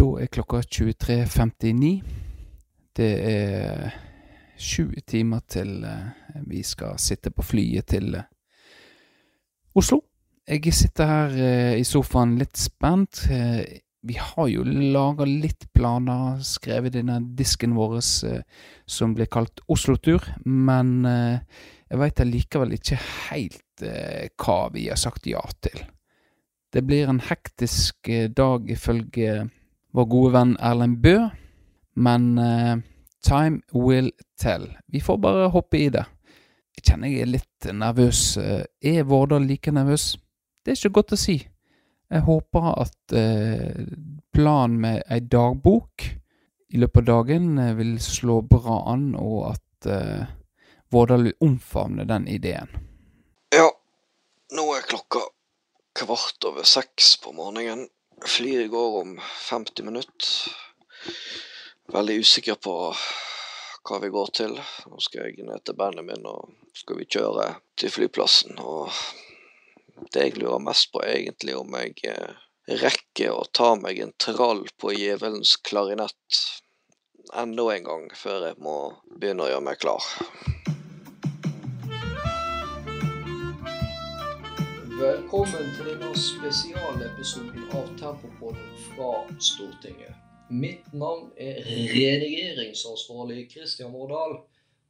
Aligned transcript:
Da 0.00 0.06
er 0.16 0.30
klokka 0.32 0.62
23.59. 0.64 1.88
Det 2.96 3.08
er 3.20 3.90
sju 4.56 4.94
timer 5.04 5.42
til 5.44 5.82
eh, 5.84 6.38
vi 6.48 6.62
skal 6.64 6.96
sitte 6.96 7.28
på 7.36 7.44
flyet 7.44 7.90
til 7.92 8.16
eh, 8.16 8.24
Oslo. 9.76 9.98
Jeg 10.48 10.72
sitter 10.72 11.10
her 11.10 11.36
eh, 11.36 11.74
i 11.82 11.84
sofaen 11.84 12.32
litt 12.40 12.56
spent. 12.56 13.26
Vi 13.28 14.16
har 14.16 14.48
jo 14.48 14.64
laga 14.64 15.28
litt 15.28 15.68
planer, 15.76 16.40
skrevet 16.48 16.96
i 16.96 17.02
denne 17.02 17.20
disken 17.36 17.76
vår 17.76 18.00
som 18.00 19.12
blir 19.12 19.28
kalt 19.28 19.60
Oslo-tur, 19.68 20.24
men 20.48 21.04
jeg 21.04 22.00
veit 22.00 22.24
allikevel 22.24 22.72
ikke 22.80 23.02
helt 23.28 23.84
hva 24.40 24.60
vi 24.72 24.88
har 24.88 24.96
sagt 24.96 25.28
ja 25.28 25.44
til. 25.60 25.84
Det 26.72 26.88
blir 26.88 27.12
en 27.12 27.20
hektisk 27.28 28.08
dag 28.32 28.70
ifølge 28.72 29.50
vår 29.96 30.06
gode 30.10 30.32
venn 30.36 30.56
Erlend 30.60 31.00
Bø, 31.02 31.16
men 32.00 32.26
uh, 32.38 32.76
time 33.26 33.60
will 33.74 34.10
tell. 34.40 34.68
Vi 34.86 35.00
får 35.00 35.18
bare 35.18 35.50
hoppe 35.54 35.78
i 35.78 35.88
det. 35.92 36.04
Jeg 36.76 36.86
kjenner 36.86 37.12
jeg 37.12 37.24
er 37.26 37.32
litt 37.34 37.70
nervøs. 37.76 38.20
Eh, 38.40 38.64
Er 38.80 39.04
Vårdal 39.04 39.44
like 39.44 39.72
nervøs? 39.74 40.14
Det 40.64 40.72
er 40.72 40.78
ikke 40.78 41.00
godt 41.00 41.12
å 41.12 41.18
si. 41.20 41.36
Jeg 42.10 42.24
håper 42.26 42.70
at 42.80 43.14
eh, 43.14 43.84
planen 44.34 44.78
med 44.82 45.02
ei 45.12 45.20
dagbok 45.20 46.06
i 46.70 46.80
løpet 46.80 47.02
av 47.02 47.08
dagen 47.10 47.58
eh, 47.58 47.74
vil 47.78 47.98
slå 48.02 48.40
bra 48.46 48.80
an, 48.94 49.10
og 49.18 49.52
at 49.52 49.90
eh, 49.90 50.24
Vårdal 50.90 51.28
vil 51.28 51.36
omfavne 51.46 52.06
den 52.08 52.26
ideen. 52.30 52.70
Ja, 53.54 53.68
nå 54.56 54.64
er 54.74 54.88
klokka 54.88 55.22
kvart 56.00 56.48
over 56.48 56.66
seks 56.66 57.16
på 57.22 57.34
morgenen. 57.36 57.86
Flyet 58.26 58.70
går 58.70 59.00
om 59.00 59.20
50 59.50 59.84
minutter. 59.84 60.28
Veldig 61.92 62.18
usikker 62.20 62.54
på 62.54 62.74
hva 63.88 63.98
vi 64.02 64.10
går 64.12 64.32
til. 64.36 64.54
Nå 64.86 65.00
skal 65.00 65.30
jeg 65.30 65.46
ned 65.48 65.64
til 65.64 65.78
Benjamin 65.78 66.28
og 66.28 66.52
skal 66.76 67.00
vi 67.00 67.08
kjøre 67.08 67.46
til 67.80 67.92
flyplassen. 67.94 68.60
Og 68.60 68.92
det 70.12 70.26
jeg 70.26 70.38
lurer 70.38 70.62
mest 70.62 70.92
på, 70.92 71.02
er 71.02 71.22
egentlig 71.22 71.56
om 71.58 71.76
jeg 71.80 71.96
eh, 72.12 72.36
rekker 72.84 73.32
å 73.34 73.48
ta 73.56 73.72
meg 73.80 74.02
en 74.04 74.14
trall 74.20 74.66
på 74.78 74.92
djevelens 74.96 75.56
klarinett 75.64 76.42
enda 77.36 77.66
en 77.74 77.84
gang 77.86 78.06
før 78.16 78.48
jeg 78.48 78.60
må 78.62 78.76
begynne 79.16 79.46
å 79.46 79.50
gjøre 79.52 79.66
meg 79.66 79.80
klar. 79.82 80.04
Velkommen 85.00 85.70
til 85.72 85.86
denne 85.88 86.08
spesialepisoden 86.12 87.70
av 87.72 87.86
Tempopodden 87.96 88.66
fra 88.90 89.06
Stortinget. 89.40 90.18
Mitt 90.52 90.90
navn 90.92 91.30
er 91.40 91.62
redigeringsansvarlig 91.64 93.46
Kristian 93.54 93.94
Vårdal, 93.96 94.36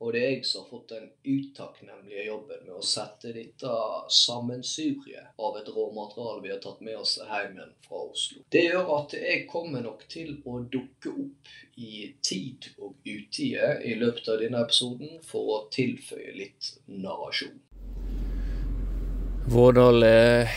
og 0.00 0.10
det 0.10 0.24
er 0.24 0.34
jeg 0.34 0.48
som 0.50 0.64
har 0.64 0.72
fått 0.72 0.96
den 0.96 1.06
utakknemlige 1.22 2.26
jobben 2.26 2.66
med 2.66 2.74
å 2.80 2.82
sette 2.90 3.36
dette 3.38 3.76
sammensuriet 4.18 5.30
av 5.38 5.62
et 5.62 5.70
råmateriale 5.78 6.42
vi 6.42 6.54
har 6.56 6.62
tatt 6.66 6.82
med 6.82 6.98
oss 7.04 7.14
hjem 7.22 7.54
igjen 7.60 7.78
fra 7.86 8.02
Oslo. 8.10 8.42
Det 8.50 8.66
gjør 8.66 8.94
at 8.98 9.18
jeg 9.20 9.46
kommer 9.54 9.86
nok 9.86 10.06
til 10.10 10.40
å 10.42 10.58
dukke 10.74 11.14
opp 11.14 11.56
i 11.78 12.08
tid 12.18 12.72
og 12.82 12.98
utide 13.06 13.76
i 13.86 13.94
løpet 14.02 14.34
av 14.34 14.42
denne 14.42 14.66
episoden 14.66 15.20
for 15.30 15.54
å 15.54 15.66
tilføye 15.70 16.34
litt 16.42 16.74
narrasjon. 16.90 17.60
Vårdal 19.50 20.04
er 20.06 20.50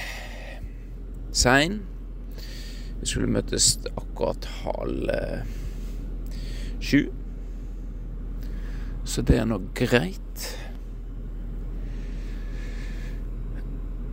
sein. 1.34 1.80
Vi 3.00 3.08
skulle 3.10 3.32
møtes 3.34 3.72
akkurat 3.90 4.46
halv 4.62 5.10
eh, 5.10 5.42
sju. 6.78 7.00
Så 9.10 9.26
det 9.26 9.40
er 9.42 9.50
nå 9.50 9.58
greit. 9.74 10.46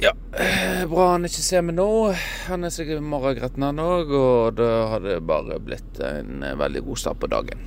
Ja, 0.00 0.15
eh, 0.32 0.87
bra 0.88 1.12
han 1.12 1.28
ikke 1.28 1.44
ser 1.44 1.69
meg 1.69 1.77
nå. 1.77 1.91
Han 2.49 2.65
er 2.65 2.72
sikkert 2.72 3.04
morgengretten 3.04 3.69
han 3.69 3.84
òg, 3.84 4.16
og 4.16 4.56
da 4.62 4.72
har 4.94 5.04
det 5.04 5.21
bare 5.28 5.60
blitt 5.60 6.00
en 6.00 6.41
eh, 6.41 6.56
veldig 6.56 6.88
god 6.88 7.04
start 7.04 7.21
på 7.21 7.28
dagen. 7.37 7.66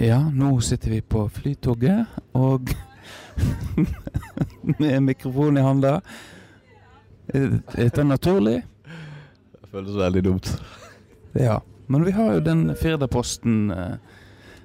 Ja, 0.00 0.22
nå 0.32 0.56
sitter 0.64 0.96
vi 0.96 1.04
på 1.04 1.28
Flytoget, 1.28 2.08
og 2.32 2.72
med 4.80 5.02
mikrofon 5.02 5.58
i 5.58 5.64
handa. 5.64 6.00
Er 7.32 7.90
det 7.94 8.04
naturlig? 8.06 8.62
Det 9.52 9.70
føles 9.70 9.98
veldig 9.98 10.24
dumt. 10.24 10.54
Ja. 11.38 11.60
Men 11.86 12.04
vi 12.06 12.14
har 12.14 12.34
jo 12.36 12.40
den 12.40 12.68
Firdaposten 12.78 13.70
eh, 13.70 13.94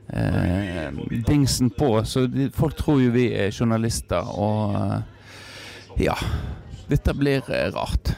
eh, 0.08 0.94
dingsen 1.28 1.70
på, 1.74 2.06
så 2.06 2.28
de, 2.30 2.52
folk 2.54 2.78
tror 2.78 3.02
jo 3.02 3.14
vi 3.16 3.32
er 3.34 3.54
journalister, 3.54 4.22
og 4.22 4.76
eh, 4.78 5.00
ja. 6.06 6.18
Dette 6.88 7.14
blir 7.18 7.42
eh, 7.50 7.72
rart. 7.74 8.14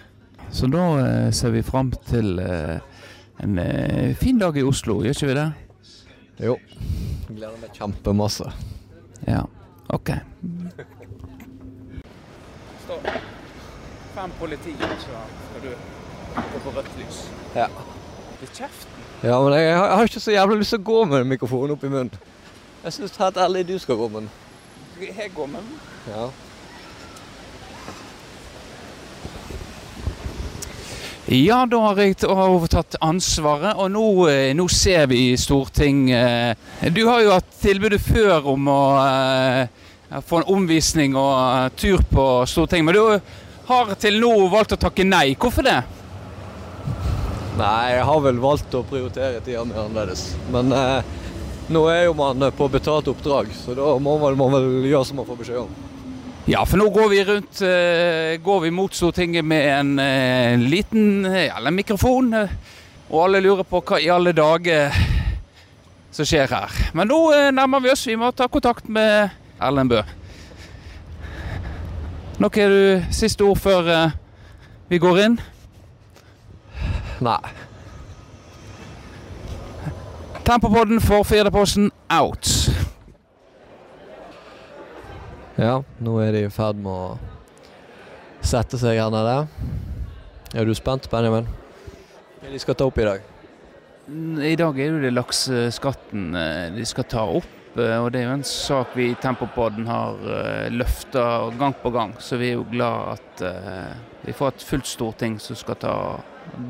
Så 0.52 0.68
da 0.68 0.84
eh, 1.00 1.32
ser 1.32 1.56
vi 1.56 1.64
fram 1.64 1.94
til 2.10 2.40
eh, 2.40 2.80
en 3.38 3.60
fin 4.18 4.40
dag 4.42 4.58
i 4.58 4.66
Oslo, 4.66 5.00
gjør 5.06 5.16
ikke 5.16 5.30
vi 5.30 5.38
det? 5.38 5.48
Jo. 6.42 6.56
Gleder 7.30 7.60
meg 7.62 7.76
kjempemasse. 7.78 8.50
Ja. 9.28 9.46
OK. 9.90 10.10
Står 12.86 13.00
Fem 14.18 14.32
politi, 14.40 14.74
så 14.80 15.20
skal 15.50 15.62
du 15.62 15.70
gå 16.54 16.60
på 16.64 16.72
rødt 16.78 16.90
lys. 16.98 17.20
Ja. 17.56 17.68
Litt 18.42 18.54
kjeften. 18.58 18.94
Ja, 19.24 19.38
men 19.44 19.54
jeg, 19.54 19.78
har- 19.78 19.88
jeg 19.88 19.96
har 19.98 20.04
ikke 20.10 20.20
så 20.20 20.32
jævlig 20.32 20.58
lyst 20.58 20.70
til 20.74 20.80
å 20.80 20.84
gå 20.84 21.06
med 21.06 21.24
mikrofonen 21.26 21.72
opp 21.76 21.84
i 21.84 21.90
munnen. 21.90 22.12
Jeg 22.84 22.94
syns 22.94 23.18
helt 23.18 23.38
ærlig 23.38 23.68
du 23.68 23.78
skal 23.80 23.96
gå 23.98 24.08
med 24.08 24.22
den. 24.22 24.30
Jeg 25.18 25.32
går 25.36 25.46
med 25.48 25.60
den. 25.62 25.80
Ja. 26.08 26.28
Ja, 31.28 31.66
da 31.68 31.82
har 31.84 31.98
jeg 32.00 32.16
overtatt 32.24 32.96
ansvaret, 33.04 33.76
og 33.76 33.92
nå, 33.92 34.06
eh, 34.32 34.54
nå 34.56 34.68
ser 34.72 35.10
vi 35.12 35.34
i 35.34 35.38
Storting 35.38 36.06
Du 36.96 37.02
har 37.10 37.20
jo 37.20 37.34
hatt 37.34 37.50
tilbudet 37.60 38.00
før 38.00 38.48
om 38.54 38.70
å 38.72 38.80
eh, 39.02 40.22
få 40.24 40.42
en 40.42 40.54
omvisning 40.56 41.16
og 41.20 41.34
eh, 41.36 41.70
tur 41.76 42.04
på 42.10 42.26
Stortinget, 42.48 42.86
men 42.86 42.96
du 42.96 43.68
har 43.68 43.94
til 44.00 44.20
nå 44.22 44.32
valgt 44.52 44.78
å 44.78 44.80
takke 44.80 45.04
nei. 45.04 45.36
Hvorfor 45.36 45.68
det? 45.68 45.82
Nei, 47.58 47.98
jeg 47.98 48.06
har 48.08 48.22
vel 48.24 48.40
valgt 48.40 48.78
å 48.78 48.86
prioritere 48.88 49.42
tida 49.44 49.66
mi 49.68 49.76
annerledes. 49.76 50.30
Men 50.54 50.72
eh, 50.72 51.12
nå 51.74 51.84
er 51.92 52.06
jo 52.06 52.16
man 52.16 52.48
på 52.56 52.70
betalt 52.72 53.12
oppdrag, 53.12 53.52
så 53.66 53.76
da 53.76 53.98
må 54.00 54.16
man 54.24 54.56
vel 54.56 54.88
gjøre 54.88 55.06
som 55.10 55.20
man 55.20 55.28
får 55.28 55.42
beskjed 55.44 55.64
om. 55.66 55.87
Ja, 56.48 56.62
for 56.64 56.80
nå 56.80 56.86
går 56.96 57.10
vi 57.12 57.24
rundt 57.28 57.62
eh, 57.62 58.38
Går 58.40 58.60
vi 58.64 58.70
mot 58.72 58.94
Stortinget 58.96 59.44
med 59.46 59.66
en 59.68 60.00
eh, 60.00 60.60
liten 60.60 61.26
eh, 61.26 61.58
eller 61.58 61.74
mikrofon, 61.76 62.30
eh, 62.34 62.54
og 63.10 63.26
alle 63.26 63.42
lurer 63.44 63.68
på 63.68 63.82
hva 63.84 64.00
i 64.00 64.08
alle 64.08 64.32
dager 64.32 64.96
som 66.16 66.24
skjer 66.28 66.48
her. 66.48 66.78
Men 66.96 67.12
nå 67.12 67.20
nærmer 67.52 67.84
vi 67.84 67.92
oss. 67.92 68.06
Vi 68.08 68.16
må 68.20 68.32
ta 68.32 68.48
kontakt 68.52 68.88
med 68.88 69.28
Erlend 69.60 69.92
Bø. 69.92 70.00
Noe 72.40 72.64
er 72.64 72.72
du 72.72 73.12
siste 73.16 73.44
ord 73.44 73.60
før 73.60 73.92
vi 74.88 75.00
går 75.04 75.22
inn? 75.26 75.38
Nei. 77.28 77.42
Tempopodden 80.48 81.04
for 81.04 81.28
Firdaposten 81.28 81.92
out. 82.08 82.57
Ja, 85.58 85.80
nå 86.04 86.20
er 86.22 86.36
de 86.36 86.44
i 86.46 86.52
ferd 86.54 86.78
med 86.78 86.92
å 86.94 87.18
sette 88.46 88.78
seg 88.78 89.00
her 89.02 89.10
nede. 89.14 89.38
Er 90.54 90.68
du 90.68 90.74
spent, 90.78 91.08
Benjamin? 91.12 91.48
Hva 92.38 92.52
de 92.54 92.60
skal 92.62 92.78
ta 92.78 92.86
opp 92.88 93.00
i 93.02 93.08
dag? 93.08 93.24
Mm, 94.08 94.38
I 94.54 94.56
dag 94.60 94.78
er 94.80 95.00
det 95.02 95.12
lakseskatten 95.16 96.30
eh, 96.38 96.68
de 96.78 96.86
skal 96.88 97.08
ta 97.10 97.26
opp. 97.40 97.50
eh, 97.76 97.98
Og 97.98 98.12
det 98.14 98.22
er 98.22 98.28
jo 98.30 98.36
en 98.38 98.46
sak 98.48 98.94
vi 98.96 99.10
i 99.12 99.18
Tempopodden 99.20 99.90
har 99.90 100.22
eh, 100.38 100.68
løfta 100.72 101.24
gang 101.60 101.74
på 101.82 101.92
gang. 101.96 102.14
Så 102.22 102.38
vi 102.40 102.52
er 102.54 102.60
jo 102.60 102.68
glad 102.72 103.18
at 103.18 103.44
vi 104.28 104.34
får 104.38 104.54
et 104.54 104.64
fullt 104.70 104.88
storting 104.90 105.36
som 105.42 105.58
skal 105.58 105.78
ta 105.82 105.96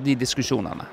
de 0.04 0.16
diskusjonene. 0.19 0.88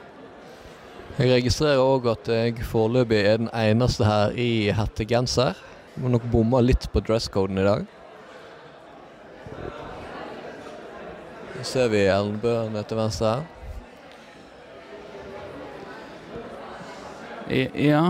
Jeg 1.14 1.31
registrerer 1.31 1.79
òg 1.79 2.11
at 2.11 2.29
jeg 2.31 2.67
foreløpig 2.67 3.23
er 3.23 3.38
den 3.44 3.50
eneste 3.55 4.06
her 4.06 4.35
i 4.35 4.73
hettegenser. 4.75 5.55
Må 6.02 6.11
nok 6.11 6.25
bomme 6.31 6.58
litt 6.64 6.88
på 6.91 7.02
dresscoden 7.06 7.58
i 7.61 7.67
dag. 7.67 7.85
Så 11.55 11.67
ser 11.70 11.93
vi 11.93 12.00
Elnbø 12.11 12.55
nede 12.69 12.82
til 12.91 12.99
venstre 12.99 13.35
her. 13.35 13.50
Ja, 17.79 18.02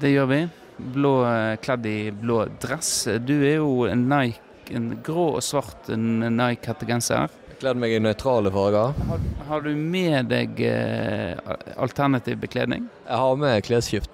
det 0.00 0.14
gjør 0.14 0.30
vi. 0.30 0.40
Blå, 0.94 1.12
eh, 1.26 1.56
kledd 1.60 1.86
i 1.90 2.10
blå 2.14 2.44
dress. 2.62 3.08
Du 3.26 3.34
er 3.42 3.58
jo 3.58 3.84
en 3.90 4.06
Nike, 4.08 4.40
en 4.78 4.92
grå 5.04 5.34
og 5.34 5.42
svart 5.42 5.90
en 5.92 6.22
Nike-hettegenser. 6.38 7.28
Kledd 7.58 7.80
meg 7.82 7.96
i 7.96 8.00
nøytrale 8.00 8.52
farger. 8.54 8.94
Har, 9.10 9.24
har 9.50 9.66
du 9.66 9.72
med 9.74 10.30
deg 10.30 10.60
eh, 10.62 11.34
alternativ 11.76 12.38
bekledning? 12.46 12.86
Jeg 13.08 13.24
har 13.26 13.40
med 13.42 13.66
klesskift. 13.66 14.10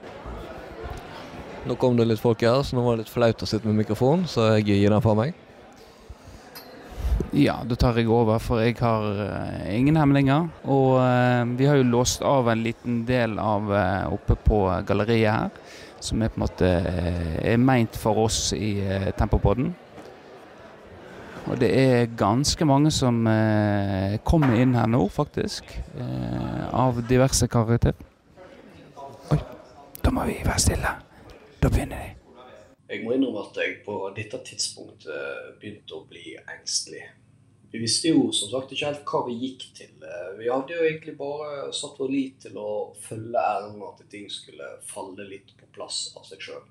Nå 1.64 1.78
kom 1.80 1.96
det 1.96 2.04
litt 2.04 2.20
folk 2.20 2.42
her, 2.44 2.60
så 2.60 2.76
nå 2.76 2.82
var 2.84 2.98
det 2.98 3.06
litt 3.06 3.12
flaut 3.14 3.40
å 3.40 3.46
sitte 3.48 3.64
med 3.64 3.78
mikrofon, 3.78 4.26
så 4.28 4.50
jeg 4.58 4.66
gir 4.68 4.92
den 4.92 5.00
fra 5.00 5.14
meg. 5.16 5.32
Ja, 7.32 7.54
da 7.64 7.76
tar 7.78 7.96
jeg 7.96 8.10
over, 8.12 8.36
for 8.42 8.60
jeg 8.60 8.76
har 8.82 9.06
uh, 9.16 9.62
ingen 9.72 9.96
hemninger. 9.96 10.50
Og 10.68 10.98
uh, 11.00 11.40
vi 11.56 11.64
har 11.64 11.78
jo 11.78 11.86
låst 11.88 12.20
av 12.26 12.50
en 12.52 12.60
liten 12.62 13.00
del 13.08 13.38
av 13.40 13.72
uh, 13.72 14.12
oppe 14.12 14.36
på 14.44 14.58
galleriet 14.84 15.32
her, 15.32 15.78
som 16.04 16.20
er 16.20 16.34
på 16.34 16.38
en 16.38 16.44
måte 16.44 16.68
er 16.68 17.62
meint 17.62 17.96
for 17.96 18.26
oss 18.26 18.50
i 18.52 18.74
Tempopodden. 19.16 19.72
Og 21.48 21.56
det 21.60 21.70
er 21.80 22.12
ganske 22.18 22.68
mange 22.68 22.92
som 22.92 23.22
kommer 24.24 24.60
inn 24.60 24.76
her 24.76 24.88
nå, 24.88 25.00
faktisk. 25.12 25.72
av 26.72 27.00
diverse 27.08 27.48
karakter. 27.48 27.96
Oi, 29.32 29.40
da 30.04 30.12
må 30.12 30.28
vi 30.28 30.38
være 30.44 30.60
stille. 30.60 30.94
Da 31.64 31.70
begynner 31.72 31.96
de. 31.96 32.08
Jeg 32.92 33.00
må 33.06 33.14
innrømme 33.14 33.40
at 33.46 33.56
jeg 33.56 33.78
på 33.86 33.94
dette 34.12 34.36
tidspunktet 34.44 35.54
begynte 35.62 35.94
å 35.96 36.02
bli 36.10 36.34
engstelig. 36.42 37.06
Vi 37.72 37.80
visste 37.80 38.12
jo 38.12 38.26
som 38.36 38.50
sagt 38.52 38.74
ikke 38.74 38.90
helt 38.90 39.06
hva 39.08 39.22
vi 39.24 39.38
gikk 39.46 39.64
til. 39.78 39.94
Vi 40.36 40.50
hadde 40.52 40.76
jo 40.76 40.84
egentlig 40.84 41.14
bare 41.16 41.70
satt 41.72 41.96
vår 42.02 42.12
lit 42.12 42.36
til 42.44 42.60
å 42.60 42.92
følge 43.06 43.46
æren 43.54 43.80
at 43.88 44.04
ting 44.12 44.28
skulle 44.28 44.74
falle 44.90 45.24
litt 45.30 45.56
på 45.56 45.70
plass 45.72 46.10
av 46.20 46.28
seg 46.28 46.44
sjøl. 46.50 46.68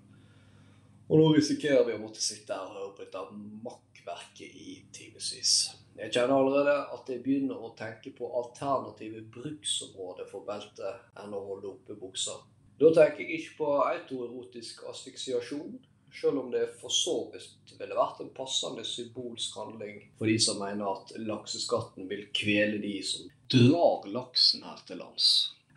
Og 1.09 1.17
nå 1.17 1.27
risikerer 1.39 1.89
vi 1.89 1.97
å 1.97 2.03
måtte 2.05 2.21
sitte 2.21 2.53
her 2.53 2.69
og 2.69 2.77
høre 2.77 2.93
på 2.93 3.05
dette 3.07 3.25
makkverket 3.65 4.61
i 4.61 4.77
timevis. 4.93 5.57
Jeg 5.97 6.13
kjenner 6.13 6.37
allerede 6.37 6.77
at 6.93 7.09
jeg 7.09 7.25
begynner 7.25 7.65
å 7.65 7.73
tenke 7.81 8.13
på 8.13 8.29
alternative 8.45 9.25
bruksområder 9.33 10.29
for 10.29 10.45
beltet 10.45 11.17
enn 11.17 11.33
å 11.33 11.47
holde 11.49 11.73
oppe 11.73 11.97
buksa. 11.97 12.43
Da 12.83 12.89
tenker 12.91 13.23
jeg 13.23 13.37
ikke 13.39 13.57
på 13.61 13.73
autoerotisk 13.79 14.81
asfiksiasjon, 14.91 15.77
selv 16.13 16.41
om 16.41 16.49
det 16.51 16.65
for 16.81 16.91
så 16.91 17.13
vidt 17.31 17.71
ville 17.79 17.95
vært 17.95 18.19
en 18.19 18.31
passende 18.35 18.83
symbolsk 18.83 19.55
handling 19.55 20.01
for 20.19 20.27
de 20.27 20.35
som 20.45 20.59
mener 20.59 20.89
at 20.91 21.13
lakseskatten 21.23 22.09
vil 22.09 22.25
kvele 22.35 22.81
de 22.83 22.97
som 23.07 23.29
drar 23.53 24.09
laksen 24.11 24.65
her 24.67 24.83
til 24.87 24.99
lands. 24.99 25.29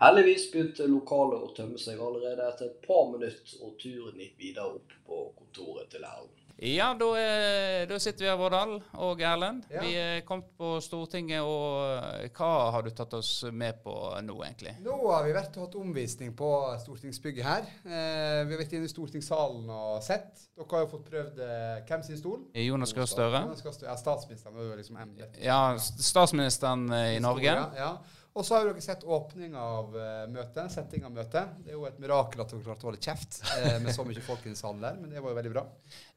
Heldigvis 0.03 0.49
begynte 0.51 0.89
lokalet 0.91 1.45
å 1.47 1.53
tømme 1.57 1.79
seg 1.81 2.03
allerede 2.03 2.51
etter 2.51 2.73
et 2.73 2.83
par 2.89 3.07
minutter, 3.13 3.55
og 3.63 3.79
turen 3.81 4.19
gikk 4.21 4.35
videre 4.43 4.75
opp 4.75 4.99
på 5.07 5.21
kontoret 5.39 5.89
til 5.95 6.05
Erlend. 6.05 6.36
Ja, 6.57 6.95
da, 6.97 7.07
er, 7.21 7.83
da 7.85 7.99
sitter 8.01 8.25
vi 8.25 8.29
her, 8.31 8.37
Vårdal 8.41 8.79
og 9.05 9.21
Erlend. 9.21 9.67
Ja. 9.69 9.83
Vi 9.85 9.91
er 10.01 10.23
kommet 10.25 10.49
på 10.57 10.79
Stortinget, 10.81 11.45
og 11.45 12.23
eh, 12.25 12.31
hva 12.33 12.49
har 12.73 12.87
du 12.87 12.95
tatt 12.97 13.13
oss 13.19 13.45
med 13.53 13.83
på 13.85 13.93
nå, 14.25 14.39
egentlig? 14.47 14.73
Nå 14.87 14.97
har 15.11 15.27
vi 15.27 15.35
vært 15.37 15.59
og 15.59 15.67
hatt 15.67 15.77
omvisning 15.83 16.33
på 16.39 16.49
stortingsbygget 16.81 17.45
her. 17.45 17.69
Eh, 17.85 18.41
vi 18.49 18.57
har 18.57 18.63
vært 18.63 18.73
inne 18.79 18.89
i 18.89 18.93
stortingssalen 18.95 19.69
og 19.69 20.01
sett. 20.07 20.47
Dere 20.57 20.71
har 20.73 20.87
jo 20.87 20.93
fått 20.95 21.11
prøvd 21.11 21.45
eh, 21.45 21.85
hvem 21.91 22.07
sin 22.09 22.23
stol? 22.23 22.41
Jonas 22.57 22.97
Gahr 22.97 23.13
Støre. 23.13 23.43
Ja, 23.85 24.01
statsministeren 24.01 24.57
var 24.57 24.71
jo 24.71 24.81
liksom. 24.81 25.03
Ja, 25.45 25.61
statsministeren 25.77 26.89
eh, 26.89 27.19
i 27.19 27.21
Norge. 27.21 27.53
Ja, 27.53 27.69
ja. 27.77 27.93
Og 28.37 28.45
så 28.45 28.59
har 28.59 28.67
dere 28.69 28.83
sett 28.85 29.05
åpning 29.09 29.55
av 29.57 29.95
uh, 29.97 30.27
møtet, 30.29 30.69
setting 30.75 31.07
av 31.09 31.13
møtet. 31.17 31.55
Det 31.65 31.73
er 31.73 31.79
jo 31.79 31.87
et 31.89 31.97
mirakel 32.03 32.43
at 32.43 32.51
dere 32.53 32.65
klarte 32.67 32.85
å 32.85 32.91
holde 32.91 33.01
kjeft 33.01 33.39
uh, 33.49 33.79
med 33.81 33.95
så 33.97 34.05
mye 34.05 34.25
folk 34.25 34.45
i 34.51 34.53
salen 34.59 34.83
der, 34.85 34.99
men 35.01 35.15
det 35.15 35.23
var 35.25 35.33
jo 35.33 35.39
veldig 35.39 35.53
bra. 35.55 35.63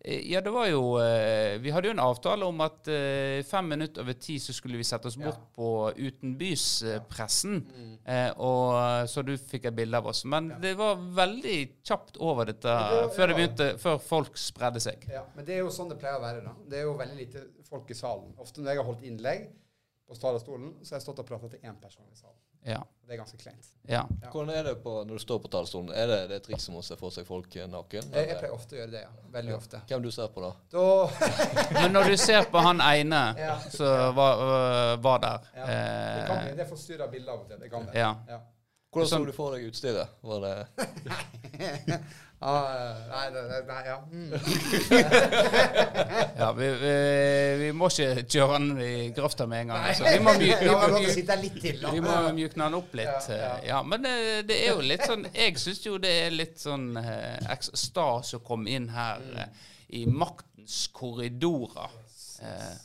Eh, 0.04 0.26
Ja, 0.30 0.42
det 0.44 0.52
var 0.52 0.68
jo 0.68 0.82
uh, 1.00 1.56
Vi 1.64 1.72
hadde 1.72 1.88
jo 1.88 1.94
en 1.96 2.04
avtale 2.04 2.48
om 2.48 2.60
at 2.66 2.90
fem 3.48 3.70
minutter 3.72 4.04
over 4.04 4.18
ti 4.20 4.36
så 4.42 4.54
skulle 4.56 4.80
vi 4.80 4.88
sette 4.88 5.08
oss 5.08 5.18
bort 5.20 5.42
på 5.56 5.70
utenbyspressen. 5.96 7.62
Eh, 8.04 8.32
og 8.36 9.08
Så 9.10 9.24
du 9.26 9.34
fikk 9.38 9.70
et 9.70 9.78
bilde 9.78 9.98
av 9.98 10.10
oss. 10.12 10.26
Men 10.26 10.52
det 10.62 10.76
var 10.80 11.00
veldig 11.00 11.58
kjapt 11.88 12.20
over 12.20 12.52
dette 12.52 12.68
det 12.68 13.08
før, 13.16 13.32
det 13.32 13.36
ja. 13.36 13.40
begynte, 13.40 13.70
før 13.82 13.98
folk 14.04 14.40
spredde 14.40 14.84
seg. 14.84 15.08
Ja, 15.12 15.24
Men 15.36 15.48
det 15.48 15.58
er 15.58 15.64
jo 15.64 15.72
sånn 15.74 15.92
det 15.92 16.00
pleier 16.02 16.20
å 16.20 16.24
være. 16.24 16.44
da. 16.46 16.56
Det 16.70 16.82
er 16.82 16.88
jo 16.88 16.98
veldig 17.00 17.20
lite 17.20 17.48
folk 17.70 17.90
i 17.92 17.98
salen. 17.98 18.34
Ofte 18.42 18.64
når 18.64 18.74
jeg 18.74 18.82
har 18.82 18.90
holdt 18.92 19.08
innlegg 19.08 19.50
på 20.10 20.16
talerstolen, 20.20 20.74
så 20.84 20.94
har 20.96 21.00
jeg 21.00 21.06
stått 21.06 21.20
og 21.24 21.28
pratet 21.30 21.52
til 21.56 21.60
én 21.70 21.78
person 21.82 22.06
i 22.12 22.18
salen. 22.18 22.36
Ja. 22.68 22.82
Det 23.08 23.14
er 23.16 23.18
ganske 23.22 23.38
kleint. 23.40 23.68
ja. 23.88 24.02
Ja. 24.22 24.30
Hvordan 24.34 24.50
er 24.52 24.64
det 24.68 24.74
på, 24.84 24.98
når 25.08 25.16
du 25.16 25.24
står 25.24 25.40
på 25.40 25.48
talerstolen? 25.54 25.94
Er 25.96 26.08
det 26.12 26.18
det 26.34 26.40
trikset 26.44 26.74
med 26.74 26.82
å 26.82 26.86
se 26.90 26.98
for 27.00 27.14
seg 27.16 27.26
folk 27.30 27.56
naken? 27.72 28.10
Jeg, 28.14 28.28
jeg 28.28 28.38
pleier 28.42 28.54
ofte 28.58 28.76
å 28.76 28.80
gjøre 28.82 28.92
det, 28.98 29.02
ja. 29.06 29.14
Veldig 29.38 29.56
ofte. 29.56 29.82
Hvem 29.88 30.04
du 30.04 30.12
ser 30.12 30.28
på 30.36 30.44
da? 30.44 30.52
Da 30.74 30.86
Men 31.80 31.96
når 31.96 32.12
du 32.12 32.18
ser 32.20 32.50
på 32.52 32.62
han 32.68 32.82
ene 32.84 33.22
Ja. 33.48 33.56
som 33.72 34.16
var, 34.20 34.44
øh, 34.44 34.94
var 35.04 35.20
der 35.24 35.48
Ja. 35.56 35.66
Det 35.66 36.28
kan 36.28 36.44
bli 36.44 36.52
eh, 36.52 36.56
det 36.60 36.68
forstyrrer 36.70 37.08
bildet 37.16 37.34
av 37.34 37.40
og 37.46 37.48
til. 37.54 37.60
Det 37.64 37.70
kan 37.72 37.86
det. 37.88 37.96
Ja. 38.00 38.12
Ja. 38.28 38.42
Hvordan 38.92 39.10
Sånn- 39.10 39.24
så 39.24 39.32
du 39.32 39.36
for 39.38 39.54
deg 39.56 39.68
utstyret? 39.70 40.18
Var 40.26 40.40
det 40.42 42.00
Ah, 42.42 42.94
nei, 43.10 43.32
nei, 43.36 43.62
nei, 43.68 43.82
ja. 43.84 43.98
Mm. 44.12 44.32
ja 46.38 46.52
vi, 46.56 46.68
vi, 46.82 46.94
vi 47.64 47.72
må 47.76 47.88
ikke 47.92 48.24
kjøre 48.32 48.54
han 48.54 48.70
i 48.80 49.10
grøfta 49.16 49.48
med 49.50 49.62
en 49.66 49.72
gang. 49.74 49.84
Altså. 49.90 50.04
Vi 50.08 50.20
må, 50.24 50.32
mjuk, 50.40 50.62
vi, 50.62 50.70
må, 50.72 50.78
da. 51.82 51.92
vi 51.98 52.02
må 52.06 52.14
mjukne 52.38 52.64
han 52.70 52.78
opp 52.80 52.96
litt. 52.96 53.28
Ja, 53.28 53.36
ja. 53.42 53.50
Ja, 53.74 53.80
men 53.84 54.04
det, 54.08 54.14
det 54.50 54.58
er 54.64 54.70
jo 54.72 54.80
litt 54.88 55.04
sånn 55.08 55.24
Jeg 55.34 55.58
syns 55.60 55.82
jo 55.86 55.98
det 56.02 56.14
er 56.26 56.32
litt 56.36 56.58
sånn 56.64 56.88
eh, 57.02 57.50
stas 57.60 58.34
å 58.38 58.40
komme 58.46 58.70
inn 58.78 58.88
her 58.96 59.18
Mm. 59.20 59.36
eh, 59.42 59.48
i 60.00 60.02
maktens 60.06 60.84
korridorer. 60.96 61.90
Eh, 62.46 62.76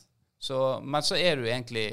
så, 0.41 0.59
men 0.83 1.03
så 1.05 1.15
er 1.21 1.37
det 1.37 1.43
jo 1.45 1.51
egentlig 1.53 1.85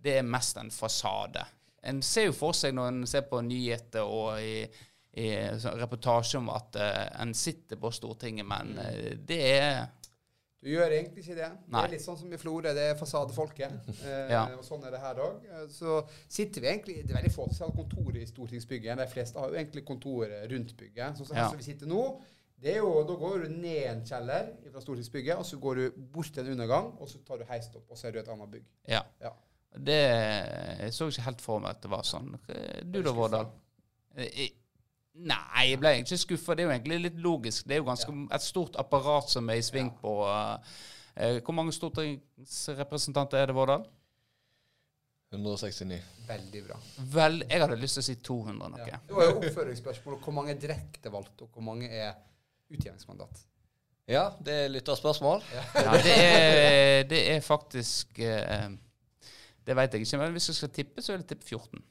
Det 0.00 0.14
er 0.20 0.24
mest 0.24 0.56
en 0.56 0.70
fasade. 0.72 1.42
En 1.84 2.00
ser 2.04 2.24
jo 2.30 2.34
for 2.36 2.52
seg 2.56 2.72
når 2.76 2.86
en 2.94 3.06
ser 3.08 3.22
på 3.28 3.40
nyheter 3.44 4.04
og 4.08 4.40
i, 4.40 4.64
i 5.12 5.30
sånn 5.58 5.78
reportasje 5.80 6.38
om 6.38 6.50
at 6.54 6.76
uh, 6.78 7.22
en 7.22 7.32
sitter 7.34 7.78
på 7.80 7.90
Stortinget, 7.90 8.46
men 8.46 8.76
uh, 8.78 9.16
det 9.26 9.40
er 9.56 9.80
Du 10.60 10.68
gjør 10.68 10.92
egentlig 10.92 11.24
ikke 11.24 11.38
det. 11.38 11.48
Det 11.66 11.80
er 11.82 11.92
litt 11.94 12.04
sånn 12.04 12.18
som 12.20 12.32
i 12.32 12.38
Florø, 12.38 12.74
det 12.76 12.84
er 12.92 12.98
fasadefolket. 13.00 13.72
Uh, 14.04 14.26
Ja. 14.34 14.42
Og 14.58 14.62
sånn 14.66 14.84
er 14.86 14.92
det 14.94 15.00
her 15.02 15.18
òg. 15.24 15.46
Så 15.72 16.02
sitter 16.28 16.60
vi 16.62 16.68
egentlig 16.70 16.98
Det 17.02 17.14
er 17.14 17.18
veldig 17.22 17.32
få 17.34 17.48
som 17.56 17.70
har 17.70 17.76
kontor 17.78 18.18
i 18.20 18.26
stortingsbygget. 18.28 19.00
De 19.00 19.08
fleste 19.10 19.40
har 19.40 19.48
jo 19.50 19.58
egentlig 19.58 19.86
kontor 19.88 20.30
rundt 20.52 20.76
bygget. 20.76 21.16
Sånn 21.18 21.26
som 21.32 21.40
her 21.40 21.48
Ja. 21.48 21.56
vi 21.56 21.66
sitter 21.66 21.90
nå. 21.90 22.04
Det 22.60 22.74
er 22.74 22.82
jo, 22.84 22.92
Da 23.08 23.14
går 23.16 23.46
du 23.46 23.54
ned 23.56 23.82
en 23.88 24.02
kjeller 24.04 24.50
fra 24.70 24.82
stortingsbygget, 24.84 25.38
og 25.40 25.46
så 25.48 25.56
går 25.58 25.74
du 25.80 26.00
bort 26.12 26.28
til 26.34 26.44
en 26.44 26.52
undergang, 26.52 26.90
og 27.00 27.08
så 27.08 27.18
tar 27.24 27.40
du 27.40 27.46
heis 27.48 27.70
opp, 27.74 27.86
og 27.88 27.96
så 27.96 28.08
er 28.08 28.12
du 28.12 28.18
et 28.20 28.28
annet 28.28 28.50
bygg. 28.52 28.66
Ja. 28.86 29.00
Ja. 29.20 29.32
Det 29.72 29.96
Jeg 30.82 30.92
så 30.92 31.08
ikke 31.08 31.24
helt 31.24 31.40
for 31.40 31.58
meg 31.64 31.70
at 31.78 31.82
det 31.82 31.90
var 31.90 32.04
sånn. 32.04 32.34
Du 32.84 33.00
da, 33.00 33.12
Vårdal? 33.16 33.48
Nei, 35.20 35.64
jeg 35.68 35.80
ble 35.80 35.90
egentlig 35.96 36.16
ikke 36.16 36.24
skuffa. 36.24 36.54
Det 36.54 36.62
er 36.62 36.68
jo 36.68 36.74
egentlig 36.74 36.98
litt 37.02 37.18
logisk. 37.20 37.66
Det 37.68 37.76
er 37.76 37.82
jo 37.82 37.88
ganske 37.88 38.12
et 38.36 38.44
stort 38.44 38.78
apparat 38.80 39.32
som 39.32 39.48
er 39.50 39.58
i 39.58 39.64
sving 39.66 39.90
på 40.00 40.12
eh, 40.28 40.76
eh, 41.16 41.40
Hvor 41.44 41.56
mange 41.56 41.74
stortingsrepresentanter 41.76 43.42
er 43.42 43.50
det, 43.50 43.56
Vårdal? 43.58 43.84
169? 45.34 46.00
Veldig 46.28 46.64
bra. 46.66 46.78
Vel, 47.14 47.44
jeg 47.44 47.62
hadde 47.62 47.78
lyst 47.78 47.98
til 47.98 48.02
å 48.02 48.06
si 48.08 48.16
200 48.30 48.72
noe. 48.72 48.88
Ja. 48.88 48.98
Det 49.06 49.14
var 49.18 49.28
jo 49.28 49.36
oppføringsspørsmål. 49.38 50.18
Hvor 50.24 50.34
mange 50.34 50.54
er 50.54 50.62
direktevalgt, 50.62 51.44
og 51.44 51.54
hvor 51.54 51.66
mange 51.66 51.90
er 51.90 52.14
utjevningsmandat? 52.70 53.44
Ja, 54.10 54.24
det 54.42 54.56
er 54.64 54.72
lytterspørsmål. 54.74 55.44
Ja, 55.54 55.92
det, 56.02 56.16
er, 56.16 57.02
det 57.10 57.20
er 57.30 57.40
faktisk 57.46 58.18
uh, 58.18 58.72
Det 59.66 59.76
vet 59.76 59.94
jeg 59.94 60.06
ikke, 60.06 60.18
men 60.18 60.34
hvis 60.34 60.48
jeg 60.50 60.58
skal 60.58 60.72
tippe, 60.74 61.02
så 61.02 61.12
vil 61.12 61.20
jeg 61.22 61.28
tippe 61.30 61.46
14. 61.46 61.84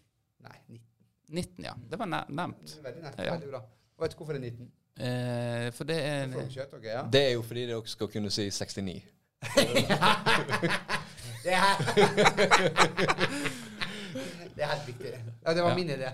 Nei, 0.44 0.58
19. 0.68 0.89
19, 1.30 1.64
ja. 1.66 1.74
Det 1.92 2.00
var 2.00 2.06
nevnt. 2.12 2.78
Veldig 2.84 3.02
nært. 3.04 3.20
Ja. 3.26 3.32
Veldig 3.36 3.50
bra. 3.54 3.62
Og 3.98 4.04
vet 4.04 4.12
du 4.12 4.18
hvorfor 4.18 4.34
det 4.34 4.42
er 4.42 4.52
19? 4.52 4.72
Eh, 5.00 5.72
for 5.78 5.84
det 5.88 5.98
er 6.04 6.34
kjøtt, 6.52 6.74
okay, 6.76 6.90
ja. 6.92 7.04
Det 7.14 7.22
er 7.28 7.34
jo 7.38 7.42
fordi 7.48 7.66
dere 7.70 7.88
skal 7.88 8.08
kunne 8.12 8.32
si 8.34 8.50
69. 8.52 9.04
Det 11.40 11.54
er 11.56 11.78
Det 14.56 14.64
er 14.66 14.72
helt 14.74 14.88
riktig. 14.90 15.12
Ja, 15.46 15.54
det 15.54 15.62
var 15.64 15.70
Ja. 15.70 15.76
min 15.76 15.90
idé. 15.90 16.10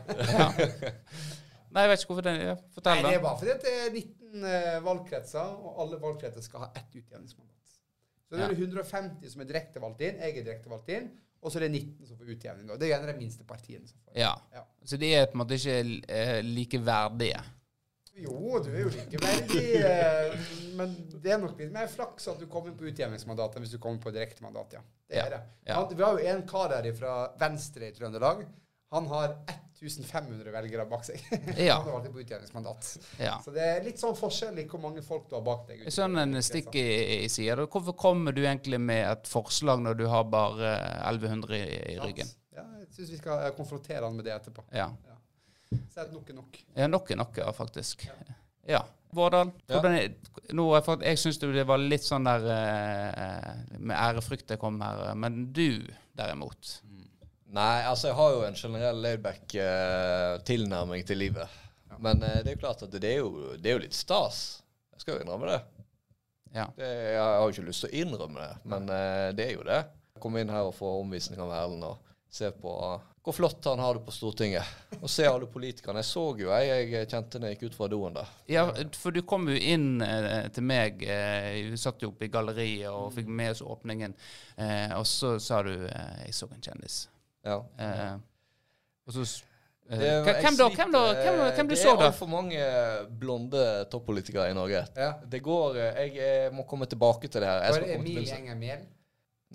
Nei, 1.71 1.81
jeg 1.81 1.89
vet 1.89 1.99
ikke 2.03 2.13
hvorfor 2.13 2.21
det 2.27 2.33
ja, 2.39 2.53
Nei, 2.85 3.01
det 3.03 3.15
er 3.15 3.21
bare 3.23 3.37
fordi 3.39 3.51
at 3.51 3.61
det 3.65 3.73
er 3.73 3.89
19 3.91 4.45
eh, 4.45 4.77
valgkretser, 4.85 5.39
og 5.65 5.81
alle 5.83 5.97
valgkretser 6.01 6.41
skal 6.45 6.59
ha 6.65 6.67
ett 6.75 6.93
utjevningsmandat. 6.95 7.73
Så 8.29 8.35
det 8.35 8.41
Ja. 8.41 8.49
er 8.49 8.55
150 8.55 9.31
som 9.33 9.41
er 9.41 9.45
direkte 9.49 9.81
valgt 9.81 10.01
inn. 10.01 10.15
Jeg 10.21 10.37
er 10.37 10.43
direkte 10.43 10.69
valgt 10.69 10.89
inn. 10.89 11.09
Og 11.45 11.51
så 11.53 11.59
er 11.59 11.67
det 11.67 11.75
19 11.77 12.07
som 12.09 12.17
får 12.17 12.31
utjevning. 12.33 12.67
Det 12.71 12.87
er 12.87 12.91
gjerne 12.95 13.11
de 13.13 13.19
minste 13.21 13.43
partiene 13.45 13.85
som 13.85 13.99
får. 14.01 14.15
Ja. 14.17 14.31
Ja. 14.55 14.63
Så 14.89 14.97
de 14.97 15.11
er 15.13 15.27
på 15.29 15.37
en 15.37 15.43
måte 15.43 15.59
ikke 15.59 15.75
eh, 16.09 16.39
likeverdige. 16.45 17.43
Jo, 18.15 18.61
du 18.63 18.69
er 18.71 18.79
jo 18.85 18.89
likeverdig, 18.95 19.63
eh, 19.83 20.35
men 20.79 20.93
det 21.19 21.33
er 21.35 21.41
nok 21.41 21.57
litt 21.59 21.73
mer 21.75 21.89
flaks 21.91 22.29
at 22.31 22.39
du 22.39 22.45
kommer 22.47 22.71
på 22.79 22.87
utjevningsmandat 22.87 23.57
enn 23.59 23.65
hvis 23.65 23.73
du 23.75 23.79
kommer 23.83 23.99
på 24.05 24.13
direktemandat, 24.15 24.77
ja. 24.77 24.83
Det 25.05 25.19
Ja, 25.19 25.25
er 25.27 25.33
det. 25.35 25.41
ja. 25.67 25.75
Han, 25.81 25.89
vi 25.97 26.03
har 26.07 26.15
jo 26.17 26.29
en 26.31 26.45
kar 26.47 26.71
her 26.77 26.87
fra 26.97 27.15
Venstre 27.41 27.89
i 27.91 27.93
Trøndelag. 27.97 28.45
Han 28.95 29.09
har 29.11 29.35
ett 29.51 29.64
1500 29.81 30.51
velgere 30.53 30.85
bak 30.89 31.03
seg. 31.07 31.19
Ja. 31.67 31.75
Han 31.81 31.89
har 31.89 31.97
alltid 31.99 32.13
på 32.15 32.21
utjevningsmandat. 32.23 32.89
ja. 33.19 33.35
Så 33.45 33.51
det 33.55 33.65
er 33.73 33.83
litt 33.83 33.99
sånn 34.01 34.15
forskjell 34.17 34.59
i 34.63 34.65
hvor 34.71 34.81
mange 34.83 35.03
folk 35.05 35.27
du 35.29 35.35
har 35.35 35.43
bak 35.45 35.67
deg. 35.69 35.83
Sånn 35.93 36.15
en 36.21 36.37
stikk 36.45 36.75
i, 36.79 36.85
i 37.25 37.29
sida. 37.29 37.65
Hvorfor 37.67 37.95
kommer 37.99 38.35
du 38.35 38.41
egentlig 38.45 38.79
med 38.81 39.03
et 39.11 39.27
forslag 39.31 39.83
når 39.83 39.99
du 39.99 40.05
har 40.11 40.23
bare 40.31 40.73
1100 41.11 41.57
i, 41.59 41.63
i 41.95 41.99
ryggen? 41.99 42.31
Ja, 42.55 42.63
jeg 42.79 42.87
syns 42.95 43.11
vi 43.11 43.19
skal 43.19 43.45
eh, 43.49 43.53
konfrontere 43.57 44.05
han 44.07 44.15
med 44.15 44.25
det 44.29 44.35
etterpå. 44.37 44.63
Ja. 44.71 44.89
er 45.71 46.05
det 46.07 46.13
nok 46.15 46.29
er 46.29 46.37
nok. 46.39 46.59
ja 46.75 46.87
nok 46.87 47.11
er 47.11 47.19
nok, 47.19 47.37
ja, 47.43 47.51
faktisk. 47.55 48.07
Ja. 48.67 48.83
Vårdal, 49.15 49.51
Ja. 49.71 49.79
er, 49.87 50.15
jeg 50.75 50.83
fått- 50.83 51.03
jeg 51.05 51.17
syns 51.19 51.37
det 51.39 51.63
var 51.67 51.77
litt 51.79 52.03
sånn 52.03 52.25
der 52.27 52.47
eh, 52.51 53.77
med 53.79 53.95
ærefrykt 53.95 54.49
jeg 54.51 54.59
kom 54.59 54.79
her, 54.81 55.13
men 55.15 55.53
du 55.55 55.85
derimot. 56.15 56.81
Nei, 57.53 57.85
altså 57.85 58.09
jeg 58.09 58.17
har 58.17 58.31
jo 58.33 58.43
en 58.47 58.57
generell 58.57 59.01
laidback 59.03 59.53
eh, 59.61 60.35
tilnærming 60.47 61.05
til 61.05 61.21
livet. 61.21 61.61
Men 62.01 62.23
uh, 62.23 62.41
det 62.41 62.51
er 62.51 62.55
jo 62.55 62.63
klart 62.63 62.81
at 62.83 62.95
det 62.99 63.11
er 63.11 63.21
jo, 63.21 63.53
det 63.55 63.69
er 63.69 63.77
jo 63.77 63.83
litt 63.85 63.95
stas. 63.95 64.39
Jeg 64.95 65.03
skal 65.03 65.17
jo 65.17 65.25
innrømme 65.25 65.51
det. 65.51 65.59
Ja. 66.55 66.65
det. 66.75 66.89
Jeg 66.89 67.21
har 67.21 67.43
jo 67.43 67.53
ikke 67.53 67.67
lyst 67.69 67.85
til 67.85 67.91
å 67.91 68.01
innrømme 68.01 68.41
det, 68.41 68.53
men 68.71 68.89
uh, 68.91 69.29
det 69.37 69.49
er 69.49 69.53
jo 69.55 69.67
det. 69.67 69.81
Komme 70.23 70.41
inn 70.41 70.51
her 70.51 70.67
og 70.67 70.75
få 70.75 70.97
omvisning 71.01 71.39
av 71.43 71.53
Erlend 71.55 71.85
og 71.87 72.15
se 72.35 72.49
på 72.51 72.73
hvor 73.25 73.33
flott 73.33 73.65
han 73.65 73.79
har 73.79 73.97
det 73.97 74.03
på 74.05 74.13
Stortinget. 74.13 74.67
Og 74.99 75.09
se 75.09 75.25
alle 75.25 75.47
politikerne. 75.49 76.03
Jeg 76.03 76.09
så 76.11 76.25
jo 76.37 76.51
jeg, 76.51 76.89
jeg 76.91 77.07
kjente 77.09 77.39
når 77.41 77.49
jeg 77.49 77.57
gikk 77.57 77.71
ut 77.71 77.77
fra 77.79 77.87
doen 77.89 78.13
der. 78.19 78.35
Ja, 78.53 78.67
for 78.93 79.15
du 79.15 79.23
kom 79.25 79.49
jo 79.49 79.55
inn 79.57 79.97
eh, 80.05 80.45
til 80.53 80.67
meg, 80.69 81.01
eh, 81.01 81.71
vi 81.71 81.79
satt 81.81 82.05
jo 82.05 82.11
oppe 82.11 82.27
i 82.27 82.29
galleriet 82.29 82.91
og 82.91 83.15
fikk 83.15 83.31
med 83.41 83.55
oss 83.55 83.63
åpningen, 83.65 84.13
eh, 84.61 84.93
og 84.93 85.09
så 85.09 85.39
sa 85.41 85.63
du 85.65 85.73
eh, 85.73 86.21
'jeg 86.27 86.37
så 86.37 86.51
en 86.53 86.61
kjendis'. 86.69 87.01
Ja. 87.45 87.59
Eh, 87.79 88.15
og 89.05 89.13
så 89.13 89.21
eh, 89.89 89.99
hvem, 89.99 90.25
jeg 90.25 90.41
hvem 90.41 90.57
da? 90.57 90.69
Hvem, 90.73 90.91
da? 90.95 91.03
Hvem, 91.13 91.39
hvem 91.55 91.67
du 91.69 91.75
det 91.75 91.83
er 91.85 91.99
da? 91.99 92.07
altfor 92.09 92.29
mange 92.31 92.63
blonde 93.21 93.65
toppolitikere 93.91 94.49
i 94.49 94.57
Norge. 94.57 94.81
Ja. 94.97 95.11
Det 95.31 95.43
går 95.45 95.75
jeg, 95.77 96.15
Jeg 96.17 96.45
eh, 96.47 96.51
må 96.53 96.63
komme 96.65 96.85
tilbake 96.89 97.27
til 97.29 97.41
det 97.41 97.49
her. 97.49 97.61
Jeg 97.67 97.73
Var 97.77 97.85
det 97.87 97.95
Emilie. 97.99 98.37
Enger 98.39 98.55
Mehl? 98.55 98.83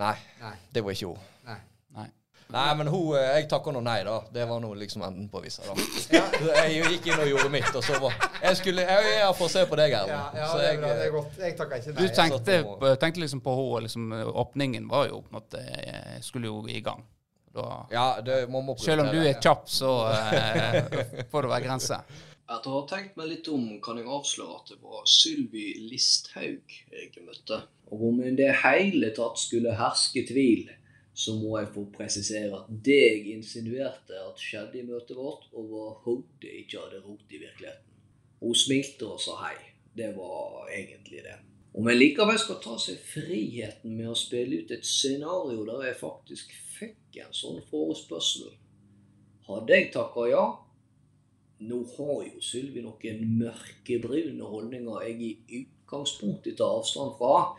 Nei, 0.00 0.14
Nei. 0.40 0.54
det 0.72 0.84
var 0.86 0.94
ikke 0.94 1.06
hun. 1.10 1.18
Nei. 1.46 1.58
Nei. 1.98 2.06
Nei, 2.50 2.74
men 2.78 2.88
hun 2.90 3.12
eh, 3.18 3.26
Jeg 3.40 3.48
takker 3.50 3.74
nå 3.74 3.80
nei, 3.82 3.98
da. 4.06 4.20
Det 4.34 4.46
var 4.48 4.58
nå 4.62 4.70
liksom 4.78 5.02
enden 5.06 5.28
på 5.30 5.42
visa, 5.44 5.62
da. 5.66 5.74
Ja. 6.16 6.22
Jeg 6.66 6.80
gikk 6.94 7.10
inn 7.12 7.20
og 7.22 7.28
gjorde 7.30 7.50
mitt, 7.54 7.68
og 7.78 7.84
så 7.86 7.98
var 8.02 8.14
Jeg 8.42 8.56
skulle 8.58 8.82
Jeg 8.86 9.12
jeg 9.18 9.34
får 9.38 9.52
se 9.52 9.66
på 9.70 9.76
deg, 9.78 9.92
Erlend. 9.98 10.14
ja 10.14 10.46
ja, 10.46 10.48
det 10.56 10.64
er 10.64 10.70
jeg 10.72 10.80
bra. 10.80 10.88
Det 10.88 11.02
er 11.02 11.06
eh, 11.06 11.12
godt. 11.18 11.38
Jeg 11.42 11.56
takker 11.58 11.82
ikke 11.82 11.92
Du 11.98 12.02
nei. 12.02 12.14
tenkte, 12.16 12.56
på- 12.66 12.76
på, 12.80 12.94
tenkte 13.02 13.20
liksom 13.26 13.42
på 13.44 13.54
henne, 13.58 13.82
liksom, 13.86 14.12
åpningen 14.44 14.88
var 14.90 15.06
jo 15.10 15.20
på 15.26 15.30
en 15.34 15.38
måte 15.42 15.62
eh, 15.62 16.16
Skulle 16.26 16.46
jo 16.50 16.64
i 16.70 16.80
gang. 16.86 17.02
Da, 17.54 17.86
Ja, 17.90 18.20
det, 18.24 18.44
man 18.50 18.64
må 18.64 18.76
selv 18.78 19.04
om 19.04 19.10
du 19.10 19.18
er 19.20 19.38
kjapp, 19.42 19.66
så 19.70 19.92
eh, 20.12 20.76
får 21.30 21.46
det 21.46 21.52
være 21.54 21.64
grenser. 21.66 22.18
Etter 22.50 22.70
å 22.70 22.80
ha 22.80 22.86
tenkt 22.90 23.18
meg 23.18 23.30
litt 23.30 23.48
om, 23.50 23.66
kan 23.82 23.98
jeg 23.98 24.10
avsløre 24.10 24.56
at 24.58 24.70
det 24.72 24.80
var 24.82 25.04
Sylvi 25.06 25.66
Listhaug 25.86 26.76
jeg 26.90 27.22
møtte. 27.22 27.60
Og 27.90 28.08
om 28.08 28.20
det 28.22 28.48
i 28.48 28.60
hele 28.64 29.10
tatt 29.14 29.38
skulle 29.38 29.76
herske 29.78 30.24
tvil, 30.26 30.70
så 31.14 31.34
må 31.38 31.56
jeg 31.58 31.70
få 31.74 31.84
presisere 31.94 32.62
at 32.62 32.70
det 32.86 32.98
jeg 32.98 33.34
insinuerte 33.34 34.18
at 34.18 34.40
skjedde 34.40 34.80
i 34.80 34.86
møtet 34.86 35.18
vårt, 35.18 35.46
overhodet 35.52 36.50
ikke 36.62 36.82
hadde 36.82 37.02
rot 37.04 37.34
i 37.34 37.42
virkeligheten. 37.42 37.86
Hun 38.40 38.56
smilte 38.56 39.10
og 39.10 39.20
sa 39.20 39.36
hei. 39.44 39.56
Det 39.94 40.12
var 40.16 40.70
egentlig 40.72 41.22
det. 41.26 41.36
Om 41.76 41.86
jeg 41.90 41.98
likevel 41.98 42.38
skal 42.40 42.58
ta 42.62 42.76
seg 42.82 42.98
friheten 43.12 43.94
med 43.94 44.10
å 44.10 44.18
spille 44.18 44.62
ut 44.62 44.72
et 44.74 44.86
scenario 44.86 45.66
der 45.68 45.90
jeg 45.90 45.98
faktisk 46.00 46.54
fikk 47.10 47.24
en 47.26 47.34
sånn 47.34 47.60
forespørsel, 47.70 48.50
hadde 49.48 49.74
jeg 49.74 49.92
takka 49.92 50.26
ja, 50.30 50.44
nå 51.60 51.82
har 51.96 52.20
jo 52.24 52.40
Sylvi 52.40 52.82
noen 52.84 53.24
mørkebrune 53.40 54.44
holdninger 54.46 55.06
jeg 55.08 55.16
i 55.20 55.62
utgangspunktet 55.62 56.56
tar 56.56 56.78
avstand 56.78 57.16
fra, 57.18 57.56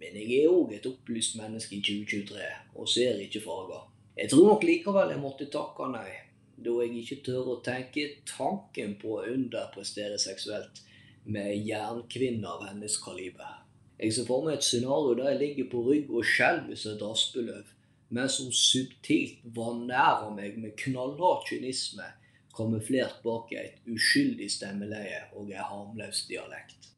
men 0.00 0.16
jeg 0.16 0.44
er 0.44 0.52
òg 0.52 0.74
et 0.76 0.86
opplyst 0.86 1.36
menneske 1.36 1.76
i 1.76 1.80
2023 1.84 2.44
og 2.76 2.88
ser 2.88 3.20
ikke 3.20 3.42
farger. 3.44 3.88
Jeg 4.16 4.30
tror 4.30 4.52
nok 4.52 4.64
likevel 4.64 5.10
jeg 5.12 5.22
måtte 5.22 5.48
takke 5.52 5.88
nei, 5.92 6.12
da 6.60 6.76
jeg 6.82 7.00
ikke 7.00 7.22
tør 7.24 7.54
å 7.54 7.58
tenke 7.64 8.06
tanken 8.28 8.94
på 9.00 9.16
å 9.16 9.26
underprestere 9.32 10.20
seksuelt 10.20 10.82
med 11.24 11.50
ei 11.50 11.60
jernkvinne 11.68 12.48
av 12.48 12.64
hennes 12.68 12.96
kaliber. 13.00 13.60
Jeg 14.00 14.14
ser 14.16 14.28
for 14.28 14.44
meg 14.44 14.56
et 14.56 14.64
scenario 14.64 15.16
der 15.18 15.34
jeg 15.34 15.40
ligger 15.42 15.68
på 15.72 15.84
rygg 15.88 16.12
og 16.12 16.24
skjelver 16.24 16.78
som 16.80 16.94
et 16.96 17.04
aspeløv, 17.04 17.66
mens 18.10 18.40
hun 18.42 18.52
subtilt 18.52 19.42
var 19.44 19.74
vanærer 19.74 20.34
meg 20.34 20.58
med 20.58 20.76
knallhard 20.78 21.46
kynisme 21.48 22.08
kamuflert 22.56 23.22
bak 23.24 23.52
et 23.56 23.80
uskyldig 23.88 24.50
stemmeleie 24.52 25.26
og 25.34 25.50
en 25.50 25.66
harmløs 25.70 26.26
dialekt. 26.28 26.90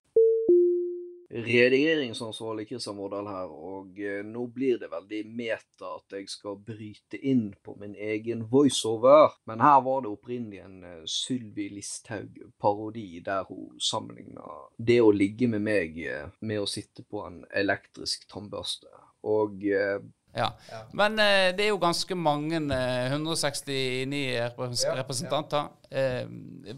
Redigeringsansvarlig 1.32 2.66
Kristian 2.68 2.98
Vårdal 3.00 3.24
her, 3.24 3.48
og 3.48 3.96
eh, 4.04 4.18
nå 4.20 4.42
blir 4.52 4.76
det 4.76 4.90
veldig 4.92 5.20
meta 5.32 5.94
at 5.96 6.12
jeg 6.18 6.26
skal 6.28 6.58
bryte 6.60 7.16
inn 7.16 7.54
på 7.64 7.72
min 7.80 7.94
egen 7.96 8.42
voiceover. 8.50 9.38
Men 9.48 9.64
her 9.64 9.78
var 9.86 10.04
det 10.04 10.12
opprinnelig 10.12 10.60
en 10.60 10.82
eh, 10.84 10.98
Sylvi 11.08 11.70
Listhaug-parodi 11.72 13.22
der 13.24 13.48
hun 13.48 13.80
sammenligna 13.80 14.44
det 14.76 14.98
å 15.00 15.08
ligge 15.16 15.48
med 15.48 15.64
meg 15.64 15.96
eh, 16.04 16.28
med 16.44 16.66
å 16.66 16.68
sitte 16.68 17.00
på 17.08 17.24
en 17.24 17.46
elektrisk 17.48 18.28
tannbørste. 18.28 18.92
Og 19.24 19.64
Ja. 20.34 20.48
Ja. 20.70 20.82
Men 20.96 21.18
eh, 21.20 21.50
det 21.56 21.66
er 21.66 21.70
jo 21.74 21.78
ganske 21.82 22.16
mange, 22.16 22.56
eh, 22.72 23.12
169 23.12 24.20
rep 24.40 24.60
Ja, 24.82 24.94
representanter. 25.02 25.68
Eh, 25.90 26.24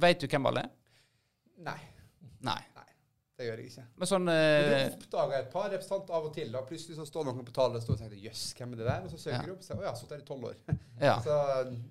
Vet 0.02 0.20
du 0.20 0.26
hvem 0.26 0.46
alle 0.50 0.64
er? 0.66 0.70
Nei, 1.64 1.78
Nei. 2.44 2.58
Nei. 2.75 2.88
det 3.38 3.46
gjør 3.46 3.61
jeg 3.62 3.70
ikke. 3.70 3.84
Men 4.00 4.11
sånn 4.11 4.28
eh, 4.28 4.66
du 4.90 4.96
oppdager 4.99 5.38
et 5.38 5.50
par 5.54 5.70
representanter 5.70 6.14
av 6.18 6.26
og 6.28 6.34
til. 6.34 6.50
da 6.52 6.64
Plutselig 6.66 6.99
så 6.99 7.06
står 7.08 7.28
noen 7.30 7.46
på 7.46 7.54
talerstolen 7.56 7.96
og 8.00 8.04
tenker 8.04 8.20
jøss, 8.26 8.44
hvem 8.58 8.75
er 8.75 8.82
det 8.82 8.87
der? 8.90 9.06
Og 9.06 9.14
så 9.14 9.23
søker 9.23 9.38
Ja. 9.38 9.46
du 9.46 9.52
opp 9.54 9.62
og 9.62 9.68
sier 9.68 9.80
å 9.80 9.87
ja, 9.87 9.94
sittet 9.99 10.16
her 10.18 10.25
i 10.25 10.28
tolv 10.28 10.49
år. 10.50 10.56
Ja. 11.00 11.14
Så 11.26 11.38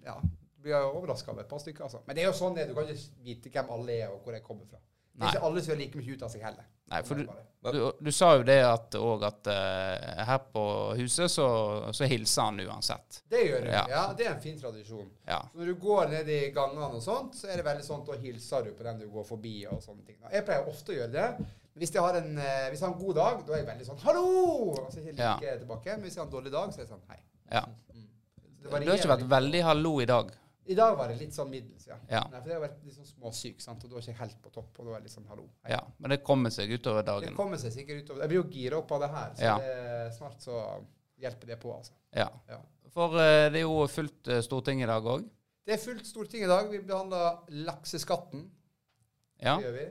ja, 0.06 0.18
blir 0.64 0.76
jeg 0.76 0.92
overraska 1.00 1.32
over 1.34 1.42
et 1.44 1.50
par 1.50 1.60
stykker, 1.64 1.84
altså. 1.88 2.04
Men 2.08 2.16
det 2.16 2.24
er 2.24 2.30
jo 2.30 2.38
sånn 2.38 2.56
det. 2.56 2.68
Du 2.70 2.76
kan 2.78 2.88
ikke 2.88 3.24
vite 3.26 3.50
hvem 3.56 3.72
alle 3.76 3.98
er, 4.04 4.12
og 4.14 4.22
hvor 4.24 4.36
de 4.36 4.44
kommer 4.46 4.68
fra. 4.70 4.80
Det 5.14 5.20
Nei. 5.20 5.28
er 5.28 5.36
ikke 5.38 5.46
alle 5.50 5.62
som 5.64 5.74
gjør 5.74 5.82
like 5.84 6.00
mye 6.00 6.14
ut 6.16 6.24
av 6.28 6.32
seg 6.34 6.42
heller. 6.48 6.70
Nei, 6.94 7.02
for 7.08 7.20
du, 7.20 7.26
det 7.26 7.72
du, 7.72 7.80
du 8.00 8.12
sa 8.12 8.34
jo 8.36 8.44
det 8.44 8.58
at, 8.68 8.96
og 9.00 9.24
at 9.24 9.48
uh, 9.48 10.24
her 10.28 10.40
på 10.52 10.64
huset 11.00 11.32
så, 11.32 11.48
så 11.96 12.08
hilser 12.12 12.50
han 12.50 12.60
uansett. 12.66 13.22
Det 13.32 13.40
gjør 13.48 13.64
du. 13.64 13.70
Ja. 13.72 13.84
Ja. 13.90 14.04
det 14.18 14.28
er 14.28 14.34
en 14.34 14.42
fin 14.44 14.60
tradisjon. 14.60 15.08
Ja. 15.28 15.40
Når 15.56 15.72
du 15.72 15.76
går 15.80 16.12
ned 16.12 16.30
i 16.30 16.40
gangene 16.56 16.90
og 17.00 17.04
sånt, 17.06 17.38
så 17.40 17.48
er 17.48 17.62
det 17.62 17.66
veldig 17.70 17.86
sånn, 17.88 18.04
da 18.08 18.18
hilser 18.20 18.68
du 18.68 18.74
på 18.76 18.84
den 18.88 19.00
du 19.00 19.08
går 19.14 19.28
forbi 19.32 19.56
og 19.72 19.80
sånne 19.86 20.04
ting. 20.08 20.20
Jeg 20.28 20.46
pleier 20.50 20.68
ofte 20.70 20.92
å 20.94 21.00
gjøre 21.00 21.14
det. 21.16 21.48
Hvis 21.80 21.96
jeg 21.96 22.04
har 22.06 22.20
en, 22.20 22.36
eh, 22.38 22.68
hvis 22.70 22.84
jeg 22.84 22.86
har 22.86 22.94
en 22.94 23.00
god 23.00 23.16
dag, 23.18 23.40
da 23.48 23.56
er 23.56 23.64
jeg 23.64 23.70
veldig 23.72 23.88
sånn 23.88 24.04
'hallo!' 24.04 24.76
Og 24.84 24.92
så 24.94 25.00
hilser 25.00 25.24
jeg 25.24 25.54
Ja. 25.54 25.58
tilbake. 25.64 25.96
Men 25.96 26.02
hvis 26.06 26.16
jeg 26.16 26.22
har 26.22 26.28
en 26.28 26.36
dårlig 26.36 26.52
dag, 26.52 26.70
så 26.70 26.78
er 26.78 26.84
jeg 26.84 26.92
sånn 26.92 27.08
'hei'. 27.10 27.24
ja. 27.52 27.66
Det 28.64 28.70
Du 28.70 28.70
har 28.70 28.98
ikke 28.98 29.10
vært 29.18 29.30
veldig 29.30 29.64
hallo 29.64 30.00
i 30.02 30.06
dag. 30.06 30.32
I 30.66 30.76
dag 30.76 30.96
var 30.98 31.08
det 31.12 31.18
litt 31.20 31.34
sånn 31.36 31.50
middels, 31.52 31.88
ja. 31.88 31.98
Ja. 32.10 32.22
Nei, 32.32 32.40
for 32.40 32.50
jeg 32.50 32.56
har 32.60 32.64
vært 32.64 32.84
litt 32.86 32.96
sånn 32.96 33.08
småsyk, 33.10 33.62
sant? 33.62 33.84
og 33.84 33.90
da 33.92 33.98
er 33.98 34.02
jeg 34.06 34.14
ikke 34.16 34.22
helt 34.24 34.42
på 34.46 34.52
topp. 34.56 34.80
Og 34.80 34.86
da 34.86 34.92
er 34.92 34.96
jeg 35.00 35.04
litt 35.04 35.16
sånn 35.18 35.26
'hallo'. 35.28 35.50
hei». 35.64 35.72
Ja, 35.76 35.82
Men 36.00 36.10
det 36.16 36.24
kommer 36.24 36.50
seg 36.50 36.72
utover 36.72 37.04
dagen? 37.04 37.30
Det 37.30 37.36
kommer 37.36 37.58
seg 37.58 37.74
sikkert 37.74 38.04
utover. 38.06 38.22
Jeg 38.22 38.30
blir 38.30 38.44
jo 38.44 38.50
gira 38.50 38.78
opp 38.78 38.92
av 38.92 39.02
det 39.02 39.10
her, 39.10 39.34
så 39.36 39.42
Ja. 39.44 39.58
det 39.58 40.14
snart 40.16 40.40
så 40.42 40.86
hjelper 41.20 41.48
det 41.48 41.60
på, 41.60 41.74
altså. 41.76 41.92
Ja. 42.16 42.30
Ja. 42.48 42.60
For 42.94 43.18
eh, 43.20 43.50
det 43.50 43.60
er 43.60 43.66
jo 43.68 43.88
fullt 43.88 44.28
eh, 44.28 44.42
storting 44.42 44.82
i 44.84 44.86
dag 44.86 45.04
òg. 45.04 45.28
Det 45.66 45.74
er 45.74 45.78
fullt 45.78 46.06
storting 46.06 46.44
i 46.44 46.48
dag. 46.48 46.70
Vi 46.70 46.80
behandler 46.80 47.40
lakseskatten. 47.50 48.50
Ja. 49.42 49.58
Det 49.58 49.66
gjør 49.66 49.78
vi. 49.80 49.86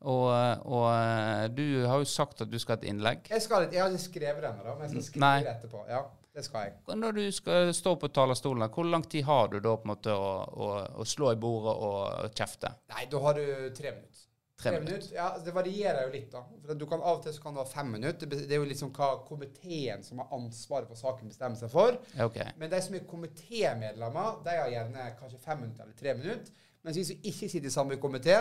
Og, 0.00 0.26
eh, 0.32 0.58
og 0.64 1.54
du 1.56 1.86
har 1.86 1.98
jo 1.98 2.04
sagt 2.08 2.40
at 2.40 2.50
du 2.50 2.58
skal 2.58 2.76
ha 2.76 2.82
et 2.82 2.88
innlegg. 2.88 3.28
Jeg, 3.28 3.42
skal, 3.42 3.66
jeg 3.70 3.82
har 3.82 3.90
ikke 3.90 4.06
skrevet 4.06 4.40
det 4.44 4.50
ennå, 4.50 4.64
da, 4.64 4.74
men 4.74 4.82
jeg 4.86 4.90
skal 4.90 5.02
skrive 5.02 5.20
Nei. 5.20 5.42
det 5.44 5.52
etterpå. 5.56 5.82
Ja, 5.90 6.02
det 6.34 6.44
skal 6.46 6.68
jeg. 6.68 6.96
Når 7.00 7.16
du 7.16 7.22
skal 7.34 7.72
stå 7.74 7.96
på 7.98 8.10
talerstolen, 8.14 8.68
hvor 8.70 8.86
lang 8.86 9.02
tid 9.10 9.24
har 9.26 9.48
du 9.50 9.58
da 9.58 9.74
på 9.76 9.88
en 9.88 9.92
måte 9.94 10.14
å, 10.14 10.32
å, 10.46 10.72
å 11.02 11.06
slå 11.08 11.32
i 11.34 11.38
bordet 11.40 11.74
og 11.74 12.36
kjefte? 12.38 12.74
Nei, 12.94 13.06
da 13.10 13.22
har 13.24 13.38
du 13.40 13.46
tre 13.76 13.94
minutter. 13.96 14.26
Tre 14.60 14.80
minutter. 14.80 15.08
Ja, 15.14 15.38
Det 15.44 15.52
varierer 15.56 16.02
jo 16.04 16.12
litt, 16.12 16.30
da. 16.32 16.42
For 16.66 16.76
du 16.78 16.86
kan 16.88 17.00
Av 17.00 17.18
og 17.18 17.24
til 17.24 17.34
så 17.34 17.42
kan 17.42 17.56
du 17.56 17.62
ha 17.62 17.66
fem 17.68 17.90
minutter. 17.96 18.28
Det 18.28 18.44
er 18.44 18.60
jo 18.60 18.68
liksom 18.68 18.92
hva 18.96 19.12
komiteen 19.26 20.04
som 20.04 20.20
har 20.20 20.34
ansvaret 20.36 20.90
for 20.90 21.00
saken, 21.00 21.30
bestemmer 21.32 21.58
seg 21.58 21.72
for. 21.72 21.96
Okay. 22.28 22.52
Men 22.60 22.72
de 22.72 22.82
som 22.84 22.96
er 22.98 23.06
komitémedlemmer, 23.08 24.42
de 24.44 24.56
har 24.60 24.74
gjerne 24.74 25.06
kanskje 25.20 25.40
fem 25.44 25.64
minutter 25.64 25.86
eller 25.86 25.96
tre 25.98 26.16
minutter. 26.18 26.66
Mens 26.84 26.96
vi 26.96 27.06
som 27.08 27.24
ikke 27.32 27.48
sitter 27.48 27.68
i 27.68 27.72
samme 27.72 27.98
komité, 28.00 28.36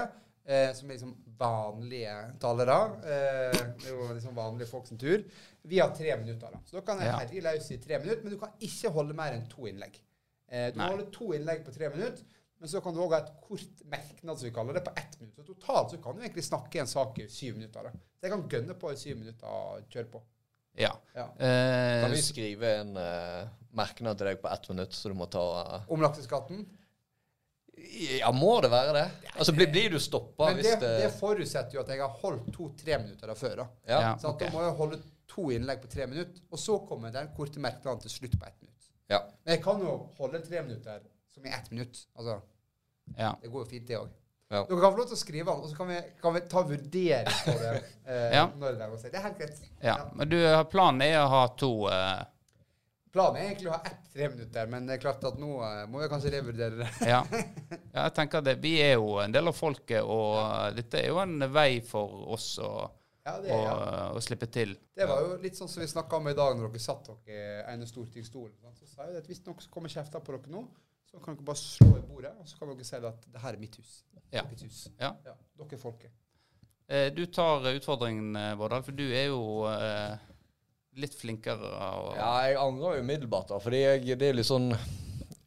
eh, 0.49 0.71
som 0.75 0.89
er 0.89 0.97
liksom 0.97 1.13
vanlige 1.39 2.15
talere 2.41 2.77
eh, 3.05 3.61
Det 3.79 3.87
er 3.87 3.93
jo 3.93 4.09
liksom 4.15 4.35
vanlige 4.35 4.67
folk 4.69 4.89
sin 4.89 4.99
tur. 4.99 5.23
Vi 5.69 5.79
har 5.79 5.93
tre 5.95 6.15
minutter. 6.19 6.51
da. 6.51 6.59
Så 6.65 6.79
da 6.79 6.83
kan 6.87 7.01
jeg 7.03 7.13
herje 7.13 7.45
løs 7.45 7.69
i 7.71 7.79
tre 7.83 7.99
minutter, 8.01 8.25
men 8.25 8.33
du 8.35 8.39
kan 8.41 8.55
ikke 8.65 8.91
holde 8.95 9.15
mer 9.17 9.37
enn 9.37 9.47
to 9.51 9.69
innlegg. 9.69 10.01
Eh, 10.49 10.71
du 10.73 10.79
Nei. 10.79 10.85
må 10.85 10.95
holde 10.95 11.09
to 11.15 11.31
innlegg 11.37 11.63
på 11.67 11.75
tre 11.75 11.91
minutter, 11.93 12.25
men 12.59 12.71
så 12.71 12.81
kan 12.83 12.95
du 12.95 12.99
òg 13.05 13.13
ha 13.15 13.21
et 13.23 13.31
kort 13.45 13.83
merknad, 13.87 14.39
som 14.39 14.47
vi 14.49 14.55
kaller 14.55 14.75
det, 14.75 14.83
på 14.87 14.95
ett 14.99 15.15
minutt. 15.21 15.35
Så 15.37 15.45
totalt 15.47 15.93
så 15.93 16.01
kan 16.03 16.17
du 16.17 16.25
egentlig 16.25 16.43
snakke 16.47 16.79
i 16.79 16.81
en 16.83 16.91
sak 16.91 17.21
i 17.23 17.29
syv 17.31 17.55
minutter. 17.59 17.87
da. 17.87 17.93
Så 18.19 18.27
jeg 18.27 18.33
kan 18.33 18.49
gønne 18.51 18.75
på 18.81 18.91
i 18.91 18.99
syv 18.99 19.21
minutter 19.21 19.47
og 19.47 19.87
kjøre 19.93 20.11
på. 20.17 20.23
Ja. 20.79 20.91
Ja. 21.13 21.27
Eh, 21.37 22.01
Kan 22.03 22.11
vi 22.11 22.21
skrive 22.23 22.73
en 22.81 22.97
uh, 22.97 23.47
merknad 23.75 24.19
til 24.19 24.29
deg 24.29 24.41
på 24.41 24.49
ett 24.51 24.69
minutt, 24.69 24.93
så 24.95 25.11
du 25.11 25.15
må 25.17 25.25
ta 25.31 25.43
eh, 25.61 25.87
Om 25.91 26.03
lakseskatten? 26.03 26.61
Ja, 28.19 28.29
må 28.31 28.61
det 28.61 28.69
være 28.71 28.93
det? 28.95 29.05
Altså, 29.35 29.53
Blir, 29.57 29.67
blir 29.73 29.89
du 29.95 29.99
stoppa 29.99 30.51
hvis 30.53 30.67
det, 30.67 30.79
det, 30.83 30.91
det 31.03 31.11
forutsetter 31.17 31.75
jo 31.77 31.81
at 31.81 31.89
jeg 31.93 32.01
har 32.03 32.17
holdt 32.21 32.51
to-tre 32.55 32.97
minutter 33.01 33.27
der 33.31 33.35
før. 33.39 33.55
da. 33.63 33.65
Ja. 33.89 34.01
Ja. 34.01 34.11
Så 34.21 34.29
at 34.29 34.35
ok. 34.35 34.43
Da 34.45 34.51
må 34.53 34.61
jeg 34.67 34.75
holde 34.77 34.99
to 35.29 35.47
innlegg 35.55 35.81
på 35.81 35.89
tre 35.91 36.05
minutter, 36.09 36.41
og 36.51 36.59
så 36.61 36.77
kommer 36.89 37.11
den 37.13 37.27
korte 37.37 37.59
merknaden 37.63 38.01
til 38.05 38.11
slutt 38.13 38.37
på 38.39 38.45
ett 38.47 38.55
minutt. 38.61 38.87
Ja. 39.09 39.19
Men 39.45 39.55
jeg 39.55 39.63
kan 39.65 39.81
jo 39.81 39.97
holde 40.19 40.41
tre 40.45 40.61
minutter 40.65 41.01
som 41.33 41.45
i 41.45 41.49
ett 41.57 41.71
minutt. 41.71 42.05
Altså, 42.15 42.39
Ja. 43.17 43.31
Det 43.41 43.49
går 43.49 43.63
jo 43.65 43.69
fint, 43.69 43.87
det 43.89 43.97
òg. 43.97 44.09
Ja. 44.51 44.63
Dere 44.69 44.79
kan 44.81 44.91
få 44.93 44.97
lov 44.97 45.07
til 45.09 45.15
å 45.17 45.19
skrive 45.19 45.45
den, 45.49 45.61
og 45.63 45.69
så 45.69 45.75
kan 45.77 45.87
vi, 45.89 45.95
kan 46.21 46.33
vi 46.33 46.39
ta 46.49 46.61
vurdering 46.65 47.39
på 47.45 47.55
det. 47.59 47.71
Eh, 48.05 48.35
Ja. 48.35 48.43
når 48.57 48.71
det, 48.77 48.81
er, 48.85 49.09
det 49.09 49.15
er 49.17 49.23
helt 49.27 49.37
greit. 49.37 49.59
ja. 49.81 49.95
Men 50.15 50.29
du, 50.29 50.37
planen 50.71 51.01
er 51.05 51.19
å 51.23 51.27
ha 51.29 51.41
to 51.57 51.71
eh, 51.89 52.21
Planen 53.13 53.39
er 53.39 53.47
egentlig 53.47 53.71
å 53.71 53.73
ha 53.73 53.81
ett 53.89 54.11
tre 54.13 54.27
minutter, 54.29 54.67
men 54.69 54.85
det 54.85 54.95
er 54.97 55.01
klart 55.01 55.23
at 55.25 55.39
nå 55.41 55.49
eh, 55.65 55.81
må 55.89 56.03
jeg 56.03 56.11
kanskje 56.11 56.31
revurdere 56.35 56.83
det. 56.83 56.89
Ja. 57.09 57.23
ja 57.95 58.03
jeg 58.05 58.13
tenker 58.19 58.43
det, 58.45 58.55
Vi 58.61 58.75
er 58.83 58.95
jo 58.99 59.15
en 59.23 59.33
del 59.33 59.49
av 59.49 59.57
folket, 59.57 60.03
og 60.05 60.75
dette 60.77 61.01
er 61.01 61.09
jo 61.09 61.21
en 61.23 61.47
vei 61.53 61.81
for 61.85 62.29
oss 62.35 62.51
å, 62.61 62.69
Ja, 63.25 63.33
det, 63.41 63.49
å, 63.55 63.57
ja. 63.65 64.03
å 64.13 64.21
slippe 64.21 64.49
til. 64.53 64.75
det 64.97 65.09
var 65.09 65.25
jo 65.25 65.39
litt 65.41 65.57
sånn 65.57 65.71
som 65.71 65.81
vi 65.81 65.89
snakka 65.89 66.21
om 66.21 66.29
i 66.29 66.37
dag 66.37 66.53
når 66.59 66.69
dere 66.69 66.85
satt 66.85 67.09
dere 67.25 67.65
ene 67.73 67.89
stortingsstolen. 67.89 68.77
Så 68.77 68.89
sa 68.93 69.09
jeg 69.09 69.23
at 69.23 69.29
hvis 69.29 69.41
noen 69.47 69.67
kommer 69.73 69.89
kjefter 69.93 70.21
på 70.21 70.37
dere 70.37 70.53
nå, 70.53 70.63
så 71.09 71.17
kan 71.23 71.33
dere 71.33 71.49
bare 71.49 71.57
slå 71.57 71.91
i 71.97 72.05
bordet, 72.05 72.35
og 72.37 72.45
så 72.45 72.59
kan 72.61 72.69
dere 72.75 72.85
si 72.85 72.97
at 73.01 73.29
det 73.33 73.41
her 73.41 73.57
er 73.57 73.61
mitt 73.61 73.77
hus. 73.81 73.99
Ja. 74.29 74.43
Deres 74.45 74.65
hus. 74.67 74.81
Ja. 75.01 75.15
Dere 75.25 75.73
er 75.73 75.81
folket. 75.81 76.13
Eh, 76.89 77.09
Du 77.13 77.25
tar 77.25 77.65
utfordringen, 77.73 78.35
eh, 78.35 78.55
Vårdal, 78.57 78.83
for 78.85 78.91
du 78.97 79.07
er 79.09 79.31
jo 79.31 79.65
eh, 79.69 80.17
litt 80.95 81.13
flinkere. 81.15 81.69
Og, 81.69 82.15
ja, 82.17 82.31
jeg 82.47 82.55
angrer 82.57 82.95
jo 82.97 83.01
umiddelbart, 83.03 83.47
da. 83.49 83.59
Fordi 83.59 83.81
jeg, 83.83 84.17
det 84.19 84.29
er 84.29 84.33
litt 84.33 84.45
sånn 84.49 84.71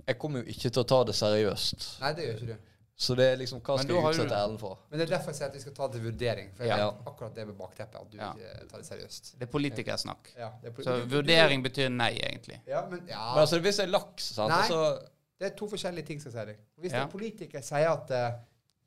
Jeg 0.07 0.19
kommer 0.19 0.43
jo 0.43 0.51
ikke 0.51 0.71
til 0.71 0.83
å 0.83 0.85
ta 0.89 1.05
det 1.05 1.15
seriøst. 1.15 2.01
Nei, 2.03 2.13
det 2.19 2.25
gjør 2.27 2.37
ikke 2.41 2.47
du. 2.53 2.69
Så 3.03 3.15
det 3.19 3.25
er 3.33 3.37
liksom 3.41 3.61
Hva 3.65 3.77
Men 3.77 3.83
skal 3.87 3.97
jeg 3.97 4.05
utsette 4.13 4.35
Erlend 4.39 4.61
for? 4.61 4.79
Men 4.91 4.99
det 5.01 5.05
er 5.07 5.13
derfor 5.17 5.31
jeg 5.33 5.39
sier 5.39 5.49
at 5.49 5.55
vi 5.57 5.61
skal 5.63 5.73
ta 5.75 5.87
det 5.89 5.97
til 5.97 6.05
vurdering. 6.07 6.51
For 6.57 6.65
jeg 6.65 6.79
Ja. 6.79 6.91
vet 6.91 7.07
akkurat 7.11 7.35
det 7.35 7.47
med 7.47 7.57
bakteppet, 7.59 8.01
at 8.01 8.11
du 8.11 8.17
Ja. 8.19 8.33
ikke 8.33 8.69
tar 8.69 8.79
det 8.79 8.87
seriøst. 8.87 9.33
Det 9.39 9.47
er 9.49 9.51
politikersnakk. 9.53 10.29
Ja, 10.39 10.51
det 10.63 10.71
er, 10.71 10.83
Så 10.83 10.97
du- 11.01 11.07
du- 11.07 11.17
vurdering 11.17 11.63
betyr 11.65 11.89
nei, 11.91 12.13
egentlig. 12.19 12.61
Ja, 12.67 12.87
men, 12.89 13.01
ja. 13.09 13.33
Men 13.35 13.43
altså, 13.43 13.59
hvis 13.61 13.79
jeg 13.79 13.87
er 13.87 13.91
laks, 13.91 14.23
sant, 14.35 14.51
Nei. 14.51 14.69
så 14.69 15.09
Det 15.41 15.53
er 15.53 15.57
to 15.57 15.67
forskjellige 15.67 16.07
ting, 16.07 16.21
skal 16.21 16.33
jeg 16.33 16.41
si 16.41 16.47
deg. 16.53 16.59
Hvis 16.81 16.93
Ja. 16.93 17.03
en 17.03 17.09
politiker 17.11 17.61
sier 17.63 17.89
at 17.91 18.11
uh, 18.11 18.39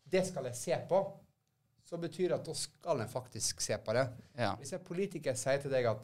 det 0.09 0.25
skal 0.27 0.43
jeg 0.45 0.55
se 0.55 0.77
på, 0.87 1.11
så 1.89 1.97
betyr 1.99 2.29
det 2.29 2.31
at 2.39 2.45
da 2.45 2.53
skal 2.53 3.01
en 3.01 3.07
faktisk 3.09 3.59
se 3.61 3.77
på 3.77 3.93
det. 3.93 4.07
Ja. 4.37 4.55
Hvis 4.55 4.71
en 4.73 4.79
politiker 4.79 5.33
sier 5.35 5.57
til 5.61 5.69
deg 5.71 5.85
at 5.85 5.97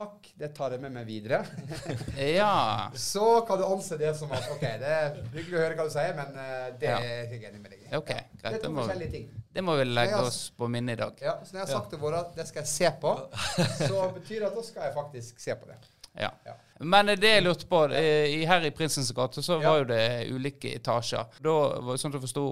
takk, 0.00 0.30
det 0.40 0.48
tar 0.56 0.72
jeg 0.74 0.80
med 0.80 0.94
meg 0.94 1.04
videre, 1.08 1.42
ja. 2.40 2.88
så 2.96 3.26
kan 3.48 3.60
du 3.60 3.66
anse 3.68 3.98
det 4.00 4.14
som 4.16 4.30
at 4.32 4.46
ok, 4.54 4.62
det 4.80 4.92
er 4.96 5.18
hyggelig 5.34 5.58
å 5.58 5.62
høre 5.64 5.76
hva 5.76 5.86
du 5.90 5.92
sier, 5.92 6.14
men 6.16 6.38
eh, 6.40 6.70
det 6.80 6.88
Ja. 6.88 6.96
er 7.02 7.10
jeg 7.18 7.40
ikke 7.40 7.50
enig 7.50 7.60
med 7.60 7.74
deg 7.74 7.82
i. 7.84 7.90
Ok, 7.98 8.10
Ja. 8.14 8.22
greit. 8.40 8.40
Det 8.40 8.52
er 8.62 8.64
to 8.64 8.72
forskjellige 8.78 9.12
ting. 9.16 9.26
det 9.58 9.64
må 9.66 9.76
vi 9.76 9.84
legge 9.90 10.16
har, 10.16 10.30
oss 10.30 10.40
på 10.56 10.68
minnet 10.72 10.96
i 10.96 11.02
dag. 11.02 11.20
Ja, 11.26 11.36
så 11.44 11.52
når 11.52 11.60
jeg 11.60 11.66
har 11.68 11.74
sagt 11.76 11.90
til 11.92 12.00
våre 12.06 12.22
at 12.24 12.32
det 12.40 12.48
skal 12.48 12.62
jeg 12.64 12.72
se 12.72 12.90
på, 13.04 13.12
så 13.90 14.08
betyr 14.16 14.40
det 14.40 14.48
at 14.48 14.56
da 14.56 14.66
skal 14.70 14.88
jeg 14.88 14.96
faktisk 14.96 15.44
se 15.44 15.58
på 15.60 15.68
det. 15.68 15.78
Ja. 16.16 16.32
Ja. 16.48 16.56
Men 16.82 17.06
det 17.06 17.20
jeg 17.28 17.42
lurte 17.44 17.66
på 17.68 17.82
eh, 17.92 18.24
i- 18.40 18.44
Her 18.48 18.64
i 18.64 18.70
Prinsens 18.70 19.10
gate 19.12 19.42
så 19.44 19.58
var 19.60 19.78
jo 19.78 19.84
det 19.84 20.30
ulike 20.32 20.70
etasjer. 20.78 21.26
Da 21.44 21.52
var 21.80 21.92
det 21.92 22.00
sånn 22.00 22.14
at 22.14 22.16
jeg 22.20 22.22
forsto 22.24 22.44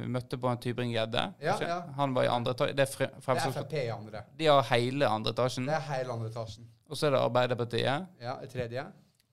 Vi 0.00 0.08
møtte 0.10 0.38
på 0.42 0.48
en 0.50 0.58
Tybring-Gjedde. 0.58 1.22
Ja, 1.40 1.56
ja. 1.60 1.76
Han 1.96 2.14
var 2.14 2.24
i 2.24 2.28
andre 2.28 2.52
etasje. 2.54 2.74
Det 2.74 2.82
er 2.88 2.92
Fre- 2.92 3.10
Det 3.14 3.36
er 3.44 3.52
Frp 3.52 3.72
i 3.74 3.88
andre. 3.94 4.24
De 4.36 4.46
har 4.46 4.62
hele 4.72 5.06
andre 5.06 5.32
etasjen. 5.32 5.66
Det 5.66 5.74
er 5.74 5.86
hele 5.92 6.12
andre 6.12 6.30
etasjen. 6.32 6.66
Og 6.90 6.96
så 6.96 7.06
er 7.06 7.10
det 7.10 7.20
Arbeiderpartiet. 7.20 8.06
Ja, 8.20 8.34
tredje. 8.50 8.86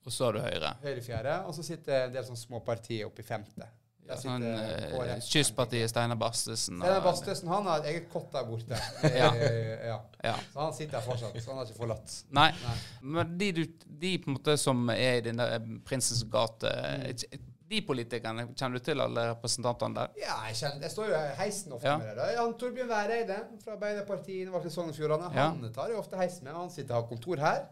Og 0.06 0.12
så 0.12 0.24
har 0.28 0.32
du 0.32 0.38
Høyre. 0.40 0.74
Høyre 0.84 1.02
fjerde. 1.02 1.46
Og 1.46 1.54
så 1.54 1.64
sitter 1.66 2.04
en 2.04 2.12
del 2.12 2.22
sånne 2.22 2.38
små 2.38 2.60
partier 2.64 3.06
oppe 3.08 3.20
i 3.20 3.26
femte. 3.26 3.66
Der 4.06 4.20
sånn 4.20 4.44
sitter 4.44 5.14
eh. 5.16 5.24
Kystpartiet, 5.26 5.90
Steinar 5.90 6.18
Bastesen. 6.20 6.78
Steinar 6.78 7.02
Bastesen 7.04 7.50
han 7.50 7.66
har 7.70 7.82
et 7.82 7.90
eget 7.92 8.06
kott 8.12 8.28
der 8.34 8.46
borte. 8.48 8.78
Ja. 9.16 9.32
Eh, 9.34 9.88
ja. 9.88 9.98
Ja. 10.22 10.36
Så 10.52 10.60
han 10.60 10.74
sitter 10.76 10.98
der 10.98 11.04
fortsatt. 11.06 11.36
Så 11.42 11.50
han 11.50 11.60
har 11.60 11.66
ikke 11.68 11.80
forlatt. 11.80 12.14
Nei. 12.36 12.48
Nei. 12.62 12.76
Men 13.16 13.34
de, 13.38 13.50
du, 13.56 13.64
de 14.04 14.14
på 14.22 14.30
en 14.30 14.38
måte 14.38 14.56
som 14.60 14.86
er 14.94 15.20
i 15.20 15.26
den 15.26 15.42
der 15.42 15.58
Prinsens 15.86 16.24
gate 16.30 16.72
Mm. 16.76 17.52
De 17.66 17.80
politikerne, 17.82 18.44
kjenner 18.54 18.78
du 18.78 18.84
til 18.86 19.02
alle 19.02 19.24
representantene 19.32 19.96
der? 19.96 20.12
Ja, 20.20 20.36
jeg, 20.46 20.54
kjenner, 20.60 20.84
jeg 20.86 20.92
står 20.92 21.08
jo 21.10 21.16
i 21.18 21.32
heisen 21.40 21.72
ofte 21.74 21.94
med 21.98 22.12
det. 22.14 22.26
Han 22.38 22.52
Torbjørn 22.60 22.90
Væreide 22.92 23.38
fra 23.64 23.74
Arbeiderpartiet 23.74 24.52
i 24.54 24.70
Sogn 24.70 24.92
og 24.92 24.94
Fjordane. 24.94 25.32
Han 25.34 25.64
tar 25.74 25.90
jo 25.90 25.98
ofte 25.98 26.20
heisen 26.20 26.46
med. 26.46 26.54
Han 26.54 26.70
sitter 26.70 26.94
og 26.94 27.00
har 27.00 27.08
kontor 27.10 27.42
her. 27.42 27.64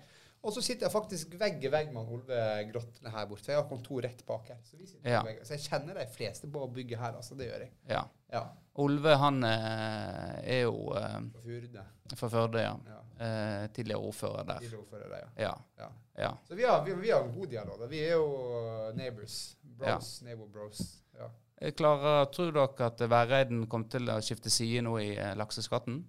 Og 0.44 0.52
så 0.52 0.61
sitter 0.61 0.85
jeg 0.85 0.92
faktisk 0.92 1.35
vegg 1.40 1.62
i 1.64 1.70
vegg 1.72 1.92
med 1.94 2.11
Olve 2.12 2.40
Grotle 2.68 3.12
her 3.14 3.28
borte. 3.30 3.44
For 3.46 3.54
jeg 3.54 3.61
har 3.62 3.68
kontor 3.70 4.02
rett 4.04 4.20
bak 4.28 4.50
her. 4.52 4.59
Så, 4.68 4.76
vi 4.76 4.87
Ja. 5.09 5.22
så 5.42 5.54
jeg 5.57 5.64
kjenner 5.64 5.94
de 5.96 6.07
fleste 6.12 6.50
på 6.52 6.66
bygget 6.74 7.00
her. 7.00 7.16
altså. 7.16 7.35
Det 7.38 7.48
gjør 7.48 7.64
jeg. 7.64 7.72
Ja. 7.88 8.02
Ja. 8.35 8.42
Olve, 8.85 9.14
han 9.16 9.42
eh, 9.44 10.57
er 10.57 10.61
jo 10.66 10.92
eh, 10.98 11.20
Fra 11.33 11.40
Furde. 11.46 11.85
fra 12.16 12.28
Førde, 12.28 12.61
ja. 12.61 12.74
Ja. 12.90 13.00
Eh, 13.24 13.68
tidligere 13.72 14.00
ordfører 14.00 14.44
der. 14.44 14.59
Tidligere 14.59 14.80
ordfører 14.83 15.09
der, 15.09 15.28
ja. 15.38 15.54
Ja. 15.78 15.88
ja. 16.18 16.30
Så 16.48 16.54
vi 16.59 16.64
har, 16.66 16.85
vi, 16.85 16.94
vi 16.94 17.11
har 17.11 17.22
en 17.24 17.33
god 17.35 17.46
dialog. 17.46 17.87
Vi 17.90 18.00
er 18.04 18.12
jo 18.12 18.92
neighbors. 18.98 19.57
Bros. 19.78 20.22
Neighbor 20.22 20.46
bros. 20.52 20.83
Ja. 21.18 21.30
Jeg 21.61 21.76
klarer, 21.78 22.24
Tror 22.35 22.50
dere 22.52 22.87
at 22.90 23.00
Væreiden 23.11 23.66
kom 23.70 23.87
til 23.88 24.11
å 24.11 24.18
skifte 24.20 24.50
side 24.50 24.83
nå 24.85 24.98
i 25.00 25.14
eh, 25.16 25.33
lakseskatten? 25.38 26.02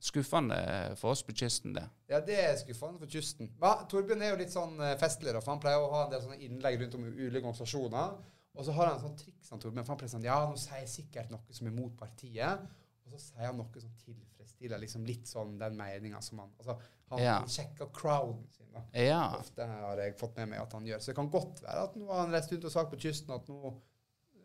Skuffende 0.00 0.56
for 0.96 1.10
oss 1.10 1.22
på 1.26 1.32
kysten, 1.34 1.72
det. 1.74 1.82
Ja, 2.08 2.20
det 2.24 2.36
er 2.38 2.56
skuffende 2.60 3.00
for 3.02 3.10
kysten. 3.10 3.50
Men 3.60 3.86
Torbjørn 3.90 4.22
er 4.22 4.30
jo 4.34 4.40
litt 4.42 4.52
sånn 4.54 4.76
eh, 4.80 4.96
festlig, 5.00 5.32
da, 5.34 5.40
for 5.42 5.54
han 5.56 5.62
pleier 5.62 5.82
å 5.82 5.90
ha 5.92 6.04
en 6.06 6.12
del 6.12 6.22
sånne 6.22 6.38
innlegg 6.46 6.80
rundt 6.82 6.94
om 6.98 7.06
ulike 7.08 7.42
organisasjoner. 7.42 8.18
Og 8.58 8.64
så 8.66 8.72
har 8.74 8.88
han 8.90 8.96
en 8.98 9.04
sånn 9.04 9.16
triks, 9.18 9.50
han 9.50 9.60
Torbjørn, 9.62 9.84
for 9.86 9.94
han 9.94 10.00
pleier 10.02 10.14
sånn 10.16 10.24
Ja, 10.26 10.38
nå 10.50 10.56
sier 10.58 10.80
jeg 10.82 10.88
sikkert 10.92 11.30
noe 11.34 11.54
som 11.58 11.66
er 11.70 11.74
mot 11.76 11.96
partiet. 11.98 12.64
Og 13.06 13.12
så 13.14 13.18
sier 13.22 13.46
han 13.48 13.56
noe 13.58 13.80
som 13.82 13.92
tilfredsstiller 14.04 14.80
liksom 14.82 15.04
litt 15.08 15.26
sånn 15.30 15.54
den 15.60 15.76
meninga 15.78 16.20
som 16.22 16.42
han 16.42 16.50
Altså, 16.58 16.78
han 17.10 17.22
Ja. 17.22 17.36
sjekker 17.48 17.88
crowden 17.94 18.46
sin, 18.52 18.66
da. 18.74 18.82
Ja. 18.92 19.22
Ofte 19.38 19.64
har 19.66 19.96
jeg 20.02 20.16
fått 20.18 20.36
med 20.36 20.50
meg 20.50 20.60
at 20.60 20.72
han 20.76 20.84
gjør. 20.86 20.98
Så 21.00 21.10
det 21.12 21.16
kan 21.16 21.30
godt 21.30 21.62
være 21.62 21.84
at 21.88 21.94
nå 21.96 22.06
har 22.10 22.20
han 22.26 22.34
reist 22.34 22.52
rundt 22.52 22.64
og 22.68 22.74
sagt 22.74 22.90
på 22.92 22.98
kysten 23.00 23.32
at 23.34 23.48
nå 23.48 23.72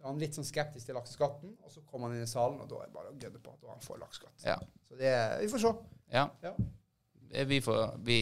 han 0.03 0.21
litt 0.21 0.35
sånn 0.37 0.47
skeptisk 0.47 0.89
til 0.89 0.97
lakseskatten, 0.97 1.55
og 1.63 1.71
så 1.71 1.83
kommer 1.89 2.09
han 2.09 2.17
inn 2.19 2.27
i 2.27 2.29
salen, 2.29 2.59
og 2.63 2.69
da 2.69 2.81
er 2.83 2.89
det 2.89 2.95
bare 2.95 3.11
å 3.11 3.17
gønne 3.19 3.41
på 3.43 3.55
at 3.55 3.73
han 3.73 3.83
får 3.83 3.99
lakseskatt. 4.03 4.47
Ja. 4.47 4.57
Så 4.89 4.99
det 4.99 5.13
Vi 5.41 5.51
får 5.51 5.65
se. 5.65 5.75
ja. 6.19 6.29
Ja. 6.43 6.55
Vi, 7.33 7.57
får, 7.65 7.95
vi, 8.05 8.17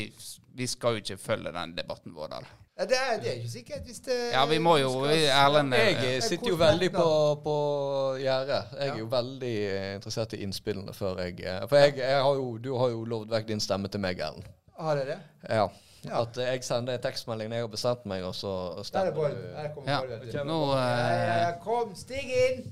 vi 0.56 0.66
skal 0.72 0.96
jo 0.96 1.02
ikke 1.04 1.18
følge 1.20 1.52
den 1.52 1.74
debatten, 1.76 2.14
Vårdal. 2.16 2.46
Ja, 2.80 2.86
det, 2.88 2.96
er, 2.96 3.18
det 3.20 3.28
er 3.30 3.40
ikke 3.42 3.50
sikkert 3.52 3.84
hvis 3.86 4.00
det 4.06 4.16
Ja, 4.32 4.46
vi 4.48 4.58
må 4.64 4.78
jo 4.80 5.04
Erlend 5.06 5.76
Jeg 5.76 5.98
eh, 6.00 6.06
eh, 6.16 6.22
sitter 6.24 6.54
jo 6.54 6.56
veldig 6.58 6.88
på, 6.96 7.08
på 7.44 7.56
gjerdet. 8.24 8.72
Jeg 8.80 8.94
er 8.94 9.02
jo 9.02 9.10
veldig 9.12 9.52
eh, 9.68 9.90
interessert 9.98 10.34
i 10.34 10.40
innspillene 10.46 10.96
før 10.96 11.20
jeg 11.26 11.44
For 11.68 11.78
jeg, 11.78 12.00
jeg 12.00 12.24
har 12.24 12.40
jo, 12.40 12.48
du 12.64 12.72
har 12.80 12.94
jo 12.94 13.04
lovd 13.04 13.36
vekk 13.36 13.52
din 13.52 13.62
stemme 13.62 13.92
til 13.92 14.02
meg, 14.02 14.24
Erlend. 14.24 14.48
Har 14.80 14.98
jeg 14.98 15.12
det? 15.12 15.20
Ja. 15.52 15.68
Ja. 16.06 16.22
At 16.22 16.38
eh, 16.38 16.44
jeg 16.44 16.64
sender 16.64 16.94
en 16.98 17.02
tekstmelding 17.02 17.50
når 17.50 17.56
jeg 17.60 17.64
har 17.64 17.72
bestemt 17.76 18.06
meg, 18.10 18.24
og 18.26 18.36
så 18.36 18.52
Der 18.74 18.80
er 18.80 18.84
stemmer 18.84 19.12
Bård. 19.12 19.32
du. 19.32 19.42
Der 19.42 19.74
kommer 19.74 19.92
Ja. 19.92 20.00
Bård. 20.02 20.46
Nå 20.46 20.60
uh, 20.66 20.78
ja, 20.78 21.10
eh, 21.14 21.42
ja, 21.42 21.52
kom, 21.64 21.96
stig 21.96 22.32
inn! 22.50 22.64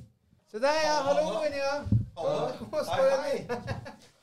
Se 0.52 0.60
der, 0.60 0.80
ja. 0.86 0.96
Hallo, 1.06 1.44
ja. 1.44 1.76
Hei, 2.18 3.46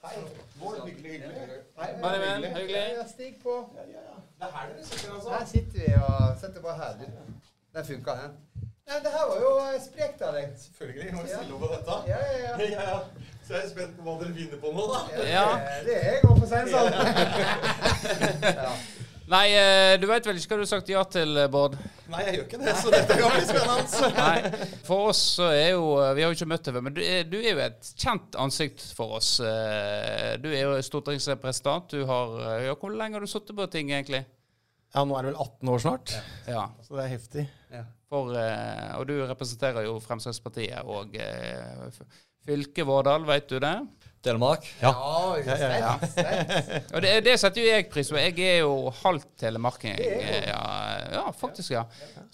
hei. 0.05 0.23
Bård, 0.61 0.81
hyggelig, 0.87 1.13
hyggelig. 1.13 1.61
Hei, 1.79 1.89
Bare 2.03 2.19
vel, 2.19 2.49
hyggelig. 2.57 2.83
Ja, 2.99 3.07
stig 3.09 3.39
på. 3.43 3.55
Ja, 3.77 3.83
ja, 3.93 4.03
ja. 4.11 4.17
Det 4.39 4.49
er 4.49 4.59
her 4.59 4.73
dere 4.73 4.85
sitter, 4.85 5.15
altså. 5.15 5.31
Her 5.31 5.47
sitter 5.47 5.79
vi 5.79 5.95
og 5.95 6.41
setter 6.41 6.61
bare 6.61 6.77
her. 6.77 6.93
Den 7.77 7.85
funka, 7.85 8.11
den. 8.11 8.37
Nei, 8.87 9.01
det 9.03 9.11
her 9.11 9.25
var 9.27 9.41
jo 9.43 9.49
eh, 9.65 9.79
sprekt 9.83 10.21
av 10.23 10.37
deg. 10.37 10.53
Selvfølgelig. 10.63 11.07
Må 11.17 11.23
vi 11.25 11.31
stille 11.33 11.57
opp 11.57 11.63
på 11.65 11.71
dette. 11.73 11.95
Ja, 12.07 12.19
ja, 12.23 12.37
ja. 12.39 12.53
Ja, 12.71 12.85
ja. 12.93 13.33
Så 13.43 13.57
jeg 13.57 13.65
er 13.65 13.71
spent 13.73 13.97
på 13.97 14.05
hva 14.07 14.13
dere 14.21 14.35
finner 14.37 14.61
på 14.63 14.71
nå, 14.77 14.85
da. 14.93 15.01
Ja. 15.27 15.47
Det, 15.89 15.97
er 15.97 16.07
jeg 16.07 16.21
òg, 16.21 16.37
for 16.37 16.45
å 16.45 16.51
si 16.53 16.61
det 16.63 16.71
sånn. 16.71 16.95
ja. 18.61 18.77
Nei, 19.27 19.43
eh, 19.59 19.97
du 19.99 20.07
veit 20.07 20.29
vel 20.31 20.39
ikke 20.39 20.53
hva 20.53 20.61
du 20.61 20.63
har 20.63 20.71
sagt 20.71 20.93
ja 20.95 21.03
til, 21.11 21.35
eh, 21.35 21.49
Bård? 21.51 21.75
Nei, 22.13 22.21
jeg 22.29 22.37
gjør 22.37 22.47
ikke 22.47 22.63
det, 22.63 22.77
så 22.79 22.95
dette 22.95 23.19
kan 23.19 23.35
bli 23.35 23.43
spennende. 23.49 24.13
Nei. 24.21 24.71
For 24.87 25.11
oss 25.11 25.25
så 25.41 25.51
er 25.51 25.73
jo 25.73 25.91
Vi 25.99 26.23
har 26.23 26.31
jo 26.31 26.39
ikke 26.39 26.51
møtt 26.55 26.71
deg 26.71 26.79
før, 26.79 26.87
men 26.87 26.95
du 26.95 27.03
er, 27.03 27.27
du 27.27 27.37
er 27.41 27.51
jo 27.51 27.65
et 27.67 27.93
kjent 27.99 28.39
ansikt 28.47 28.87
for 28.95 29.19
oss. 29.19 29.33
Du 29.43 30.49
er 30.53 30.63
jo 30.63 30.79
stortingsrepresentant. 30.93 31.91
Du 31.91 32.07
har 32.07 32.39
ja, 32.69 32.79
Hvor 32.79 32.95
lenge 32.95 33.19
har 33.19 33.27
du 33.27 33.35
sittet 33.35 33.59
på 33.59 33.67
ting, 33.75 33.91
egentlig? 33.91 34.23
Ja, 34.95 35.03
nå 35.03 35.19
er 35.19 35.27
det 35.27 35.35
vel 35.35 35.43
18 35.43 35.75
år 35.75 35.87
snart, 35.91 36.19
Ja. 36.47 36.69
så 36.87 36.95
det 36.95 37.09
er 37.09 37.17
heftig. 37.19 37.49
For, 38.07 38.35
eh, 38.39 38.93
og 39.01 39.07
du 39.09 39.17
representerer 39.27 39.87
jo 39.89 39.97
Fremskrittspartiet 40.03 40.87
og 40.87 41.17
eh, 41.19 42.03
fylket 42.47 42.87
Vårdal, 42.87 43.27
vet 43.27 43.49
du 43.51 43.59
det? 43.63 43.75
Telemark? 44.27 44.67
Ja, 44.81 44.93
Ja, 45.47 45.57
ja, 45.59 45.71
ja. 45.79 45.93
Og 46.95 47.03
det, 47.03 47.13
det 47.27 47.37
setter 47.39 47.63
jo 47.63 47.69
jeg 47.69 47.87
pris 47.93 48.09
på. 48.11 48.19
Jeg 48.19 48.35
er 48.43 48.59
jo 48.65 48.91
halvt 49.05 49.29
telemarking. 49.39 49.95
Ja, 50.01 50.63
ja, 51.13 51.25
faktisk, 51.31 51.71
ja. 51.71 51.85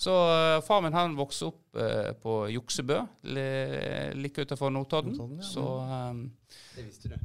Så 0.00 0.14
uh, 0.14 0.62
far 0.64 0.80
min 0.84 0.96
han 0.96 1.16
vokste 1.18 1.50
opp 1.50 1.76
eh, 1.76 2.12
på 2.22 2.38
Juksebø, 2.54 3.02
like 3.28 4.46
utenfor 4.46 4.72
Notodden. 4.72 5.12
Notodden. 5.18 5.44
Så 5.44 5.66
um, 5.84 6.24
Det 6.76 6.86
visste 6.86 7.12
du. 7.12 7.16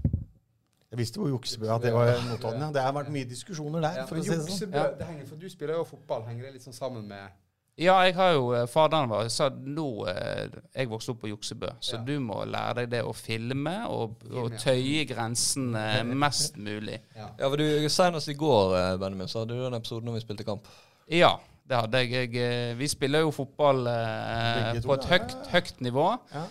Jeg 0.87 0.99
visste 0.99 1.19
jo 1.23 1.31
Juksebø 1.35 1.71
at 1.71 1.87
det 1.87 1.95
var 1.95 2.11
Notodden. 2.27 2.67
Ja. 2.67 2.71
Det 2.75 2.83
har 2.89 2.95
vært 2.95 3.11
mye 3.13 3.27
diskusjoner 3.29 3.83
der, 3.87 4.01
Ja, 4.01 4.07
for 4.09 4.19
å 4.19 4.23
si 4.23 4.33
det 4.33 4.41
sånn. 4.41 4.51
Juksebø, 4.51 4.85
det 4.99 5.11
henger, 5.13 5.27
for 5.31 5.39
du 5.39 5.49
spiller 5.51 5.79
jo 5.79 5.87
fotball. 5.87 6.27
Henger 6.27 6.49
det 6.49 6.57
litt 6.57 6.67
sånn 6.67 6.75
sammen 6.75 7.07
med 7.07 7.31
Ja, 7.77 7.93
jeg 8.07 8.15
har 8.17 8.31
jo 8.33 8.47
eh, 8.57 8.63
Faderen 8.71 9.11
vår 9.11 9.27
sa 9.29 9.51
nå 9.53 9.85
eh, 10.09 10.47
Jeg 10.73 10.89
vokste 10.89 11.13
opp 11.13 11.19
på 11.21 11.29
Juksebø, 11.29 11.69
så 11.79 11.99
Ja. 11.99 12.03
du 12.07 12.15
må 12.25 12.39
lære 12.49 12.79
deg 12.81 12.89
det 12.95 13.03
å 13.05 13.11
filme 13.13 13.75
og, 13.93 14.15
og 14.33 14.55
tøye 14.57 15.03
grensene 15.09 15.83
mest 16.25 16.57
mulig. 16.57 16.97
Ja. 17.13 17.27
Ja, 17.37 17.51
for 17.51 17.61
du, 17.61 17.67
Senest 17.93 18.33
i 18.33 18.37
går, 18.39 18.73
eh, 18.79 18.95
Benjamin, 18.97 19.29
så 19.29 19.43
hadde 19.43 19.53
du 19.53 19.61
den 19.67 19.77
episoden 19.77 20.09
når 20.09 20.17
vi 20.17 20.25
spilte 20.25 20.47
kamp. 20.47 20.65
Ja, 21.13 21.35
det 21.67 21.81
hadde 21.83 22.01
jeg. 22.01 22.15
jeg 22.33 22.41
eh, 22.47 22.73
vi 22.79 22.87
spiller 22.89 23.25
jo 23.27 23.31
fotball 23.35 23.85
eh, 23.91 24.81
to, 24.81 24.87
på 24.89 24.97
et 24.97 25.05
ja. 25.05 25.13
høyt, 25.13 25.37
høyt 25.53 25.81
nivå. 25.85 26.07
Ja. 26.33 26.45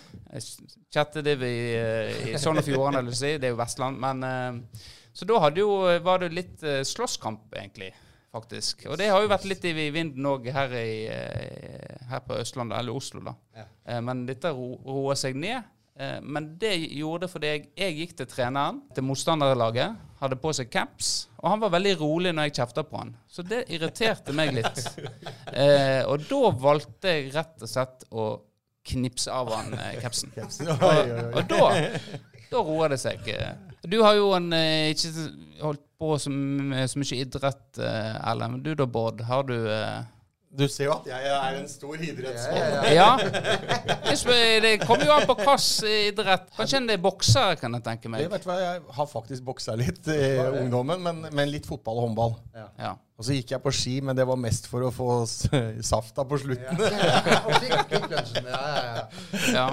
Sjette 0.93 1.23
div 1.25 1.43
i, 1.43 1.55
eh, 1.75 2.27
i 2.31 2.39
Sogn 2.39 2.61
og 2.61 2.67
Fjordane, 2.67 3.11
si. 3.11 3.35
Det 3.35 3.49
er 3.49 3.55
jo 3.55 3.59
Vestland. 3.59 3.99
Men 3.99 4.23
eh, 4.23 4.83
Så 5.17 5.25
da 5.27 5.39
hadde 5.43 5.59
jo, 5.63 5.71
var 6.05 6.21
det 6.23 6.31
litt 6.37 6.63
eh, 6.63 6.83
slåsskamp, 6.87 7.49
egentlig. 7.57 7.91
Faktisk. 8.37 8.85
Og 8.91 8.97
det 9.01 9.09
har 9.11 9.21
jo 9.23 9.31
vært 9.31 9.47
litt 9.49 9.65
i 9.65 9.73
vinden 9.91 10.25
òg 10.29 10.45
her, 10.53 10.73
eh, 10.77 11.95
her 12.09 12.21
på 12.27 12.37
Østlandet, 12.37 12.77
eller 12.79 12.95
Oslo, 12.95 13.21
da. 13.25 13.33
Ja. 13.57 13.65
Eh, 13.87 14.01
Men 14.01 14.25
dette 14.29 14.51
ro, 14.53 14.75
roer 14.85 15.17
seg 15.19 15.35
ned. 15.35 15.63
Eh, 15.99 16.19
Men 16.21 16.51
det 16.61 16.75
gjorde 16.93 17.25
det 17.25 17.31
fordi 17.33 17.47
jeg, 17.55 17.63
jeg 17.77 17.95
gikk 17.97 18.17
til 18.19 18.27
treneren 18.29 18.83
til 18.93 19.03
motstanderlaget, 19.07 19.95
hadde 20.21 20.35
på 20.41 20.51
seg 20.53 20.69
caps, 20.73 21.27
og 21.37 21.49
han 21.51 21.59
var 21.61 21.69
veldig 21.75 21.95
rolig 21.99 22.31
når 22.33 22.47
jeg 22.47 22.55
kjefta 22.59 22.83
på 22.89 22.97
han. 22.97 23.15
Så 23.29 23.43
det 23.45 23.63
irriterte 23.73 24.33
meg 24.33 24.53
litt. 24.57 24.83
Eh, 25.57 26.03
og 26.05 26.21
da 26.29 26.49
valgte 26.61 27.07
jeg 27.09 27.29
rett 27.33 27.63
og 27.63 27.69
slett 27.71 28.03
å 28.11 28.23
knipse 28.91 29.31
av 29.33 29.49
han 29.55 29.73
eh, 29.73 29.95
capsen. 30.03 30.29
Oi. 30.37 30.99
Og 31.33 31.39
da, 31.49 31.69
da 32.51 32.61
roer 32.67 32.93
det 32.93 32.99
seg. 33.01 33.23
Du 33.87 34.01
har 34.03 34.17
jo 34.17 34.33
en, 34.35 34.51
eh, 34.53 34.91
ikke 34.91 35.13
holdt 35.61 35.83
på 35.97 36.11
så, 36.19 36.29
mye 36.29 37.17
idrett, 37.17 37.79
eh, 37.79 38.29
Erlend. 38.29 38.57
Men 38.57 38.61
du 38.63 38.75
da, 38.75 38.85
Bård? 38.85 39.21
Har 39.25 39.47
du 39.47 39.55
eh, 39.55 40.03
Du 40.57 40.65
ser 40.71 40.87
jo 40.87 40.93
at 40.95 41.07
jeg 41.09 41.31
er 41.31 41.57
en 41.59 41.67
stor 41.69 41.95
idrettsmann. 42.01 42.85
Ja? 42.95 43.09
Jeg 44.09 44.61
Det 44.63 44.71
kommer 44.87 45.05
jo 45.05 45.15
an 45.15 45.27
på 45.29 45.35
hvilken 45.37 45.89
idrett. 46.09 46.47
Kanskje 46.57 46.81
en 46.81 47.01
bokser, 47.01 47.59
kan 47.61 47.77
jeg 47.77 47.83
tenke 47.85 48.07
Det, 48.07 48.11
meg. 48.11 48.29
vet 48.31 48.43
du 48.43 48.49
hva, 48.49 48.59
Jeg 48.61 48.81
har 48.99 49.09
faktisk 49.11 49.43
boksa 49.45 49.75
litt 49.77 50.07
i 50.07 50.37
ungdommen, 50.61 51.03
men, 51.03 51.27
men 51.31 51.51
litt 51.51 51.67
fotball 51.69 52.01
og 52.01 52.07
håndball. 52.09 52.33
Ja. 52.79 52.95
Og 53.17 53.25
så 53.25 53.33
gikk 53.37 53.51
jeg 53.55 53.61
på 53.63 53.73
ski, 53.73 53.99
men 54.01 54.17
det 54.17 54.27
var 54.29 54.37
mest 54.37 54.67
for 54.69 54.87
å 54.87 54.91
få 54.93 55.23
safta 55.27 56.25
på 56.27 56.37
slutten. 56.41 56.83
Ja, 56.85 57.21
ja. 58.53 59.05
ja. 59.53 59.69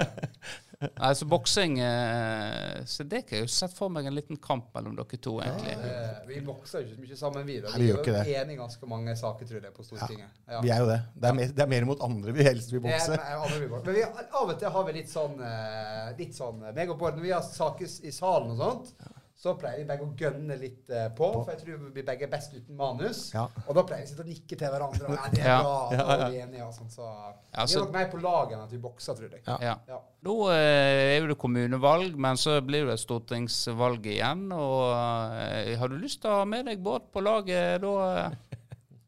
Nei, 0.98 1.10
så 1.16 1.26
boksing 1.28 1.78
eh, 1.80 2.84
Så 2.90 3.04
det 3.08 3.22
kan 3.28 3.38
jeg 3.38 3.46
jo 3.46 3.50
sett 3.52 3.74
for 3.76 3.92
meg 3.92 4.06
en 4.08 4.14
liten 4.16 4.38
kamp 4.42 4.70
mellom 4.76 4.96
dere 4.98 5.18
to, 5.22 5.36
egentlig. 5.42 5.74
Ja, 5.78 6.12
Vi 6.28 6.40
bokser 6.44 6.84
jo 6.84 6.92
ikke 6.92 6.96
så 6.96 7.04
mye 7.04 7.18
sammen, 7.20 7.46
vi. 7.48 7.58
vi 7.60 7.88
ikke 7.92 8.14
er 8.14 8.28
jo 8.30 8.36
enige 8.42 8.56
i 8.56 8.60
ganske 8.60 8.90
mange 8.90 9.16
saker, 9.16 9.48
tror 9.50 9.66
jeg, 9.68 9.74
på 9.76 9.86
Stortinget. 9.86 10.30
Ja. 10.48 10.60
Vi 10.64 10.72
er 10.74 10.84
jo 10.84 10.88
det. 10.90 11.00
Det 11.14 11.30
er 11.30 11.38
mer, 11.40 11.52
det 11.58 11.66
er 11.66 11.72
mer 11.74 11.88
mot 11.88 12.04
andre 12.04 12.36
vi 12.36 12.46
helst 12.48 12.72
vil 12.72 12.84
bokse. 12.84 13.16
men- 13.16 13.94
vi, 13.94 14.02
av 14.04 14.48
og 14.48 14.58
til 14.58 14.70
har 14.76 14.84
vi 14.88 14.92
litt 14.98 15.10
sånn, 15.10 15.36
eh, 15.40 16.14
litt 16.18 16.34
sånn 16.34 16.62
meg 16.74 16.90
og 16.90 16.98
Bård, 16.98 17.16
Når 17.16 17.22
vi 17.22 17.30
har 17.30 17.42
saker 17.42 17.84
i 17.84 18.10
salen 18.10 18.50
og 18.54 18.58
sånt, 18.58 18.94
så 19.36 19.52
pleier 19.58 19.80
vi 19.82 19.84
begge 19.88 20.04
å 20.06 20.12
gønne 20.16 20.56
litt 20.60 20.90
uh, 20.94 21.08
på. 21.16 21.26
For 21.42 21.50
jeg 21.52 21.60
tror 21.64 21.80
vi 21.92 22.04
begge 22.06 22.24
er 22.24 22.30
best 22.32 22.54
uten 22.54 22.76
manus. 22.78 23.24
Ja. 23.34 23.42
Og 23.66 23.74
da 23.76 23.82
pleier 23.84 24.04
vi 24.04 24.06
å 24.06 24.12
sitte 24.12 24.22
og 24.24 24.30
nikke 24.30 24.56
til 24.60 24.70
hverandre. 24.72 25.08
Og, 25.10 25.16
ja, 25.18 25.28
det 25.34 25.42
er 25.42 25.48
Ja. 25.50 25.58
bra, 25.60 25.74
da 25.90 26.16
er 26.16 26.24
vi 26.30 26.40
enige. 26.44 26.68
Og 26.68 26.72
sånn, 26.78 26.90
så 26.94 27.08
Ja, 27.10 27.66
vi 27.66 27.74
er 27.74 27.84
nok 27.84 27.92
mer 27.98 28.08
på 28.14 28.22
lag 28.22 28.54
enn 28.54 28.62
at 28.64 28.72
vi 28.72 28.80
bokser, 28.86 29.18
tror 29.18 29.34
jeg. 29.34 29.42
Ja. 29.46 29.58
Ja. 29.60 29.74
Ja. 29.90 29.98
Nå 30.24 30.38
uh, 30.48 30.54
er 30.54 31.28
det 31.28 31.38
kommunevalg, 31.42 32.16
men 32.16 32.40
så 32.40 32.56
blir 32.64 32.86
det 32.88 32.96
stortingsvalg 33.02 34.06
igjen. 34.14 34.46
Og 34.54 34.80
uh, 34.94 35.74
har 35.82 35.92
du 35.92 35.98
lyst 35.98 36.22
til 36.22 36.30
å 36.32 36.40
ha 36.40 36.48
med 36.48 36.70
deg 36.70 36.80
båt 36.86 37.10
på 37.12 37.20
laget 37.26 37.82
da, 37.84 38.30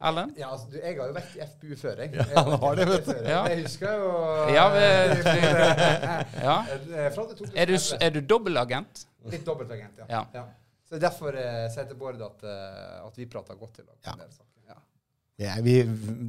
Erlend? 0.06 0.36
Ja, 0.36 0.50
altså, 0.52 0.66
du, 0.68 0.76
jeg 0.76 0.98
har 0.98 1.08
jo 1.08 1.14
vært 1.16 1.36
i 1.38 1.40
FPU 1.46 1.70
før, 1.80 2.00
jeg. 2.04 2.10
Ja, 2.18 2.42
han 2.44 2.58
har 2.60 2.74
det, 2.76 2.84
vet 2.90 3.06
du. 3.08 3.14
Ja. 3.24 3.38
Jeg 3.48 3.62
husker 3.62 3.94
jo 3.96 4.10
Ja, 4.52 4.66
vi- 4.74 4.82
Ja. 6.46 6.56
Fra 7.14 7.24
til 7.30 7.36
2011. 7.40 7.56
Er 7.62 7.70
du, 7.70 7.76
er 8.04 8.10
du 8.18 8.20
dobbeltagent? 8.34 9.06
Litt 9.30 9.44
dobbeltagent, 9.46 9.98
ja. 10.08 10.24
Ja. 10.34 10.44
Så 10.86 10.94
det 10.94 11.02
er 11.02 11.08
derfor 11.08 11.34
eh, 11.36 11.68
sier 11.74 11.86
til 11.90 11.96
Bård 11.98 12.20
at, 12.22 12.44
eh, 12.46 13.06
at 13.06 13.16
vi 13.18 13.26
prater 13.26 13.56
godt 13.58 13.80
i 13.80 13.82
lag. 13.86 13.96
om 13.96 14.04
Ja. 14.06 14.12
en 14.12 14.18
del 14.18 14.30
saker. 14.30 14.52
Ja. 15.38 15.54
Vi, 15.60 15.82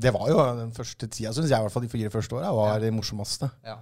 det 0.04 0.12
var 0.12 0.28
jo 0.28 0.38
den 0.58 0.72
første 0.76 1.08
tida, 1.08 1.30
syns 1.32 1.48
jeg, 1.50 1.58
i 1.60 1.64
hvert 1.64 1.72
fall 1.72 1.86
de 1.86 1.88
fire 1.94 2.10
første 2.12 2.36
åra, 2.36 2.50
var 2.52 2.80
det 2.84 2.90
morsomste. 2.92 3.48
Ja. 3.64 3.78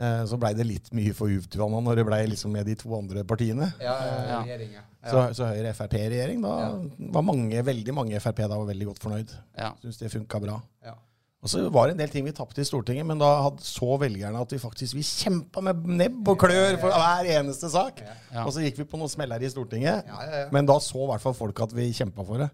Eh, 0.00 0.22
Så 0.24 0.38
blei 0.40 0.54
det 0.56 0.64
litt 0.66 0.88
mye 0.96 1.12
for 1.12 1.28
Uvtuana 1.28 1.82
når 1.84 1.96
det 2.00 2.06
blei 2.08 2.22
liksom 2.26 2.50
med 2.54 2.64
de 2.66 2.74
to 2.80 2.94
andre 2.96 3.24
partiene. 3.24 3.68
Ja, 3.78 3.92
ja, 4.00 4.14
Ja. 4.30 4.38
regjering, 4.46 4.72
ja. 4.72 4.80
Så, 5.04 5.34
så 5.34 5.44
Høyre-Frp-regjering, 5.50 6.40
da 6.40 6.78
var 7.12 7.22
mange, 7.26 7.60
veldig 7.66 7.92
mange 7.92 8.20
Frp 8.22 8.36
da 8.48 8.56
var 8.56 8.64
veldig 8.70 8.86
godt 8.86 9.00
fornøyd. 9.02 9.34
Ja. 9.58 9.72
Syns 9.82 9.98
det 9.98 10.12
funka 10.14 10.40
bra. 10.40 10.60
Ja. 10.84 10.94
Og 11.42 11.50
så 11.50 11.62
var 11.74 11.88
det 11.88 11.96
en 11.96 12.00
del 12.04 12.10
ting 12.12 12.22
vi 12.22 12.32
tapte 12.36 12.62
i 12.62 12.66
Stortinget, 12.66 13.02
men 13.06 13.18
da 13.18 13.28
hadde, 13.48 13.64
så 13.66 13.96
velgerne 13.98 14.38
at 14.44 14.52
vi 14.54 14.60
faktisk 14.62 14.94
vi 14.94 15.02
kjempa 15.02 15.62
med 15.66 15.88
nebb 15.90 16.28
og 16.30 16.38
klør 16.38 16.76
for 16.78 16.94
hver 16.94 17.30
eneste 17.34 17.70
sak. 17.72 17.98
Ja. 18.30 18.44
Og 18.44 18.52
så 18.54 18.62
gikk 18.62 18.78
vi 18.78 18.86
på 18.86 19.00
noen 19.00 19.10
smeller 19.10 19.42
i 19.42 19.50
Stortinget, 19.50 20.06
ja. 20.06 20.44
men 20.54 20.70
da 20.70 20.78
så 20.82 21.02
i 21.02 21.10
hvert 21.10 21.24
fall 21.24 21.34
folk 21.34 21.64
at 21.66 21.74
vi 21.74 21.88
kjempa 21.98 22.22
for 22.28 22.44
det. 22.44 22.52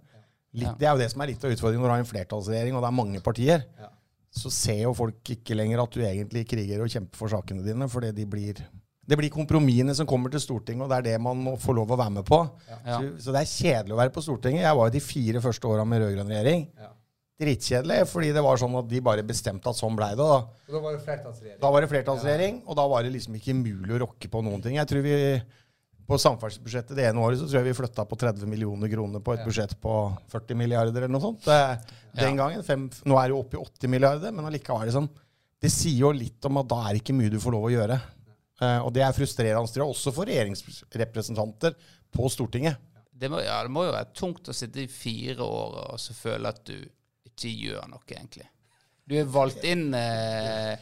Litt, 0.57 0.79
Det 0.81 0.89
er 0.89 0.97
jo 0.97 1.03
det 1.03 1.11
som 1.13 1.21
er 1.21 1.35
litt 1.35 1.45
av 1.45 1.53
utfordringen 1.53 1.85
når 1.85 1.91
du 1.91 1.93
har 1.93 2.03
en 2.07 2.09
flertallsregjering 2.09 2.77
og 2.79 2.81
det 2.81 2.89
er 2.89 2.97
mange 2.97 3.21
partier. 3.21 3.69
Så 4.39 4.53
ser 4.53 4.81
jo 4.87 4.97
folk 4.97 5.35
ikke 5.37 5.57
lenger 5.57 5.83
at 5.85 5.93
du 5.93 6.01
egentlig 6.05 6.47
kriger 6.49 6.81
og 6.85 6.93
kjemper 6.93 7.21
for 7.21 7.33
sakene 7.33 7.65
dine, 7.67 7.89
fordi 7.93 8.15
de 8.17 8.25
blir 8.29 8.61
det 9.09 9.17
blir 9.17 9.33
kompromissene 9.33 9.95
som 9.97 10.09
kommer 10.09 10.29
til 10.33 10.41
Stortinget, 10.43 10.85
og 10.85 10.91
det 10.93 10.99
er 10.99 11.05
det 11.07 11.21
man 11.25 11.39
må 11.41 11.55
få 11.61 11.73
lov 11.77 11.95
å 11.95 11.97
være 11.97 12.13
med 12.19 12.27
på. 12.29 12.43
Ja. 12.69 12.99
Så, 12.99 13.13
så 13.25 13.33
det 13.33 13.41
er 13.41 13.53
kjedelig 13.53 13.95
å 13.97 14.01
være 14.03 14.13
på 14.13 14.25
Stortinget. 14.25 14.67
Jeg 14.67 14.77
var 14.77 14.89
jo 14.89 14.95
de 14.97 15.01
fire 15.01 15.41
første 15.45 15.71
åra 15.71 15.87
med 15.89 16.03
rød-grønn 16.03 16.33
regjering. 16.33 16.67
Ja. 16.77 16.91
Drittkjedelig, 17.39 18.01
fordi 18.11 18.33
det 18.35 18.43
var 18.43 18.59
sånn 18.59 18.75
at 18.81 18.89
de 18.91 18.99
bare 19.05 19.23
bestemte 19.23 19.71
at 19.71 19.79
sånn 19.79 19.95
blei 19.99 20.11
det. 20.19 20.25
Da. 20.27 20.39
Og 20.67 20.75
da 20.75 20.81
var 20.83 20.97
det 20.97 21.05
flertallsregjering. 21.05 21.61
da 21.63 21.71
var 21.71 21.85
det 21.85 21.91
flertallsregjering, 21.93 22.57
og 22.67 22.77
da 22.81 22.87
var 22.91 23.07
det 23.07 23.13
liksom 23.15 23.37
ikke 23.39 23.55
mulig 23.55 23.95
å 23.95 24.01
rokke 24.03 24.31
på 24.33 24.43
noen 24.43 24.65
ting. 24.65 24.75
Jeg 24.81 24.91
tror 24.91 25.05
vi 25.07 25.15
på 26.09 26.17
samferdselsbudsjettet 26.19 26.97
det 26.97 27.05
ene 27.11 27.21
året 27.21 27.39
så 27.39 27.45
tror 27.47 27.61
jeg 27.61 27.69
vi 27.69 27.77
flytta 27.79 28.07
på 28.09 28.17
30 28.19 28.49
millioner 28.49 28.89
kroner 28.91 29.21
på 29.23 29.35
et 29.37 29.43
Ja. 29.43 29.45
budsjett 29.47 29.75
på 29.79 29.95
40 30.33 30.57
milliarder 30.57 31.03
eller 31.05 31.13
noe 31.15 31.21
sånt. 31.21 31.45
Det, 31.45 31.59
den 32.17 32.37
gangen. 32.41 32.63
Fem, 32.65 32.89
nå 33.05 33.19
er 33.21 33.29
det 33.29 33.37
jo 33.37 33.41
oppe 33.45 33.59
i 33.59 33.63
80 33.63 33.89
milliarder, 33.93 34.33
men 34.33 34.45
allikevel 34.49 34.89
liksom, 34.89 35.09
det 35.61 35.71
sier 35.71 35.99
jo 36.01 36.13
litt 36.17 36.43
om 36.49 36.57
at 36.59 36.67
da 36.69 36.81
er 36.89 36.95
det 36.97 37.03
ikke 37.05 37.15
mye 37.21 37.31
du 37.31 37.39
får 37.39 37.53
lov 37.55 37.69
å 37.69 37.75
gjøre. 37.75 38.01
Eh, 38.61 38.79
og 38.83 38.91
det 38.97 39.03
er 39.05 39.13
frustrerende, 39.15 39.69
tror 39.71 39.85
jeg, 39.85 39.95
også 39.95 40.13
for 40.17 40.27
regjeringsrepresentanter 40.27 41.77
på 42.11 42.29
Stortinget. 42.33 42.79
Det 43.19 43.29
må, 43.31 43.41
ja, 43.43 43.63
det 43.63 43.71
må 43.71 43.85
jo 43.85 43.93
være 43.95 44.13
tungt 44.15 44.49
å 44.49 44.55
sitte 44.55 44.81
i 44.83 44.89
fire 44.91 45.43
år 45.45 45.79
og 45.93 45.99
så 46.01 46.15
føle 46.15 46.49
at 46.49 46.65
du 46.65 46.77
ikke 47.39 47.69
gjør 47.69 47.91
noe, 47.93 48.03
egentlig. 48.11 48.49
Du 49.09 49.15
er 49.17 49.29
valgt 49.33 49.63
inn, 49.65 49.87
eh, 49.97 50.75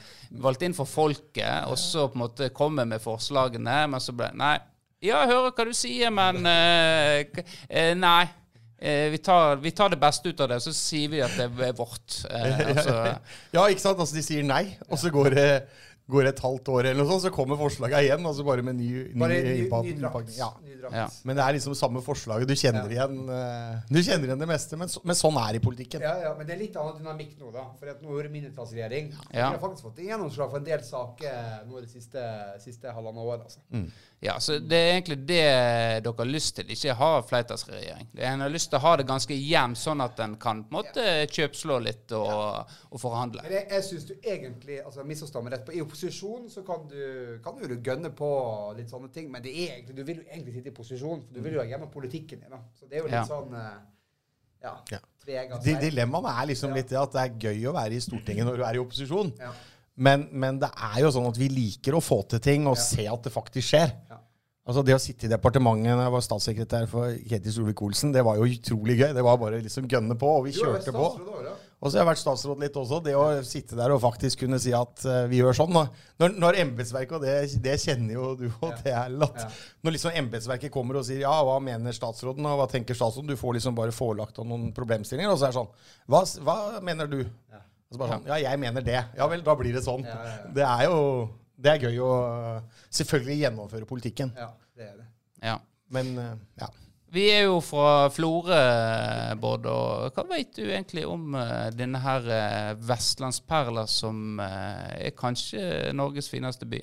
valgt 0.43 0.65
inn 0.67 0.75
for 0.75 0.89
folket, 0.91 1.69
og 1.71 1.77
så 1.79 2.09
på 2.11 2.19
en 2.19 2.25
måte 2.25 2.49
kommer 2.55 2.89
med 2.89 3.03
forslagene, 3.03 3.85
men 3.93 4.03
så 4.03 4.15
ble 4.17 4.33
Nei. 4.35 4.57
Ja, 5.05 5.21
jeg 5.23 5.35
hører 5.35 5.53
hva 5.53 5.67
du 5.69 5.77
sier, 5.77 6.11
men 6.11 6.49
eh, 6.51 7.45
eh, 7.69 7.93
Nei. 7.95 8.25
Eh, 8.79 9.07
vi, 9.13 9.19
tar, 9.25 9.57
vi 9.63 9.71
tar 9.73 9.93
det 9.93 10.01
beste 10.01 10.29
ut 10.29 10.41
av 10.45 10.51
det, 10.51 10.59
så 10.61 10.73
sier 10.75 11.13
vi 11.13 11.23
at 11.25 11.37
det 11.39 11.47
er 11.49 11.77
vårt. 11.77 12.19
Eh, 12.29 12.59
altså, 12.73 12.97
Ja, 13.55 13.69
ikke 13.71 13.85
sant? 13.85 14.01
Altså, 14.03 14.17
de 14.19 14.25
sier 14.27 14.45
nei, 14.45 14.65
og 14.91 15.01
så 15.01 15.13
går 15.15 15.31
det, 15.37 15.49
går 16.11 16.29
et 16.31 16.41
halvt 16.43 16.69
år 16.71 16.89
eller 16.91 17.01
noe 17.01 17.11
sånt, 17.11 17.25
så 17.25 17.33
kommer 17.35 17.59
forslaga 17.59 17.99
igjen, 18.05 18.23
Altså 18.27 18.45
bare 18.47 18.63
med 18.67 18.79
ny, 18.79 18.89
ny, 19.11 19.19
Bare 19.19 19.39
ny, 19.41 19.41
ny 19.43 19.65
ny. 19.67 20.37
Ja. 20.37 20.51
Ny 20.63 20.77
drakt. 20.81 20.95
Ja. 20.95 21.07
Men 21.27 21.39
det 21.39 21.45
er 21.45 21.57
liksom 21.57 21.75
samme 21.79 22.03
forslaget. 22.05 22.47
Du 22.47 22.55
kjenner, 22.55 22.87
igjen, 22.93 23.17
uh, 23.27 23.81
du 23.91 23.99
kjenner 23.99 24.31
igjen 24.31 24.43
det 24.45 24.49
meste, 24.51 24.79
men, 24.79 24.91
så, 24.93 25.03
men 25.07 25.19
sånn 25.19 25.39
er 25.43 25.57
det 25.57 25.63
i 25.63 25.65
politikken. 25.67 26.05
Ja, 26.07 26.15
ja, 26.29 26.33
men 26.39 26.47
det 26.47 26.55
er 26.55 26.63
litt 26.63 26.79
annen 26.79 27.01
dynamikk 27.01 27.35
nå, 27.41 27.51
da. 27.55 27.67
For 27.81 27.91
at 27.91 28.05
nå 28.05 28.15
er 28.21 28.29
det 28.29 28.35
mindretallsregjering. 28.37 29.11
Vi 29.33 29.43
har 29.43 29.59
faktisk 29.63 29.89
fått 29.89 30.03
gjennomslag 30.07 30.53
for 30.53 30.63
en 30.63 30.69
del 30.69 30.85
saker 30.87 31.67
nå 31.67 31.83
det 31.83 31.91
siste, 31.91 32.23
siste 32.63 32.95
halvannet 32.95 33.27
året. 33.27 33.49
Altså. 33.51 33.65
Ja, 34.25 34.39
så 34.41 34.55
det 34.59 34.77
er 34.81 34.95
egentlig 34.95 35.17
det 35.29 35.41
dere 36.03 36.13
har 36.19 36.29
lyst 36.29 36.55
til, 36.57 36.71
ikke 36.73 36.95
ha 36.97 37.09
flertallsregjering. 37.29 38.07
En 38.17 38.41
har 38.41 38.49
lyst 38.49 38.71
til 38.73 38.79
å 38.79 38.81
ha 38.87 38.95
det 38.97 39.05
ganske 39.07 39.37
jevnt, 39.37 39.77
sånn 39.77 40.01
at 40.01 40.19
en 40.25 40.39
kan 40.41 40.63
på 40.65 40.73
en 40.73 40.79
måte 40.79 41.05
kjøpslå 41.37 41.77
litt 41.85 42.15
og, 42.17 42.73
og 42.91 43.03
forhandle. 43.03 43.43
Men 43.45 43.53
jeg, 43.59 43.67
jeg 43.75 43.85
syns 43.91 44.07
du 44.09 44.15
egentlig 44.23 44.79
altså 44.83 45.05
misforstår 45.05 45.45
meg 45.45 45.53
rett. 45.53 45.67
på 45.69 45.77
I 45.77 45.83
opposisjon 45.85 46.49
så 46.51 46.65
kan 46.67 46.89
du, 46.89 46.97
kan 47.45 47.61
du 47.61 47.67
jo 47.69 47.79
gønne 47.91 48.11
på 48.17 48.31
litt 48.79 48.89
sånne 48.91 49.13
ting, 49.13 49.29
men 49.31 49.45
det 49.45 49.53
er 49.53 49.77
egentlig, 49.77 49.99
du 50.01 50.03
vil 50.09 50.23
jo 50.23 50.27
egentlig 50.31 50.57
sitte 50.57 50.73
i 50.73 50.79
posisjon, 50.81 51.23
for 51.29 51.37
du 51.37 51.45
vil 51.45 51.59
jo 51.59 51.61
ha 51.61 51.69
hjemme 51.75 51.91
politikken 51.93 52.41
din. 52.41 52.51
da. 52.57 52.63
Så 52.81 52.89
det 52.89 52.97
er 52.97 53.05
jo 53.05 53.13
litt 53.13 53.21
Ja. 53.21 53.27
sånn 53.29 53.53
eh, 53.55 53.77
Ja. 54.65 54.73
Ja. 54.91 54.99
Dilemmaet 55.63 56.33
er 56.33 56.47
liksom 56.55 56.71
Ja. 56.73 56.77
litt 56.81 56.89
det 56.89 56.99
at 56.99 57.13
det 57.13 57.21
er 57.21 57.39
gøy 57.53 57.69
å 57.69 57.73
være 57.77 57.93
i 57.93 58.01
Stortinget 58.01 58.47
når 58.49 58.57
du 58.57 58.65
er 58.65 58.75
i 58.75 58.81
opposisjon. 58.81 59.33
Ja. 59.97 60.03
Men, 60.09 60.29
men 60.33 60.59
det 60.61 60.69
er 60.77 61.01
jo 61.07 61.11
sånn 61.15 61.27
at 61.31 61.39
vi 61.41 61.49
liker 61.49 61.97
å 61.97 62.05
få 62.05 62.21
til 62.29 62.41
ting 62.45 62.67
og 62.69 62.77
Ja. 62.77 62.83
se 62.85 63.07
at 63.09 63.23
det 63.25 63.33
faktisk 63.33 63.73
skjer. 63.73 63.93
Ja. 64.11 64.19
Altså 64.67 64.83
Det 64.83 64.97
å 64.97 64.99
sitte 64.99 65.29
i 65.29 65.31
departementet 65.31 65.95
når 65.95 66.03
jeg 66.09 66.13
var 66.13 66.23
statssekretær 66.27 66.89
for 66.91 67.13
Ketil 67.31 67.53
Solvik-Olsen, 67.55 68.11
det 68.13 68.25
var 68.27 68.35
jo 68.41 68.49
utrolig 68.51 68.97
gøy. 68.99 69.13
Det 69.15 69.23
var 69.23 69.39
bare 69.39 69.61
liksom 69.63 69.87
gønne 69.89 70.17
på, 70.19 70.27
og 70.27 70.45
vi 70.49 70.53
kjørte 70.57 70.91
på. 70.93 71.05
Og 71.77 71.93
så 71.93 71.99
har 71.99 72.03
jeg 72.03 72.09
vært 72.09 72.21
statsråd 72.23 72.63
litt 72.65 72.75
også. 72.81 72.99
Det 73.05 73.15
å 73.15 73.27
sitte 73.47 73.77
der 73.79 73.93
og 73.95 74.01
faktisk 74.03 74.41
kunne 74.43 74.59
si 74.59 74.73
at 74.75 75.05
uh, 75.07 75.27
vi 75.31 75.39
gjør 75.39 75.55
sånn. 75.55 75.71
da. 75.77 75.85
Når, 76.19 76.35
når 76.41 76.59
embetsverket, 76.65 77.15
og 77.15 77.23
det, 77.23 77.61
det 77.63 77.77
kjenner 77.79 78.17
jo 78.17 78.31
du 78.41 78.47
og 78.49 78.73
det 78.83 78.91
er 78.97 79.13
latt. 79.13 79.45
Når 79.87 79.95
liksom 79.95 80.17
embetsverket 80.19 80.73
kommer 80.75 80.99
og 80.99 81.07
sier 81.07 81.23
ja, 81.23 81.35
hva 81.47 81.61
mener 81.63 81.95
statsråden, 81.95 82.49
og 82.49 82.59
hva 82.59 82.67
tenker 82.73 82.97
statsråden? 82.97 83.31
Du 83.31 83.39
får 83.39 83.61
liksom 83.61 83.77
bare 83.79 83.95
forelagt 83.95 84.41
av 84.43 84.49
noen 84.51 84.73
problemstillinger, 84.75 85.31
og 85.31 85.39
så 85.39 85.47
er 85.47 85.55
det 85.55 85.61
sånn 85.61 85.71
Hva, 86.11 86.25
hva 86.49 86.59
mener 86.83 87.13
du? 87.13 87.21
Og 87.23 87.66
så 87.93 88.01
bare 88.01 88.17
sånn, 88.17 88.31
ja, 88.33 88.39
jeg 88.51 88.61
mener 88.61 88.85
det. 88.85 89.01
Ja 89.17 89.29
vel, 89.31 89.45
da 89.47 89.55
blir 89.59 89.77
det 89.77 89.85
sånn. 89.87 90.03
Ja, 90.07 90.17
ja, 90.27 90.39
ja. 90.43 90.55
Det 90.57 90.65
er 90.67 90.89
jo 90.89 91.03
det 91.57 91.73
er 91.73 91.87
gøy 91.89 92.01
å 92.05 92.15
selvfølgelig 92.93 93.39
gjennomføre 93.45 93.89
politikken. 93.89 94.33
Ja, 94.37 94.51
det 94.77 94.91
er 94.91 94.99
det. 94.99 95.07
Ja. 95.45 95.55
Men 95.95 96.13
øh, 96.21 96.35
ja. 96.61 96.69
Vi 97.17 97.23
er 97.31 97.47
jo 97.47 97.61
fra 97.65 98.09
Florø, 98.13 98.57
Bård, 99.41 99.69
og 99.71 100.17
hva 100.17 100.25
vet 100.33 100.57
du 100.59 100.65
egentlig 100.67 101.07
om 101.09 101.37
eh, 101.39 101.69
denne 101.73 102.01
her 102.03 102.27
eh, 102.35 102.73
vestlandsperla 102.83 103.87
som 103.89 104.41
eh, 104.43 105.07
er 105.07 105.15
kanskje 105.17 105.95
Norges 105.97 106.29
fineste 106.29 106.69
by? 106.69 106.83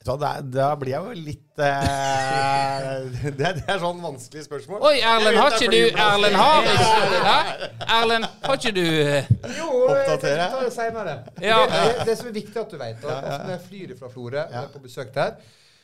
Vet 0.00 0.20
Da, 0.20 0.28
da 0.40 0.66
blir 0.80 0.94
jeg 0.94 1.04
jo 1.04 1.12
litt 1.26 1.60
uh, 1.60 3.02
det, 3.36 3.50
det 3.58 3.66
er 3.68 3.80
sånn 3.82 3.98
vanskelig 4.00 4.46
spørsmål. 4.46 4.80
Oi, 4.88 4.94
Erlend, 5.04 5.36
har 5.36 5.56
ikke 5.58 5.68
du. 5.74 5.82
Erlend 5.92 6.38
har 6.40 6.68
ikke 6.70 7.20
Hæ? 7.26 7.68
Erlend, 7.98 8.28
har 8.46 8.56
ikke 8.56 8.72
du 8.78 8.80
eh, 8.86 9.28
Jo, 9.58 9.66
Oppdatere. 9.90 10.38
jeg 10.40 10.54
tar 10.54 10.64
det 10.64 10.72
senere. 10.72 11.16
Ja. 11.44 11.58
Det, 11.68 11.82
det, 11.84 12.06
det 12.08 12.16
som 12.16 12.30
er 12.30 12.36
viktig 12.38 12.62
at 12.62 12.72
du 12.72 12.78
vet, 12.80 13.02
da, 13.04 13.18
at 13.20 13.44
når 13.44 13.52
jeg 13.58 13.62
flyr 13.68 13.92
fra 14.00 14.10
Florø 14.14 14.40
er 14.46 14.70
på 14.72 14.80
besøk 14.86 15.12
der, 15.18 15.36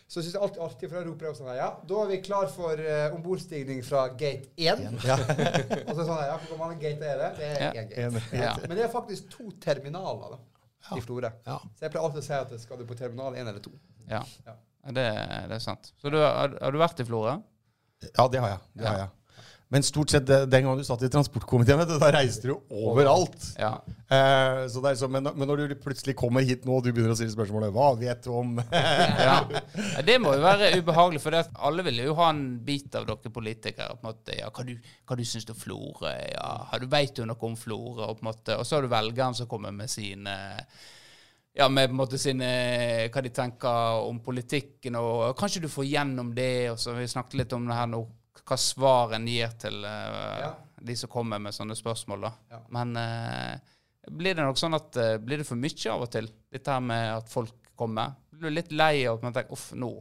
så 0.09 0.23
syns 0.23 0.33
jeg 0.39 0.43
alltid 0.47 0.65
artig, 0.65 0.89
for 0.89 0.97
da 1.01 1.05
roper 1.11 1.27
jeg 1.29 1.35
også, 1.35 1.45
sånn 1.45 1.61
Ja, 1.61 1.69
da 1.93 2.01
er 2.07 2.11
vi 2.15 2.19
klar 2.25 2.49
for 2.57 2.81
uh, 2.89 3.15
ombordstigning 3.19 3.81
fra 3.85 4.07
gate 4.17 4.49
1. 4.57 4.85
Ja. 5.05 5.17
og 5.91 5.93
så 5.99 6.05
sånn 6.09 6.25
Ja, 6.25 6.37
hvor 6.49 6.61
mange 6.65 6.81
gate 6.81 7.05
er 7.13 7.21
det? 7.27 7.31
Det 7.43 7.49
er 7.53 7.65
Ja. 7.67 7.71
én 7.83 7.93
gate. 7.93 8.09
En- 8.09 8.43
Ja. 8.47 8.57
Men 8.65 8.79
det 8.81 8.87
er 8.89 8.93
faktisk 8.97 9.29
to 9.37 9.51
terminaler 9.61 10.39
da, 10.39 10.45
i 10.97 11.01
Florø. 11.03 11.31
Ja. 11.47 11.59
Så 11.77 11.85
jeg 11.87 11.91
pleier 11.95 12.05
alltid 12.07 12.23
å 12.23 12.27
si 12.27 12.33
at 12.37 12.55
skal 12.63 12.79
du 12.79 12.85
på 12.89 12.97
terminal 12.99 13.35
1 13.35 13.49
eller 13.49 13.61
2. 13.65 13.73
Ja, 14.11 14.23
Ja. 14.47 14.55
det, 14.93 15.05
det 15.51 15.57
er 15.57 15.63
sant. 15.65 15.93
Så 16.01 16.11
du, 16.15 16.19
har, 16.23 16.57
har 16.63 16.73
du 16.73 16.79
vært 16.79 17.01
i 17.03 17.07
Florø? 17.09 17.37
Ja, 18.17 18.29
det 18.29 18.41
har 18.45 18.49
jeg. 18.55 18.59
Det 18.77 18.85
Ja. 18.85 18.91
har 18.93 18.99
jeg. 18.99 19.11
Men 19.69 19.83
stort 19.83 20.11
sett 20.11 20.27
den 20.27 20.51
gangen 20.51 20.79
du 20.79 20.87
satt 20.87 21.03
i 21.03 21.09
transportkomiteen, 21.11 21.81
vet 21.81 21.89
du, 21.91 21.97
da 21.99 22.11
reiste 22.15 22.47
du 22.47 22.53
overalt. 22.71 23.49
Ja. 23.59 23.73
Eh, 24.07 24.61
så 24.71 25.09
men, 25.11 25.27
men 25.27 25.49
når 25.51 25.65
du 25.73 25.75
plutselig 25.83 26.15
kommer 26.19 26.45
hit 26.47 26.63
nå 26.63 26.77
og 26.77 26.85
du 26.85 26.93
begynner 26.93 27.17
å 27.17 27.19
stille 27.19 27.35
spørsmålet 27.35 27.73
Hva 27.75 27.89
vet 27.99 28.21
du 28.23 28.29
om 28.39 28.53
ja. 29.27 29.41
Det 30.07 30.15
må 30.23 30.37
jo 30.37 30.45
være 30.45 30.69
ubehagelig, 30.79 31.19
for 31.25 31.35
det 31.35 31.41
alle 31.67 31.83
vil 31.89 31.99
jo 32.05 32.15
ha 32.21 32.29
en 32.31 32.45
bit 32.67 32.95
av 32.95 33.09
dere 33.09 33.33
politikere. 33.35 33.97
på 33.97 34.07
en 34.07 34.11
måte, 34.13 34.37
ja, 34.39 34.53
Hva 34.55 34.67
du, 34.69 34.77
hva 35.03 35.19
du 35.19 35.25
syns 35.27 35.51
om 35.51 35.59
Florø? 35.59 36.13
Ja, 36.31 36.51
har 36.71 36.83
du 36.83 36.87
Veit 36.93 37.19
jo 37.19 37.27
noe 37.27 37.51
om 37.51 37.57
Florø? 37.59 38.07
Og, 38.07 38.21
på 38.21 38.23
en 38.23 38.31
måte, 38.31 38.61
og 38.61 38.69
så 38.69 38.79
har 38.79 38.87
du 38.87 38.93
velgeren 38.93 39.35
som 39.35 39.51
kommer 39.51 39.75
med 39.75 39.91
sine 39.91 40.37
ja, 41.57 41.67
med 41.73 41.89
på 41.89 41.97
en 41.97 41.99
måte 42.05 42.19
sine, 42.21 42.47
hva 43.11 43.23
de 43.25 43.33
tenker 43.35 44.05
om 44.05 44.19
politikken, 44.23 44.99
og 45.01 45.35
kanskje 45.41 45.65
du 45.65 45.71
får 45.73 45.89
gjennom 45.89 46.35
det. 46.37 46.71
og 46.71 46.79
så 46.79 46.95
Vi 46.95 47.09
snakket 47.09 47.41
litt 47.41 47.57
om 47.57 47.67
det 47.67 47.79
her 47.79 47.89
nå, 47.91 48.05
hva 48.47 48.59
svar 48.61 49.15
en 49.17 49.27
gir 49.29 49.55
til 49.61 49.85
eh, 49.85 50.41
Ja. 50.45 50.53
de 50.87 50.97
som 50.97 51.11
kommer 51.11 51.41
med 51.43 51.55
sånne 51.57 51.77
spørsmål. 51.79 52.27
da. 52.29 52.33
Ja. 52.53 52.61
Men 52.71 52.97
eh, 52.97 53.57
blir 54.11 54.37
det 54.39 54.45
nok 54.47 54.59
sånn 54.61 54.77
at 54.79 54.97
eh, 55.03 55.17
blir 55.19 55.43
det 55.43 55.47
for 55.49 55.59
mye 55.59 55.93
av 55.93 56.05
og 56.07 56.11
til, 56.15 56.29
dette 56.53 56.71
her 56.77 56.85
med 56.85 57.09
at 57.17 57.33
folk 57.33 57.55
kommer? 57.77 58.15
Blir 58.31 58.51
du 58.51 58.55
litt 58.61 58.71
lei 58.73 59.07
av 59.07 59.19
at 59.19 59.27
man 59.27 59.35
tenker 59.37 59.57
uff, 59.57 59.73
nå 59.75 59.95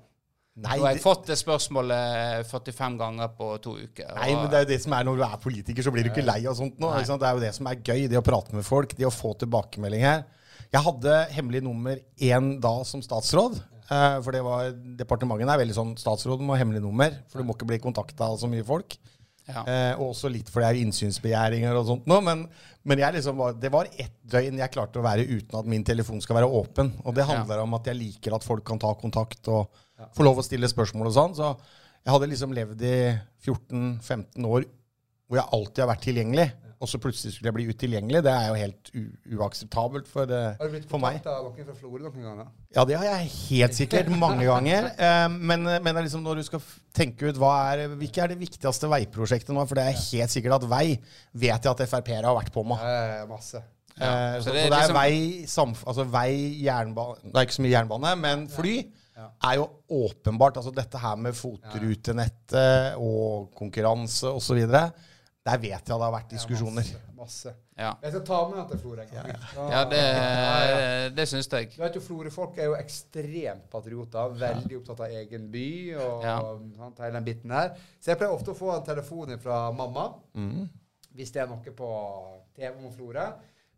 Nei, 0.55 0.77
nå 0.79 0.85
har 0.85 0.93
jeg 0.93 1.01
fått 1.03 1.25
det 1.27 1.35
spørsmålet 1.35 2.45
45 2.47 2.93
ganger 3.01 3.31
på 3.35 3.47
to 3.59 3.73
uker. 3.75 4.13
nei, 4.15 4.29
men 4.37 4.45
det 4.47 4.55
er 4.55 4.63
jo 4.63 4.69
det 4.69 4.77
som 4.85 4.93
er 4.95 5.03
når 5.03 5.17
du 5.19 5.23
er 5.25 5.41
politiker, 5.43 5.83
så 5.83 5.91
blir 5.91 6.05
du 6.07 6.13
ikke 6.13 6.23
lei 6.23 6.37
av 6.47 6.55
sånt 6.55 6.77
nå. 6.79 6.93
Det 6.95 7.11
er 7.27 7.33
jo 7.35 7.41
det 7.43 7.49
som 7.57 7.67
er 7.67 7.81
gøy, 7.83 8.05
det 8.07 8.21
å 8.21 8.23
prate 8.23 8.55
med 8.55 8.63
folk, 8.63 8.95
det 8.95 9.03
å 9.03 9.11
få 9.11 9.33
tilbakemelding 9.41 10.05
her. 10.07 10.23
Jeg 10.71 10.81
hadde 10.85 11.17
hemmelig 11.35 11.61
nummer 11.65 11.99
én 12.23 12.53
da 12.63 12.71
som 12.87 13.03
statsråd. 13.03 13.59
Eh, 13.89 14.15
For 14.25 14.35
det 14.35 14.43
var, 14.45 14.71
departementet 15.01 15.51
er 15.51 15.61
veldig 15.61 15.77
sånn 15.77 15.93
Statsråden 15.99 16.47
må 16.47 16.55
ha 16.55 16.61
hemmelig 16.61 16.83
nummer, 16.83 17.13
for 17.31 17.41
du 17.41 17.47
må 17.47 17.57
ikke 17.57 17.67
bli 17.69 17.81
kontakta 17.83 18.31
av 18.31 18.39
så 18.41 18.49
mye 18.51 18.65
folk. 18.67 18.97
Ja. 19.45 19.61
Eh, 19.61 19.91
og 19.99 20.11
også 20.15 20.29
litt 20.33 20.47
fordi 20.49 20.65
det 20.65 20.69
er 20.71 20.81
innsynsbegjæringer 20.81 21.77
og 21.77 21.85
sånt 21.89 22.07
nå. 22.09 22.19
Men, 22.25 22.45
men 22.87 23.01
jeg 23.03 23.17
liksom 23.19 23.37
var, 23.37 23.57
det 23.61 23.71
var 23.73 23.89
ett 23.93 24.15
døgn 24.25 24.61
jeg 24.61 24.73
klarte 24.73 25.01
å 25.01 25.05
være 25.05 25.27
uten 25.29 25.59
at 25.59 25.69
min 25.69 25.85
telefon 25.85 26.23
skal 26.23 26.39
være 26.39 26.49
åpen. 26.61 26.93
Og 27.05 27.17
det 27.17 27.27
handler 27.29 27.61
om 27.63 27.77
at 27.77 27.91
jeg 27.91 27.99
liker 27.99 28.37
at 28.37 28.45
folk 28.45 28.65
kan 28.65 28.81
ta 28.81 28.93
kontakt 28.97 29.51
og 29.53 29.69
få 30.15 30.25
lov 30.25 30.41
å 30.41 30.45
stille 30.45 30.69
spørsmål 30.71 31.11
og 31.11 31.15
sånn. 31.15 31.37
Så 31.37 31.51
jeg 32.05 32.13
hadde 32.13 32.31
liksom 32.33 32.55
levd 32.57 32.81
i 32.85 32.97
14-15 33.45 34.49
år 34.49 34.65
hvor 35.25 35.39
jeg 35.39 35.49
alltid 35.57 35.81
har 35.81 35.89
vært 35.89 36.05
tilgjengelig. 36.05 36.49
Og 36.83 36.89
så 36.91 36.99
plutselig 36.99 37.31
skulle 37.33 37.47
jeg 37.47 37.55
bli 37.55 37.65
utilgjengelig. 37.71 38.21
Det 38.25 38.31
er 38.33 38.47
jo 38.49 38.55
helt 38.59 38.89
u 38.93 39.03
uakseptabelt 39.37 40.07
for, 40.11 40.27
meg 40.27 40.59
Har 40.59 40.67
du 40.67 40.73
blitt 40.73 40.87
for 40.89 40.99
kontakta 40.99 41.35
av 41.37 41.45
noen 41.47 41.67
fra 41.69 41.75
Florø 41.79 42.01
noen 42.09 42.25
ganger? 42.27 42.49
Ja, 42.75 42.83
det 42.89 42.97
har 42.99 43.05
jeg 43.07 43.29
helt 43.35 43.77
sikkert 43.77 44.09
mange 44.11 44.43
ganger. 44.47 44.89
Eh, 44.97 45.27
men 45.31 45.63
men 45.63 45.91
er 45.95 46.03
liksom 46.07 46.25
når 46.25 46.41
du 46.41 46.43
skal 46.49 46.65
tenke 46.95 47.29
ut 47.31 47.39
hva 47.39 47.53
er, 47.73 47.85
hvilke 47.95 48.23
er 48.25 48.33
det 48.33 48.39
viktigste 48.41 48.89
veiprosjektet 48.91 49.55
nå, 49.55 49.63
for 49.69 49.79
det 49.79 49.85
er 49.87 50.01
helt 50.01 50.33
sikkert 50.35 50.57
at 50.59 50.67
vei 50.69 50.97
vet 51.31 51.63
jeg 51.63 51.71
at 51.71 51.85
Frp-ere 51.87 52.27
har 52.27 52.35
vært 52.41 52.51
på 52.53 52.65
med. 52.67 52.83
Eh, 52.83 53.23
masse. 53.31 53.63
Eh, 53.95 54.03
så, 54.43 54.43
så 54.43 54.49
så 54.49 54.51
det 54.51 54.65
det 54.65 54.67
er 54.67 54.75
er, 54.75 54.81
liksom- 54.81 54.99
vei, 54.99 55.45
samf 55.47 55.85
altså 55.87 56.03
vei, 56.11 56.29
jernbane 56.65 57.15
Det 57.31 57.35
er 57.39 57.45
ikke 57.47 57.55
så 57.61 57.63
mye 57.63 57.75
jernbane, 57.77 58.15
men 58.19 58.47
fly 58.51 58.75
Ja. 59.15 59.29
er 59.47 59.55
jo 59.61 59.69
åpenbart. 59.95 60.57
Altså 60.59 60.73
dette 60.75 60.99
her 60.99 61.15
med 61.15 61.31
fotrutenettet 61.33 62.97
og 62.99 63.51
konkurranse 63.55 64.27
osv. 64.27 64.59
Der 65.45 65.57
vet 65.61 65.69
jeg 65.71 65.85
det 65.85 66.01
har 66.01 66.11
vært 66.11 66.29
diskusjoner. 66.33 66.81
Masse. 66.81 67.01
masse. 67.15 67.51
Ja, 67.77 67.91
Jeg 68.01 68.11
skal 68.15 68.23
ta 68.25 68.37
med 68.49 68.69
til 68.71 68.79
Florø 68.81 69.01
en 69.03 69.09
gang. 69.13 69.27
ja 69.69 69.83
det, 69.91 69.99
Ja, 69.99 70.59
ja. 70.69 71.09
det 71.09 71.27
syns 71.29 71.47
jeg. 71.51 71.69
Du 71.75 71.81
vet 71.83 71.95
jo, 71.95 72.01
Florø-folk 72.01 72.57
er 72.57 72.65
jo 72.71 72.75
ekstremt 72.79 73.67
patrioter. 73.69 74.33
Veldig 74.41 74.77
opptatt 74.79 74.99
av 75.05 75.13
egen 75.21 75.51
by 75.51 75.67
og 75.99 76.23
Ja. 76.23 76.39
sant, 76.77 76.97
hele 76.99 77.13
den 77.19 77.25
biten 77.25 77.51
her. 77.51 77.75
Så 78.01 78.11
jeg 78.11 78.17
pleier 78.17 78.33
ofte 78.33 78.51
å 78.51 78.57
få 78.57 78.75
en 78.77 78.83
telefon 78.85 79.37
fra 79.39 79.71
mamma 79.71 80.13
Mm. 80.35 80.67
hvis 81.15 81.31
det 81.31 81.43
er 81.43 81.47
noe 81.47 81.61
på 81.75 81.91
TV 82.55 82.73
om 82.85 82.91
Florø. 82.91 83.33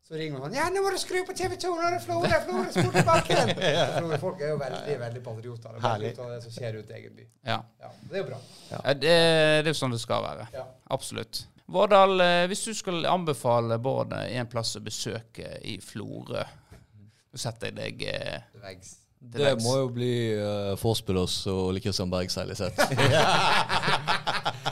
Så 0.08 0.14
ringer 0.16 0.40
hun 0.40 0.50
sånn 0.50 0.56
'Ja, 0.56 0.70
nå 0.70 0.82
må 0.82 0.90
du 0.92 0.98
skru 0.98 1.26
på 1.26 1.36
TV 1.36 1.58
2! 1.58 1.68
Nå 1.76 1.82
er 1.84 1.92
det 1.92 2.02
Florø! 2.02 2.30
Florø 2.48 2.72
Sportsparken!' 2.72 3.56
Florø-folk 4.00 4.40
er 4.42 4.50
jo 4.50 4.58
veldig 4.58 5.00
veldig 5.00 5.22
patrioter. 5.24 5.74
Det 5.74 5.82
Veldig 5.84 6.12
ut 6.14 6.20
av 6.20 6.30
det 6.30 6.44
som 6.44 6.52
skjer 6.52 6.74
rundt 6.78 6.90
egen 6.92 7.14
by. 7.16 7.28
Ja. 7.46 7.62
Ja, 7.82 7.88
Det 8.10 8.14
er 8.16 8.24
jo 8.24 8.30
bra. 8.30 8.38
Ja, 8.72 8.94
det, 8.94 9.02
det 9.02 9.68
er 9.68 9.74
jo 9.74 9.74
sånn 9.74 9.92
det 9.92 10.00
skal 10.00 10.24
være. 10.24 10.48
Ja. 10.54 10.64
Absolutt. 10.90 11.46
Vårdal, 11.68 12.22
eh, 12.22 12.46
hvis 12.48 12.64
du 12.64 12.74
skal 12.76 13.06
anbefale 13.06 13.76
Bård 13.84 14.14
eh, 14.16 14.38
en 14.40 14.48
plass 14.48 14.78
å 14.80 14.82
besøke 14.84 15.58
i 15.68 15.82
Florø 15.84 16.40
Nå 16.40 17.42
setter 17.42 17.68
jeg 17.68 17.76
deg 17.76 18.06
eh, 18.08 18.38
Det 18.54 18.62
veggs. 18.64 18.94
til 19.20 19.44
Det 19.44 19.52
må 19.66 19.74
jo 19.82 19.90
bli 19.92 20.14
uh, 20.40 20.78
Forspillers 20.80 21.36
og 21.52 21.60
Ole 21.74 21.82
Kristian 21.84 22.08
Berg 22.14 22.32
sett. 22.32 22.56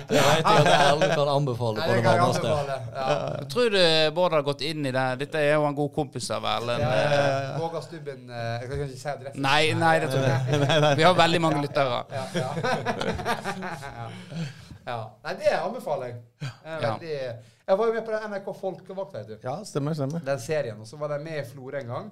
det 0.07 0.21
vet 0.21 0.45
jeg 0.45 0.61
at 0.61 0.71
alle 0.71 1.09
kan 1.11 1.27
anbefale 1.33 1.81
på 1.81 1.87
det 1.89 1.97
det 1.97 2.03
kan 2.05 2.13
jeg 2.13 2.21
varmeste. 2.21 2.47
anbefale. 2.47 2.75
Ja. 2.95 3.05
Jeg 3.41 3.47
tror 3.51 3.69
du 3.75 3.81
Bård 4.15 4.37
har 4.37 4.47
gått 4.47 4.63
inn 4.69 4.85
i 4.85 4.95
det. 4.95 5.05
Dette 5.25 5.43
er 5.43 5.57
jo 5.57 5.67
en 5.67 5.75
god 5.75 5.91
kompis 5.99 6.31
av 6.31 6.47
Erlend. 6.55 6.79
Ja, 6.85 6.91
eh. 6.95 7.11
ja, 7.11 7.23
ja. 7.27 7.55
Våga 7.59 7.83
Stubben 7.83 8.29
eh, 8.29 8.37
Jeg 8.61 8.69
kan 8.69 8.75
ikke 8.85 8.99
si 9.01 9.09
adressen. 9.17 9.41
Nei, 9.49 9.63
nei, 9.83 9.95
det 10.05 10.13
tror 10.13 10.29
jeg 10.29 10.61
ikke. 10.61 10.93
Vi 11.01 11.09
har 11.09 11.23
veldig 11.25 11.41
mange 11.49 11.65
lyttere. 11.65 12.05
Ja, 12.15 12.23
ja. 12.39 12.49
ja. 13.99 14.53
Ja. 14.85 14.99
Nei, 15.25 15.33
det 15.41 15.51
anbefaler 15.59 16.07
jeg. 16.13 16.23
Jeg, 16.41 16.51
Ja. 16.65 16.79
veldig, 16.93 17.17
jeg 17.65 17.77
var 17.79 17.87
jo 17.89 17.93
med 17.95 18.03
på 18.05 18.11
den 18.13 18.25
NRK 18.31 18.47
Folkevakt, 18.59 19.13
vet 19.15 19.27
du. 19.31 19.35
Ja, 19.43 19.53
stemmer, 19.65 19.93
stemmer. 19.97 20.19
Den 20.25 20.39
serien. 20.43 20.79
Og 20.81 20.85
så 20.85 20.97
var 21.01 21.09
de 21.15 21.17
med 21.23 21.39
i 21.39 21.45
Florø 21.49 21.79
en 21.79 21.87
gang. 21.89 22.09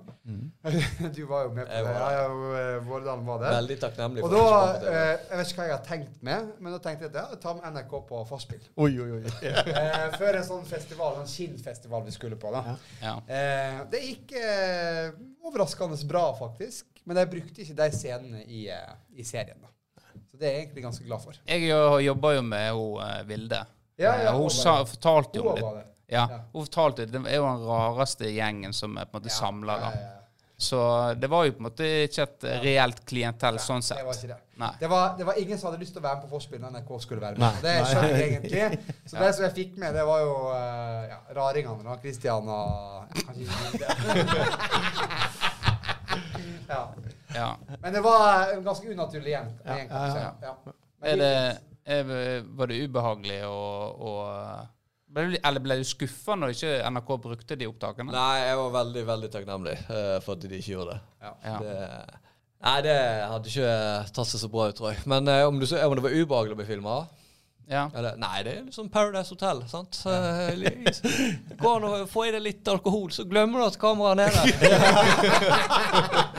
Du 1.18 1.26
var 1.30 1.44
jo 1.44 1.52
med 1.54 1.68
på 1.68 1.82
det. 1.86 1.94
Ja, 1.94 2.24
eh, 2.26 2.78
Vårdalen 2.88 3.26
var 3.28 3.42
der. 3.44 3.54
Veldig 3.60 3.78
takknemlig 3.84 4.24
Og 4.24 4.32
da 4.34 4.40
jeg 4.40 4.88
eh, 4.94 5.12
Jeg 5.30 5.38
vet 5.42 5.52
ikke 5.52 5.60
hva 5.62 5.68
jeg 5.68 5.76
har 5.76 5.84
tenkt 5.86 6.24
med, 6.26 6.48
men 6.60 6.74
da 6.74 6.80
tenkte 6.88 7.06
jeg 7.10 7.14
at 7.14 7.20
ja, 7.22 7.40
ta 7.44 7.54
med 7.60 7.68
NRK 7.76 7.94
på 8.10 8.24
fastspill. 8.32 8.64
Oi, 8.78 8.92
oi, 9.04 9.10
oi. 9.20 9.24
Eh, 9.84 10.08
før 10.18 10.40
en 10.40 10.48
sånn 10.48 10.66
festival, 10.66 11.20
en 11.22 11.30
skinnfestival 11.30 12.04
vi 12.08 12.16
skulle 12.16 12.40
på. 12.42 12.50
da. 12.56 12.78
Ja. 13.04 13.14
Eh, 13.28 13.84
det 13.94 14.02
gikk 14.08 14.34
eh, 14.40 15.12
overraskende 15.46 16.00
bra, 16.10 16.26
faktisk. 16.40 16.88
Men 17.06 17.20
jeg 17.20 17.30
brukte 17.34 17.62
ikke 17.66 17.78
de 17.84 17.90
scenene 17.94 18.44
i, 18.48 18.66
i 19.20 19.24
serien. 19.28 19.60
da. 19.62 19.70
Så 20.34 20.40
det 20.42 20.48
er 20.50 20.56
jeg 20.56 20.62
egentlig 20.66 20.84
ganske 20.88 21.06
glad 21.06 21.22
for. 21.22 21.38
Jeg 21.46 21.68
jobba 22.08 22.32
jo 22.34 22.42
med 22.42 22.72
hun 22.74 23.04
eh, 23.06 23.20
Vilde. 23.30 23.60
Ja, 24.02 24.16
ja, 24.18 24.32
Eh, 24.32 24.34
hun 24.34 24.48
hun 24.48 24.50
sa, 24.50 24.80
fortalte 24.90 25.38
jo 25.38 25.54
det. 25.54 25.86
Ja, 26.10 26.26
hun 26.54 26.66
fortalte 26.66 27.06
det. 27.06 27.22
Er 27.30 27.38
jo 27.38 27.46
den 27.46 27.68
rareste 27.70 28.32
gjengen 28.34 28.74
som 28.74 28.98
er 28.98 29.06
på 29.06 29.18
en 29.18 29.22
måte 29.22 29.30
Ja, 29.30 29.38
samla. 29.38 29.78
ja, 29.78 29.80
da. 29.80 29.92
ja, 29.94 30.10
ja. 30.10 30.20
Så 30.64 30.80
det 31.20 31.28
var 31.28 31.44
jo 31.46 31.52
på 31.52 31.60
en 31.60 31.66
måte 31.68 31.88
ikke 32.08 32.24
et 32.24 32.44
reelt 32.64 33.00
klientell 33.10 33.58
sånn 33.60 33.82
sett. 33.84 33.98
Det 34.00 34.06
var 34.08 34.16
ikke 34.16 34.30
det. 34.32 34.38
Nei. 34.62 34.70
Det 34.80 34.90
var, 34.90 35.16
det 35.18 35.26
var 35.28 35.40
ingen 35.42 35.58
som 35.60 35.68
hadde 35.72 35.82
lyst 35.82 35.94
til 35.96 36.00
å 36.00 36.06
være 36.06 36.16
med 36.22 36.26
på 36.30 36.38
Forspill 36.38 36.62
når 36.62 36.76
NRK 36.78 36.92
skulle 37.04 37.22
være 37.26 37.42
med. 37.42 37.44
Nei. 37.44 37.62
Det 37.66 37.74
skjønner 37.90 38.14
jeg 38.14 38.28
egentlig. 38.30 38.94
Så 39.10 39.16
Ja. 39.18 39.24
det 39.26 39.32
som 39.36 39.46
jeg 39.48 39.56
fikk 39.58 39.78
med, 39.82 39.94
det 39.98 40.06
var 40.08 40.20
jo 40.24 40.36
eh, 40.54 41.10
ja, 41.12 41.18
raringene. 41.36 41.84
da, 41.90 41.98
Christian 42.06 42.48
og 42.48 42.62
ja, 43.14 43.26
Kanskje 43.28 43.44
ikke. 43.74 43.90
ja. 46.70 46.82
Ja. 47.36 47.50
Men 47.82 47.94
det 47.94 48.02
var 48.06 48.54
ganske 48.64 48.94
unaturlig 48.94 49.36
jevnt. 49.36 49.62
Er 51.04 51.60
er, 51.84 52.08
var 52.56 52.70
det 52.72 52.80
ubehagelig 52.88 53.42
å, 53.44 53.60
å 54.00 54.12
ble 55.14 55.40
Eller 55.44 55.64
ble 55.64 55.76
du 55.82 55.86
skuffa 55.88 56.38
når 56.40 56.56
ikke 56.56 56.76
NRK 56.90 57.10
brukte 57.26 57.58
de 57.60 57.70
opptakene? 57.70 58.14
Nei, 58.16 58.38
jeg 58.48 58.60
var 58.60 58.76
veldig, 58.80 59.04
veldig 59.10 59.32
takknemlig 59.34 59.78
uh, 59.90 60.20
for 60.24 60.36
at 60.36 60.46
de 60.46 60.60
ikke 60.60 60.74
gjorde 60.74 60.96
det. 60.96 61.02
Ja. 61.24 61.58
det 61.62 61.76
nei, 62.64 62.78
det 62.88 62.96
hadde 63.34 63.52
ikke 63.52 63.74
tatt 64.16 64.32
seg 64.32 64.46
så 64.46 64.50
bra 64.54 64.70
ut, 64.70 64.78
tror 64.80 64.94
jeg. 64.94 65.04
Men 65.12 65.28
uh, 65.30 65.44
om, 65.50 65.60
du, 65.60 65.68
om 65.68 65.98
det 66.00 66.06
var 66.08 66.18
ubehagelig 66.18 66.56
å 66.56 66.62
bli 66.64 66.70
filma 66.72 66.96
Ja. 67.70 67.86
Eller, 67.94 68.18
nei, 68.20 68.38
det 68.48 68.56
er 68.58 68.66
liksom 68.66 68.90
Paradise 68.92 69.36
Hotel. 69.36 69.62
sant? 69.72 70.02
Eh, 70.10 70.50
Går 71.62 71.78
an 71.78 71.86
å 71.88 71.92
få 72.12 72.26
i 72.28 72.34
deg 72.36 72.44
litt 72.44 72.68
alkohol, 72.68 73.12
så 73.16 73.28
glemmer 73.28 73.62
du 73.62 73.70
at 73.70 73.80
kameraet 73.80 74.20
er 74.26 74.32
nede. 74.40 76.24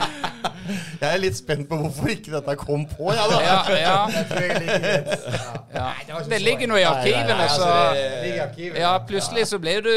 Jeg 1.01 1.09
er 1.09 1.19
litt 1.21 1.37
spent 1.37 1.67
på 1.69 1.77
hvorfor 1.77 2.09
ikke 2.09 2.31
dette 2.33 2.55
kom 2.57 2.85
på, 2.89 3.11
jeg, 3.13 3.29
da. 3.31 3.39
Ja, 3.43 3.57
ja, 3.77 3.97
Jeg 4.15 4.27
tror 4.31 4.45
jeg 4.45 4.61
ligger 4.63 4.85
litt. 4.85 5.27
Ja. 5.35 5.51
ja. 5.75 5.85
Nei, 5.91 6.05
det 6.07 6.21
Det 6.33 6.39
ligger 6.41 6.71
noe 6.71 6.81
i 6.81 6.87
arkivene, 6.89 7.49
så. 7.53 7.69
Ja, 8.79 8.93
plutselig 9.05 9.45
så 9.51 9.59
blir 9.61 9.85
du. 9.85 9.91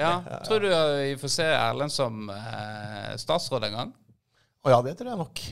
Ja. 0.00 0.12
Tror 0.46 0.62
du 0.64 0.68
vi 0.70 1.16
får 1.20 1.32
se 1.34 1.46
Erlend 1.52 1.92
som 1.92 2.30
eh, 2.32 3.10
statsråd 3.20 3.66
en 3.68 3.74
gang? 3.76 3.90
Å 4.64 4.72
ja, 4.72 4.78
det 4.84 4.94
tror 4.96 5.12
jeg 5.12 5.20
nok. 5.20 5.42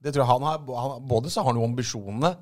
Det 0.00 0.14
tror 0.14 0.24
jeg 0.24 0.30
han 0.30 0.46
har, 0.48 0.64
han, 0.64 0.96
Både 1.10 1.30
så 1.30 1.42
har 1.42 1.52
han 1.52 1.60
jo 1.60 1.68
ambisjonene, 1.68 2.32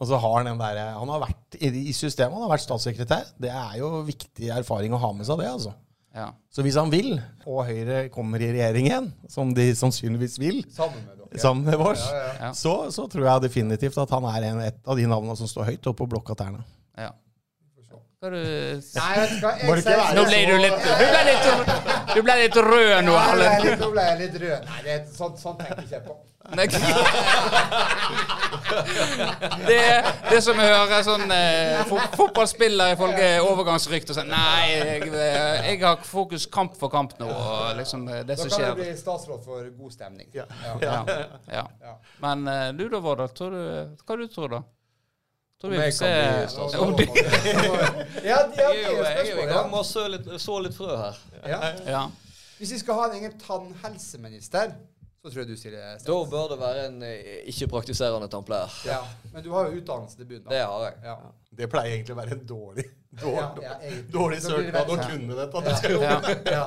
og 0.00 0.08
så 0.08 0.20
har 0.22 0.36
han 0.38 0.48
den 0.48 0.60
derre 0.60 0.86
Han 0.96 1.10
har 1.12 1.24
vært 1.24 1.58
i, 1.58 1.70
i 1.90 1.94
systemet, 1.96 2.36
han 2.36 2.46
har 2.46 2.54
vært 2.54 2.64
statssekretær. 2.64 3.32
Det 3.40 3.52
er 3.52 3.78
jo 3.80 4.04
viktig 4.08 4.52
erfaring 4.60 4.94
å 4.96 5.02
ha 5.02 5.12
med 5.16 5.28
seg, 5.28 5.42
det, 5.42 5.50
altså. 5.50 5.74
Ja. 6.14 6.28
Så 6.50 6.62
hvis 6.66 6.74
han 6.80 6.90
vil, 6.90 7.12
og 7.46 7.64
Høyre 7.68 8.08
kommer 8.10 8.42
i 8.42 8.48
regjering 8.52 8.86
igjen, 8.88 9.08
som 9.30 9.52
de 9.54 9.68
sannsynligvis 9.78 10.38
vil, 10.42 10.64
Sammen 10.74 11.04
med 11.06 11.16
dere. 11.20 11.38
sammen 11.40 11.64
med 11.68 11.78
vårs, 11.78 12.02
Ja, 12.10 12.18
ja. 12.26 12.32
Ja. 12.48 12.52
Så, 12.58 12.72
så 12.90 13.06
tror 13.10 13.24
jeg 13.28 13.42
definitivt 13.46 13.98
at 14.02 14.10
han 14.10 14.24
er 14.32 14.48
en, 14.50 14.60
et 14.66 14.80
av 14.86 14.96
de 14.98 15.06
navnene 15.06 15.36
som 15.38 15.46
står 15.50 15.70
høyt 15.70 15.86
oppe 15.92 16.02
på 16.04 16.10
blokka-tærne. 16.16 16.64
ja. 16.98 17.12
Hva 18.20 18.28
du 18.28 18.36
Nei, 18.36 19.12
vet 19.16 19.30
du 19.32 19.36
hva, 19.40 19.50
jeg 19.56 19.64
ikke 19.64 19.82
sier- 19.86 20.14
Nå 20.18 20.22
ble 20.28 20.40
du 20.44 20.56
litt 20.60 20.80
Du 20.84 21.04
ble 21.08 21.20
litt, 21.28 21.44
du 22.14 22.18
ble 22.26 22.34
litt 22.42 22.56
rød 22.66 23.04
nå, 23.06 23.14
Erlend. 23.16 23.68
nå 23.80 23.88
ble 23.94 24.02
jeg 24.10 24.18
litt 24.20 24.34
rød. 24.42 24.66
Nei, 24.68 24.80
det 24.84 24.92
er, 24.96 25.06
sånn, 25.14 25.38
sånn 25.40 25.56
tenker 25.60 25.80
ikke 25.86 25.94
jeg 25.96 26.04
på. 26.04 26.16
Nei. 26.50 26.66
Det, 29.66 29.80
det 30.30 30.40
som 30.42 30.58
å 30.58 30.64
hører 30.66 31.02
sånn 31.06 31.30
eh, 31.34 31.80
fo 31.88 31.98
fotballspiller 32.16 32.94
ifølge 32.96 33.28
overgangsrykter 33.44 34.16
sånn 34.16 34.30
Nei, 34.32 34.70
jeg, 34.72 35.08
jeg 35.12 35.78
har 35.84 36.00
fokus 36.06 36.46
kamp 36.50 36.74
for 36.80 36.90
kamp 36.92 37.14
nå, 37.20 37.28
og 37.30 37.76
liksom 37.78 38.04
eh, 38.08 38.22
det 38.26 38.36
Da 38.40 38.48
kan 38.50 38.66
du 38.76 38.82
bli 38.82 38.90
statsråd 38.98 39.44
for 39.46 39.68
god 39.78 39.92
stemning. 39.94 40.28
Ja. 40.36 40.44
Ja, 40.82 40.98
ja. 41.08 41.64
Ja. 41.86 41.94
Men 42.24 42.44
eh, 42.50 42.68
du 42.76 42.84
da, 42.88 43.00
Vårdal? 43.04 43.30
Hva 43.36 43.50
du, 43.54 43.96
hva 44.04 44.18
du 44.20 44.26
tror 44.32 44.54
da? 44.58 44.62
Tror 45.60 45.70
vi 45.70 45.78
får 45.78 45.90
se 45.92 46.78
om 46.78 46.94
Ja, 48.30 48.38
det 48.48 48.62
Jeg 48.64 48.84
er 48.84 48.86
jo, 48.86 49.02
jeg 49.04 49.18
er 49.18 49.30
jo 49.30 49.42
i 49.42 49.48
gang 49.50 49.66
med 49.68 49.80
å 49.82 49.84
så 49.84 50.06
litt, 50.08 50.30
så 50.40 50.56
litt 50.64 50.76
frø 50.76 50.94
her. 50.96 51.18
ja. 51.44 51.60
ja. 51.84 52.04
Hvis 52.60 52.74
vi 52.74 52.78
skal 52.82 52.96
ha 52.98 53.04
en 53.08 53.14
egen 53.16 53.36
tannhelseminister, 53.40 54.72
så 55.22 55.30
tror 55.30 55.42
jeg 55.42 55.48
du 55.48 55.56
sier 55.56 55.72
det. 55.72 55.84
stiller 56.00 56.24
Da 56.24 56.30
bør 56.32 56.48
det 56.52 56.58
være 56.60 56.82
en 56.90 56.98
eh, 57.08 57.38
ikke-praktiserende 57.52 58.28
tannpleier. 58.32 58.74
Ja. 58.88 58.98
Men 59.32 59.44
du 59.44 59.48
har 59.54 59.68
jo 59.68 59.80
utdannelse 59.80 60.16
til 60.18 60.28
bunn. 60.28 60.42
Det 60.48 60.60
har 60.60 60.84
jeg. 60.84 60.98
Ja. 61.04 61.14
Det 61.56 61.68
pleier 61.72 61.96
egentlig 61.96 62.16
å 62.16 62.18
være 62.20 62.36
en 62.36 62.42
dårlig, 62.48 62.84
dårlig, 63.10 63.62
Ja, 63.62 63.76
ja, 63.82 64.02
dårlig 64.12 64.42
søknad 64.42 64.90
å 64.90 64.96
kunne 65.02 65.34
dette. 65.34 65.56
Ja. 65.56 65.64
Det 65.66 65.76
skal 65.76 65.96
ja. 66.02 66.20
Ja. 66.44 66.66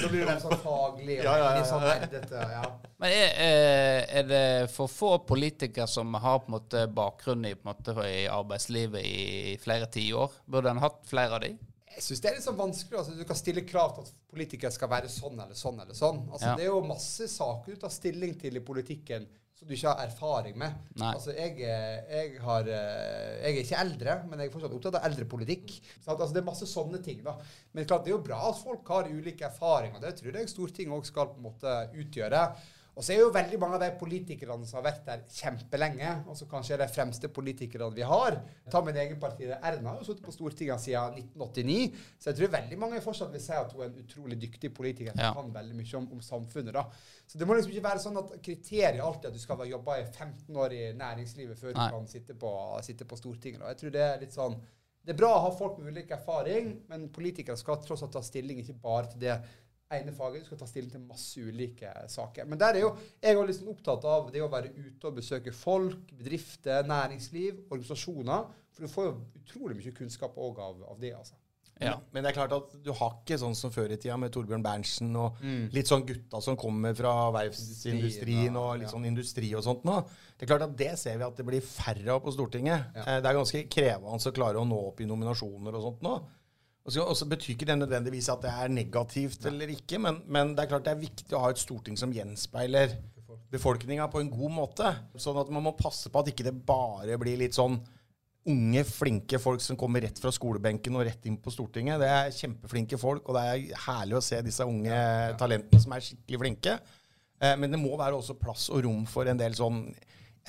Så 0.00 0.08
blir 0.10 0.24
det 0.26 0.38
sånn 0.42 0.56
faglig 0.62 1.18
og 1.20 1.28
Ja, 1.28 1.34
ja, 1.38 1.50
ja, 1.58 1.66
sånn 1.68 1.84
ja. 1.86 2.46
Ja. 2.54 2.64
Men 2.98 3.14
er, 3.14 3.36
eh, 3.44 4.16
er 4.18 4.26
det 4.28 4.42
for 4.74 4.90
få 4.90 5.12
politikere 5.28 5.86
som 5.90 6.14
har 6.14 6.40
på 6.42 6.50
en 6.50 6.56
måte 6.56 6.86
bakgrunn 6.90 7.46
i, 7.46 7.54
på 7.54 7.70
måte, 7.70 7.94
i 8.08 8.24
arbeidslivet 8.26 9.06
i 9.06 9.54
flere 9.62 9.86
tiår? 9.86 10.34
Burde 10.50 10.74
en 10.74 10.82
hatt 10.82 11.00
flere 11.06 11.38
av 11.38 11.46
de? 11.46 11.54
Jeg 11.94 12.02
syns 12.02 12.20
det 12.24 12.30
er 12.30 12.34
litt 12.40 12.46
sånn 12.48 12.58
vanskelig. 12.58 12.98
Altså, 12.98 13.14
du 13.14 13.22
kan 13.28 13.38
stille 13.38 13.62
krav 13.68 13.94
til 13.94 14.08
at 14.08 14.14
politikere 14.34 14.74
skal 14.74 14.90
være 14.90 15.10
sånn 15.12 15.38
eller 15.38 15.54
sånn 15.58 15.78
eller 15.78 15.94
sånn. 15.94 16.24
Altså, 16.32 16.48
Ja. 16.48 16.56
Det 16.58 16.66
er 16.66 16.72
jo 16.72 16.82
masse 16.82 17.28
saker 17.30 17.74
du 17.76 17.80
tar 17.84 17.94
stilling 17.94 18.34
til 18.40 18.56
i 18.58 18.64
politikken 18.66 19.28
som 19.64 19.72
du 19.72 19.76
ikke 19.78 19.92
har 19.94 20.04
erfaring 20.04 20.56
med. 20.60 20.76
Nei. 21.00 21.10
Altså, 21.14 21.32
jeg, 21.32 21.56
eh, 21.64 21.96
jeg, 22.12 22.40
har, 22.44 22.68
eh, 22.68 23.30
jeg 23.40 23.54
er 23.54 23.60
ikke 23.62 23.80
eldre, 23.80 24.16
men 24.28 24.42
jeg 24.42 24.50
er 24.50 24.54
fortsatt 24.54 24.76
opptatt 24.76 24.98
av 25.00 25.08
eldrepolitikk. 25.08 25.72
Så 26.04 26.12
altså, 26.12 26.32
det 26.34 26.42
er 26.42 26.50
masse 26.50 26.68
sånne 26.68 27.00
ting. 27.04 27.22
da. 27.24 27.36
Men 27.72 27.88
klart, 27.88 28.04
det 28.04 28.12
er 28.12 28.18
jo 28.18 28.26
bra 28.26 28.42
at 28.50 28.60
folk 28.60 28.92
har 28.92 29.08
ulike 29.08 29.48
erfaringer. 29.48 30.02
Det 30.04 30.12
tror 30.20 30.36
jeg 30.36 30.52
Stortinget 30.52 30.98
òg 30.98 31.08
skal 31.08 31.30
på 31.32 31.40
en 31.40 31.48
måte 31.48 31.76
utgjøre. 31.96 32.44
Og 32.94 33.02
så 33.02 33.10
er 33.10 33.18
jo 33.24 33.30
veldig 33.34 33.58
mange 33.58 33.74
av 33.74 33.80
de 33.82 33.88
politikerne 33.98 34.66
som 34.68 34.76
har 34.78 34.84
vært 34.86 35.00
der 35.08 35.22
kjempelenge, 35.34 36.10
og 36.30 36.36
som 36.38 36.46
kanskje 36.50 36.76
er 36.76 36.82
de 36.84 36.86
fremste 36.94 37.26
politikerne 37.34 37.88
vi 37.96 38.04
har. 38.06 38.36
Ta 38.70 38.80
min 38.86 38.94
egen 39.02 39.18
parti. 39.18 39.48
Erna 39.50 39.90
har 39.90 39.98
jo 39.98 40.06
sittet 40.06 40.22
på 40.22 40.34
Stortinget 40.34 40.78
siden 40.84 41.16
1989, 41.18 41.96
så 42.22 42.30
jeg 42.30 42.38
tror 42.38 42.52
veldig 42.54 42.78
mange 42.78 43.00
fortsatt 43.02 43.32
vil 43.34 43.42
si 43.42 43.56
at 43.58 43.72
hun 43.74 43.82
er 43.82 43.90
en 43.90 43.98
utrolig 44.04 44.38
dyktig 44.44 44.70
politiker 44.76 45.10
som 45.16 45.24
Ja. 45.24 45.32
kan 45.34 45.50
veldig 45.56 45.74
mye 45.80 45.96
om, 45.98 46.06
om 46.12 46.20
samfunnet. 46.22 46.72
da. 46.72 46.84
Så 47.26 47.38
det 47.38 47.46
må 47.48 47.54
liksom 47.58 47.72
ikke 47.74 47.88
være 47.88 48.04
sånn 48.04 48.20
at 48.22 48.30
kriteriet 48.42 49.00
alltid 49.02 49.26
at 49.26 49.32
du 49.34 49.42
skal 49.42 49.56
ha 49.56 49.64
jobba 49.64 49.98
i 49.98 50.04
15 50.06 50.56
år 50.56 50.72
i 50.72 50.84
næringslivet 50.94 51.58
før 51.58 51.74
Nei. 51.74 51.88
du 51.90 51.96
kan 51.98 52.06
sitte 52.06 52.34
på, 52.34 52.54
sitte 52.82 53.04
på 53.04 53.16
Stortinget. 53.16 53.60
da. 53.60 53.68
Jeg 53.74 53.76
tror 53.82 53.90
det 53.90 54.00
er 54.06 54.20
litt 54.20 54.32
sånn 54.38 54.56
det 55.04 55.12
er 55.12 55.18
bra 55.18 55.34
å 55.36 55.40
ha 55.44 55.50
folk 55.52 55.76
med 55.78 55.92
ulik 55.92 56.10
erfaring, 56.16 56.70
men 56.88 57.10
politikere 57.12 57.58
skal 57.60 57.76
tross 57.84 58.00
alt 58.02 58.12
ta 58.12 58.22
stilling 58.24 58.62
ikke 58.62 58.78
bare 58.80 59.10
til 59.10 59.20
det 59.20 59.34
ene 59.92 60.12
faget. 60.12 60.40
Du 60.42 60.46
skal 60.46 60.58
ta 60.58 60.66
stilling 60.66 60.90
til 60.90 61.00
masse 61.06 61.36
ulike 61.40 61.92
saker. 62.08 62.44
Men 62.46 62.58
der 62.58 62.74
er 62.74 62.80
jo 62.80 62.96
jeg 63.22 63.34
er 63.36 63.46
liksom 63.46 63.68
opptatt 63.68 64.04
av 64.04 64.30
det 64.32 64.40
å 64.42 64.48
være 64.50 64.72
ute 64.74 65.06
og 65.06 65.14
besøke 65.16 65.52
folk, 65.52 66.10
bedrifter, 66.18 66.82
næringsliv, 66.88 67.64
organisasjoner. 67.70 68.46
For 68.74 68.82
du 68.82 68.88
får 68.88 69.04
jo 69.04 69.16
utrolig 69.42 69.76
mye 69.78 69.92
kunnskap 69.94 70.34
òg 70.36 70.58
av, 70.58 70.82
av 70.90 70.98
det. 71.00 71.12
altså. 71.14 71.34
Ja. 71.80 71.96
Men 72.12 72.22
det 72.22 72.30
er 72.30 72.34
klart 72.46 72.52
at 72.54 72.74
du 72.84 72.92
har 72.92 73.16
ikke 73.20 73.36
sånn 73.38 73.54
som 73.58 73.70
før 73.74 73.90
i 73.90 73.96
tida 73.98 74.16
med 74.16 74.30
Torbjørn 74.32 74.62
Berntsen 74.62 75.14
og 75.18 75.40
Mm. 75.42 75.70
litt 75.72 75.86
sånn 75.90 76.04
gutta 76.06 76.40
som 76.40 76.56
kommer 76.56 76.94
fra 76.94 77.30
verftsindustrien 77.34 78.54
og 78.56 78.78
litt 78.78 78.88
Ja. 78.88 78.92
sånn 78.94 79.06
industri 79.06 79.52
og 79.54 79.62
sånt 79.64 79.82
nå. 79.84 80.04
Det 80.38 80.42
er 80.48 80.56
klart 80.56 80.62
at 80.70 80.76
det 80.76 80.98
ser 80.98 81.18
vi 81.18 81.24
at 81.24 81.36
det 81.36 81.44
blir 81.46 81.60
færre 81.60 82.08
av 82.14 82.22
på 82.22 82.32
Stortinget. 82.32 82.94
Ja. 82.94 83.00
Eh, 83.02 83.20
Det 83.20 83.26
er 83.26 83.34
ganske 83.34 83.68
krevende 83.68 84.18
å 84.26 84.32
klare 84.32 84.56
å 84.56 84.66
nå 84.66 84.86
opp 84.88 85.00
i 85.00 85.04
nominasjoner 85.04 85.74
og 85.74 85.82
sånt 85.82 86.02
nå. 86.02 86.22
Og 86.84 87.16
så 87.16 87.24
betyr 87.24 87.54
ikke 87.54 87.66
det 87.70 87.78
nødvendigvis 87.80 88.28
at 88.28 88.42
det 88.44 88.50
er 88.52 88.68
negativt 88.68 89.46
eller 89.48 89.70
ikke, 89.72 89.98
men, 90.04 90.18
men 90.28 90.52
det 90.52 90.66
er 90.66 90.72
klart 90.74 90.84
det 90.84 90.92
er 90.92 91.00
viktig 91.00 91.32
å 91.32 91.40
ha 91.46 91.52
et 91.54 91.60
storting 91.62 91.96
som 91.96 92.12
gjenspeiler 92.12 92.92
befolkninga 93.54 94.08
på 94.12 94.20
en 94.20 94.28
god 94.32 94.52
måte. 94.52 94.90
Sånn 95.16 95.38
at 95.40 95.52
man 95.54 95.64
må 95.64 95.72
passe 95.78 96.10
på 96.12 96.20
at 96.20 96.28
ikke 96.32 96.44
det 96.44 96.54
bare 96.66 97.16
blir 97.20 97.38
litt 97.40 97.56
sånn 97.56 97.78
unge, 98.50 98.82
flinke 98.84 99.38
folk 99.40 99.62
som 99.64 99.78
kommer 99.80 100.04
rett 100.04 100.18
fra 100.20 100.32
skolebenken 100.34 100.98
og 100.98 101.06
rett 101.08 101.24
inn 101.30 101.38
på 101.40 101.52
Stortinget. 101.54 102.02
Det 102.02 102.10
er 102.12 102.34
kjempeflinke 102.36 102.98
folk, 103.00 103.24
og 103.30 103.38
det 103.38 103.44
er 103.48 103.84
herlig 103.86 104.18
å 104.18 104.24
se 104.26 104.42
disse 104.44 104.66
unge 104.68 104.98
talentene 105.40 105.80
som 105.80 105.94
er 105.96 106.04
skikkelig 106.04 106.42
flinke. 106.42 106.74
Eh, 107.40 107.54
Men 107.56 107.72
det 107.72 107.80
må 107.80 107.94
være 107.96 108.18
også 108.18 108.36
plass 108.36 108.68
og 108.68 108.84
rom 108.84 109.06
for 109.08 109.30
en 109.30 109.40
del 109.40 109.56
sånn 109.56 109.86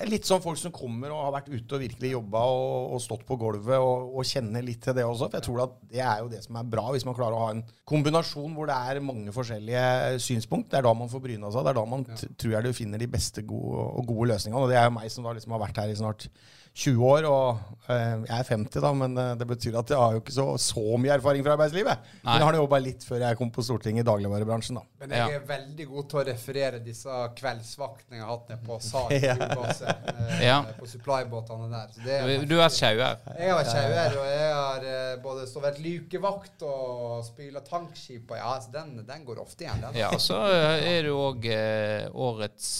Litt 0.04 0.26
sånn 0.28 0.42
folk 0.44 0.58
som 0.60 0.72
kommer 0.76 1.08
og 1.08 1.22
har 1.24 1.30
vært 1.38 1.46
ute 1.54 1.72
og 1.72 1.80
virkelig 1.80 2.10
jobba 2.12 2.42
og, 2.52 2.90
og 2.92 3.00
stått 3.00 3.22
på 3.24 3.38
gulvet 3.40 3.78
og, 3.80 4.10
og 4.20 4.26
kjenner 4.28 4.60
litt 4.66 4.82
til 4.84 4.92
det 4.98 5.06
også. 5.08 5.30
For 5.30 5.38
jeg 5.38 5.46
tror 5.46 5.62
at 5.64 5.78
det 5.94 6.02
er 6.04 6.18
jo 6.20 6.28
det 6.34 6.42
som 6.44 6.58
er 6.60 6.66
bra, 6.68 6.84
hvis 6.92 7.06
man 7.08 7.16
klarer 7.16 7.32
å 7.38 7.46
ha 7.46 7.54
en 7.54 7.62
kombinasjon 7.88 8.52
hvor 8.58 8.68
det 8.68 8.76
er 8.76 9.00
mange 9.00 9.32
forskjellige 9.32 10.20
synspunkt. 10.20 10.68
Det 10.74 10.82
er 10.82 10.84
da 10.84 10.92
man 11.00 11.08
får 11.08 11.24
bryna 11.24 11.48
seg. 11.54 11.64
Det 11.64 11.72
er 11.72 11.78
da 11.80 11.86
man 11.88 12.04
t- 12.10 12.28
tror 12.36 12.52
jeg 12.58 12.68
du 12.68 12.76
finner 12.76 13.00
de 13.00 13.08
beste 13.16 13.46
gode, 13.48 13.86
og 13.96 14.04
gode 14.12 14.28
løsningene. 14.34 14.60
Og 14.66 14.68
det 14.74 14.76
er 14.82 14.90
jo 14.90 14.96
meg 14.98 15.08
som 15.16 15.24
da 15.24 15.32
liksom 15.38 15.56
har 15.56 15.64
vært 15.64 15.80
her 15.80 15.94
i 15.94 15.96
snart 15.96 16.28
20 16.76 17.06
år, 17.08 17.24
og 17.24 17.60
eh, 17.88 18.24
jeg 18.26 18.36
er 18.36 18.48
50 18.50 18.82
da, 18.84 18.90
men 18.92 19.14
eh, 19.16 19.30
det 19.40 19.46
betyr 19.48 19.78
at 19.80 19.88
jeg 19.88 19.96
har 19.96 20.12
jo 20.12 20.20
ikke 20.20 20.34
så, 20.36 20.44
så 20.60 20.82
mye 21.00 21.14
erfaring 21.14 21.40
fra 21.46 21.54
arbeidslivet. 21.56 22.02
Nei. 22.18 22.26
Men 22.26 22.42
jeg 22.42 22.46
har 22.50 22.58
jobba 22.58 22.80
litt 22.84 23.06
før 23.08 23.22
jeg 23.24 23.38
kom 23.40 23.52
på 23.54 23.64
Stortinget 23.64 24.04
i 24.04 24.06
dagligvarebransjen, 24.10 24.76
da. 24.76 24.82
Men 25.00 25.14
jeg 25.16 25.22
Ja. 25.22 25.38
er 25.38 25.46
veldig 25.48 25.86
god 25.94 26.10
til 26.12 26.20
å 26.20 26.24
referere 26.28 26.80
disse 26.84 27.16
kveldsvaktene 27.38 28.18
jeg 28.18 28.26
har 28.26 28.34
hatt 28.34 28.52
nede 28.52 28.68
på 28.68 28.76
Sal 28.84 29.16
Ja. 29.24 29.38
eh, 29.40 30.44
Ja. 30.44 30.58
på 30.76 30.90
supply-båtene 30.92 31.70
der. 31.72 31.96
Så 31.96 32.04
det 32.04 32.18
er 32.20 32.44
Du, 32.52 32.56
er 32.60 32.76
sjauer. 32.76 33.16
Jeg 33.38 33.50
har 33.54 33.62
vært 33.62 33.72
sjauer, 33.72 34.20
og 34.20 34.28
jeg 34.34 34.52
har 34.60 34.86
eh, 34.92 35.16
både 35.24 35.48
stått 35.48 35.66
vært 35.70 35.80
lukevakt 35.88 36.66
og 36.68 37.24
spyla 37.32 37.64
tankskip. 37.64 38.28
Og 38.28 38.36
ja, 38.36 38.52
så 38.60 38.76
den, 38.76 38.98
den 39.08 39.24
går 39.24 39.40
ofte 39.46 39.64
igjen, 39.64 39.80
den. 39.88 39.96
Ja, 40.04 40.12
og 40.12 40.20
så 40.20 40.42
eh, 40.52 40.84
er 40.98 41.08
du 41.08 41.14
òg 41.16 41.48
eh, 41.48 42.04
årets 42.12 42.72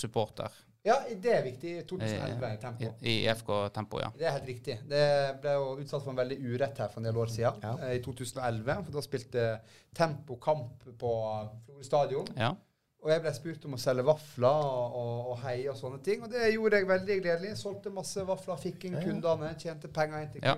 supporter 0.00 0.48
Ja, 0.84 0.96
det 1.22 1.30
er 1.30 1.42
viktig. 1.44 1.70
i 1.70 1.78
i, 1.78 1.82
2011 1.86 2.48
i 2.54 2.56
Tempo. 2.58 2.88
i, 3.02 3.12
i 3.22 3.28
FK 3.34 3.50
Tempo, 3.74 4.00
ja. 4.02 4.08
Det 4.18 4.26
er 4.26 4.32
helt 4.34 4.48
riktig. 4.50 4.78
Det 4.90 5.02
ble 5.40 5.52
jo 5.54 5.68
utsatt 5.78 6.02
for 6.02 6.10
en 6.10 6.16
veldig 6.18 6.38
urett 6.42 6.78
her 6.82 6.88
for 6.90 6.98
en 7.00 7.06
del 7.06 7.16
år 7.22 7.30
siden, 7.30 7.62
Ja. 7.62 7.76
eh, 7.86 7.96
i 8.00 8.02
2011. 8.02 8.84
For 8.84 8.92
da 8.96 9.00
spilte 9.06 9.46
Tempo 9.94 10.36
kamp 10.42 10.82
på 10.98 11.12
Florø 11.66 11.82
stadion. 11.86 12.26
ja. 12.36 12.52
Og 13.02 13.10
jeg 13.10 13.20
ble 13.24 13.30
spurt 13.34 13.64
om 13.66 13.72
å 13.74 13.78
selge 13.82 14.04
vafler 14.06 14.46
og, 14.62 14.92
og, 14.94 15.30
og 15.32 15.38
hei 15.42 15.64
og 15.68 15.74
sånne 15.74 15.98
ting. 16.06 16.20
Og 16.22 16.30
det 16.30 16.52
gjorde 16.52 16.78
jeg 16.78 16.86
veldig 16.86 17.16
gledelig. 17.24 17.56
Solgte 17.58 17.90
masse 17.90 18.22
vafler, 18.28 18.54
fikk 18.62 18.84
inn 18.86 18.94
kundene, 19.02 19.48
tjente 19.58 19.88
penger 19.90 20.22
inn 20.22 20.30
til 20.36 20.44
Ja. 20.46 20.54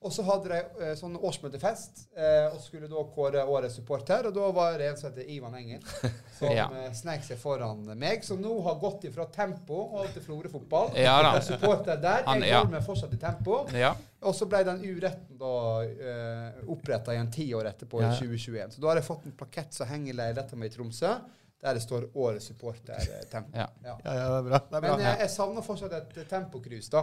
Og 0.00 0.12
så 0.16 0.22
hadde 0.24 0.48
de 0.48 0.58
eh, 0.80 0.94
sånn 0.96 1.12
årsmøtefest, 1.20 2.06
eh, 2.16 2.46
og 2.54 2.60
skulle 2.64 2.86
da 2.88 3.02
kåre 3.12 3.42
årets 3.44 3.74
supporter. 3.76 4.30
Og 4.30 4.32
da 4.32 4.46
var 4.56 4.78
det 4.80 4.86
en 4.88 4.96
som 4.96 5.10
heter 5.10 5.28
Ivan 5.28 5.52
Engen, 5.58 5.82
som 6.38 6.54
Ja. 6.56 6.70
eh, 6.72 6.86
snek 6.96 7.20
seg 7.26 7.36
foran 7.42 7.82
meg. 8.00 8.24
Som 8.24 8.40
nå 8.40 8.54
har 8.64 8.78
gått 8.80 9.04
ifra 9.10 9.26
Tempo 9.34 9.82
og 10.00 10.08
til 10.14 10.22
Florø-fotball. 10.24 10.94
Ja 11.04 11.18
da. 11.26 11.34
Og 11.36 11.44
supporter 11.44 12.00
der. 12.00 12.24
Han- 12.30 12.40
Jeg 12.40 12.48
ja. 12.54 12.62
holder 12.62 12.78
meg 12.78 12.86
fortsatt 12.86 13.12
i 13.12 13.20
Tempo. 13.20 13.66
ja. 13.76 13.92
Og 14.22 14.34
så 14.36 14.44
ble 14.48 14.58
den 14.64 14.80
uretten 14.84 15.36
da 15.40 15.52
eh, 15.84 16.64
oppretta 16.72 17.12
igjen 17.12 17.30
ti 17.32 17.46
år 17.56 17.68
etterpå, 17.74 18.00
Ja. 18.00 18.10
i 18.12 18.16
2021. 18.20 18.72
Så 18.74 18.80
da 18.80 18.88
har 18.88 18.96
jeg 19.02 19.04
fått 19.06 19.26
en 19.28 19.32
plakett 19.36 19.72
som 19.76 19.86
henger 19.88 20.12
i 20.12 20.16
leiligheta 20.16 20.56
mi 20.56 20.66
i 20.66 20.72
Tromsø, 20.72 21.12
der 21.62 21.74
det 21.74 21.82
står 21.82 22.00
'Årets 22.14 22.46
supportertempo'. 22.48 23.52
Ja. 23.54 23.66
Ja, 23.84 23.96
ja, 24.04 24.12
det 24.12 24.38
er 24.38 24.42
bra. 24.42 24.58
Det 24.70 24.76
er 24.76 24.80
bra. 24.80 24.96
Men 24.96 25.00
jeg, 25.06 25.16
jeg 25.20 25.30
savner 25.30 25.62
fortsatt 25.62 25.92
et 25.92 26.16
eh, 26.16 26.24
tempocruise, 26.30 26.90
da. 26.90 27.02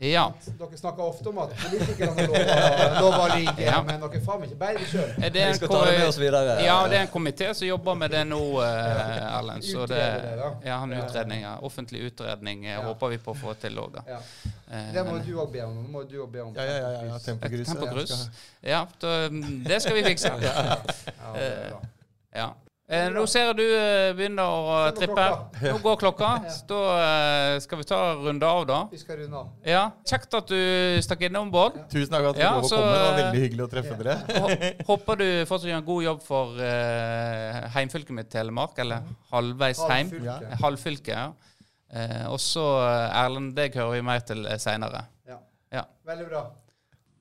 Ja. 0.00 0.28
Dere 0.58 0.76
snakker 0.78 1.02
ofte 1.02 1.28
om 1.28 1.38
at 1.38 1.48
politikerne 1.58 2.26
lover, 2.26 3.00
lover 3.00 3.34
ligge, 3.38 3.62
Ja. 3.64 3.82
men 3.82 4.00
dere 4.00 4.20
faen 4.22 4.40
meg 4.40 4.50
ikke 4.50 4.60
bærer 4.60 4.78
det 4.78 4.86
sjøl. 4.92 5.10
Vi 5.32 5.54
skal 5.58 5.68
ta 5.68 5.80
det 5.88 5.98
med 5.98 6.06
oss 6.08 6.18
videre. 6.22 6.54
Ja, 6.62 6.76
det 6.88 6.96
er 7.00 7.02
en 7.02 7.08
komité 7.08 7.50
som 7.54 7.66
jobber 7.68 7.94
med 7.94 8.10
det 8.10 8.22
nå, 8.30 8.40
eh, 8.62 9.38
Erlend. 9.38 9.62
Så 9.64 9.86
det, 9.86 10.00
ja, 10.64 10.78
han 10.78 10.92
utredninger. 10.92 11.58
Offentlig 11.64 12.00
utredning 12.12 12.64
eh, 12.66 12.72
Ja. 12.72 12.82
håper 12.86 13.08
vi 13.08 13.18
på 13.18 13.34
å 13.34 13.38
få 13.42 13.54
til 13.54 13.78
òg, 13.78 13.92
da. 13.92 14.02
Ja. 14.06 14.18
Eh, 14.70 14.92
Det 14.94 15.06
må 15.06 15.18
du 15.24 15.34
òg 15.34 15.50
be 15.52 15.62
om. 15.64 15.74
Nå 15.82 15.88
må 15.90 16.04
du 16.08 16.26
be 16.26 16.40
om 16.42 16.54
Ja, 16.54 16.62
ja, 16.64 16.78
ja, 16.78 16.90
ja, 16.90 17.02
ja. 17.04 17.18
Tempogrus. 17.18 18.30
Ja, 18.62 18.86
det 19.66 19.82
skal 19.82 19.94
vi 19.94 20.02
fikse. 20.04 20.28
Ja, 20.40 20.76
det 21.34 21.42
er 21.42 21.70
bra. 21.70 21.80
Ja. 22.34 22.48
Eh, 22.90 23.06
nå 23.14 23.22
ser 23.30 23.44
jeg 23.48 23.56
du 23.60 23.64
eh, 23.64 24.10
begynner 24.18 24.50
å 24.50 24.78
trippe. 24.96 25.14
klokka. 25.14 25.60
Nå 25.62 25.76
går 25.84 25.98
klokka. 26.00 26.30
Så 26.50 26.64
da 26.72 26.80
eh, 26.98 27.58
skal 27.62 27.78
vi 27.78 27.86
ta 27.86 27.98
en 28.10 28.24
runde 28.24 28.48
av, 28.48 28.64
da. 28.66 28.78
Vi 28.90 28.98
skal 28.98 29.20
runde 29.20 29.42
av. 29.44 29.52
Ja, 29.62 29.84
Kjekt 30.10 30.34
at 30.34 30.50
du 30.50 30.58
stakk 31.06 31.22
innom, 31.28 31.52
Bård. 31.54 31.76
Tusen 31.92 32.10
takk 32.10 32.24
for 32.26 32.32
at 32.32 32.40
du 32.40 32.42
Ja, 32.42 32.50
komme. 32.56 32.70
Det 32.72 32.80
var 32.88 33.04
eh, 33.12 33.20
veldig 33.20 33.44
hyggelig 33.44 33.66
å 33.66 33.68
treffe 33.76 33.98
dere. 34.00 34.16
Håper 34.90 35.20
du 35.22 35.28
fortsatt 35.46 35.70
gjør 35.70 35.78
en 35.78 35.86
god 35.86 36.06
jobb 36.08 36.24
for 36.26 36.58
uh, 36.58 37.60
heimfylket 37.76 38.16
mitt, 38.16 38.32
Telemark. 38.32 38.74
Eller 38.82 39.06
halvveis 39.30 39.84
heim. 39.86 40.10
Halvfylke. 40.10 40.58
Halvfylke, 40.64 41.20
ja. 41.20 41.30
Eh, 41.90 42.26
og 42.30 42.38
så 42.42 42.64
eh, 42.84 43.22
Erlend, 43.24 43.54
deg 43.56 43.74
hører 43.78 43.96
vi 43.98 44.02
mer 44.06 44.26
til 44.26 44.46
seinere. 44.62 45.04
Ja. 45.28 45.40
ja. 45.74 45.86
Veldig 46.06 46.28
bra. 46.30 46.44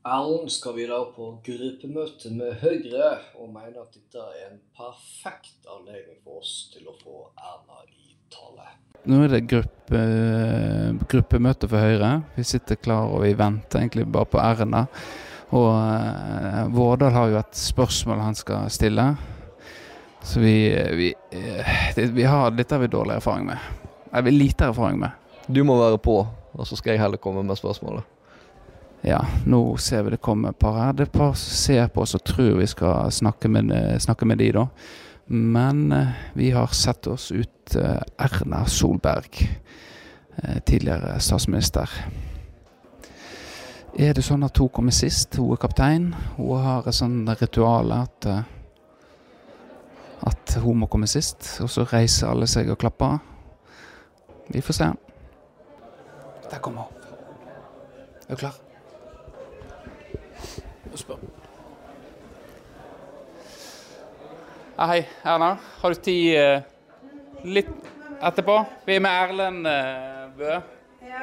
Erlend 0.07 0.47
skal 0.51 0.77
videre 0.77 1.09
på 1.11 1.25
gruppemøte 1.43 2.29
med 2.31 2.61
Høyre, 2.61 3.17
og 3.35 3.49
mener 3.51 3.81
at 3.81 3.95
dette 3.97 4.21
er 4.31 4.45
en 4.53 4.59
perfekt 4.77 5.65
anledning 5.67 6.21
for 6.23 6.39
oss 6.39 6.69
til 6.71 6.85
å 6.87 6.93
få 7.01 7.25
Erna 7.35 7.81
i 7.83 8.13
tale. 8.31 8.69
Nå 9.11 9.17
er 9.25 9.33
det 9.33 9.41
gruppe, 9.51 10.03
gruppemøte 11.11 11.67
for 11.67 11.83
Høyre. 11.83 12.13
Vi 12.37 12.45
sitter 12.47 12.79
klar 12.79 13.11
og 13.11 13.25
vi 13.25 13.33
venter 13.35 13.81
egentlig 13.81 14.05
bare 14.07 14.29
på 14.31 14.39
Erna. 14.39 14.85
Og 15.49 15.67
uh, 15.67 16.61
Vårdal 16.71 17.17
har 17.17 17.33
jo 17.33 17.39
et 17.41 17.59
spørsmål 17.59 18.21
han 18.23 18.39
skal 18.39 18.69
stille. 18.71 19.09
Så 20.23 20.39
vi, 20.39 20.53
vi, 20.95 21.09
eh, 21.35 21.73
det, 21.95 22.07
vi 22.15 22.23
har, 22.27 22.51
Dette 22.55 22.75
har 22.75 22.85
vi 22.85 22.91
dårlig 22.91 23.17
erfaring 23.17 23.49
med. 23.51 23.67
Eller 24.15 24.31
lite 24.31 24.71
erfaring 24.71 24.99
med. 25.03 25.11
Du 25.47 25.59
må 25.67 25.75
være 25.79 25.99
på, 25.99 26.21
og 26.53 26.67
så 26.67 26.79
skal 26.79 26.95
jeg 26.95 27.03
heller 27.03 27.19
komme 27.19 27.43
med 27.43 27.59
spørsmålet. 27.59 28.18
Ja, 29.01 29.25
nå 29.45 29.77
ser 29.77 30.03
vi 30.03 30.11
det 30.11 30.21
komme 30.21 30.49
et 30.51 30.59
par 30.59 30.75
her. 30.75 30.93
Det 30.93 31.05
er 31.05 31.07
et 31.07 31.19
par 31.19 31.35
som 31.39 31.55
ser 31.55 31.87
på 31.93 32.03
oss 32.03 32.17
og 32.17 32.23
tror 32.27 32.57
vi 32.59 32.67
skal 32.67 33.11
snakke 33.15 33.47
med, 33.47 33.71
eh, 33.71 33.99
snakke 33.99 34.27
med 34.27 34.41
de, 34.41 34.51
da. 34.51 34.65
Men 35.27 35.91
eh, 35.91 36.11
vi 36.33 36.51
har 36.51 36.67
sett 36.75 37.07
oss 37.07 37.31
ut 37.31 37.75
eh, 37.75 38.01
Erna 38.17 38.65
Solberg, 38.65 39.47
tidligere 40.65 41.17
statsminister. 41.19 41.89
Er 43.99 44.13
det 44.15 44.23
sånn 44.23 44.45
at 44.47 44.55
hun 44.57 44.69
kommer 44.71 44.95
sist? 44.95 45.35
Hun 45.35 45.51
er 45.51 45.59
kaptein. 45.59 46.05
Hun 46.37 46.63
har 46.63 46.87
et 46.87 46.95
sånn 46.95 47.27
ritual 47.41 47.91
at 47.91 48.27
at 50.27 50.55
hun 50.63 50.81
må 50.81 50.87
komme 50.91 51.07
sist, 51.07 51.57
og 51.63 51.69
så 51.71 51.85
reiser 51.87 52.31
alle 52.31 52.47
seg 52.47 52.71
og 52.71 52.79
klapper. 52.79 53.19
Vi 54.51 54.63
får 54.63 54.79
se. 54.79 54.89
Der 56.49 56.63
kommer 56.63 56.87
hun. 56.87 57.13
Er 58.27 58.35
du 58.35 58.41
klar? 58.45 58.68
Spør. 60.95 61.17
Ja, 64.79 64.85
hei, 64.85 65.07
Erna. 65.23 65.57
Har 65.81 65.89
du 65.89 65.95
tid 66.01 66.37
eh, 66.39 66.61
litt 67.43 67.67
etterpå? 68.21 68.61
Vi 68.87 68.95
er 68.95 69.03
med 69.03 69.11
Erlend 69.11 69.67
eh, 69.67 70.29
Bø. 70.37 70.59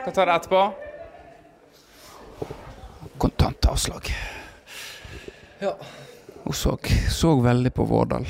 Kan 0.04 0.12
ta 0.12 0.26
det 0.28 0.34
etterpå. 0.36 0.62
Kontantavslag. 3.18 4.12
Ja. 5.58 5.72
Hun 6.44 6.52
så, 6.52 6.76
så 7.10 7.32
veldig 7.40 7.72
på 7.74 7.88
Vårdal. 7.88 8.28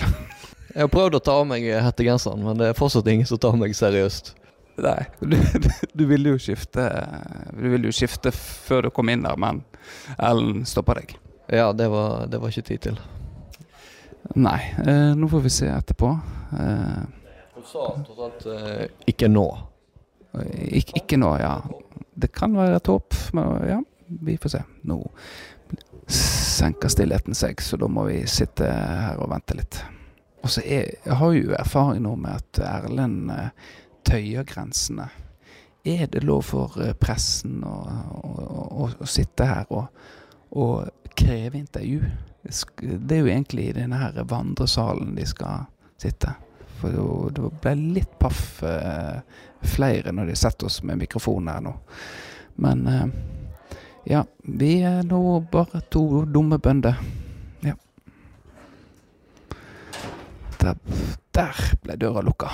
Jeg 0.72 0.84
har 0.84 0.92
prøvd 0.92 1.18
å 1.18 1.24
ta 1.26 1.34
av 1.40 1.46
meg 1.50 1.66
hettegenseren, 1.82 2.46
men 2.46 2.62
det 2.62 2.70
er 2.70 2.78
fortsatt 2.78 3.06
ingen 3.10 3.26
som 3.26 3.40
tar 3.42 3.58
meg 3.58 3.74
seriøst. 3.74 4.34
Nei, 4.76 4.98
du, 5.20 5.36
du, 5.36 5.70
du 5.96 6.02
ville 6.04 6.34
jo 6.34 6.36
skifte 6.36 6.82
Du 7.56 7.62
ville 7.72 7.88
jo 7.88 7.94
skifte 7.96 8.28
før 8.36 8.84
du 8.84 8.90
kom 8.92 9.08
inn 9.08 9.22
der, 9.24 9.38
men 9.40 9.62
Ellen 10.20 10.66
stoppa 10.68 10.98
deg. 11.00 11.16
Ja, 11.52 11.72
det 11.72 11.88
var, 11.88 12.26
det 12.26 12.38
var 12.42 12.50
ikke 12.50 12.66
tid 12.72 12.80
til. 12.88 12.98
Nei, 14.34 14.58
eh, 14.82 15.12
nå 15.14 15.28
får 15.30 15.44
vi 15.44 15.52
se 15.54 15.68
etterpå. 15.70 16.08
Eh, 16.58 17.02
Hun 17.54 17.66
sa 17.66 17.84
tross 18.06 18.22
alt 18.26 18.46
eh, 18.50 18.86
ikke 19.06 19.28
nå. 19.30 19.46
ikke, 20.66 20.96
ikke 21.02 21.18
nå, 21.20 21.30
ja. 21.40 21.54
Det 22.16 22.32
kan 22.34 22.56
være 22.56 22.80
et 22.80 22.90
håp, 22.90 23.14
men 23.36 23.68
ja, 23.68 23.78
vi 24.26 24.36
får 24.40 24.56
se. 24.56 24.62
Nå 24.90 24.98
senker 26.06 26.88
stillheten 26.92 27.34
seg, 27.34 27.60
så 27.62 27.76
da 27.80 27.88
må 27.90 28.04
vi 28.08 28.20
sitte 28.30 28.66
her 28.70 29.18
og 29.22 29.30
vente 29.32 29.56
litt. 29.58 29.78
Og 30.46 30.50
så 30.52 30.62
er, 30.62 30.92
jeg 31.04 31.16
har 31.18 31.32
jo 31.34 31.54
erfaring 31.58 32.04
nå 32.04 32.12
med 32.22 32.36
at 32.38 32.60
Erlend 32.62 33.30
eh, 33.34 33.48
tøyer 34.06 34.46
grensene. 34.46 35.08
Er 35.86 36.06
det 36.10 36.22
lov 36.26 36.44
for 36.50 36.76
eh, 36.82 36.94
pressen 36.98 37.62
å, 37.66 37.74
å, 38.22 38.46
å, 38.86 38.90
å 39.02 39.08
sitte 39.10 39.46
her 39.48 39.66
og, 39.74 39.88
og 40.54 41.05
kreve 41.16 41.58
intervju? 41.58 42.02
Det 42.78 43.16
er 43.16 43.22
jo 43.24 43.30
egentlig 43.32 43.68
i 43.68 43.76
denne 43.80 43.98
her 43.98 44.18
vandresalen 44.28 45.16
de 45.16 45.26
skal 45.26 45.66
sitte. 45.98 46.34
For 46.80 47.30
det- 47.32 47.52
ble 47.62 47.74
litt 47.74 48.18
paff 48.18 48.62
eh, 48.62 49.20
flere 49.62 50.12
når 50.12 50.26
de 50.26 50.36
setter 50.36 50.66
oss 50.66 50.82
med 50.82 50.98
mikrofon 50.98 51.48
her 51.48 51.60
nå. 51.64 51.72
Men 52.62 52.86
eh, 52.86 53.06
ja, 54.04 54.24
vi 54.44 54.82
er 54.82 55.02
nå 55.02 55.40
bare 55.52 55.80
to 55.90 56.24
dumme 56.24 56.58
bønder. 56.58 57.00
Ja. 57.64 57.74
Der, 60.60 60.76
der 61.34 61.64
ble 61.82 61.96
døra 61.96 62.22
lukka. 62.22 62.52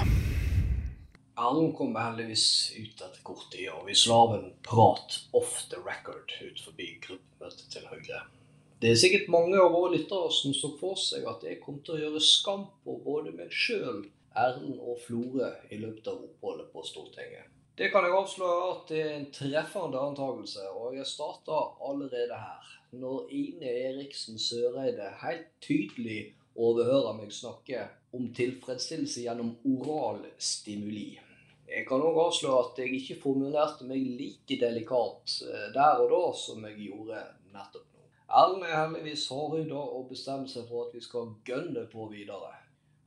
Erlend 1.42 1.74
kom 1.74 1.96
heldigvis 1.98 2.46
ut 2.78 3.00
etter 3.02 3.20
kort 3.26 3.48
tid, 3.50 3.68
og 3.74 3.86
vi 3.88 3.96
slo 3.98 4.18
av 4.28 4.34
en 4.36 4.50
prat 4.62 5.18
off 5.34 5.64
the 5.72 5.80
record 5.82 6.30
ut 6.40 6.60
forbi 6.62 6.92
gruppemøtet 7.02 7.66
til 7.72 7.88
Høyre. 7.90 8.22
Det 8.82 8.90
er 8.90 8.96
sikkert 8.98 9.28
mange 9.30 9.54
av 9.62 9.68
våre 9.70 9.92
lyttere 9.92 10.26
som 10.34 10.50
så 10.58 10.72
for 10.80 10.98
seg 10.98 11.22
at 11.30 11.44
jeg 11.46 11.60
kom 11.62 11.76
til 11.86 11.94
å 11.94 11.98
gjøre 12.00 12.22
skam 12.26 12.64
på 12.82 12.96
både 13.04 13.30
meg 13.30 13.52
sjøl, 13.54 14.00
Erlend 14.34 14.80
og 14.82 14.96
Flore 15.04 15.52
i 15.70 15.78
løpet 15.78 16.08
av 16.10 16.24
oppholdet 16.24 16.72
på 16.72 16.82
Stortinget. 16.88 17.44
Det 17.78 17.92
kan 17.92 18.02
jeg 18.02 18.16
avsløre 18.18 18.64
at 18.72 18.90
det 18.90 19.02
er 19.04 19.12
en 19.20 19.28
treffende 19.36 20.00
antakelse, 20.02 20.64
og 20.74 20.96
jeg 20.96 21.06
starter 21.06 21.76
allerede 21.90 22.40
her. 22.40 22.72
Når 23.04 23.30
Ine 23.38 23.70
Eriksen 23.84 24.42
Søreide 24.42 25.12
helt 25.22 25.46
tydelig 25.62 26.32
overhører 26.58 27.14
meg 27.20 27.30
snakke 27.30 27.86
om 28.18 28.32
tilfredsstillelse 28.34 29.28
gjennom 29.28 29.54
oral 29.76 30.26
stimuli. 30.42 31.12
Jeg 31.70 31.86
kan 31.86 32.02
òg 32.02 32.18
avsløre 32.26 32.66
at 32.66 32.82
jeg 32.82 32.98
ikke 32.98 33.20
formulerte 33.28 33.86
meg 33.86 34.10
like 34.18 34.58
delikat 34.58 35.38
eh, 35.46 35.70
der 35.70 36.02
og 36.02 36.10
da 36.10 36.22
som 36.42 36.66
jeg 36.66 36.90
gjorde 36.90 37.22
nettopp 37.54 37.91
nå. 38.32 38.38
Erlend 38.38 38.64
er 38.64 38.76
heldigvis 38.80 39.28
hardhuda 39.28 39.78
og 39.78 40.08
bestemmer 40.10 40.48
seg 40.48 40.68
for 40.68 40.88
at 40.88 40.94
vi 40.94 41.00
skal 41.00 41.34
gønne 41.44 41.86
på 41.92 42.08
videre. 42.10 42.54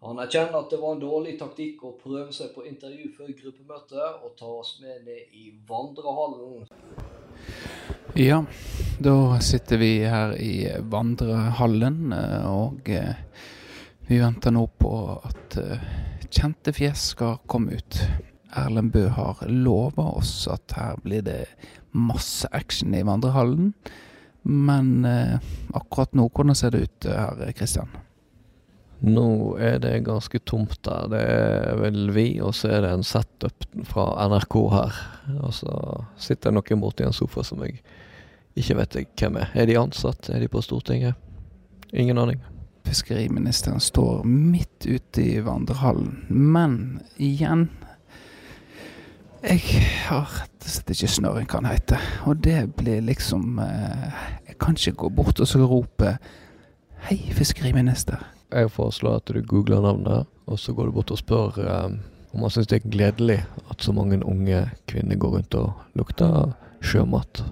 Han 0.05 0.19
erkjenner 0.19 0.59
at 0.59 0.69
det 0.69 0.77
var 0.81 0.93
en 0.93 1.01
dårlig 1.01 1.39
taktikk 1.39 1.83
å 1.83 1.95
prøve 1.97 2.31
seg 2.31 2.51
på 2.53 2.65
intervju 2.67 3.09
før 3.17 3.31
gruppemøtet, 3.33 4.21
og 4.21 4.35
tar 4.37 4.59
oss 4.59 4.79
med 4.81 5.05
ned 5.05 5.33
i 5.33 5.51
vandrehallen. 5.65 6.67
Ja, 8.15 8.43
da 9.01 9.39
sitter 9.41 9.77
vi 9.77 10.05
her 10.05 10.35
i 10.37 10.67
vandrehallen, 10.79 12.13
eh, 12.13 12.45
og 12.45 12.89
eh, 12.89 13.15
vi 14.07 14.21
venter 14.21 14.53
nå 14.53 14.67
på 14.77 14.93
at 15.25 15.57
eh, 15.57 15.89
kjente 16.29 16.75
fjes 16.75 17.09
skal 17.15 17.41
komme 17.49 17.79
ut. 17.79 18.01
Erlend 18.55 18.93
Bø 18.93 19.07
har 19.09 19.41
lova 19.49 20.11
oss 20.19 20.45
at 20.47 20.77
her 20.77 21.01
blir 21.01 21.25
det 21.25 21.47
masse 21.91 22.47
action 22.53 22.93
i 22.93 23.03
vandrehallen. 23.03 23.73
Men 24.47 25.05
eh, 25.05 25.37
akkurat 25.73 26.13
nå, 26.13 26.27
hvordan 26.29 26.55
ser 26.55 26.75
det 26.75 26.83
ut 26.85 27.05
eh, 27.09 27.17
her, 27.17 27.51
Kristian? 27.57 27.89
Nå 29.05 29.57
er 29.59 29.79
det 29.81 30.05
ganske 30.05 30.39
tomt 30.39 30.77
der. 30.85 31.07
Det 31.11 31.21
er 31.21 31.79
vel 31.81 32.11
vi, 32.13 32.27
og 32.41 32.53
så 32.55 32.69
er 32.77 32.85
det 32.85 32.91
en 32.93 33.05
setup 33.05 33.65
fra 33.89 34.05
NRK 34.29 34.57
her. 34.71 34.99
Og 35.41 35.53
så 35.57 35.73
sitter 36.21 36.53
noen 36.55 36.81
borti 36.81 37.05
en 37.05 37.15
sofa 37.15 37.43
som 37.45 37.63
jeg 37.65 37.81
ikke 38.55 38.77
vet 38.79 38.99
hvem 39.19 39.41
er. 39.41 39.49
Er 39.53 39.67
de 39.69 39.79
ansatt? 39.81 40.29
Er 40.29 40.39
de 40.41 40.49
på 40.51 40.61
Stortinget? 40.63 41.17
Ingen 41.91 42.21
aning. 42.21 42.39
Fiskeriministeren 42.85 43.81
står 43.81 44.23
midt 44.29 44.85
ute 44.85 45.25
i 45.25 45.41
vandrehallen. 45.41 46.21
Men 46.29 47.01
igjen 47.17 47.67
Jeg 49.45 49.61
har 50.07 50.25
rett 50.25 50.65
og 50.65 50.71
slett 50.73 50.89
ikke 50.95 51.07
snøring, 51.11 51.45
kan 51.49 51.67
han 51.67 51.75
hete. 51.75 51.99
Og 52.25 52.39
det 52.41 52.63
blir 52.79 53.03
liksom 53.05 53.59
eh, 53.61 54.07
Jeg 54.47 54.57
kan 54.61 54.73
ikke 54.77 54.95
gå 55.03 55.09
bort 55.19 55.39
og 55.39 55.47
så 55.47 55.61
rope 55.69 56.15
Hei, 57.05 57.19
fiskeriminister. 57.37 58.23
Jeg 58.49 58.71
foreslår 58.73 59.19
at 59.19 59.29
du 59.29 59.41
googler 59.45 59.83
navnet, 59.85 60.25
Og 60.49 60.59
så 60.59 60.73
går 60.73 60.89
du 60.89 60.95
bort 60.97 61.11
og 61.13 61.21
spør 61.21 61.59
eh, 61.61 61.97
om 62.35 62.41
han 62.43 62.51
syns 62.51 62.67
det 62.67 62.81
er 62.81 62.89
gledelig 62.91 63.37
at 63.71 63.83
så 63.85 63.93
mange 63.95 64.17
unge 64.25 64.65
kvinner 64.91 65.15
går 65.15 65.37
rundt 65.37 65.55
og 65.55 65.69
lukter 65.95 66.51
sjømat. 66.83 67.45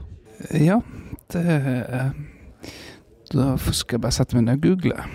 Ja, 0.52 0.82
det 1.32 1.44
eh, 1.48 2.10
Da 3.32 3.54
skal 3.58 3.96
jeg 3.96 4.02
bare 4.04 4.12
sette 4.18 4.36
meg 4.36 4.44
ned 4.50 4.58
og 4.60 4.66
google. 4.66 5.06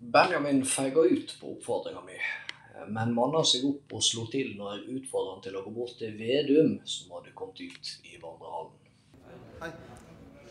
Benjamin 0.00 0.62
feiga 0.64 1.04
ut 1.04 1.34
på 1.40 1.52
oppfordringa 1.52 2.00
mi, 2.06 2.16
men 2.88 3.14
manna 3.16 3.42
seg 3.44 3.64
opp 3.68 3.92
og 3.98 4.02
slo 4.04 4.26
til 4.32 4.54
når 4.58 4.76
jeg 4.78 5.00
utfordra 5.00 5.34
han 5.36 5.42
til 5.46 5.56
å 5.56 5.64
gå 5.66 5.70
bort 5.76 5.96
til 5.98 6.16
Vedum, 6.18 6.78
som 6.84 7.14
hadde 7.16 7.32
kommet 7.34 7.60
ut 7.64 7.92
i 8.04 8.18
vandrehallen. 8.22 8.72
Hei. 9.62 9.70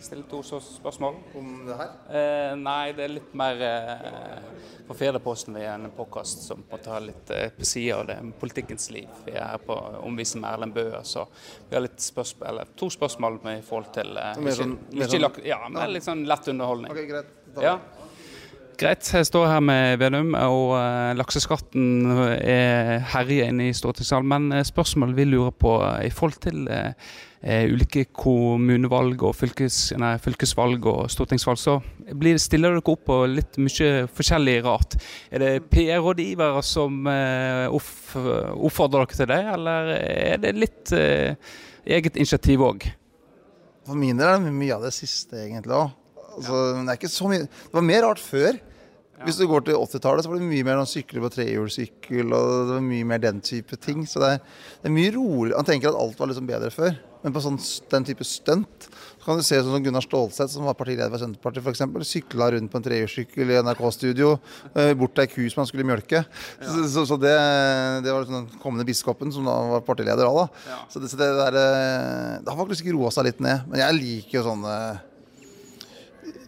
Stille 0.06 0.26
to 0.30 0.42
spørsmål. 0.44 1.16
Om 1.40 1.52
det 1.66 1.76
her? 1.80 1.92
Eh, 2.20 2.56
nei, 2.60 2.92
det 2.94 3.04
er 3.06 3.14
litt 3.16 3.32
mer 3.40 3.62
eh, 3.64 4.42
på 4.86 4.94
Fedreposten 5.00 5.56
vi 5.56 5.64
er 5.64 5.72
en 5.80 5.88
påkast 5.96 6.44
som 6.46 6.62
på 6.68 6.78
en 6.78 6.90
har 6.92 7.06
litt 7.08 7.32
eh, 7.34 7.48
på 7.56 7.66
sida 7.66 8.02
av 8.02 8.10
det 8.12 8.18
politikkens 8.42 8.90
liv. 8.94 9.08
Vi 9.26 9.32
er 9.34 9.48
her 9.54 9.64
på 9.66 9.78
omvisning 10.06 10.44
med 10.44 10.52
Erlend 10.52 10.76
Bøe, 10.76 11.00
så 11.08 11.24
vi 11.70 11.78
har 11.78 11.86
litt 11.88 12.04
spørsmål, 12.04 12.48
eller 12.52 12.74
to 12.78 12.90
spørsmål 12.94 13.40
med 13.48 13.64
i 13.64 13.66
forhold 13.66 13.94
til 13.96 14.12
eh, 14.20 14.34
Mer 14.36 14.52
ikke, 14.52 14.60
sånn- 14.60 14.78
ikke 14.92 15.10
sånn- 15.16 15.46
Ja, 15.48 15.62
med 15.80 15.96
litt 15.96 16.06
sånn 16.12 16.26
lett 16.28 16.52
underholdning. 16.54 16.92
Okay, 16.92 17.08
greit. 17.10 17.32
Da- 17.56 17.64
Ja. 17.70 17.78
Greit. 18.76 19.08
Jeg 19.14 19.26
står 19.30 19.46
her 19.48 19.62
med 19.64 19.98
Vedum, 20.02 20.34
og 20.36 20.74
uh, 20.76 21.14
lakseskatten 21.16 22.10
er 22.36 23.00
herjer 23.14 23.48
inne 23.52 23.70
i 23.70 23.76
stortingssalen. 23.76 24.28
Men 24.28 24.50
eh, 24.52 24.66
spørsmålet 24.68 25.16
vi 25.16 25.26
lurer 25.30 25.54
på 25.56 25.78
eh, 25.80 26.08
i 26.10 26.12
forhold 26.12 26.42
til 26.44 26.68
eh, 26.68 26.92
eh, 27.40 27.66
ulike 27.72 28.08
kommunevalg 28.12 29.24
og 29.24 29.36
fylkes, 29.38 29.80
nei, 30.02 30.16
fylkesvalg 30.20 30.88
og 30.92 31.08
stortingsvalg, 31.14 31.62
så 31.62 31.78
blir, 32.20 32.40
stiller 32.42 32.76
dere 32.76 32.84
opp 32.84 33.06
på 33.08 33.20
litt 33.32 33.60
mye 33.62 34.06
forskjellig 34.12 34.58
rart. 34.68 34.98
Er 35.32 35.46
det 35.46 35.52
PR-rådgivere 35.72 36.64
som 36.66 37.08
eh, 37.12 37.66
oppfordrer 37.72 39.06
dere 39.06 39.20
til 39.22 39.32
det, 39.32 39.42
eller 39.56 39.94
er 40.00 40.42
det 40.44 40.56
litt 40.60 40.96
eh, 40.98 41.36
eget 41.86 42.18
initiativ 42.20 42.66
òg? 42.66 42.90
For 43.86 43.96
min 44.00 44.18
del 44.20 44.34
er 44.34 44.50
det 44.50 44.56
mye 44.56 44.76
av 44.76 44.84
det 44.88 44.96
siste, 44.98 45.46
egentlig 45.46 45.80
òg. 45.86 45.94
Altså, 46.36 46.62
det, 47.32 47.42
det 47.48 47.78
var 47.78 47.86
mer 47.86 48.06
rart 48.08 48.24
før. 48.24 48.60
Hvis 49.24 49.38
du 49.40 49.46
går 49.48 49.64
til 49.64 49.78
80-tallet, 49.80 50.26
så 50.26 50.30
var 50.30 50.42
det 50.42 50.48
mye 50.50 50.66
mer 50.68 50.76
noen 50.76 50.90
sykler 50.92 51.24
på 51.24 51.32
trehjulssykkel, 51.38 52.34
og 52.36 52.50
det 52.68 52.74
var 52.76 52.84
mye 52.84 53.08
mer 53.08 53.22
den 53.24 53.40
type 53.46 53.78
ting. 53.80 54.04
Så 54.10 54.20
det 54.20 54.32
er, 54.36 54.42
det 54.82 54.90
er 54.90 54.96
mye 54.98 55.14
roligere. 55.16 55.60
Han 55.62 55.68
tenker 55.70 55.94
at 55.94 56.00
alt 56.02 56.20
var 56.20 56.32
liksom 56.32 56.50
bedre 56.50 56.72
før. 56.74 56.98
Men 57.24 57.34
på 57.34 57.42
sånn, 57.42 57.56
den 57.90 58.06
type 58.06 58.26
stunt 58.28 58.86
så 59.26 59.32
kan 59.32 59.40
du 59.40 59.46
se 59.48 59.58
sånn 59.58 59.74
som 59.74 59.82
Gunnar 59.82 60.04
Stålseth, 60.06 60.52
som 60.54 60.68
var 60.68 60.76
partileder 60.78 61.10
for 61.10 61.24
Senterpartiet 61.24 61.66
f.eks., 61.66 62.12
sykla 62.12 62.52
rundt 62.54 62.70
på 62.70 62.78
en 62.78 62.86
trehjulssykkel 62.86 63.56
i 63.56 63.58
NRK-studio 63.66 64.36
eh, 64.76 64.92
bort 65.00 65.16
til 65.18 65.24
ei 65.24 65.32
ku 65.32 65.40
som 65.50 65.64
han 65.64 65.70
skulle 65.72 65.88
mjølke. 65.90 66.22
Så, 66.60 66.84
så, 66.94 67.08
så 67.10 67.18
det, 67.18 67.34
det 68.06 68.14
var 68.14 68.22
liksom 68.22 68.44
den 68.44 68.62
kommende 68.62 68.86
biskopen, 68.86 69.34
som 69.34 69.50
da 69.50 69.56
var 69.72 69.82
partileder 69.88 70.30
òg, 70.30 70.44
da. 70.44 70.78
Så 70.94 71.02
det, 71.02 71.10
så 71.10 71.18
det 71.18 71.32
der 71.40 71.58
eh, 71.64 72.38
Det 72.46 72.54
har 72.54 72.62
faktisk 72.62 72.92
roa 72.94 73.10
seg 73.16 73.32
litt 73.32 73.42
ned. 73.42 73.66
Men 73.72 73.82
jeg 73.82 73.98
liker 74.04 74.44
jo 74.44 74.46
sånne 74.52 74.78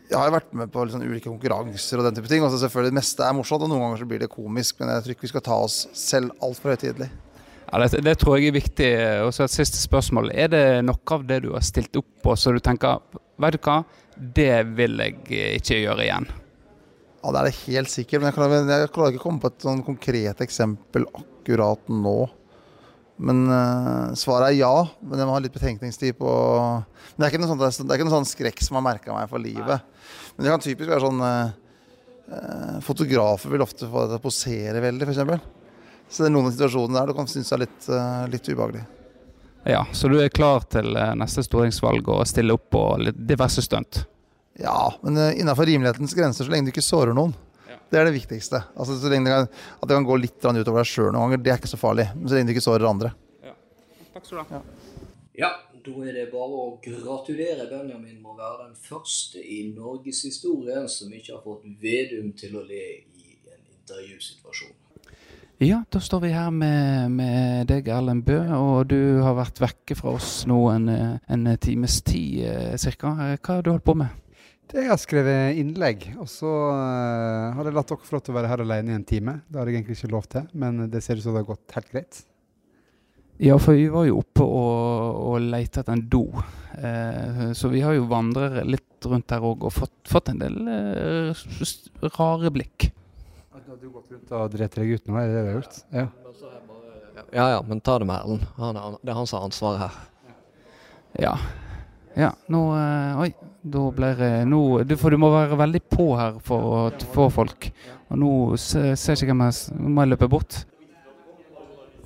jeg 0.07 0.15
har 0.15 0.31
vært 0.31 0.53
med 0.55 0.71
på 0.71 0.83
liksom 0.87 1.03
ulike 1.03 1.27
konkurranser 1.27 1.99
og 1.99 2.07
den 2.07 2.15
type 2.15 2.29
ting. 2.31 2.43
og 2.43 2.51
så 2.53 2.61
selvfølgelig 2.61 2.93
Det 2.93 2.99
meste 3.01 3.23
er 3.25 3.35
morsomt, 3.35 3.63
og 3.65 3.71
noen 3.71 3.83
ganger 3.83 4.01
så 4.01 4.07
blir 4.07 4.21
det 4.23 4.31
komisk. 4.31 4.79
Men 4.79 4.93
jeg 4.93 5.03
tror 5.03 5.15
ikke 5.15 5.27
vi 5.27 5.31
skal 5.33 5.43
ta 5.43 5.57
oss 5.65 5.77
selv 5.97 6.31
altfor 6.43 6.73
høytidelig. 6.73 7.09
Ja, 7.67 7.81
det, 7.83 7.99
det 8.05 8.15
tror 8.21 8.37
jeg 8.37 8.47
er 8.47 8.55
viktig. 8.55 8.89
Og 9.27 9.33
så 9.35 9.43
et 9.43 9.55
siste 9.55 9.81
spørsmål. 9.81 10.31
Er 10.31 10.51
det 10.53 10.65
noe 10.87 11.15
av 11.17 11.27
det 11.27 11.41
du 11.43 11.51
har 11.51 11.65
stilt 11.65 11.99
opp 11.99 12.07
på 12.23 12.35
så 12.39 12.55
du 12.55 12.63
tenker 12.63 13.03
Vet 13.37 13.53
du 13.53 13.59
hva, 13.67 13.81
det 14.17 14.63
vil 14.79 14.95
jeg 14.97 15.59
ikke 15.59 15.81
gjøre 15.83 16.07
igjen? 16.07 16.25
Ja, 17.21 17.33
Det 17.33 17.39
er 17.41 17.49
det 17.49 17.57
helt 17.67 17.91
sikkert. 17.91 18.21
Men 18.23 18.31
jeg 18.31 18.37
klarer, 18.37 18.71
jeg 18.71 18.93
klarer 18.95 19.13
ikke 19.13 19.21
å 19.21 19.27
komme 19.27 19.43
på 19.43 19.51
et 19.51 19.67
sånn 19.67 19.83
konkret 19.85 20.41
eksempel 20.47 21.05
akkurat 21.11 21.91
nå. 21.91 22.19
Men 23.17 23.47
uh, 23.49 24.13
svaret 24.17 24.51
er 24.51 24.59
ja. 24.59 24.73
Men 25.01 25.21
jeg 25.21 25.29
må 25.29 25.35
ha 25.35 25.41
litt 25.41 25.55
betenkningstid 25.55 26.17
på 26.19 26.31
Men 26.31 27.17
det 27.17 27.27
er 27.27 27.31
ikke 27.31 27.41
noe, 27.41 27.49
sånt, 27.49 27.63
det 27.81 27.89
er 27.89 27.97
ikke 27.97 28.09
noe 28.09 28.17
sånn 28.19 28.29
skrekk 28.29 28.61
som 28.65 28.77
har 28.77 28.85
merka 28.85 29.15
meg 29.15 29.29
for 29.31 29.41
livet. 29.41 29.87
Men 30.35 30.45
det 30.45 30.53
kan 30.53 30.63
typisk 30.63 30.91
være 30.91 31.01
sånn 31.01 31.23
eh, 31.25 32.75
Fotografer 32.85 33.49
vil 33.49 33.63
ofte 33.65 33.87
få 33.89 34.03
deg 34.03 34.11
til 34.11 34.19
å 34.19 34.25
posere 34.27 34.83
veldig, 34.83 35.07
f.eks. 35.07 35.47
Så 36.07 36.21
det 36.21 36.29
er 36.29 36.35
noen 36.35 36.49
av 36.49 36.53
situasjonene 36.53 36.99
der 36.99 37.09
du 37.09 37.17
kan 37.17 37.29
synes 37.31 37.49
er 37.55 37.63
litt, 37.63 37.79
uh, 37.89 38.27
litt 38.31 38.45
ubehagelig. 38.47 38.83
Ja, 39.67 39.81
Så 39.91 40.11
du 40.11 40.19
er 40.21 40.29
klar 40.31 40.63
til 40.69 40.93
neste 41.19 41.43
stortingsvalg 41.43 42.05
og 42.13 42.21
stille 42.29 42.55
opp 42.55 42.69
på 42.71 42.83
diverse 43.17 43.63
stunt? 43.65 44.03
Ja, 44.61 44.93
men 45.01 45.17
uh, 45.17 45.33
innafor 45.33 45.67
rimelighetens 45.67 46.15
grenser, 46.15 46.45
så 46.45 46.53
lenge 46.53 46.69
du 46.69 46.75
ikke 46.75 46.85
sårer 46.85 47.17
noen. 47.17 47.33
Det 47.91 47.99
er 47.99 48.09
det 48.09 48.17
viktigste. 48.17 48.63
Altså, 48.75 48.97
så 48.99 49.11
lenge 49.11 49.29
det 49.29 49.35
kan, 49.35 49.47
At 49.81 49.87
det 49.87 49.95
kan 49.95 50.07
gå 50.07 50.17
litt 50.19 50.43
utover 50.43 50.81
deg 50.81 50.89
sjøl 50.89 51.11
noen 51.13 51.27
ganger, 51.27 51.43
det 51.43 51.53
er 51.53 51.61
ikke 51.61 51.71
så 51.71 51.79
farlig. 51.79 52.09
Men 52.15 52.27
så 52.27 52.35
lenge 52.35 52.51
du 52.51 52.55
ikke 52.57 52.67
sårer 52.67 52.89
andre. 52.89 53.13
Takk 54.13 54.25
skal 54.25 54.41
du 54.41 54.55
ha. 54.55 54.61
Ja, 55.37 55.51
da 55.85 55.93
er 56.03 56.15
det 56.15 56.25
bare 56.31 56.63
å 56.63 56.71
gratulere 56.81 57.67
Benjamin 57.69 58.17
med 58.17 58.31
å 58.33 58.37
være 58.39 58.65
den 58.65 58.75
første 58.81 59.39
i 59.39 59.59
norgeshistorien 59.75 60.89
som 60.89 61.13
ikke 61.13 61.35
har 61.35 61.43
fått 61.45 61.67
Vedum 61.79 62.33
til 62.35 62.57
å 62.57 62.63
le 62.65 62.81
i 62.81 63.37
en 63.45 63.61
intervjusituasjon. 63.77 64.73
Ja, 65.63 65.79
da 65.89 66.01
står 66.01 66.21
vi 66.25 66.33
her 66.33 66.51
med, 66.53 67.13
med 67.17 67.69
deg, 67.69 67.87
Erlend 67.89 68.25
Bø, 68.27 68.35
og 68.57 68.91
du 68.91 69.23
har 69.25 69.37
vært 69.39 69.61
vekke 69.61 69.95
fra 69.97 70.11
oss 70.17 70.43
nå 70.49 70.59
en, 70.69 70.89
eh, 70.89 71.15
en 71.33 71.47
times 71.57 72.01
tid 72.05 72.43
ca. 72.43 72.77
cirka. 72.77 73.13
Eh, 73.25 73.37
Hva 73.37 73.55
har 73.55 73.65
du 73.65 73.71
holdt 73.71 73.85
på 73.87 73.95
med? 73.97 74.26
Jeg 74.67 74.89
har 74.89 74.97
skrevet 74.99 75.55
innlegg, 75.61 76.09
og 76.19 76.27
så 76.27 76.49
uh, 76.75 77.53
har 77.55 77.67
jeg 77.69 77.75
latt 77.77 77.87
dere 77.93 78.03
få 78.03 78.17
lov 78.17 78.23
til 78.25 78.33
å 78.33 78.37
være 78.37 78.49
her 78.51 78.63
alene 78.65 78.91
i 78.91 78.97
en 78.97 79.05
time. 79.07 79.37
Det 79.47 79.61
har 79.61 79.69
jeg 79.69 79.77
egentlig 79.79 79.95
ikke 79.95 80.09
lov 80.11 80.25
til, 80.33 80.49
men 80.59 80.81
det 80.91 80.99
ser 81.05 81.15
ut 81.19 81.23
som 81.23 81.37
det 81.37 81.43
har 81.45 81.47
gått 81.53 81.75
helt 81.77 81.93
greit. 81.93 82.19
Ja, 83.39 83.55
for 83.61 83.77
vi 83.77 83.85
var 83.93 84.07
jo 84.09 84.17
oppe 84.23 84.43
og, 84.43 85.17
og 85.29 85.45
leita 85.45 85.83
etter 85.83 85.93
en 85.93 86.03
do. 86.11 86.23
Eh, 86.73 87.43
så 87.55 87.69
vi 87.71 87.83
har 87.85 87.93
jo 87.95 88.07
vandret 88.09 88.65
litt 88.65 89.05
rundt 89.07 89.29
her 89.31 89.45
òg 89.45 89.67
og 89.69 89.73
fått, 89.75 89.93
fått 90.09 90.31
en 90.33 90.41
del 90.41 90.57
eh, 90.73 91.43
rare 92.17 92.51
blikk. 92.55 92.89
Har 93.53 93.77
du 93.77 93.87
gått 93.93 94.09
rundt 94.15 94.33
og 94.33 94.49
drept 94.55 94.79
deg 94.81 94.95
ut 94.97 95.05
nå? 95.07 95.19
Er 95.21 95.29
det 95.29 95.35
det 95.37 95.43
du 95.45 95.49
har 95.51 95.59
gjort? 95.61 95.79
Ja. 95.93 96.07
Ja 97.35 97.45
ja, 97.55 97.61
men 97.65 97.79
ta 97.83 97.97
det 98.01 98.07
med 98.09 98.17
Erlend. 98.19 98.43
Er- 98.57 98.99
Det 99.03 99.13
er 99.13 99.17
han 99.21 99.29
som 99.29 99.39
har 99.39 99.47
ansvaret 99.47 99.85
her. 99.85 99.95
Ja. 101.23 101.35
Ja, 102.17 102.31
nå 102.49 102.61
eh, 102.73 103.21
Oi, 103.21 103.29
da 103.73 103.83
blir 103.95 104.19
det 104.19 104.31
nå 104.49 104.61
du, 104.87 104.95
For 104.99 105.13
du 105.13 105.19
må 105.21 105.29
være 105.33 105.57
veldig 105.59 105.81
på 105.91 106.07
her 106.19 106.39
for 106.43 106.73
å 106.77 106.81
få 107.13 107.29
folk. 107.33 107.69
Og 108.07 108.19
nå 108.21 108.31
ser 108.61 108.93
jeg 108.93 109.17
ikke 109.17 109.33
hvem 109.33 109.45
jeg 109.47 109.79
Nå 109.79 109.93
må 109.93 110.05
jeg 110.05 110.13
løpe 110.13 110.29
bort. 110.31 110.59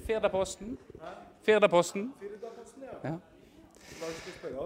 Firdaposten. 0.05 0.77
Firdaposten. 1.45 2.09
Ja. 3.03 3.17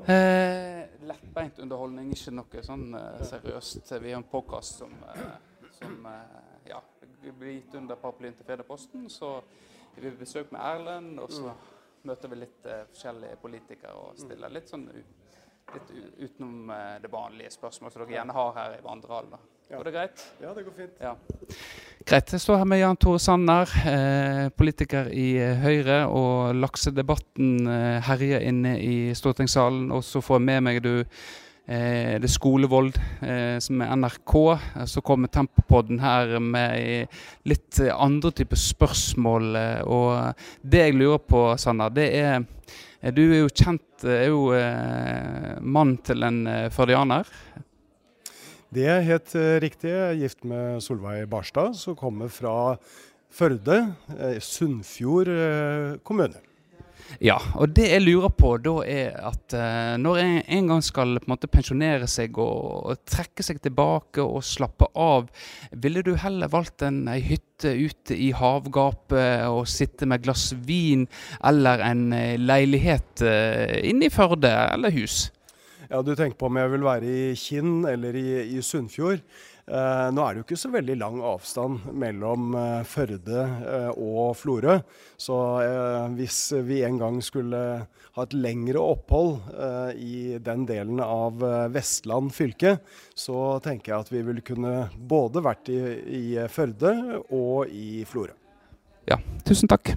Eh, 0.08 0.86
lettbeint 1.08 1.60
underholdning, 1.60 2.12
ikke 2.16 2.32
noe 2.34 2.64
sånn 2.64 2.88
eh, 2.96 3.22
seriøst. 3.28 3.92
Vi 4.02 4.14
har 4.14 4.22
en 4.22 4.28
podkast 4.32 4.80
som, 4.84 4.94
eh, 5.12 5.70
som 5.76 6.08
eh, 6.08 6.70
ja, 6.72 6.80
blir 7.34 7.58
gitt 7.58 7.76
under 7.76 8.00
paraplyen 8.00 8.36
til 8.38 8.48
Fedreposten. 8.48 9.10
Så 9.10 9.42
vi 9.96 10.06
vil 10.08 10.18
besøke 10.20 10.56
med 10.56 10.62
Erlend, 10.64 11.20
og 11.20 11.32
så 11.32 11.52
møter 12.06 12.32
vi 12.32 12.42
litt 12.44 12.66
eh, 12.70 12.86
forskjellige 12.92 13.40
politikere 13.42 13.94
og 14.00 14.20
stiller 14.20 14.54
litt 14.54 14.72
sånn 14.72 14.88
litt 15.74 15.92
utenom 16.30 16.70
eh, 16.70 16.96
det 17.02 17.12
vanlige 17.12 17.52
spørsmål 17.56 17.92
som 17.92 18.04
dere 18.04 18.18
gjerne 18.20 18.36
har 18.38 18.56
her 18.60 18.78
i 18.78 18.84
vandrehallen. 18.86 19.32
da. 19.36 19.42
Går 19.76 19.88
det 19.88 19.94
greit? 19.96 20.26
Ja, 20.42 20.52
det 20.54 20.64
går 20.68 20.76
fint. 20.78 21.00
Ja. 21.02 21.16
Greit. 22.06 22.34
Jeg 22.36 22.42
står 22.44 22.60
her 22.62 22.68
med 22.70 22.80
Jan 22.84 23.00
Tore 23.02 23.20
Sanner, 23.20 23.72
eh, 23.90 24.50
politiker 24.54 25.10
i 25.10 25.32
eh, 25.42 25.56
Høyre. 25.64 26.04
Og 26.06 26.54
laksedebatten 26.62 27.66
eh, 27.66 27.98
herjer 28.06 28.46
inne 28.46 28.76
i 28.78 28.98
stortingssalen. 29.18 29.90
Og 29.96 30.06
så 30.06 30.22
får 30.22 30.38
jeg 30.38 30.46
med 30.52 30.64
meg 30.68 30.84
du 30.86 30.92
eh, 31.02 32.14
det 32.22 32.30
er 32.30 32.36
Skolevold 32.36 32.94
eh, 33.26 33.58
som 33.66 33.82
er 33.82 33.96
NRK. 33.98 34.36
Eh, 34.54 34.86
Så 34.86 35.02
kommer 35.02 35.34
Tempopodden 35.34 35.98
her 36.04 36.38
med 36.40 37.10
litt 37.50 37.82
andre 37.90 38.32
typer 38.38 38.62
spørsmål. 38.62 39.50
Og 39.90 40.46
det 40.62 40.86
jeg 40.86 41.00
lurer 41.02 41.26
på, 41.26 41.48
Sanner, 41.58 41.90
det 41.90 42.12
er 42.22 42.46
Du 43.18 43.22
er 43.32 43.40
jo 43.44 43.50
kjent 43.50 43.82
er 44.14 44.30
jo 44.30 44.50
eh, 44.54 45.56
mann 45.62 45.96
til 46.06 46.26
en 46.28 46.44
eh, 46.48 46.70
førdianer. 46.74 47.30
Det 48.76 48.86
er 48.92 49.06
helt 49.08 49.36
eh, 49.40 49.58
riktig. 49.64 49.92
Jeg 49.92 50.06
er 50.12 50.20
gift 50.20 50.46
med 50.48 50.82
Solveig 50.84 51.30
Barstad, 51.32 51.78
som 51.80 51.98
kommer 51.98 52.32
fra 52.34 52.76
Førde, 53.36 53.78
eh, 54.16 54.38
Sunnfjord 54.44 55.32
eh, 55.32 55.96
kommune. 56.08 56.42
Ja, 57.24 57.38
og 57.56 57.72
det 57.78 57.86
jeg 57.88 58.04
lurer 58.04 58.32
på 58.34 58.56
da 58.60 58.74
er 58.90 59.14
at 59.30 59.56
uh, 59.56 59.96
når 60.02 60.20
en 60.22 60.34
en 60.58 60.68
gang 60.72 60.84
skal 60.84 61.16
på 61.20 61.30
en 61.30 61.34
måte 61.34 61.50
pensjonere 61.52 62.08
seg 62.12 62.38
og, 62.42 62.90
og 62.92 63.04
trekke 63.08 63.46
seg 63.46 63.62
tilbake 63.64 64.24
og 64.24 64.44
slappe 64.44 64.90
av, 65.00 65.30
ville 65.72 66.04
du 66.06 66.16
heller 66.20 66.52
valgt 66.52 66.84
en 66.86 67.06
ei 67.12 67.22
hytte 67.24 67.72
ute 67.72 68.18
i 68.18 68.32
havgapet 68.36 69.46
og 69.48 69.64
sitte 69.70 70.08
med 70.10 70.26
glass 70.26 70.50
vin, 70.68 71.06
eller 71.46 71.84
en 71.86 72.10
eh, 72.14 72.36
leilighet 72.42 73.24
uh, 73.24 73.80
inne 73.80 74.10
i 74.10 74.14
Førde 74.14 74.52
eller 74.74 74.94
hus? 74.96 75.30
Ja, 75.90 76.02
Du 76.02 76.16
tenker 76.16 76.38
på 76.40 76.50
om 76.50 76.58
jeg 76.58 76.72
vil 76.74 76.86
være 76.86 77.10
i 77.10 77.34
Kinn 77.38 77.86
eller 77.88 78.16
i, 78.18 78.58
i 78.58 78.62
Sunnfjord. 78.62 79.22
Eh, 79.66 80.08
nå 80.14 80.22
er 80.22 80.36
det 80.36 80.42
jo 80.42 80.46
ikke 80.46 80.60
så 80.62 80.70
veldig 80.76 80.96
lang 81.02 81.16
avstand 81.26 81.88
mellom 81.98 82.54
eh, 82.60 82.82
Førde 82.86 83.40
eh, 83.66 83.90
og 83.98 84.36
Florø. 84.38 84.78
Så 85.18 85.38
hvis 86.14 86.40
vi 86.68 86.84
en 86.86 87.00
gang 87.02 87.18
skulle 87.26 87.62
ha 88.16 88.26
et 88.26 88.36
lengre 88.36 88.82
opphold 88.84 89.40
i 90.00 90.38
den 90.44 90.66
delen 90.68 91.00
av 91.04 91.40
Vestland 91.74 92.34
fylke, 92.36 92.76
så 93.16 93.58
tenker 93.64 93.94
jeg 93.94 94.06
at 94.06 94.12
vi 94.14 94.24
ville 94.28 94.44
kunne 94.46 94.76
både 94.96 95.44
vært 95.44 95.72
i 95.72 96.36
Førde 96.52 97.24
og 97.26 97.72
i 97.72 98.04
Florø. 98.08 98.36
Ja, 99.10 99.20
tusen 99.48 99.72
takk. 99.72 99.96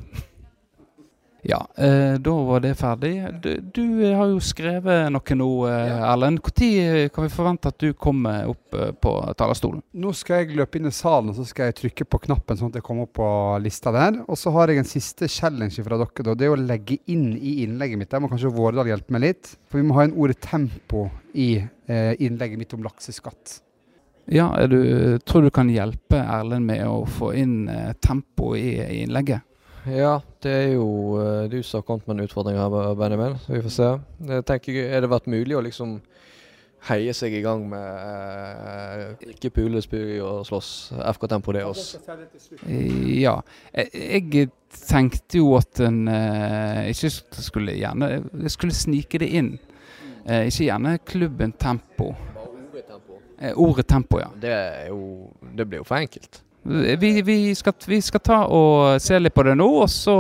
Ja, 1.43 1.69
eh, 1.77 2.15
da 2.19 2.31
var 2.31 2.61
det 2.61 2.75
ferdig. 2.75 3.13
Du, 3.43 3.53
du 3.75 3.85
har 4.03 4.27
jo 4.27 4.41
skrevet 4.43 5.07
noe 5.15 5.37
nå, 5.39 5.51
eh, 5.71 6.01
Erlend. 6.11 6.41
Når 6.43 7.13
kan 7.15 7.27
vi 7.27 7.31
forvente 7.31 7.71
at 7.71 7.79
du 7.79 7.93
kommer 7.95 8.49
opp 8.51 8.75
eh, 8.75 8.91
på 8.91 9.13
talerstolen? 9.39 9.85
Nå 10.03 10.13
skal 10.19 10.43
jeg 10.43 10.59
løpe 10.59 10.81
inn 10.81 10.91
i 10.91 10.95
salen 10.95 11.31
og 11.31 11.39
så 11.39 11.47
skal 11.47 11.71
jeg 11.71 11.79
trykke 11.79 12.09
på 12.11 12.21
knappen 12.27 12.59
sånn 12.59 12.73
at 12.73 12.81
jeg 12.81 12.87
kommer 12.89 13.07
opp 13.07 13.15
på 13.21 13.31
lista 13.63 13.95
der. 13.95 14.19
Og 14.27 14.41
så 14.41 14.53
har 14.57 14.73
jeg 14.73 14.83
en 14.83 14.91
siste 14.91 15.31
challenge 15.31 15.85
fra 15.87 16.01
dere. 16.01 16.27
da. 16.27 16.35
Det 16.35 16.49
er 16.49 16.57
å 16.57 16.59
legge 16.59 16.99
inn 17.07 17.31
i 17.37 17.61
innlegget 17.63 18.03
mitt. 18.03 18.11
Der 18.11 18.25
må 18.25 18.33
kanskje 18.33 18.53
Vårdal 18.55 18.91
hjelpe 18.91 19.15
meg 19.15 19.27
litt. 19.29 19.55
For 19.71 19.79
vi 19.79 19.87
må 19.87 19.99
ha 20.01 20.09
en 20.09 20.19
ordet 20.19 20.41
tempo 20.43 21.07
i 21.39 21.53
eh, 21.63 22.13
innlegget 22.19 22.59
mitt 22.59 22.75
om 22.75 22.83
lakseskatt. 22.87 23.61
Ja, 24.29 24.51
du, 24.69 25.17
tror 25.25 25.47
du 25.47 25.53
kan 25.55 25.71
hjelpe 25.73 26.19
Erlend 26.21 26.67
med 26.69 26.83
å 26.85 27.07
få 27.09 27.31
inn 27.39 27.63
eh, 27.73 27.95
tempo 28.03 28.57
i, 28.59 28.75
i 28.83 29.05
innlegget? 29.07 29.47
Ja, 29.87 30.19
det 30.43 30.53
er 30.53 30.69
jo 30.75 30.89
uh, 31.19 31.47
du 31.51 31.63
som 31.63 31.79
har 31.79 31.87
kommet 31.87 32.07
med 32.09 32.19
en 32.19 32.27
utfordring 32.27 32.59
her, 32.59 32.95
Benjamin. 32.99 33.39
Så 33.45 33.53
vi 33.53 33.63
får 33.63 33.75
se. 33.75 33.91
Jeg 34.29 34.47
tenker, 34.49 34.79
Er 34.89 35.01
det 35.01 35.11
vært 35.11 35.31
mulig 35.31 35.57
å 35.57 35.65
liksom 35.65 35.99
heie 36.89 37.13
seg 37.17 37.35
i 37.35 37.43
gang 37.43 37.65
med 37.71 37.81
uh, 37.81 39.17
drikke, 39.23 39.51
pule, 39.55 39.83
spy 39.83 40.21
og 40.21 40.45
slåss? 40.47 40.73
FK 41.15 41.29
Tempo 41.29 41.55
det 41.57 41.65
oss. 41.65 41.97
Ja. 42.67 43.41
Jeg, 43.75 44.51
tenkte 44.69 45.41
jo 45.41 45.55
at 45.57 45.81
en 45.81 46.03
uh, 46.13 46.85
ikke 46.91 47.09
skulle 47.41 47.73
gjerne 47.73 48.11
Jeg 48.19 48.53
skulle 48.53 48.77
snike 48.77 49.21
det 49.23 49.31
inn. 49.41 49.55
Uh, 50.29 50.45
ikke 50.45 50.69
gjerne 50.69 50.99
klubben 51.09 51.55
Tempo. 51.57 52.13
Eh, 53.41 53.59
ordet 53.59 53.87
tempo, 53.87 54.21
ja. 54.21 54.31
Det, 54.41 54.53
er 54.53 54.87
jo, 54.89 55.31
det 55.55 55.65
blir 55.65 55.79
jo 55.79 55.87
for 55.87 56.03
enkelt. 56.03 56.43
Vi, 56.69 57.23
vi, 57.23 57.55
skal, 57.55 57.73
vi 57.87 58.03
skal 58.03 58.21
ta 58.21 58.39
og 58.45 59.01
se 59.01 59.17
litt 59.17 59.33
på 59.33 59.43
det 59.47 59.55
nå, 59.57 59.67
og 59.83 59.89
så 59.89 60.17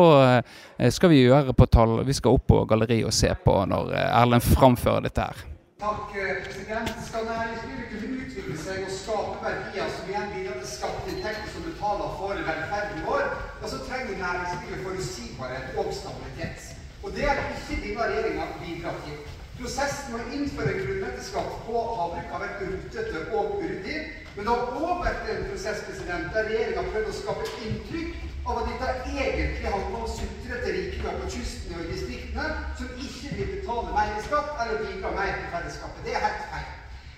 eh, 0.79 0.89
skal 0.89 1.11
vi 1.13 1.19
gjøre 1.27 1.53
på 1.53 1.67
tall. 1.69 1.99
Vi 2.09 2.15
skal 2.17 2.39
opp 2.39 2.47
på 2.49 2.63
galleriet 2.71 3.05
og 3.05 3.13
se 3.13 3.29
på 3.45 3.57
når 3.69 3.91
eh, 3.93 4.21
Erlend 4.23 4.47
framfører 4.47 5.05
dette 5.05 5.27
her. 5.29 5.43
Takk, 5.83 6.15
eh, 6.17 6.39
president. 6.47 6.95
Skal 7.05 7.27
næringslivet 7.29 7.91
kunne 7.93 8.23
utvikle 8.25 8.57
seg 8.63 8.87
og 8.87 8.95
skape 8.95 9.35
verdier 9.45 9.91
som 9.93 10.09
igjen 10.09 10.31
bidrar 10.33 10.57
til 10.63 10.71
skatteinntekter 10.71 11.51
som 11.53 11.67
betaler 11.67 12.15
for 12.23 12.41
velferden 12.49 13.05
vår, 13.11 13.27
ja, 13.61 13.73
så 13.75 13.83
trenger 13.91 14.23
næringslivet 14.23 14.87
forutsigbarhet 14.87 15.77
og 15.83 15.91
stabilitet. 15.99 16.71
Og 17.03 17.13
det 17.13 17.29
har 17.29 17.43
ikke 17.45 17.83
denne 17.83 18.09
regjeringa 18.09 18.49
bidratt 18.63 19.05
til. 19.05 19.21
Prosessen 19.59 20.15
med 20.15 20.25
å 20.25 20.33
innføre 20.39 20.81
grunnrenteskatt 20.81 21.61
på 21.67 21.85
havbruk 22.01 22.33
har 22.33 22.43
vært 22.47 22.65
rotete 22.65 23.23
og 23.37 23.59
uryddig. 23.59 24.01
Men 24.39 24.47
det 24.47 24.55
har 24.55 24.77
òg 24.79 25.01
vært 25.03 25.25
en 25.33 25.47
prosess 25.49 25.81
president, 25.83 26.29
der 26.31 26.45
regjeringa 26.47 26.83
prøvde 26.93 27.11
å 27.11 27.15
skape 27.17 27.47
inntrykk 27.67 28.13
av 28.47 28.61
at 28.61 28.69
dette 28.69 28.91
egentlig 29.11 29.73
handler 29.73 29.97
om 29.99 30.13
sutrete 30.13 30.75
rikinger 30.77 31.17
på 31.19 31.31
kysten 31.33 31.75
og 31.75 31.81
i 31.83 31.89
distriktene 31.91 32.45
som 32.79 33.01
ikke 33.07 33.33
vil 33.35 33.51
betale 33.57 33.97
mer 33.97 34.13
i 34.15 34.23
skatt 34.29 34.63
eller 34.63 34.85
bidra 34.85 35.11
mer 35.17 35.35
til 35.41 35.51
fellesskapet. 35.57 36.07
Det 36.07 36.15
er 36.15 36.23
helt 36.23 36.47
feil. 36.53 36.71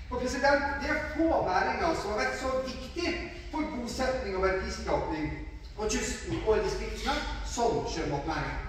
Og 0.09 0.25
president, 0.25 0.65
Det 0.81 0.89
er 0.95 1.05
få 1.13 1.29
næringer 1.51 2.01
som 2.01 2.15
har 2.15 2.23
vært 2.23 2.41
så 2.41 2.55
viktig 2.71 3.13
for 3.53 3.69
bosetning 3.77 4.41
og 4.41 4.49
verdiskapning 4.49 5.29
på 5.77 5.93
kysten 5.93 6.43
og 6.47 6.57
i 6.57 6.65
distriktene 6.71 7.21
som 7.45 7.85
sjømatnæringen. 7.85 8.67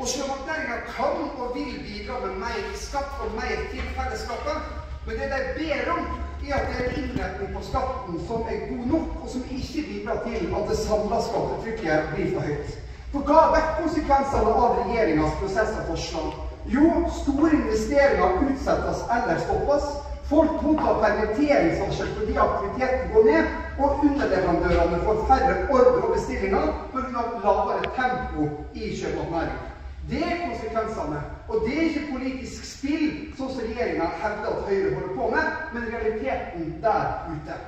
Og 0.00 0.08
sjømatnæringa 0.08 0.80
kan 0.96 1.28
og 1.36 1.54
vil 1.54 1.76
bidra 1.84 2.24
med 2.24 2.40
mer 2.40 2.74
skatt 2.88 3.20
og 3.20 3.36
mer 3.36 3.66
til 3.70 3.94
fellesskapet. 4.00 4.76
Men 5.06 5.18
det 5.20 5.28
de 5.36 5.40
ber 5.60 5.92
om, 5.98 6.06
er 6.50 6.54
at 6.58 6.68
det 6.68 6.76
er 6.78 6.88
en 6.90 7.02
innretning 7.02 7.50
på 7.56 7.64
skatten 7.68 8.20
som 8.26 8.46
er 8.52 8.64
god 8.70 8.86
nok, 8.92 9.10
og 9.22 9.28
som 9.30 9.44
ikke 9.58 9.84
bidrar 9.88 10.22
til 10.26 10.54
at 10.58 10.70
det 10.70 10.78
samla 10.78 11.20
skattetrykket 11.26 12.14
blir 12.14 12.32
for 12.34 12.46
høyt. 12.48 12.78
For 13.12 13.26
hva 13.28 13.40
har 13.40 13.52
vært 13.56 13.74
konsekvensene 13.82 14.54
av 14.64 14.78
regjeringas 14.80 15.34
prosess 15.40 15.74
og 15.80 15.90
forslag? 15.92 16.30
Jo, 16.76 16.86
store 17.22 17.50
investeringer 17.58 18.38
utsettes 18.46 19.02
eller 19.16 19.42
stoppes. 19.44 19.90
Folk 20.32 20.62
mottar 20.64 21.00
permitteringsvarsel 21.02 22.14
fordi 22.16 22.38
aktiviteten 22.46 23.10
går 23.12 23.26
ned, 23.26 23.50
og 23.78 24.04
underleverandørene 24.06 25.02
får 25.04 25.20
færre 25.28 25.58
ordre 25.74 26.06
og 26.06 26.14
bestillinger 26.14 26.72
pga. 26.94 27.26
lavere 27.44 27.92
tempo 27.98 28.48
i 28.74 28.94
sjømatnæringa. 28.96 29.71
Det 30.10 30.22
er 30.22 30.46
konsekvensene. 30.46 31.20
Og 31.48 31.66
det 31.66 31.74
er 31.78 31.84
ikke 31.90 32.14
politisk 32.14 32.64
spill, 32.66 33.12
sånn 33.38 33.50
som 33.52 33.62
regjeringa 33.62 34.08
hevder 34.22 34.54
at 34.56 34.66
Høyre 34.66 34.94
holder 34.94 35.12
på 35.14 35.28
med, 35.30 35.52
men 35.74 35.88
realiteten 35.92 36.72
der 36.82 37.28
ute. 37.30 37.58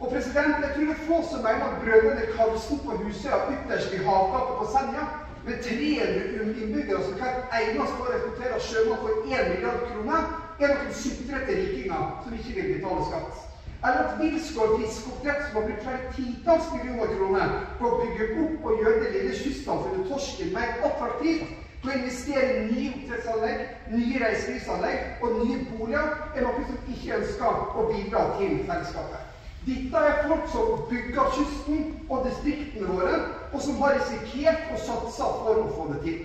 Og 0.00 0.08
president, 0.14 0.62
jeg 0.64 0.72
tror 0.74 0.86
det 0.88 0.94
er 0.96 1.02
få 1.06 1.18
som 1.28 1.42
mener 1.44 1.66
at 1.68 1.80
brødrene 1.82 2.24
Karlsen 2.32 2.80
på 2.86 2.94
Husøya 3.02 3.42
ytterst 3.52 3.92
i 3.92 4.00
havgapet 4.00 4.56
på 4.56 4.66
Senja, 4.72 5.04
med 5.44 5.60
300 5.64 6.56
innbyggere 6.60 7.02
som 7.04 7.16
hvert 7.16 7.54
eneste 7.60 8.02
år 8.02 8.14
rekrutterer 8.16 8.60
sjømat 8.60 9.04
for 9.04 9.22
1 9.24 9.46
milliard 9.52 9.84
kroner, 9.90 10.26
er 10.60 10.74
noen 10.74 10.90
sutrete 10.92 11.54
rikinger 11.56 12.10
som 12.24 12.34
ikke 12.36 12.56
vil 12.58 12.74
betale 12.74 13.04
skatt. 13.06 13.46
Eller 13.80 14.02
at 14.04 14.18
Wilsgård 14.20 14.74
fiskeoppdrett, 14.76 15.46
som 15.46 15.56
har 15.56 15.64
brukt 15.64 15.84
flere 15.86 16.02
titalls 16.12 16.66
millioner 16.74 17.08
kroner 17.14 17.54
på 17.78 17.88
å 17.88 17.96
bygge 18.02 18.26
opp 18.42 18.66
og 18.68 18.82
gjøre 18.82 19.00
det 19.00 19.14
lille 19.14 19.32
kystsamfunnet 19.32 20.04
Torsken 20.08 20.52
mer 20.52 20.74
attraktivt, 20.84 21.48
å 21.88 21.92
investere 21.94 22.50
i 22.52 22.64
nye 22.68 22.90
oppdrettsanlegg, 22.92 23.60
nye 23.94 24.20
reiselivsanlegg 24.20 25.24
og 25.24 25.36
nye 25.40 25.60
boliger, 25.70 26.10
er 26.36 26.44
noe 26.44 26.64
som 26.68 26.92
ikke 26.92 27.16
ønsker 27.20 27.78
å 27.80 27.86
bidra 27.88 28.26
til 28.36 28.58
fellesskapet. 28.68 29.28
Dette 29.64 30.02
er 30.08 30.20
folk 30.24 30.48
som 30.52 30.74
bygger 30.90 31.32
kysten 31.36 31.86
og 32.08 32.24
distriktene 32.28 32.88
våre, 32.88 33.16
og 33.52 33.64
som 33.64 33.80
har 33.82 33.96
risikert 33.96 34.68
å 34.72 34.78
satse 34.80 35.26
for 35.40 35.60
å 35.64 35.68
få 35.76 35.88
det 35.94 36.00
til. 36.04 36.20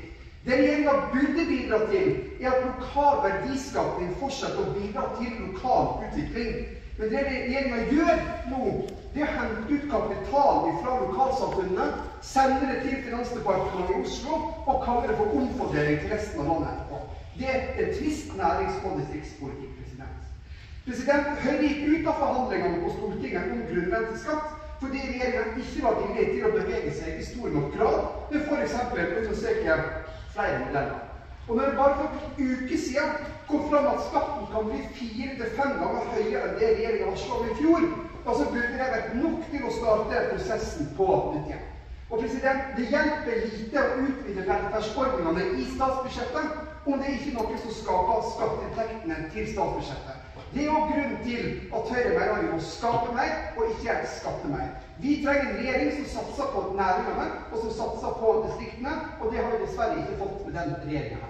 Det 0.45 0.59
regjeringa 0.59 0.93
burde 1.11 1.43
bidra 1.49 1.79
til, 1.89 2.11
er 2.39 2.51
at 2.51 2.63
lokal 2.63 3.17
verdiskapning 3.23 4.11
fortsetter 4.19 4.61
å 4.61 4.71
bidra 4.75 5.07
til 5.17 5.39
lokal 5.41 5.95
utvikling. 6.05 6.53
Men 6.97 7.09
det 7.11 7.23
regjeringa 7.27 7.79
gjør 7.91 8.19
nå, 8.51 8.59
det 9.15 9.23
er 9.23 9.31
å 9.31 9.35
hente 9.39 9.73
ut 9.75 9.87
kapital 9.91 10.69
fra 10.81 10.93
lokalsamfunnene, 11.01 11.87
sende 12.25 12.69
det 12.71 12.77
til 12.85 13.01
Finansdepartementet 13.05 13.95
i 13.95 14.03
Oslo 14.03 14.37
og 14.65 14.83
kalle 14.85 15.09
det 15.11 15.17
for 15.19 15.35
omfordeling 15.39 15.99
til 16.01 16.13
resten 16.15 16.41
av 16.43 16.49
landet 16.51 16.71
etterpå. 16.73 17.01
Det 17.35 17.51
er 17.51 17.91
trist 17.97 18.31
nærings- 18.39 18.79
og 18.83 18.95
distriktspolitikk. 18.99 19.75
president. 19.79 20.21
President, 20.85 21.31
Høyre 21.43 21.63
gikk 21.65 21.85
ut 21.91 22.07
av 22.11 22.19
forhandlingene 22.21 22.81
på 22.81 22.91
Stortinget 22.95 23.51
om 23.51 23.63
grunnrenteskatt 23.69 24.53
fordi 24.79 25.01
regjeringa 25.07 25.45
ikke 25.63 25.83
var 25.83 25.95
villig 25.99 26.27
til 26.33 26.45
å 26.45 26.53
bevege 26.53 26.91
seg 26.93 27.17
i 27.17 27.23
stor 27.23 27.49
nok 27.49 27.71
grad 27.73 28.31
med 28.31 28.41
f.eks. 28.43 28.75
å 28.75 29.19
undersøke 29.19 29.79
flere 30.35 30.59
modeller. 30.61 31.04
Og 31.49 31.55
når 31.57 31.75
bare 31.77 31.97
for 31.97 32.13
en 32.39 32.47
uke 32.55 32.77
siden 32.77 33.11
kom 33.49 33.67
fram 33.69 33.87
at 33.91 34.01
skatten 34.07 34.47
kan 34.53 34.65
bli 34.71 34.79
fire 34.97 35.35
til 35.37 35.51
fem 35.57 35.75
ganger 35.81 36.07
høyere 36.13 36.47
enn 36.47 36.55
det 36.57 36.71
regjeringa 36.73 37.09
varsla 37.11 37.37
i 37.45 37.51
fjor, 37.59 37.83
da 38.25 38.33
så 38.33 38.47
burde 38.55 38.71
det 38.79 38.87
vært 38.95 39.11
nok 39.19 39.43
til 39.51 39.67
å 39.67 39.73
starte 39.75 40.23
prosessen 40.31 40.87
på 40.97 41.09
nytt 41.35 41.51
igjen. 41.51 41.67
Og 42.09 42.21
president, 42.21 42.61
Det 42.77 42.85
hjelper 42.89 43.37
lite 43.41 43.81
å 43.81 43.97
utvide 44.07 44.45
velferdsordningene 44.47 45.45
i 45.61 45.65
statsbudsjettet 45.69 46.61
om 46.85 46.99
det 47.01 47.09
ikke 47.15 47.31
er 47.31 47.37
noe 47.37 47.57
som 47.61 47.71
skaper 47.73 48.19
skatteinntektene 48.31 49.19
til 49.31 49.47
statsbudsjettet. 49.49 50.27
Det 50.53 50.61
er 50.63 50.67
jo 50.69 50.81
grunnen 50.89 51.15
til 51.25 51.47
at 51.73 51.89
Høyre 51.93 52.13
mener 52.13 52.41
vi 52.45 52.49
må 52.53 52.61
skape 52.61 53.09
mer 53.13 53.33
og 53.57 53.65
ikke 53.69 53.97
skatte 54.17 54.49
mer. 54.53 54.69
Vi 55.01 55.15
trenger 55.21 55.49
en 55.49 55.57
regjering 55.57 55.93
som 55.97 56.05
satser 56.09 56.49
på 56.53 56.65
næringene 56.77 57.29
og 57.49 57.57
som 57.61 57.73
satser 57.73 58.13
på 58.21 58.35
distriktene, 58.45 58.97
og 59.19 59.29
det 59.33 59.41
har 59.41 59.49
vi 59.53 59.61
dessverre 59.65 59.97
ikke 59.97 60.17
fått 60.21 60.45
med 60.45 60.53
den 60.61 60.75
regjeringa. 60.85 61.24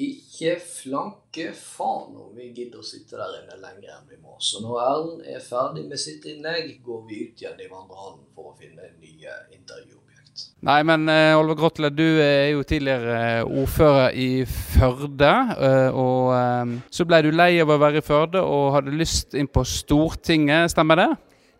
Ikke 0.00 0.54
flanke 0.64 1.50
faen 1.56 2.14
om 2.16 2.30
vi 2.36 2.50
gidder 2.56 2.80
å 2.80 2.86
sitte 2.86 3.18
der 3.18 3.40
inne 3.42 3.58
lenger 3.60 3.96
enn 3.98 4.06
vi 4.08 4.16
må. 4.20 4.38
Så 4.40 4.62
når 4.64 4.78
Erlend 4.84 5.26
er 5.28 5.42
ferdig 5.44 5.84
med 5.90 6.00
sitt 6.00 6.24
innlegg, 6.30 6.78
går 6.84 7.02
vi 7.08 7.24
ut 7.26 7.42
igjen 7.42 7.60
i 7.60 7.68
vandrehallen 7.68 8.22
for 8.36 8.52
å 8.52 8.54
finne 8.56 8.88
nye 9.02 9.34
intervjuobjekt. 9.52 10.46
Nei, 10.64 10.78
men 10.88 11.04
uh, 11.10 11.36
Oliver 11.40 11.58
Grotle, 11.58 11.90
du 11.92 12.06
er 12.22 12.54
jo 12.54 12.64
tidligere 12.64 13.42
uh, 13.42 13.60
ordfører 13.60 14.16
i 14.16 14.28
Førde. 14.48 15.34
Uh, 15.58 16.00
og 16.00 16.32
uh, 16.32 16.74
så 16.94 17.04
ble 17.08 17.20
du 17.26 17.32
lei 17.34 17.52
av 17.60 17.74
å 17.74 17.80
være 17.82 18.00
i 18.00 18.06
Førde 18.06 18.44
og 18.46 18.70
hadde 18.78 18.96
lyst 18.96 19.36
inn 19.36 19.50
på 19.52 19.66
Stortinget, 19.68 20.72
stemmer 20.72 21.02
det? 21.02 21.10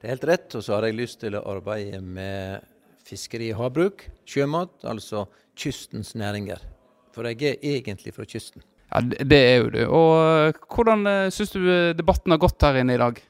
Det 0.00 0.08
er 0.08 0.14
helt 0.14 0.28
rett. 0.32 0.48
Og 0.56 0.64
så 0.64 0.78
har 0.78 0.88
jeg 0.88 1.00
lyst 1.02 1.20
til 1.26 1.36
å 1.36 1.44
arbeide 1.52 2.00
med 2.00 2.64
fiskeri 3.04 3.52
og 3.52 3.66
havbruk, 3.66 4.06
sjømat, 4.28 4.78
altså 4.88 5.26
kystens 5.58 6.14
næringer. 6.16 6.69
For 7.14 7.26
jeg 7.30 7.42
er 7.48 7.76
egentlig 7.76 8.14
fra 8.16 8.26
kysten. 8.28 8.62
Ja, 8.90 9.00
Det 9.02 9.38
er 9.38 9.56
jo 9.60 9.70
du. 9.70 9.80
Og 9.86 10.58
hvordan 10.70 11.30
syns 11.30 11.54
du 11.54 11.62
debatten 11.96 12.34
har 12.34 12.42
gått 12.42 12.62
her 12.62 12.80
inne 12.82 12.96
i 12.96 13.00
dag? 13.00 13.20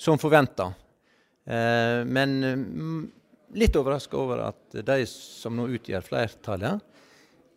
Som 0.00 0.20
forventa. 0.20 0.70
Eh, 1.44 2.04
men 2.04 2.36
mm, 2.40 3.00
litt 3.60 3.76
overraska 3.76 4.16
over 4.16 4.44
at 4.50 4.78
de 4.86 5.02
som 5.08 5.56
nå 5.56 5.66
utgjør 5.76 6.04
flertallet, 6.04 6.86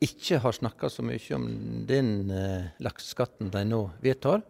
ikke 0.03 0.39
har 0.43 0.55
snakka 0.55 0.89
så 0.91 1.03
mye 1.05 1.35
om 1.35 1.45
den 1.87 2.31
eh, 2.31 2.71
lakseskatten 2.83 3.51
de 3.53 3.63
nå 3.67 3.85
vedtar, 4.03 4.41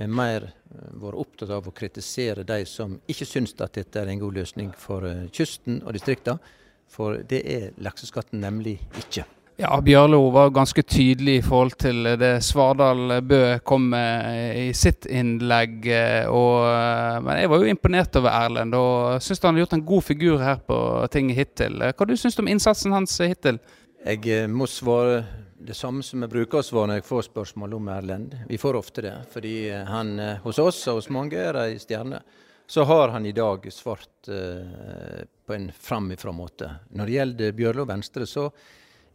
men 0.00 0.14
mer 0.14 0.48
eh, 0.48 0.88
vært 0.98 1.20
opptatt 1.22 1.52
av 1.54 1.68
å 1.68 1.74
kritisere 1.76 2.46
de 2.46 2.64
som 2.66 2.96
ikke 3.06 3.28
syns 3.28 3.54
at 3.60 3.78
dette 3.78 4.00
er 4.00 4.10
en 4.10 4.22
god 4.24 4.40
løsning 4.40 4.72
for 4.78 5.06
eh, 5.06 5.28
kysten 5.36 5.82
og 5.84 5.94
distriktene. 5.96 6.54
For 6.90 7.18
det 7.26 7.40
er 7.50 7.72
lakseskatten 7.82 8.42
nemlig 8.42 8.76
ikke. 8.98 9.24
Ja, 9.58 9.80
Bjørlo 9.80 10.18
var 10.34 10.50
ganske 10.52 10.82
tydelig 10.84 11.38
i 11.38 11.44
forhold 11.44 11.78
til 11.80 12.04
det 12.20 12.42
Svardal 12.44 13.22
Bø 13.24 13.38
kom 13.64 13.86
med 13.88 14.58
i 14.60 14.66
sitt 14.76 15.06
innlegg. 15.08 15.86
eh, 15.88 16.28
Og, 16.28 16.68
eh, 16.68 17.20
men 17.24 17.40
jeg 17.40 17.48
var 17.48 17.62
jo 17.62 17.70
imponert 17.72 18.18
over 18.20 18.36
Erlend 18.36 18.76
og 18.76 19.22
syns 19.24 19.40
han 19.40 19.54
har 19.54 19.64
gjort 19.64 19.72
en 19.78 19.86
god 19.86 20.04
figur 20.04 20.44
her 20.44 20.60
på 20.60 21.08
tinget 21.08 21.36
hittil. 21.36 21.80
Hva 21.80 22.06
du 22.06 22.14
syns 22.16 22.36
du 22.36 22.42
om 22.42 22.52
innsatsen 22.52 22.92
hans 22.92 23.16
hittil? 23.18 23.58
Jeg 24.04 24.28
eh, 24.28 24.46
må 24.46 24.68
svare 24.68 25.24
det 25.56 25.74
samme 25.74 26.04
som 26.04 26.20
jeg 26.20 26.34
bruker 26.36 26.60
å 26.60 26.62
svare 26.62 26.92
når 26.92 27.00
jeg 27.00 27.08
får 27.08 27.28
spørsmål 27.32 27.80
om 27.80 27.88
Erlend. 27.88 28.36
Vi 28.52 28.58
får 28.60 28.76
ofte 28.76 29.08
det, 29.08 29.16
fordi 29.32 29.72
han 29.72 30.18
hos 30.44 30.58
oss 30.58 30.86
og 30.88 31.00
hos 31.00 31.08
mange 31.08 31.32
er 31.32 31.56
ei 31.64 31.78
stjerne. 31.80 32.20
Så 32.68 32.84
har 32.84 33.08
han 33.08 33.24
i 33.24 33.32
dag 33.32 33.64
svart 33.72 34.28
på 34.28 35.54
en 35.54 35.70
framifrå 35.72 36.32
måte. 36.36 36.74
Når 36.92 37.06
det 37.06 37.14
gjelder 37.22 37.52
Bjørlo 37.56 37.86
Venstre, 37.88 38.26
så 38.26 38.50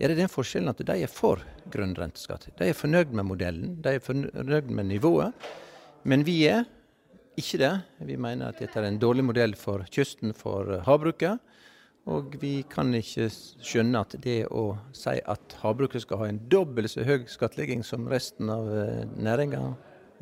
er 0.01 0.11
det 0.11 0.17
den 0.17 0.31
forskjellen 0.31 0.71
at 0.71 0.81
de 0.81 0.97
er 1.05 1.11
for 1.11 1.41
grønn 1.71 1.93
renteskatt. 1.97 2.47
De 2.57 2.69
er 2.71 2.77
fornøyd 2.77 3.13
med 3.13 3.27
modellen, 3.29 3.75
de 3.83 3.97
er 3.97 4.03
fornøyd 4.03 4.71
med 4.73 4.89
nivået. 4.89 5.49
Men 6.03 6.25
vi 6.25 6.39
er 6.49 6.65
ikke 7.37 7.59
det. 7.61 7.73
Vi 8.09 8.17
mener 8.17 8.49
at 8.49 8.59
dette 8.61 8.79
er 8.79 8.89
en 8.89 8.99
dårlig 9.01 9.25
modell 9.27 9.53
for 9.55 9.85
kysten, 9.93 10.33
for 10.37 10.81
havbruket. 10.87 11.39
Og 12.09 12.33
vi 12.41 12.63
kan 12.69 12.89
ikke 12.97 13.27
skjønne 13.29 14.01
at 14.01 14.15
det 14.23 14.39
å 14.49 14.71
si 14.97 15.19
at 15.21 15.57
havbruket 15.61 16.01
skal 16.01 16.23
ha 16.23 16.29
en 16.31 16.41
dobbelt 16.49 16.89
så 16.89 17.05
høy 17.05 17.27
skattlegging 17.29 17.85
som 17.85 18.09
resten 18.09 18.49
av 18.49 18.71
eh, 18.73 19.03
næringa 19.21 19.61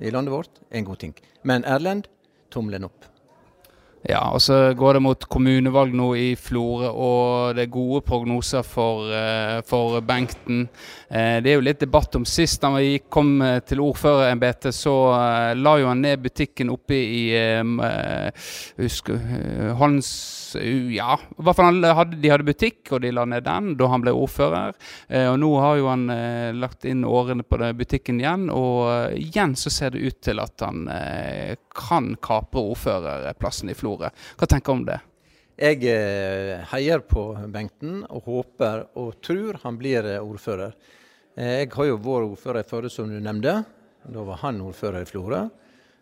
i 0.04 0.12
landet 0.12 0.36
vårt, 0.36 0.60
er 0.70 0.82
en 0.82 0.90
god 0.92 1.00
ting. 1.00 1.16
Men 1.48 1.64
Erlend, 1.68 2.12
tommelen 2.52 2.88
opp. 2.88 3.08
Ja, 4.08 4.22
og 4.32 4.40
så 4.40 4.74
går 4.80 4.96
det 4.96 5.02
mot 5.04 5.26
kommunevalg 5.28 5.92
nå 5.92 6.14
i 6.16 6.28
Florø, 6.40 6.88
og 6.88 7.58
det 7.58 7.66
er 7.66 7.74
gode 7.74 8.00
prognoser 8.08 8.64
for, 8.64 9.10
eh, 9.12 9.60
for 9.68 10.00
Bengten. 10.00 10.70
Eh, 11.12 11.42
det 11.44 11.52
er 11.52 11.58
jo 11.58 11.66
litt 11.68 11.82
debatt 11.84 12.16
om 12.16 12.24
sist 12.24 12.64
han 12.64 12.78
vi 12.78 13.02
kom 13.12 13.42
eh, 13.42 13.60
til 13.60 13.82
ordførerembetet, 13.84 14.72
så 14.72 14.96
la 15.60 15.76
jo 15.82 15.90
han 15.90 16.02
ned 16.02 16.24
butikken 16.24 16.72
oppe 16.72 16.96
i 16.96 17.24
husker, 18.80 19.20
Hans 19.80 20.10
Ja, 20.56 21.14
i 21.14 21.44
hvert 21.46 21.58
fall 21.60 21.82
de 21.82 22.32
hadde 22.32 22.48
butikk, 22.48 22.88
og 22.94 23.04
de 23.04 23.12
la 23.14 23.26
ned 23.28 23.44
den 23.46 23.76
da 23.78 23.90
han 23.92 24.02
ble 24.02 24.16
ordfører. 24.16 24.74
Og 25.30 25.38
nå 25.42 25.50
har 25.62 25.78
jo 25.78 25.90
han 25.92 26.08
lagt 26.58 26.88
inn 26.90 27.04
årene 27.06 27.46
på 27.46 27.60
butikken 27.78 28.22
igjen, 28.24 28.48
og 28.50 29.14
igjen 29.14 29.54
så 29.60 29.70
ser 29.70 29.94
det 29.94 30.08
ut 30.08 30.22
til 30.26 30.42
at 30.42 30.66
han 30.66 30.88
kan 31.80 32.12
kapre 32.22 32.62
ordførerplassen 32.74 33.72
i 33.72 33.78
Florø. 33.78 34.12
Hva 34.38 34.50
tenker 34.50 34.74
du 34.74 34.78
om 34.78 34.88
det? 34.90 35.00
Jeg 35.60 35.84
eh, 35.92 36.62
heier 36.72 37.02
på 37.04 37.24
Bengten 37.52 38.06
og 38.08 38.28
håper 38.30 38.86
og 39.00 39.18
tror 39.24 39.58
han 39.66 39.80
blir 39.80 40.06
eh, 40.08 40.22
ordfører. 40.24 40.76
Eh, 41.36 41.66
Jeg 41.66 41.74
har 41.74 41.90
jo 41.90 41.98
vært 42.00 42.30
ordfører 42.30 42.64
i 42.64 42.70
Førde, 42.70 42.92
som 42.94 43.12
du 43.12 43.18
nevnte. 43.20 43.58
Da 44.08 44.24
var 44.24 44.40
han 44.46 44.62
ordfører 44.64 45.04
i 45.04 45.10
Florø. 45.10 45.42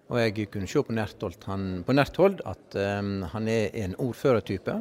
Og 0.07 0.19
jeg 0.21 0.47
kunne 0.53 0.69
se 0.69 0.83
på 0.85 0.93
nært 0.93 2.19
hold, 2.21 2.37
at 2.47 2.77
um, 2.79 3.25
han 3.27 3.47
er 3.51 3.73
en 3.81 3.95
ordførertype. 3.99 4.77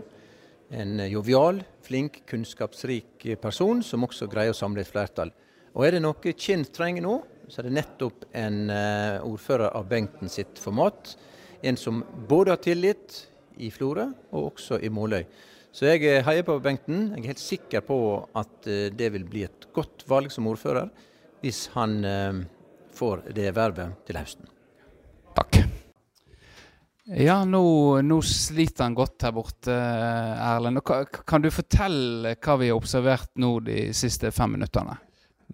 En 0.71 1.01
jovial, 1.11 1.65
flink, 1.83 2.21
kunnskapsrik 2.31 3.25
person 3.43 3.83
som 3.83 4.07
også 4.07 4.29
greier 4.31 4.55
å 4.55 4.59
samle 4.61 4.85
et 4.85 4.93
flertall. 4.93 5.33
Og 5.75 5.87
er 5.87 5.97
det 5.97 6.05
noe 6.05 6.37
Kinn 6.39 6.63
trenger 6.71 7.03
nå, 7.03 7.17
så 7.49 7.61
er 7.61 7.69
det 7.69 7.77
nettopp 7.77 8.27
en 8.37 8.71
eh, 8.73 9.23
ordfører 9.25 9.75
av 9.77 9.87
Bengten 9.91 10.31
sitt 10.33 10.59
format. 10.61 11.15
En 11.63 11.79
som 11.79 12.03
både 12.29 12.55
har 12.55 12.63
tillit 12.63 13.21
i 13.63 13.71
Florø 13.73 14.09
og 14.33 14.51
også 14.53 14.81
i 14.83 14.91
Måløy. 14.93 15.23
Så 15.77 15.91
jeg 15.91 16.05
eh, 16.09 16.25
heier 16.27 16.47
på 16.47 16.59
Bengten. 16.63 17.13
Jeg 17.15 17.23
er 17.23 17.33
helt 17.35 17.45
sikker 17.45 17.87
på 17.87 17.99
at 18.37 18.69
eh, 18.71 18.89
det 18.95 19.13
vil 19.15 19.29
bli 19.29 19.47
et 19.47 19.69
godt 19.77 20.07
valg 20.11 20.35
som 20.35 20.49
ordfører 20.51 20.91
hvis 21.45 21.67
han 21.77 22.01
får 22.97 23.21
det 23.37 23.51
vervet 23.55 24.07
til 24.09 24.17
høsten. 24.19 24.49
Takk. 25.37 25.59
Ja, 27.07 27.37
nå, 27.47 27.61
nå 28.03 28.17
sliter 28.27 28.89
han 28.89 28.97
godt 28.97 29.29
her 29.29 29.35
borte, 29.37 29.77
Erlend. 29.77 30.81
Kan 31.29 31.45
du 31.45 31.53
fortelle 31.55 32.33
hva 32.35 32.57
vi 32.59 32.73
har 32.73 32.81
observert 32.81 33.31
nå 33.39 33.53
de 33.69 33.93
siste 33.95 34.33
fem 34.35 34.57
minuttene? 34.57 34.97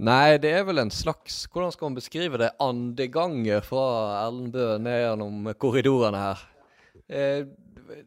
Nei, 0.01 0.39
det 0.41 0.55
er 0.57 0.63
vel 0.65 0.81
en 0.81 0.91
slags 0.91 1.43
Hvordan 1.53 1.73
skal 1.75 1.91
man 1.91 1.99
beskrive 1.99 2.39
det? 2.41 2.55
Andegange 2.65 3.59
fra 3.67 3.83
Erlend 4.23 4.55
Bøe 4.55 4.79
ned 4.81 5.03
gjennom 5.03 5.51
korridorene 5.61 6.23
her. 6.23 6.47
Eh, 7.13 7.45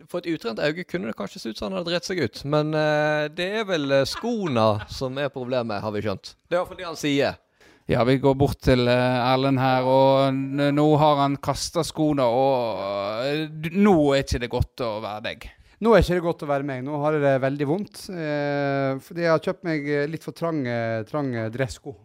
for 0.10 0.24
et 0.24 0.32
utrent 0.34 0.60
øye 0.64 0.86
kunne 0.88 1.12
det 1.12 1.18
kanskje 1.20 1.42
se 1.44 1.52
ut 1.54 1.60
som 1.60 1.70
han 1.70 1.78
hadde 1.78 1.92
drept 1.92 2.08
seg 2.10 2.22
ut, 2.26 2.42
men 2.50 2.74
eh, 2.74 3.28
det 3.38 3.50
er 3.62 3.68
vel 3.70 3.92
eh, 3.94 4.08
skoene 4.10 4.88
som 4.90 5.18
er 5.22 5.34
problemet, 5.34 5.84
har 5.84 5.94
vi 5.94 6.02
skjønt. 6.06 6.34
Det 6.50 6.58
er 6.58 6.64
iallfall 6.64 6.80
det 6.80 6.88
han 6.88 6.98
sier. 7.00 7.38
Ja, 7.86 8.02
vi 8.08 8.18
går 8.18 8.34
bort 8.34 8.64
til 8.66 8.88
eh, 8.90 9.28
Erlend 9.30 9.62
her, 9.62 9.86
og 9.86 10.34
nå 10.74 10.88
har 10.98 11.22
han 11.22 11.38
kasta 11.38 11.84
skoene, 11.86 12.26
og 12.26 12.82
eh, 13.28 13.70
nå 13.78 13.96
er 14.16 14.26
ikke 14.26 14.42
det 14.42 14.50
godt 14.50 14.86
å 14.88 14.96
være 15.06 15.26
deg. 15.28 15.46
Nå 15.84 15.91
er 15.91 16.03
ikke 16.03 16.15
det 16.17 16.23
godt 16.23 16.45
å 16.45 16.49
være 16.49 16.67
meg. 16.67 16.84
Nå 16.86 16.99
har 17.03 17.17
jeg 17.17 17.23
det 17.26 17.34
veldig 17.43 17.67
vondt. 17.67 18.05
Eh, 18.13 18.95
fordi 19.03 19.26
jeg 19.26 19.34
har 19.34 19.43
kjøpt 19.43 19.65
meg 19.67 19.89
eh, 19.91 20.05
litt 20.07 20.23
for 20.23 20.36
trange, 20.38 20.76
trange 21.09 21.49
dressko. 21.51 21.95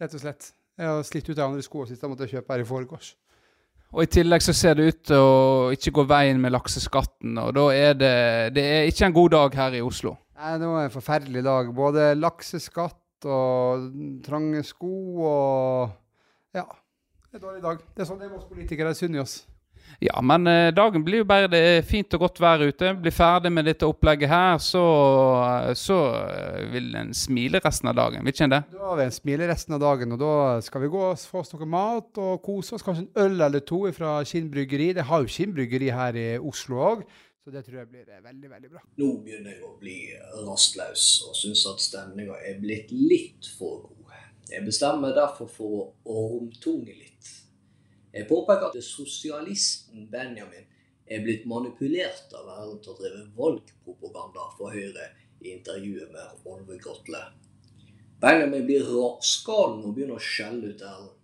Rett 0.00 0.16
og 0.16 0.22
slett. 0.22 0.52
Jeg 0.80 0.88
har 0.88 1.02
slitt 1.04 1.28
ut 1.30 1.36
de 1.36 1.44
andre 1.44 1.64
skoene 1.64 1.90
sist. 1.90 2.02
jeg 2.04 2.12
måtte 2.12 2.28
kjøpe 2.28 2.54
her 2.54 2.64
i 2.64 2.68
forgårs. 2.68 3.14
Og 3.90 4.04
I 4.04 4.10
tillegg 4.12 4.44
så 4.44 4.54
ser 4.54 4.76
det 4.78 4.86
ut 4.86 5.00
til 5.10 5.18
å 5.18 5.70
ikke 5.74 5.92
gå 5.96 6.04
veien 6.06 6.38
med 6.40 6.52
lakseskatten, 6.54 7.34
og 7.42 7.48
da 7.56 7.64
er 7.74 7.96
det, 7.98 8.12
det 8.54 8.62
er 8.62 8.84
ikke 8.86 9.08
en 9.08 9.16
god 9.16 9.32
dag 9.34 9.56
her 9.58 9.74
i 9.74 9.80
Oslo. 9.82 10.12
Nei, 10.38 10.52
det 10.62 10.68
var 10.70 10.84
en 10.86 10.92
forferdelig 10.94 11.42
dag. 11.44 11.72
Både 11.74 12.04
lakseskatt 12.16 13.26
og 13.28 13.88
trange 14.24 14.62
sko 14.64 14.92
og 15.26 15.90
Ja. 16.56 16.64
Det 17.30 17.38
er 17.38 17.42
en 17.42 17.46
dårlig 17.48 17.62
dag. 17.62 17.82
Det 17.94 18.02
er 18.02 18.08
sånn 18.08 18.18
det 18.18 18.26
er 18.26 18.30
med 18.32 18.40
oss 18.40 18.48
politikere. 18.48 18.90
Det 18.90 18.96
er 18.96 19.00
synd 19.02 19.18
i 19.18 19.20
oss. 19.22 19.34
Ja, 20.00 20.20
men 20.24 20.46
eh, 20.48 20.70
dagen 20.72 21.02
blir 21.04 21.20
jo 21.22 21.26
bare 21.28 21.48
det 21.50 21.60
er 21.60 21.86
fint 21.86 22.14
og 22.16 22.22
godt 22.24 22.40
vær 22.40 22.62
ute. 22.64 22.92
Blir 23.02 23.14
ferdig 23.14 23.50
med 23.52 23.66
dette 23.68 23.88
opplegget 23.88 24.30
her, 24.30 24.58
så, 24.62 24.84
så 25.76 25.98
eh, 26.22 26.62
vil 26.72 26.94
en 26.96 27.12
smile 27.16 27.60
resten 27.64 27.90
av 27.90 27.98
dagen. 27.98 28.24
Vil 28.24 28.34
ikke 28.34 28.46
en 28.48 28.54
det? 28.54 28.62
Da 28.72 28.84
har 28.86 29.00
vi 29.00 29.06
en 29.08 29.16
smile 29.18 29.48
resten 29.50 29.76
av 29.76 29.82
dagen, 29.84 30.16
og 30.16 30.22
da 30.22 30.34
skal 30.64 30.84
vi 30.84 30.92
gå 30.92 31.02
og 31.10 31.24
få 31.32 31.42
oss 31.42 31.52
noe 31.56 31.68
mat 31.68 32.22
og 32.22 32.40
kose 32.46 32.78
oss. 32.78 32.86
Kanskje 32.86 33.08
en 33.08 33.24
øl 33.26 33.48
eller 33.48 33.66
to 33.66 33.82
fra 33.96 34.18
Kinn 34.28 34.48
bryggeri. 34.52 34.92
Det 34.96 35.08
har 35.10 35.24
jo 35.24 35.34
Kinn 35.36 35.56
bryggeri 35.56 35.92
her 35.92 36.16
i 36.16 36.28
Oslo 36.38 36.80
òg, 36.94 37.04
så 37.44 37.52
det 37.52 37.64
tror 37.66 37.82
jeg 37.82 37.92
blir 37.92 38.08
eh, 38.08 38.24
veldig, 38.24 38.50
veldig 38.54 38.72
bra. 38.72 38.84
Nå 39.00 39.12
begynner 39.24 39.56
jeg 39.56 39.64
å 39.66 39.76
bli 39.80 39.98
rastløs 40.46 41.08
og 41.28 41.36
syns 41.38 41.66
at 41.68 41.82
stemninga 41.84 42.40
er 42.46 42.60
blitt 42.62 42.92
litt 42.94 43.52
for 43.58 43.84
god. 43.84 43.96
Jeg 44.50 44.66
bestemmer 44.66 45.14
derfor 45.14 45.46
for 45.46 45.74
å 46.02 46.22
ormtunge 46.32 46.90
litt. 46.96 47.28
Jeg 48.12 48.26
påpeker 48.28 48.70
at 48.70 48.84
sosialisten 48.84 50.08
Benjamin 50.10 50.66
er 51.10 51.22
blitt 51.22 51.46
manipulert 51.50 52.32
av 52.34 52.48
Erlend 52.56 52.82
til 52.84 52.94
å 52.94 52.98
drive 52.98 53.22
valgpropaganda 53.36 54.48
for 54.56 54.74
Høyre 54.74 55.10
i 55.40 55.54
intervjuet 55.54 56.10
med 56.12 56.50
Olve 56.50 56.78
Grotle. 56.82 57.22
Benjamin 58.20 58.66
blir 58.66 58.84
rasgalen 58.86 59.84
og 59.86 59.94
begynner 59.96 60.18
å 60.18 60.26
skjelle 60.26 60.72
ut 60.74 60.82
Erlend. 60.82 61.16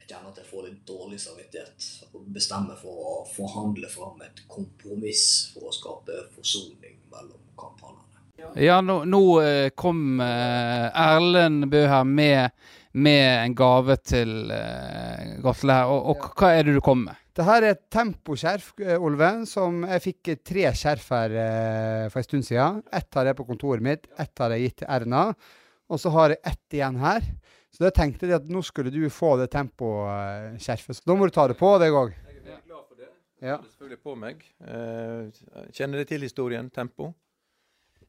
Jeg 0.00 0.10
kjenner 0.10 0.32
at 0.32 0.42
jeg 0.42 0.50
får 0.50 0.66
litt 0.66 0.82
dårlig 0.90 1.20
samvittighet 1.22 1.88
og 2.10 2.26
bestemmer 2.34 2.78
for 2.78 3.06
å 3.06 3.14
forhandle 3.30 3.90
fram 3.90 4.18
et 4.26 4.42
kompromiss 4.50 5.24
for 5.54 5.70
å 5.70 5.74
skape 5.74 6.24
forsoning 6.34 6.98
mellom 7.12 7.38
kampanjene. 7.58 8.00
Ja, 8.58 8.80
nå, 8.80 9.02
nå 9.04 9.22
eh, 9.44 9.68
kom 9.76 10.20
eh, 10.24 10.86
Erlend 10.96 11.68
Bø 11.70 11.84
her 11.86 12.06
med, 12.08 12.50
med 12.92 13.26
en 13.44 13.54
gave 13.54 13.96
til 14.02 14.50
uh, 14.50 15.36
Gatle 15.44 15.76
her. 15.76 15.90
Og, 15.92 16.12
og 16.12 16.30
hva 16.40 16.52
er 16.56 16.66
det 16.66 16.76
du 16.76 16.82
kom 16.84 17.04
med? 17.06 17.18
Det 17.36 17.46
her 17.46 17.62
er 17.62 17.76
et 17.76 17.84
temposkjerf, 17.94 18.72
eh, 18.82 18.98
Olve, 18.98 19.28
som 19.48 19.84
jeg 19.86 20.02
fikk 20.04 20.32
tre 20.44 20.66
skjerf 20.76 21.06
her 21.14 21.36
uh, 21.36 22.06
for 22.10 22.20
en 22.20 22.26
stund 22.26 22.48
siden. 22.48 22.82
Ett 22.92 23.14
har 23.16 23.30
jeg 23.30 23.38
på 23.38 23.46
kontoret 23.48 23.84
mitt, 23.86 24.10
ett 24.20 24.42
har 24.42 24.56
jeg 24.56 24.66
gitt 24.66 24.80
til 24.82 24.90
Erna, 24.96 25.28
og 25.90 26.02
så 26.02 26.12
har 26.16 26.34
jeg 26.34 26.42
ett 26.50 26.80
igjen 26.80 26.98
her. 27.00 27.30
Så 27.70 27.86
da 27.86 27.92
tenkte 27.94 28.26
jeg 28.26 28.40
at 28.40 28.50
nå 28.50 28.62
skulle 28.66 28.90
du 28.90 29.04
få 29.14 29.36
det 29.38 29.50
temposkjerfet. 29.54 30.98
Så 30.98 31.06
da 31.06 31.14
må 31.16 31.28
du 31.28 31.34
ta 31.34 31.46
det 31.50 31.56
på 31.58 31.70
deg 31.82 31.94
òg. 31.94 32.12
Jeg 32.26 32.56
er 32.56 32.62
glad 32.66 32.82
for 32.82 32.96
det. 32.98 33.10
Ja. 33.38 33.56
Det 33.56 33.68
er 33.68 33.70
selvfølgelig 33.70 34.00
på 34.02 34.14
meg. 34.18 34.42
Eh, 34.66 35.68
kjenner 35.78 36.02
det 36.02 36.08
til 36.10 36.26
historien 36.26 36.70
Tempo? 36.74 37.12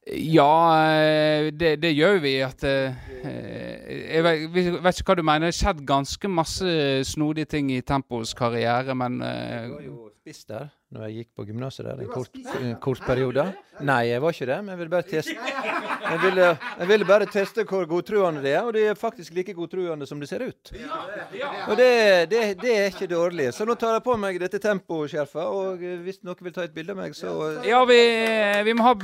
Ja, 0.10 0.54
eh, 0.98 1.52
det, 1.54 1.76
det 1.84 1.92
gjør 1.94 2.18
vi. 2.24 2.36
At 2.42 2.64
eh, 2.66 2.96
jeg 3.22 4.24
vet, 4.26 4.46
jeg 4.58 4.78
vet 4.82 5.02
ikke 5.02 5.14
hva 5.14 5.18
du 5.20 5.26
mener. 5.28 5.46
Det 5.46 5.52
har 5.54 5.60
skjedd 5.60 5.84
ganske 5.86 6.32
masse 6.32 6.72
snodige 7.12 7.52
ting 7.54 7.70
i 7.76 7.82
Tempos 7.86 8.34
karriere, 8.38 8.96
men 8.98 9.22
eh, 9.22 9.68
Jeg 9.68 9.76
var 9.76 9.86
jo 9.86 10.00
spiss 10.22 10.46
der 10.50 10.70
når 10.92 11.06
jeg 11.08 11.22
gikk 11.22 11.30
på 11.40 11.46
gymnaset 11.48 11.86
der 11.88 12.02
en 12.04 12.10
kort, 12.12 12.34
en 12.60 12.74
kort 12.84 13.00
periode. 13.08 13.46
Nei, 13.88 14.02
jeg 14.10 14.22
var 14.22 14.36
ikke 14.36 14.50
det, 14.50 14.58
men 14.60 14.74
jeg 14.74 14.82
ville 14.82 14.92
bare 14.92 15.08
teste 15.08 15.38
Jeg 16.02 16.20
ville, 16.24 16.46
jeg 16.80 16.88
ville 16.90 17.06
bare 17.08 17.28
teste 17.30 17.64
hvor 17.70 17.86
godtruende 17.90 18.42
det 18.44 18.54
er, 18.56 18.62
og 18.66 18.74
det 18.76 18.86
er 18.90 18.98
faktisk 18.98 19.34
like 19.38 19.54
godtruende 19.54 20.08
som 20.10 20.20
det 20.20 20.30
ser 20.30 20.44
ut. 20.48 20.72
Og 21.68 21.76
det, 21.78 21.90
det, 22.32 22.42
det 22.62 22.74
er 22.78 22.90
ikke 22.90 23.10
dårlig. 23.12 23.52
Så 23.54 23.66
nå 23.68 23.76
tar 23.80 23.96
jeg 23.98 24.04
på 24.06 24.16
meg 24.20 24.40
dette 24.42 24.60
temposkjerfet, 24.64 25.44
og 25.46 25.84
eh, 25.86 26.00
hvis 26.06 26.22
noen 26.26 26.42
vil 26.42 26.56
ta 26.56 26.66
et 26.66 26.74
bilde 26.76 26.96
av 26.96 27.02
meg, 27.04 27.16
så 27.18 27.36
Ja, 27.68 27.84
vi, 27.90 28.00
vi 28.68 28.76
må 28.78 28.88
ha 28.90 28.96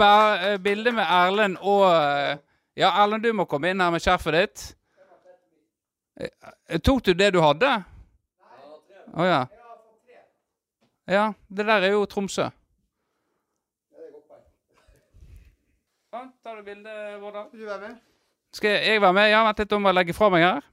eh, 0.52 0.58
bilde 0.64 0.96
med 0.98 1.06
Erlend 1.06 1.62
og 1.62 1.86
eh, 1.92 2.38
Ja, 2.78 2.92
Erlend, 3.04 3.26
du 3.26 3.34
må 3.34 3.48
komme 3.50 3.72
inn 3.72 3.82
her 3.82 3.94
med 3.94 4.04
skjerfet 4.04 4.40
ditt. 4.40 4.66
Eh, 6.20 6.80
Tok 6.82 7.06
du 7.06 7.14
det 7.14 7.32
du 7.36 7.42
hadde? 7.46 7.72
Å 9.18 9.26
ja. 9.26 9.44
Ja, 11.08 11.28
det 11.48 11.64
der 11.70 11.86
er 11.88 11.94
jo 11.94 12.06
Tromsø. 12.10 12.50
Sånn, 16.18 16.30
tar 16.42 16.56
du 16.58 16.64
bilde, 16.66 16.94
Vårdal? 17.22 17.50
Vil 17.52 17.62
du 17.62 17.68
være 17.68 17.90
med? 17.92 17.98
Skal 18.58 18.80
jeg 18.82 19.02
være 19.04 19.14
med? 19.14 19.28
Ja, 19.30 19.44
vent 19.46 19.60
litt, 19.62 19.70
da 19.70 19.78
må 19.78 19.92
jeg 19.92 19.98
legge 20.00 20.16
fra 20.18 20.30
meg 20.34 20.46
her. 20.46 20.64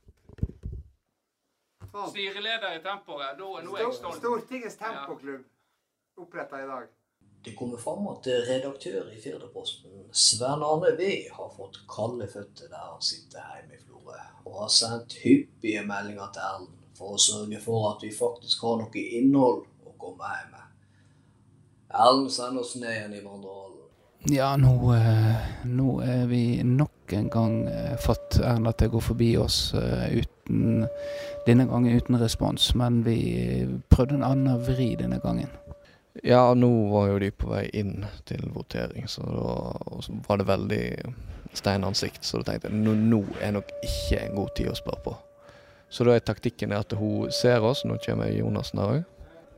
Sånn. 1.90 2.07
Styreleder 2.14 2.78
i 2.78 2.80
Tempoet. 2.86 3.34
Nå, 3.36 3.51
nå 3.66 3.74
er 3.76 3.82
jeg 3.82 3.97
stolt. 3.99 4.16
Stortingets 4.22 4.78
tempoklubb 4.80 6.22
oppretta 6.24 6.62
i 6.62 6.70
dag. 6.70 6.88
Det 7.45 7.53
kommer 7.59 7.82
fram 7.82 8.09
at 8.14 8.30
redaktør 8.49 9.11
i 9.12 9.18
Firdaposten, 9.20 10.07
Sven 10.16 10.64
Arne 10.64 10.95
V, 10.97 11.11
har 11.36 11.53
fått 11.59 11.82
kalde 11.92 12.30
føtter 12.32 12.72
der 12.72 12.88
han 12.95 13.05
sitter 13.05 13.45
hjemme 13.59 13.76
i 13.76 13.82
Florø, 13.82 14.16
og 14.47 14.59
har 14.62 14.72
sendt 14.72 15.18
hyppige 15.26 15.84
meldinger 15.84 16.32
til 16.32 16.47
Erlend 16.49 16.90
for 16.97 17.18
å 17.18 17.20
sørge 17.20 17.61
for 17.61 17.90
at 17.90 18.07
vi 18.07 18.14
faktisk 18.16 18.64
har 18.64 18.80
noe 18.80 19.07
innhold 19.20 19.66
å 19.84 19.97
komme 20.01 20.32
hjem 20.38 20.57
med. 20.57 20.74
Erlend 21.92 22.32
sender 22.32 22.64
oss 22.64 22.78
ned 22.80 22.95
igjen 22.95 23.18
i 23.20 23.24
vandrehallen. 23.26 23.84
Ja, 24.26 24.56
nå, 24.56 24.94
eh, 24.94 25.34
nå 25.64 25.98
er 26.00 26.26
vi 26.26 26.62
nok 26.64 27.12
en 27.12 27.26
gang 27.28 27.66
eh, 27.68 27.96
fått 28.00 28.38
Erna 28.40 28.72
til 28.72 28.88
å 28.88 28.94
gå 28.94 29.02
forbi 29.04 29.34
oss 29.36 29.74
eh, 29.76 30.22
uten 30.22 30.86
Denne 31.44 31.66
gangen 31.68 31.92
uten 31.92 32.16
respons, 32.20 32.70
men 32.76 33.02
vi 33.04 33.18
prøvde 33.92 34.16
en 34.16 34.24
annen 34.24 34.62
vri 34.64 34.94
denne 34.96 35.18
gangen. 35.20 35.50
Ja, 36.24 36.54
nå 36.56 36.70
var 36.88 37.10
jo 37.10 37.18
de 37.20 37.30
på 37.36 37.50
vei 37.50 37.66
inn 37.76 38.06
til 38.24 38.46
votering, 38.54 39.08
så 39.12 39.24
da 39.28 40.16
var 40.28 40.40
det 40.40 40.48
veldig 40.48 40.84
steinansikt. 41.52 42.24
Så 42.24 42.40
da 42.40 42.52
tenkte 42.52 42.70
jeg 42.70 42.80
nå, 42.80 42.94
nå 42.96 43.20
er 43.44 43.56
nok 43.58 43.72
ikke 43.84 44.22
en 44.22 44.36
god 44.38 44.54
tid 44.56 44.72
å 44.72 44.76
spørre 44.78 45.04
på. 45.04 45.16
Så 45.92 46.08
da 46.08 46.16
er 46.16 46.24
taktikken 46.24 46.72
at 46.76 46.96
hun 46.96 47.32
ser 47.32 47.64
oss. 47.64 47.84
Nå 47.84 48.00
kommer 48.04 48.32
Jonassen 48.32 48.80
her 48.80 48.94
òg. 48.98 49.04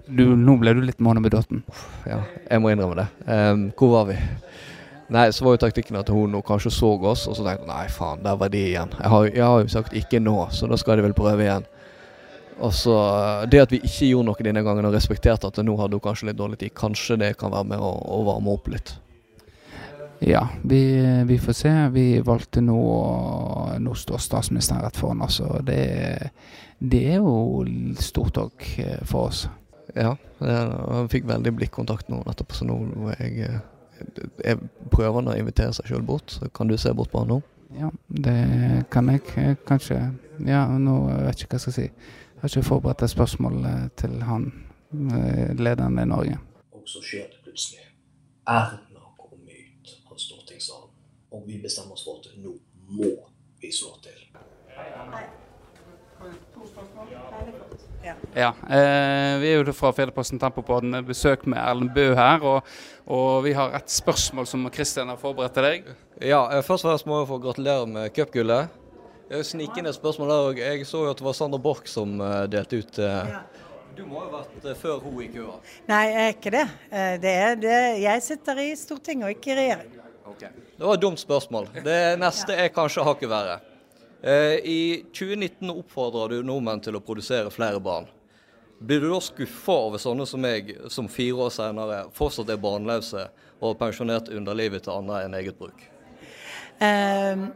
Du, 0.06 0.22
nå 0.38 0.54
ble 0.60 0.74
du 0.76 0.84
litt 0.86 1.00
månebedotten. 1.02 1.64
Ja, 2.06 2.20
jeg 2.46 2.62
må 2.62 2.70
innrømme 2.70 3.00
det. 3.00 3.06
Um, 3.26 3.64
hvor 3.78 3.90
var 3.96 4.10
vi? 4.12 4.18
Nei, 5.10 5.28
så 5.34 5.46
var 5.46 5.54
jo 5.56 5.62
taktikken 5.62 5.98
at 5.98 6.10
hun 6.10 6.34
kanskje 6.46 6.70
så 6.74 6.92
oss, 6.98 7.26
og 7.30 7.36
så 7.38 7.46
tenkte 7.46 7.66
hun 7.66 7.72
nei, 7.72 7.86
faen, 7.90 8.22
der 8.22 8.38
var 8.38 8.50
de 8.50 8.62
igjen. 8.72 8.94
Jeg 8.98 9.10
har, 9.12 9.26
jeg 9.30 9.44
har 9.44 9.62
jo 9.62 9.72
sagt 9.72 9.96
ikke 9.98 10.20
nå, 10.22 10.36
så 10.54 10.70
da 10.70 10.78
skal 10.78 10.98
de 10.98 11.06
vel 11.06 11.16
prøve 11.16 11.46
igjen. 11.46 11.66
Og 12.56 12.72
så 12.72 12.94
Det 13.50 13.60
at 13.60 13.72
vi 13.74 13.82
ikke 13.84 14.08
gjorde 14.08 14.30
noe 14.30 14.46
denne 14.46 14.62
gangen 14.64 14.86
og 14.88 14.94
respekterte 14.94 15.50
at 15.50 15.58
nå 15.60 15.74
hadde 15.76 15.98
hun 15.98 16.04
kanskje 16.06 16.30
litt 16.30 16.38
dårlig 16.38 16.60
tid, 16.62 16.74
kanskje 16.74 17.18
det 17.20 17.34
kan 17.38 17.52
være 17.52 17.70
med 17.74 17.82
å, 17.82 17.90
å 18.16 18.22
varme 18.30 18.54
opp 18.54 18.70
litt. 18.72 18.94
Ja, 20.24 20.46
vi, 20.64 20.80
vi 21.28 21.36
får 21.38 21.52
se. 21.58 21.74
Vi 21.92 22.06
valgte 22.24 22.62
nå 22.64 22.78
Nå 23.76 23.92
står 23.92 24.22
statsministeren 24.24 24.80
rett 24.80 24.96
foran 24.96 25.20
oss, 25.26 25.42
og 25.44 25.66
det, 25.68 26.30
det 26.80 27.02
er 27.12 27.18
jo 27.20 27.66
stort 28.00 28.40
òg 28.40 28.64
for 29.04 29.28
oss. 29.28 29.44
Ja, 29.96 30.12
jeg 30.44 31.08
fikk 31.12 31.24
veldig 31.30 31.54
blikkontakt 31.56 32.10
nå 32.12 32.20
nettopp, 32.26 32.52
så 32.52 32.66
nå 32.68 32.76
er 33.14 33.22
jeg 33.24 33.46
eh, 33.48 33.60
Jeg 34.44 34.58
prøver 34.92 35.24
å 35.24 35.36
invitere 35.40 35.72
seg 35.72 35.88
sjøl 35.88 36.04
bort. 36.04 36.34
Så 36.36 36.50
kan 36.52 36.68
du 36.68 36.76
se 36.76 36.92
bort 36.92 37.08
på 37.12 37.22
han 37.22 37.30
nå? 37.32 37.38
Ja, 37.78 37.88
det 38.08 38.36
kan 38.92 39.08
jeg 39.08 39.56
kanskje. 39.66 39.96
Ja, 40.44 40.66
nå 40.68 40.98
vet 41.08 41.40
jeg 41.40 41.46
ikke 41.46 41.56
hva 41.56 41.60
jeg 41.60 41.64
skal 41.64 41.76
si. 41.78 41.86
Jeg 41.88 42.42
har 42.42 42.52
ikke 42.52 42.68
forberedt 42.68 43.06
et 43.06 43.14
spørsmål 43.14 43.56
eh, 43.64 43.86
til 43.96 44.18
han, 44.28 44.50
eh, 44.92 45.56
lederen 45.56 45.98
i 45.98 46.04
Norge. 46.12 46.36
Og 46.76 46.84
så 46.92 47.00
skjer 47.00 47.30
det 47.32 47.40
plutselig. 47.46 47.88
Erna 48.46 49.08
kom 49.16 49.40
ut 49.48 49.94
av 50.12 50.20
stortingssalen, 50.20 50.92
og 51.32 51.48
vi 51.48 51.56
bestemmer 51.64 51.96
oss 51.96 52.04
for 52.04 52.20
at 52.20 52.36
nå 52.44 52.52
må 52.92 53.14
vi 53.64 53.72
slå 53.72 53.96
til. 54.04 54.20
Ja, 58.36 58.52
eh, 58.68 59.34
vi 59.42 59.50
er 59.50 59.60
jo 59.60 59.74
fra 59.76 59.92
Firdaposten 59.96 60.40
Tempopodden. 60.40 60.98
Besøk 61.06 61.46
med 61.46 61.58
Erlend 61.58 61.92
Bø 61.94 62.08
her. 62.14 62.42
Og, 62.42 62.72
og 63.06 63.44
vi 63.44 63.52
har 63.56 63.74
et 63.78 63.90
spørsmål 63.90 64.46
som 64.46 64.66
Kristian 64.70 65.12
har 65.12 65.20
forberedt 65.20 65.56
til 65.56 65.66
deg. 65.66 65.94
Ja, 66.20 66.44
eh, 66.52 66.64
først 66.64 66.86
og 66.86 66.92
fremst 66.92 67.08
må 67.10 67.20
jeg 67.20 67.30
få 67.30 67.40
gratulere 67.42 67.86
med 67.90 68.12
cupgullet. 68.16 68.82
Snikende 69.42 69.90
spørsmål 69.92 70.28
der 70.30 70.48
òg. 70.48 70.58
Jeg 70.62 70.86
så 70.86 71.02
jo 71.02 71.10
at 71.10 71.18
det 71.18 71.24
var 71.26 71.34
Sander 71.34 71.58
Borch 71.58 71.88
som 71.90 72.20
eh, 72.22 72.42
delte 72.50 72.78
ut 72.78 72.98
eh, 73.02 73.32
Du 73.96 74.04
må 74.06 74.20
jo 74.22 74.28
ha 74.28 74.42
vært 74.42 74.68
eh, 74.70 74.76
før 74.78 75.00
hun 75.02 75.16
i 75.24 75.26
køa. 75.32 75.56
Nei, 75.88 76.02
jeg 76.06 76.20
er 76.22 76.34
ikke 76.36 76.52
det. 76.54 76.66
Det, 77.24 77.32
er 77.32 77.56
det. 77.58 77.80
Jeg 78.04 78.22
sitter 78.22 78.60
i 78.62 78.68
Stortinget 78.78 79.26
og 79.26 79.34
ikke 79.34 79.50
i 79.50 79.56
regjering. 79.58 79.96
Det 80.36 80.84
var 80.84 80.94
et 80.94 81.02
dumt 81.02 81.18
spørsmål. 81.18 81.70
Det 81.82 81.98
neste 82.20 82.54
er 82.54 82.70
kanskje 82.74 83.06
hakket 83.06 83.32
verre. 83.32 83.58
Eh, 84.22 84.56
I 84.64 85.04
2019 85.12 85.70
oppfordrer 85.70 86.36
du 86.36 86.46
nordmenn 86.46 86.80
til 86.84 86.96
å 86.96 87.02
produsere 87.04 87.52
flere 87.52 87.80
barn. 87.82 88.08
Blir 88.78 89.00
du 89.00 89.08
da 89.08 89.20
skuffa 89.24 89.76
over 89.86 90.00
sånne 90.00 90.26
som 90.28 90.42
meg, 90.44 90.74
som 90.92 91.08
fire 91.08 91.46
år 91.46 91.52
senere 91.54 92.00
fortsatt 92.16 92.50
er 92.52 92.60
barnløse 92.60 93.28
og 93.64 93.78
pensjonert 93.80 94.28
underlivet 94.28 94.84
til 94.84 94.98
andre 94.98 95.22
enn 95.24 95.36
eget 95.38 95.56
bruk? 95.60 95.80
Eh, 96.76 97.46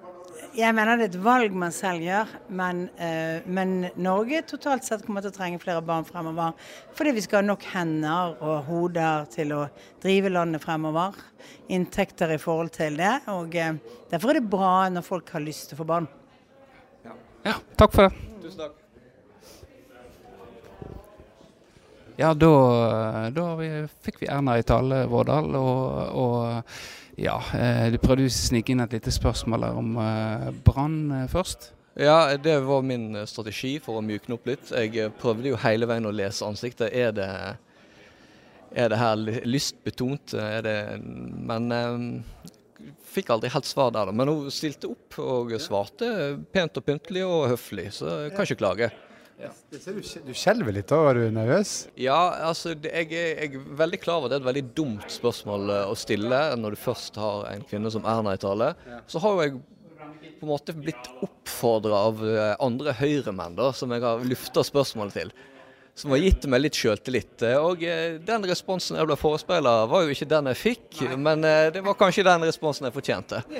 jeg 0.56 0.74
mener 0.74 0.98
det 0.98 1.04
er 1.04 1.12
et 1.12 1.22
valg 1.22 1.54
man 1.54 1.70
selv 1.74 2.02
gjør, 2.02 2.30
men, 2.58 2.82
uh, 2.98 3.44
men 3.46 3.74
Norge 4.02 4.40
totalt 4.50 4.86
sett 4.86 5.04
kommer 5.06 5.22
til 5.22 5.30
å 5.30 5.36
trenge 5.36 5.61
flere 5.62 5.82
barn 5.86 6.06
fremover. 6.08 6.56
Fordi 6.98 7.12
vi 7.14 7.22
skal 7.22 7.42
ha 7.42 7.48
nok 7.52 7.66
hender 7.70 8.34
og 8.42 8.64
hoder 8.66 9.28
til 9.30 9.54
å 9.54 9.61
drive 10.02 10.32
landet 10.32 10.64
fremover. 10.64 11.14
Inntekter 11.70 12.34
i 12.34 12.40
forhold 12.42 12.72
til 12.74 12.98
det. 12.98 13.12
Og 13.30 13.54
uh, 13.54 14.00
derfor 14.11 14.32
er 14.32 14.40
det 14.40 14.50
bra 14.50 14.74
når 14.90 15.06
folk 15.06 15.30
har 15.36 15.44
lyst 15.44 15.70
til 15.70 15.78
å 15.78 15.84
få 15.84 15.90
barn. 15.92 16.11
Ja, 17.47 17.57
takk 17.76 17.95
for 17.95 18.09
det. 18.09 18.28
Tusen 18.43 18.61
takk. 18.61 18.76
Ja, 22.20 22.34
da, 22.36 22.53
da 23.32 23.45
vi, 23.57 23.68
fikk 24.05 24.18
vi 24.20 24.28
Erna 24.28 24.59
i 24.61 24.64
tale, 24.66 25.07
Vårdal. 25.09 25.55
Og, 25.57 26.16
og 26.20 27.20
ja, 27.20 27.38
eh, 27.57 27.86
du 27.95 27.97
prøvde 28.03 28.26
å 28.28 28.32
snike 28.32 28.74
inn 28.74 28.84
et 28.84 28.93
lite 28.93 29.12
spørsmål 29.14 29.64
om 29.70 29.97
eh, 30.03 30.51
brann 30.66 30.99
eh, 31.16 31.28
først. 31.32 31.70
Ja, 32.01 32.36
det 32.36 32.59
var 32.66 32.84
min 32.84 33.14
strategi 33.28 33.74
for 33.82 33.99
å 33.99 34.05
mykne 34.05 34.36
opp 34.36 34.47
litt. 34.49 34.68
Jeg 34.68 35.11
prøvde 35.20 35.49
jo 35.51 35.59
hele 35.64 35.88
veien 35.88 36.09
å 36.09 36.12
lese 36.14 36.45
ansiktet. 36.45 36.93
Er 36.93 37.16
det, 37.16 37.30
er 38.72 38.93
det 38.93 39.01
her 39.01 39.24
lystbetont? 39.49 40.36
Er 40.36 40.64
det, 40.64 40.76
men 41.01 41.72
fikk 43.11 43.30
aldri 43.34 43.50
helt 43.52 43.68
svar 43.68 43.92
der. 43.94 44.11
Men 44.14 44.30
hun 44.30 44.50
stilte 44.54 44.90
opp 44.92 45.18
og 45.22 45.54
svarte 45.62 46.08
pent 46.54 46.78
og 46.80 46.86
pyntelig 46.86 47.24
og 47.26 47.48
høflig, 47.52 47.88
så 47.96 48.26
jeg 48.26 48.34
kan 48.36 48.46
ikke 48.48 48.61
klage. 48.62 48.90
Ja. 49.40 49.48
du, 49.72 49.78
skje- 50.04 50.20
skjelver 50.36 50.74
litt, 50.76 50.90
da. 50.90 50.98
Var 51.00 51.16
du 51.16 51.22
nervøs? 51.32 51.70
Ja, 51.96 52.18
altså 52.44 52.74
jeg, 52.74 53.06
er, 53.08 53.38
jeg 53.40 53.54
er 53.56 53.68
veldig 53.80 54.00
klar 54.02 54.18
over 54.20 54.28
at 54.28 54.34
det 54.34 54.36
er 54.36 54.42
et 54.44 54.48
veldig 54.50 54.64
dumt 54.76 55.06
spørsmål 55.14 55.70
eh, 55.72 55.84
å 55.88 55.94
stille 55.96 56.40
når 56.61 56.76
du 56.76 56.80
først 56.82 57.16
har 57.22 57.46
en 57.54 57.62
kvinne 57.70 57.88
som 57.94 58.04
Erna 58.04 58.34
i 58.36 58.42
tale. 58.42 58.74
Så 59.08 59.22
har 59.24 59.38
jo 59.38 59.46
jeg 59.46 59.62
på 60.40 60.44
en 60.44 60.52
måte 60.52 60.74
blitt 60.76 61.08
oppfordra 61.24 62.02
av 62.11 62.20
eh, 62.28 62.52
andre 62.64 62.92
høyremenn 63.00 63.56
da, 63.56 63.70
som 63.76 63.92
jeg 63.96 64.04
har 64.04 64.20
lufta 64.28 64.61
spørsmålet 64.68 65.16
til. 65.22 65.32
Som 66.01 66.14
har 66.14 66.20
gitt 66.22 66.46
meg 66.48 66.62
litt 66.62 66.76
sjøltillit. 66.80 67.42
Eh, 67.44 67.59
Og 67.61 67.82
eh, 67.84 68.14
den 68.24 68.44
responsen 68.48 68.96
jeg 68.96 69.05
ble 69.05 69.16
forespeila, 69.20 69.82
var 69.90 70.07
jo 70.07 70.14
ikke 70.14 70.28
den 70.30 70.48
jeg 70.48 70.57
fikk, 70.57 71.01
men 71.20 71.44
eh, 71.44 71.66
det 71.74 71.82
var 71.84 71.98
kanskje 71.98 72.24
den 72.24 72.46
responsen 72.48 72.88
jeg 72.88 72.96
fortjente. 72.96 73.42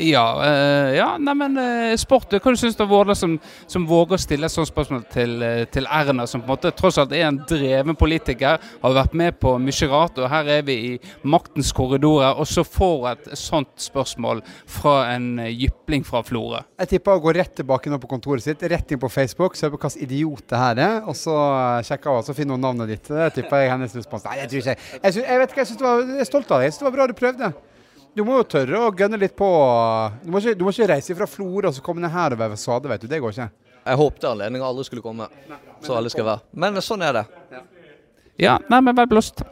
Ja, 0.00 0.24
uh, 0.40 0.88
ja 0.94 1.06
neimen 1.20 1.58
uh, 1.58 1.92
sport. 2.00 2.32
Hva 2.32 2.52
du 2.54 2.58
syns 2.58 2.76
du 2.78 2.82
om 2.82 2.88
Vårdal 2.90 3.16
som, 3.18 3.34
som 3.70 3.84
våger 3.86 4.16
å 4.16 4.20
stille 4.22 4.48
et 4.48 4.54
sånt 4.54 4.70
spørsmål 4.70 5.02
til, 5.12 5.44
til 5.74 5.86
Erna, 5.92 6.24
som 6.30 6.40
på 6.40 6.48
en 6.48 6.54
måte 6.54 6.72
tross 6.78 6.98
alt 6.98 7.12
er 7.14 7.26
en 7.26 7.40
dreven 7.48 7.98
politiker, 7.98 8.58
har 8.80 8.96
vært 8.96 9.14
med 9.18 9.36
på 9.42 9.52
mye 9.60 9.88
rart, 9.90 10.18
og 10.18 10.30
her 10.32 10.48
er 10.56 10.64
vi 10.66 10.76
i 10.88 10.92
maktens 11.28 11.72
korridorer, 11.76 12.38
og 12.40 12.48
så 12.48 12.64
får 12.66 13.06
et 13.12 13.28
sånt 13.38 13.74
spørsmål 13.82 14.42
fra 14.70 14.96
en 15.12 15.42
jypling 15.50 16.06
fra 16.06 16.24
Florø. 16.26 16.62
Jeg 16.80 16.94
tipper 16.94 17.18
å 17.18 17.24
gå 17.26 17.36
rett 17.36 17.54
tilbake 17.60 17.92
nå 17.92 18.00
på 18.02 18.10
kontoret 18.10 18.46
sitt, 18.46 18.64
rett 18.72 18.94
inn 18.94 19.02
på 19.02 19.12
Facebook, 19.12 19.58
se 19.58 19.68
på 19.68 19.76
hvilken 19.76 20.06
idiot 20.06 20.46
det 20.50 20.62
her 20.64 20.82
er, 20.86 21.09
og 21.10 21.16
så 21.18 21.34
eh, 21.36 21.80
sjekke 21.88 22.12
av, 22.12 22.20
så 22.26 22.34
finner 22.36 22.56
hun 22.56 22.64
navnet 22.64 22.92
ditt. 22.94 23.10
Det 23.10 23.30
tipper 23.38 23.64
jeg 23.64 23.72
hennes 23.74 23.96
respons. 23.98 24.26
Nei, 24.28 24.38
jeg 24.42 24.52
tror 24.52 24.62
ikke 24.62 24.74
jeg. 24.74 25.00
Jeg, 25.02 25.24
jeg 25.26 25.42
vet 25.42 25.52
ikke, 25.54 25.62
jeg, 25.64 25.70
synes 25.72 25.84
var, 25.86 26.04
jeg 26.06 26.24
er 26.24 26.30
stolt 26.30 26.50
av 26.50 26.62
deg. 26.62 26.68
Jeg 26.68 26.74
synes 26.74 26.82
det 26.82 26.88
var 26.88 26.96
bra 26.98 27.08
du 27.10 27.16
prøvde. 27.18 27.52
du 28.16 28.22
må 28.26 28.38
jo 28.40 28.46
tørre 28.56 28.84
å 28.84 28.92
gønne 29.02 29.20
litt 29.22 29.36
på. 29.38 29.50
Du 30.24 30.30
må 30.34 30.42
ikke, 30.42 30.56
du 30.58 30.64
må 30.66 30.74
ikke 30.74 30.90
reise 30.94 31.18
fra 31.18 31.28
Florø 31.30 31.70
og 31.70 31.76
så 31.76 31.84
komme 31.84 32.04
ned 32.04 32.14
her 32.14 32.36
og 32.36 32.42
være 32.42 32.60
svade, 32.60 32.90
vet 32.90 33.04
du. 33.04 33.10
Det 33.10 33.20
går 33.22 33.36
ikke. 33.36 33.50
Jeg 33.80 34.00
håpte 34.02 34.30
anledningen 34.34 34.66
aldri 34.66 34.86
skulle 34.88 35.04
komme. 35.04 35.28
Så 35.84 35.96
alle 35.96 36.12
skal 36.12 36.28
være. 36.28 36.46
Men 36.52 36.80
sånn 36.84 37.04
er 37.06 37.20
det. 37.20 37.26
Ja, 38.40 38.58
nei, 38.72 38.80
men 38.80 38.96
vel 38.96 39.08
blåst. 39.10 39.42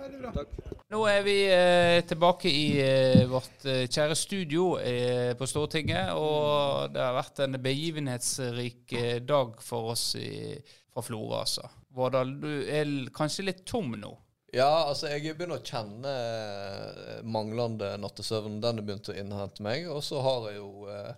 Nå 0.88 1.02
er 1.04 1.20
vi 1.20 1.34
eh, 1.52 1.98
tilbake 2.08 2.48
i 2.48 2.80
eh, 2.80 3.26
vårt 3.28 3.66
eh, 3.68 3.82
kjære 3.92 4.14
studio 4.16 4.70
eh, 4.80 5.34
på 5.36 5.44
Stortinget. 5.44 6.14
Og 6.16 6.94
det 6.94 7.02
har 7.02 7.12
vært 7.12 7.42
en 7.44 7.58
begivenhetsrik 7.60 8.94
eh, 8.96 9.18
dag 9.20 9.58
for 9.60 9.92
oss 9.92 10.14
i, 10.16 10.56
fra 10.98 11.06
Florø, 11.06 11.40
altså. 11.40 11.68
Vårdal, 11.94 12.32
du 12.42 12.50
er 12.66 12.88
kanskje 13.14 13.46
litt 13.46 13.64
tom 13.66 13.92
nå? 13.94 14.10
Ja, 14.56 14.88
altså 14.88 15.10
jeg 15.12 15.36
begynner 15.36 15.60
å 15.60 15.64
kjenne 15.64 16.10
eh, 16.10 17.18
manglende 17.22 17.92
nattesøvn. 18.00 18.58
Den 18.64 18.80
har 18.80 18.86
begynt 18.86 19.10
å 19.12 19.16
innhente 19.16 19.64
meg. 19.64 19.86
Og 19.92 20.00
så 20.04 20.22
har 20.24 20.48
jeg 20.48 20.58
jo 20.58 20.88
eh, 20.90 21.12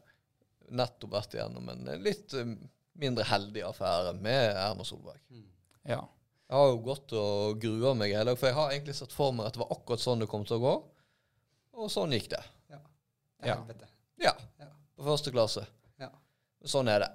nettopp 0.74 1.14
vært 1.14 1.37
igjennom 1.39 1.70
en 1.72 1.93
litt 2.03 2.35
eh, 2.35 2.57
mindre 3.01 3.24
heldig 3.31 3.64
affære 3.70 4.16
med 4.18 4.49
Erna 4.51 4.85
Solberg. 4.85 5.22
Ja. 5.87 6.03
Jeg 6.51 6.59
har 6.59 6.72
jo 6.72 6.81
gått 6.83 7.14
og 7.14 7.62
grua 7.62 7.95
meg 7.95 8.12
hele 8.12 8.33
dag, 8.33 8.41
for 8.41 8.51
jeg 8.51 8.59
har 8.59 8.74
egentlig 8.74 8.99
sett 8.99 9.14
for 9.14 9.33
meg 9.33 9.47
at 9.47 9.55
det 9.55 9.62
var 9.62 9.72
akkurat 9.76 10.03
sånn 10.03 10.24
det 10.24 10.28
kom 10.31 10.45
til 10.49 10.59
å 10.59 10.64
gå. 10.64 10.74
Og 11.81 11.93
sånn 11.95 12.12
gikk 12.16 12.33
det. 12.35 12.43
Ja. 12.74 12.83
Ja. 14.20 14.35
På 14.99 15.07
første 15.07 15.33
klasse. 15.33 15.62
Ja. 16.03 16.11
Sånn 16.68 16.91
er 16.91 17.07
det. 17.07 17.12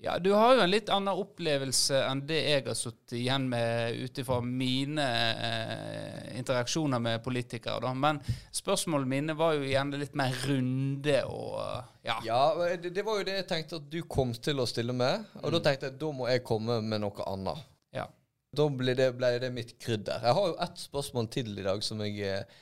Ja, 0.00 0.18
du 0.18 0.30
har 0.30 0.54
jo 0.54 0.60
en 0.62 0.70
litt 0.70 0.90
annen 0.94 1.18
opplevelse 1.18 1.98
enn 2.06 2.20
det 2.28 2.36
jeg 2.38 2.62
har 2.68 2.76
sittet 2.78 3.16
igjen 3.18 3.48
med 3.50 3.96
ut 3.98 4.20
ifra 4.22 4.36
mine 4.46 5.06
eh, 5.34 6.28
interaksjoner 6.38 7.02
med 7.02 7.24
politikere. 7.24 7.80
Da. 7.82 7.90
Men 7.98 8.20
spørsmålene 8.54 9.10
mine 9.10 9.36
var 9.38 9.56
jo 9.56 9.66
gjerne 9.66 9.98
litt 9.98 10.14
mer 10.18 10.36
runde 10.46 11.18
og 11.26 11.58
ja. 12.06 12.20
Ja, 12.22 12.42
det, 12.78 12.94
det 12.94 13.02
var 13.02 13.18
jo 13.18 13.26
det 13.26 13.40
jeg 13.40 13.48
tenkte 13.50 13.82
at 13.82 13.90
du 13.90 13.98
kom 14.06 14.30
til 14.38 14.62
å 14.62 14.68
stille 14.70 14.94
med. 14.94 15.26
Og 15.42 15.50
da 15.56 15.64
tenkte 15.66 15.90
jeg 15.90 15.98
da 15.98 16.14
må 16.14 16.30
jeg 16.30 16.46
komme 16.46 16.78
med 16.86 17.02
noe 17.02 17.26
annet. 17.34 17.66
Ja. 17.98 18.06
Da 18.54 18.70
ble 18.70 18.94
det, 18.96 19.10
ble 19.18 19.34
det 19.42 19.50
mitt 19.52 19.74
krydder. 19.82 20.22
Jeg 20.22 20.38
har 20.38 20.50
jo 20.52 20.58
ett 20.62 20.78
spørsmål 20.86 21.26
til 21.34 21.50
i 21.58 21.66
dag 21.66 21.82
som 21.82 22.06
jeg 22.06 22.22
eh, 22.22 22.60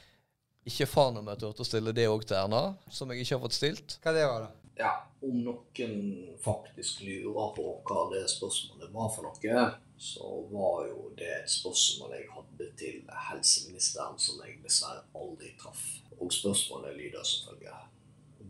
ikke 0.73 0.89
faen 0.89 1.21
om 1.21 1.29
jeg 1.35 1.45
turte 1.45 1.69
å 1.69 1.69
stille 1.69 1.93
det 1.93 2.09
òg 2.09 2.25
til 2.25 2.41
Erna. 2.41 2.71
Som 2.89 3.13
jeg 3.13 3.27
ikke 3.27 3.37
har 3.37 3.45
fått 3.45 3.61
stilt. 3.61 4.01
Hva 4.01 4.17
det 4.17 4.25
var 4.25 4.49
da? 4.49 4.55
Ja, 4.77 4.93
om 5.25 5.39
noen 5.41 5.93
faktisk 6.45 7.01
lurer 7.07 7.53
på 7.57 7.65
hva 7.89 8.03
det 8.13 8.27
spørsmålet 8.29 8.93
var 8.93 9.09
for 9.15 9.25
noe, 9.25 9.67
så 9.97 10.29
var 10.51 10.83
jo 10.91 11.11
det 11.17 11.31
et 11.39 11.51
spørsmål 11.51 12.13
jeg 12.13 12.29
hadde 12.35 12.69
til 12.77 12.99
helseministeren 13.31 14.21
som 14.21 14.43
jeg 14.45 14.59
dessverre 14.65 15.07
aldri 15.17 15.55
traff. 15.61 15.85
Og 16.21 16.33
spørsmålet 16.33 16.97
lyder 16.97 17.25
som 17.25 17.51
følger. 17.51 17.87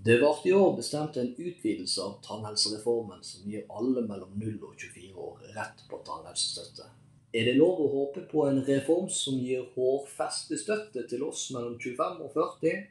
Det 0.06 0.18
ble 0.20 0.32
i 0.46 0.52
år 0.54 0.74
bestemt 0.78 1.16
en 1.18 1.32
utvidelse 1.34 2.02
av 2.02 2.18
tannhelsereformen 2.26 3.22
som 3.26 3.46
gir 3.46 3.64
alle 3.70 4.02
mellom 4.06 4.34
0 4.38 4.58
og 4.66 4.74
24 4.82 5.14
år 5.28 5.40
rett 5.54 5.86
på 5.90 5.98
tannhelsestøtte. 6.06 6.90
Er 7.34 7.46
det 7.48 7.56
lov 7.58 7.80
å 7.82 7.88
håpe 7.90 8.22
på 8.30 8.44
en 8.46 8.62
reform 8.66 9.08
som 9.10 9.38
gir 9.38 9.66
hårfestestøtte 9.74 11.06
til 11.10 11.24
oss 11.26 11.48
mellom 11.54 11.74
25 11.78 12.22
og 12.22 12.30
40? 12.34 12.84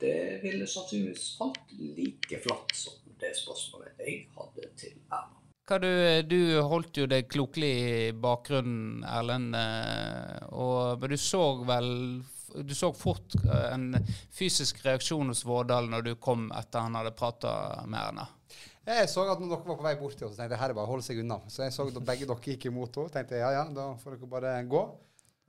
Det 0.00 0.40
ville 0.42 0.66
sannsynligvis 0.70 1.34
falt 1.38 1.74
like 1.76 2.40
flatt 2.44 2.72
som 2.76 2.96
det 3.20 3.34
spørsmålet 3.36 4.00
jeg 4.00 4.22
hadde 4.36 4.70
til 4.80 4.94
Erna. 5.12 5.36
Hva 5.70 5.76
du, 5.78 5.90
du 6.26 6.38
holdt 6.66 6.98
jo 6.98 7.04
deg 7.06 7.28
klokelig 7.30 7.68
i 7.70 8.12
bakgrunnen, 8.16 9.04
Erlend. 9.06 9.54
eh, 9.54 10.48
Og, 10.50 10.96
men 10.98 11.12
du 11.12 11.16
så 11.20 11.42
vel 11.68 11.90
Du 12.66 12.72
så 12.74 12.88
fort 12.96 13.36
eh, 13.44 13.68
en 13.76 13.92
fysisk 14.34 14.80
reaksjon 14.82 15.30
hos 15.30 15.44
Vårdal 15.46 15.86
når 15.92 16.08
du 16.08 16.14
kom 16.18 16.48
etter 16.58 16.82
han 16.82 16.96
hadde 16.98 17.12
prata 17.14 17.52
med 17.86 18.00
Erna. 18.00 18.24
Jeg 18.88 19.06
så 19.12 19.22
at 19.30 19.38
når 19.38 19.52
dere 19.52 19.68
var 19.68 19.76
på 19.78 19.84
vei 19.84 19.94
bort 20.00 20.16
til 20.18 20.26
oss, 20.26 20.34
tenkte 20.40 20.56
jeg 20.56 20.62
her 20.64 20.72
er 20.72 20.74
bare 20.80 20.88
å 20.88 20.94
holde 20.96 21.06
seg 21.06 21.20
unna. 21.22 21.36
Så 21.46 21.62
jeg 21.62 21.76
så 21.76 21.86
at 21.86 22.00
begge 22.08 22.26
dere 22.26 22.42
gikk 22.42 22.66
imot 22.72 22.96
henne. 22.98 23.12
tenkte 23.14 23.36
jeg, 23.36 23.44
ja 23.44 23.52
ja, 23.60 23.68
da 23.76 23.92
får 24.00 24.16
dere 24.16 24.32
bare 24.32 24.56
gå. 24.66 24.82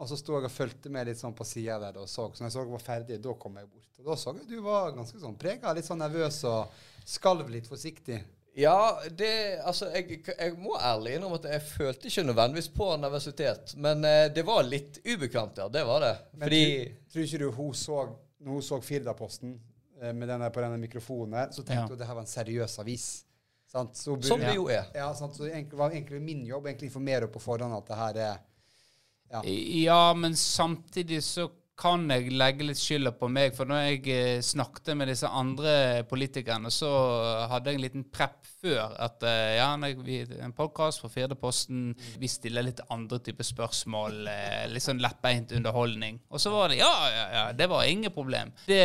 Og 0.02 0.08
så 0.10 0.18
sto 0.18 0.34
jeg 0.39 0.47
og 0.47 0.52
fulgte 0.54 0.89
med 0.89 1.06
litt 1.12 1.20
sånn 1.22 1.36
på 1.38 1.45
sida 1.45 1.76
der 1.84 1.99
og 2.02 2.08
så. 2.10 2.26
Så 2.34 2.41
når 2.41 2.47
jeg 2.49 2.54
så 2.56 2.62
jeg 2.66 2.72
var 2.74 2.82
ferdig, 2.86 3.20
da 3.22 3.34
kom 3.38 3.58
jeg 3.62 3.68
bort. 3.70 3.89
Og 4.02 4.08
da 4.10 4.16
så 4.18 4.32
jeg 4.39 4.47
du 4.49 4.56
var 4.66 4.95
ganske 4.97 5.20
sånn 5.22 5.36
prega, 5.38 5.74
litt 5.78 5.86
sånn 5.86 6.02
nervøs 6.02 6.39
og 6.49 6.72
skalv 7.06 7.52
litt 7.54 7.68
forsiktig. 7.70 8.18
Ja, 8.58 8.97
det 9.16 9.60
Altså, 9.64 9.88
jeg, 9.93 10.24
jeg 10.28 10.58
må 10.60 10.74
ærlig 10.76 11.14
innrømme 11.16 11.38
at 11.39 11.45
jeg 11.54 11.62
følte 11.70 12.10
ikke 12.10 12.26
nødvendigvis 12.28 12.68
på 12.76 12.89
nervøsitet. 12.99 13.76
Men 13.78 14.04
eh, 14.10 14.26
det 14.34 14.43
var 14.49 14.66
litt 14.68 14.97
ubekvemt, 15.06 15.62
ja. 15.62 15.70
Det 15.72 15.86
var 15.88 16.02
det. 16.04 16.16
Men 16.34 16.47
Fordi 16.49 16.64
tror, 16.66 16.97
tror 17.14 17.24
ikke 17.30 17.39
du 17.45 17.52
hun 17.62 17.74
så, 17.86 17.99
når 18.41 18.58
hun 18.58 18.66
så 18.72 18.82
Firdaposten 18.84 19.54
eh, 20.02 20.12
med 20.18 20.28
denne, 20.34 20.49
på 20.52 20.66
denne 20.66 20.82
mikrofonen 20.82 21.38
her, 21.39 21.52
så 21.56 21.62
tenkte 21.64 21.78
Ja. 21.78 21.86
hun 21.86 21.93
at 21.95 21.99
det 22.02 22.08
her 22.10 22.18
var 22.20 22.26
en 22.26 22.34
seriøs 22.34 22.80
avis. 22.84 23.08
Sant? 23.72 23.95
Så 23.95 24.18
burde- 24.18 24.28
Som 24.34 24.41
det 24.43 24.56
jo 24.58 24.66
er. 24.68 24.89
Ja, 24.97 25.14
sant? 25.16 25.38
Så 25.38 25.45
egentlig 25.47 25.78
var 25.80 25.93
egentlig 25.95 26.20
min 26.26 26.41
jobb 26.49 26.66
egentlig 26.68 26.89
å 26.89 26.91
informere 26.91 27.22
henne 27.22 27.32
på 27.38 27.39
forhånd 27.45 27.78
at 27.78 27.88
det 27.88 28.02
her 28.02 28.18
er 28.34 28.47
ja. 29.32 29.41
Ja, 29.45 30.03
men 30.17 30.36
samtidig 30.38 31.23
så 31.23 31.49
kan 31.82 32.03
jeg 32.13 32.29
legge 32.38 32.65
litt 32.67 32.77
skylda 32.77 33.09
på 33.17 33.25
meg. 33.32 33.55
For 33.57 33.65
når 33.65 33.79
jeg 33.88 34.01
eh, 34.13 34.41
snakket 34.45 34.91
med 34.99 35.09
disse 35.09 35.29
andre 35.34 36.03
politikerne, 36.09 36.69
så 36.73 36.89
hadde 37.49 37.71
jeg 37.71 37.79
en 37.79 37.86
liten 37.88 38.03
prepp 38.13 38.45
før. 38.61 38.93
At 39.01 39.23
eh, 39.25 39.55
ja, 39.57 39.69
vi, 40.05 40.19
en 40.45 40.53
podkast 40.53 41.01
fra 41.01 41.09
Firdeposten, 41.09 41.95
vi 42.21 42.29
stiller 42.29 42.67
litt 42.67 42.84
andre 42.93 43.17
typer 43.25 43.47
spørsmål. 43.47 44.19
eh, 44.29 44.67
Litt 44.69 44.86
sånn 44.86 45.01
lettbeint 45.01 45.55
underholdning. 45.57 46.21
Og 46.29 46.43
så 46.43 46.53
var 46.53 46.69
det 46.69 46.82
ja, 46.84 46.91
ja, 47.15 47.25
ja, 47.39 47.45
det 47.57 47.69
var 47.71 47.89
ingen 47.89 48.13
problem. 48.13 48.53
Det, 48.67 48.84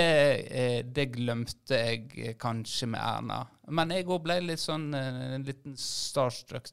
det 0.97 1.11
glemte 1.19 1.83
jeg 1.83 2.37
kanskje 2.41 2.89
med 2.95 3.03
Erna. 3.05 3.43
Men 3.77 3.93
jeg 3.93 4.09
òg 4.09 4.25
ble 4.25 4.41
litt 4.47 4.63
sånn 4.63 4.89
en 4.97 5.45
liten 5.45 5.77
starstruck. 5.77 6.73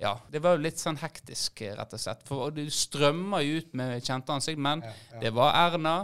Ja, 0.00 0.12
det 0.28 0.42
var 0.44 0.56
jo 0.56 0.64
litt 0.66 0.80
sånn 0.80 0.98
hektisk, 1.00 1.62
eh, 1.64 1.72
rett 1.76 1.94
og 1.96 2.00
slett. 2.00 2.24
For 2.28 2.52
du 2.52 2.66
strømmer 2.72 3.44
jo 3.46 3.62
ut 3.62 3.76
med 3.78 4.04
kjente 4.04 4.34
ansikt, 4.34 4.60
men 4.60 4.84
det 5.22 5.32
var 5.36 5.56
Erna. 5.56 5.96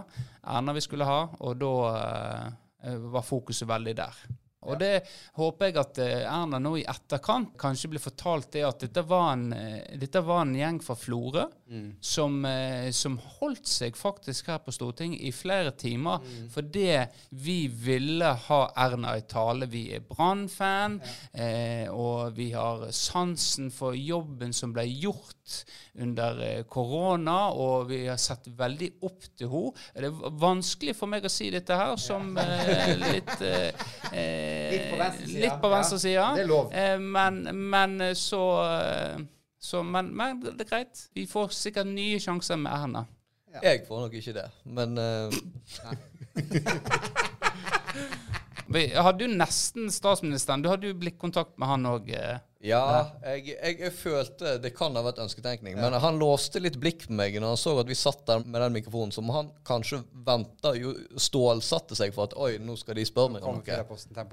Erna 0.43 0.73
vi 0.73 0.85
skulle 0.85 1.09
ha, 1.09 1.27
og 1.45 1.59
da 1.61 1.73
uh, 1.93 2.97
var 3.13 3.27
fokuset 3.27 3.69
veldig 3.69 3.95
der. 4.01 4.23
Og 4.63 4.79
det 4.79 5.03
håper 5.39 5.71
jeg 5.71 5.79
at 5.81 5.99
eh, 6.03 6.27
Erna 6.29 6.61
nå 6.63 6.77
i 6.79 6.85
etterkant 6.89 7.57
kanskje 7.59 7.91
blir 7.93 8.03
fortalt 8.03 8.53
det 8.55 8.63
at 8.67 8.85
dette 8.85 9.03
var 9.09 9.33
en, 9.35 9.49
eh, 9.57 9.97
dette 9.99 10.23
var 10.23 10.45
en 10.45 10.55
gjeng 10.55 10.79
fra 10.85 10.97
Florø 10.99 11.49
som, 12.01 12.45
eh, 12.45 12.91
som 12.93 13.17
holdt 13.41 13.67
seg 13.67 13.97
faktisk 13.97 14.51
her 14.53 14.61
på 14.63 14.75
Stortinget 14.75 15.23
i 15.25 15.33
flere 15.33 15.73
timer 15.73 16.21
fordi 16.53 16.87
vi 17.31 17.67
ville 17.67 18.33
ha 18.47 18.61
Erna 18.77 19.17
i 19.17 19.25
tale. 19.29 19.67
Vi 19.67 19.87
er 19.97 20.05
Brann-fan, 20.05 21.01
eh, 21.33 21.89
og 21.91 22.37
vi 22.37 22.51
har 22.53 22.91
sansen 22.93 23.71
for 23.73 23.97
jobben 23.97 24.53
som 24.53 24.73
ble 24.77 24.85
gjort 24.87 25.42
under 26.03 26.41
eh, 26.47 26.63
korona, 26.71 27.37
og 27.53 27.89
vi 27.91 28.03
har 28.07 28.21
sett 28.21 28.49
veldig 28.59 28.91
opp 29.09 29.29
til 29.39 29.51
henne. 29.53 29.87
Det 29.95 30.09
er 30.09 30.37
vanskelig 30.43 30.97
for 30.99 31.13
meg 31.13 31.27
å 31.27 31.33
si 31.33 31.51
dette 31.53 31.77
her 31.79 31.95
som 32.01 32.33
eh, 32.41 32.93
litt 33.01 33.35
eh, 33.47 33.89
Litt 34.73 34.89
på 34.91 34.99
venstre 35.01 35.27
side, 35.27 35.41
litt 35.43 35.59
på 35.61 35.73
venstre 35.73 36.13
ja. 36.13 36.29
Det 36.37 36.45
er 36.45 36.51
lov. 36.51 36.73
Eh, 36.73 36.99
men, 37.01 37.43
men 37.73 37.99
eh, 38.09 38.15
så, 38.19 38.43
så 39.61 39.83
men, 39.87 40.13
men 40.17 40.41
det 40.45 40.67
er 40.67 40.71
greit. 40.77 41.07
Vi 41.17 41.27
får 41.31 41.53
sikkert 41.57 41.91
nye 41.91 42.21
sjanser 42.23 42.61
med 42.61 42.73
Erna. 42.73 43.07
Jeg 43.61 43.83
får 43.85 44.07
nok 44.07 44.15
ikke 44.17 44.33
det. 44.33 44.47
Men 44.65 44.97
uh... 44.97 45.29
Hadde 48.73 49.27
jo 49.27 49.35
nesten 49.35 49.91
statsministeren. 49.93 50.63
Du 50.65 50.71
hadde 50.73 50.89
jo 50.89 50.97
blikkontakt 50.97 51.59
med 51.61 51.69
han 51.69 51.91
òg. 51.91 52.09
Ja, 52.63 52.83
jeg, 53.27 53.57
jeg, 53.57 53.79
jeg 53.81 53.93
følte 53.97 54.55
Det 54.63 54.71
kan 54.77 54.95
ha 54.95 55.03
vært 55.03 55.19
ønsketenkning, 55.25 55.75
men 55.81 55.97
han 56.05 56.21
låste 56.21 56.63
litt 56.63 56.79
blikk 56.81 57.09
på 57.09 57.17
meg 57.19 57.35
når 57.43 57.57
han 57.57 57.61
så 57.61 57.75
at 57.83 57.91
vi 57.91 57.97
satt 57.99 58.23
der 58.29 58.45
med 58.45 58.61
den 58.63 58.77
mikrofonen, 58.79 59.15
som 59.15 59.31
han 59.35 59.51
kanskje 59.67 60.03
venta 60.27 60.75
jo 60.79 60.95
Stålsatte 61.19 61.99
seg 61.99 62.15
for 62.15 62.31
at 62.31 62.37
oi, 62.39 62.57
nå 62.63 62.77
skal 62.79 62.99
de 62.99 63.07
spørre 63.09 63.37
meg 63.37 63.47
om 63.47 63.59
noe. 63.59 63.81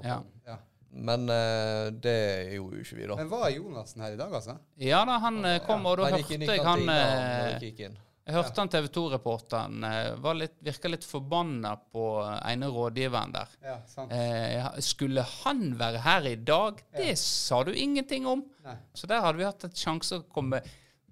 Ja. 0.06 0.20
Ja. 0.46 0.60
Men 0.90 1.26
uh, 1.30 1.90
det 2.02 2.18
gjorde 2.56 2.78
jo 2.80 2.84
ikke 2.84 2.96
vi, 2.98 3.06
da. 3.06 3.16
Men 3.20 3.30
var 3.30 3.50
Jonassen 3.54 4.02
her 4.02 4.14
i 4.14 4.18
dag, 4.18 4.32
altså? 4.34 4.56
Ja 4.82 5.04
da, 5.06 5.18
han 5.22 5.38
eh, 5.46 5.60
kom, 5.66 5.86
og 5.86 6.00
da 6.00 6.08
Han 6.08 6.18
hørte 6.18 6.38
jeg 6.38 6.64
han 6.64 6.86
han, 6.86 6.88
han, 6.90 7.92
eh, 7.94 8.09
jeg 8.30 8.36
hørte 8.36 8.54
ja. 8.54 8.62
Han 8.62 8.70
TV 8.72 8.86
2-reporteren 8.94 9.86
var 10.22 10.36
litt, 10.38 10.54
virka 10.62 10.90
litt 10.92 11.04
forbanna 11.06 11.74
på 11.90 12.04
ene 12.46 12.68
rådgiveren 12.70 13.34
der. 13.34 13.56
Ja, 13.66 13.78
sant. 13.90 14.14
Eh, 14.14 14.68
skulle 14.86 15.24
han 15.42 15.64
være 15.80 16.02
her 16.04 16.28
i 16.30 16.36
dag? 16.38 16.78
Det 16.94 17.16
sa 17.18 17.64
du 17.66 17.72
ingenting 17.74 18.28
om. 18.30 18.44
Nei. 18.64 18.76
Så 18.94 19.10
der 19.10 19.24
hadde 19.24 19.42
vi 19.42 19.48
hatt 19.48 19.66
et 19.66 19.82
sjanse 19.82 20.20
å 20.20 20.26
komme 20.30 20.62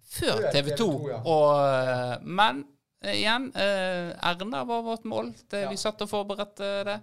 før 0.08 0.48
TV 0.52 0.72
2. 0.78 0.88
Ja. 1.10 1.20
Og, 1.28 1.50
eh, 1.66 2.14
men 2.24 2.62
eh, 3.02 3.18
igjen, 3.20 3.50
eh, 3.54 4.14
Erna 4.30 4.64
var 4.68 4.82
vårt 4.86 5.04
mål. 5.04 5.32
Det, 5.50 5.64
Ja. 5.66 5.70
Vi 5.70 5.76
satt 5.76 6.02
og 6.02 6.10
forberedte 6.10 6.70
det. 6.88 6.98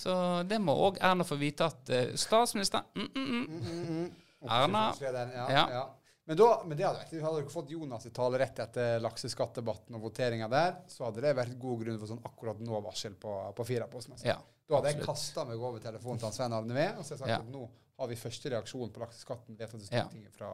Så 0.00 0.14
det 0.48 0.60
må 0.60 0.74
òg 0.88 0.98
Erna 1.00 1.24
få 1.24 1.38
vite 1.40 1.68
at 1.68 1.90
eh, 1.90 2.14
statsministeren 2.16 2.84
mm, 2.94 3.10
mm, 3.14 3.46
mm. 3.88 4.12
Erna 4.48 4.92
Ja, 5.00 5.50
Ja. 5.50 5.66
ja. 5.70 5.84
Men, 6.24 6.36
da, 6.38 6.62
men 6.64 6.76
det 6.78 6.84
hadde 6.86 7.00
vært, 7.02 7.12
hadde 7.24 7.38
dere 7.40 7.50
fått 7.50 7.70
Jonas 7.74 8.04
i 8.06 8.10
tale 8.14 8.38
rett 8.38 8.58
etter 8.62 9.00
lakseskattdebatten 9.02 9.96
og 9.98 10.04
voteringa 10.04 10.46
der, 10.52 10.76
så 10.88 11.08
hadde 11.08 11.20
det 11.24 11.32
vært 11.34 11.56
god 11.58 11.80
grunn 11.82 11.98
for 11.98 12.12
sånn 12.12 12.20
akkurat 12.28 12.60
nå-varsel 12.62 13.16
på, 13.18 13.32
på 13.58 13.66
Firaposten. 13.66 14.14
Altså. 14.14 14.28
Ja, 14.30 14.36
da 14.38 14.76
hadde 14.78 14.92
jeg 14.92 15.00
absolutt. 15.00 15.08
kasta 15.10 15.44
meg 15.48 15.58
over 15.66 15.82
telefonen 15.82 16.22
til 16.22 16.32
Svein 16.36 16.54
Arne 16.54 16.76
Ved 16.78 17.00
og 17.00 17.04
så 17.04 17.16
hadde 17.16 17.18
jeg 17.18 17.24
sagt 17.24 17.34
Ja. 17.34 17.40
at 17.42 17.50
nå 17.56 17.64
har 18.02 18.08
vi 18.12 18.16
første 18.22 18.52
reaksjon 18.54 18.92
på 18.94 19.02
lakseskatten 19.02 19.58
vedtatt 19.58 19.82
i 19.82 19.88
Ja. 19.90 20.04
Stortinget 20.06 20.32
fra, 20.38 20.52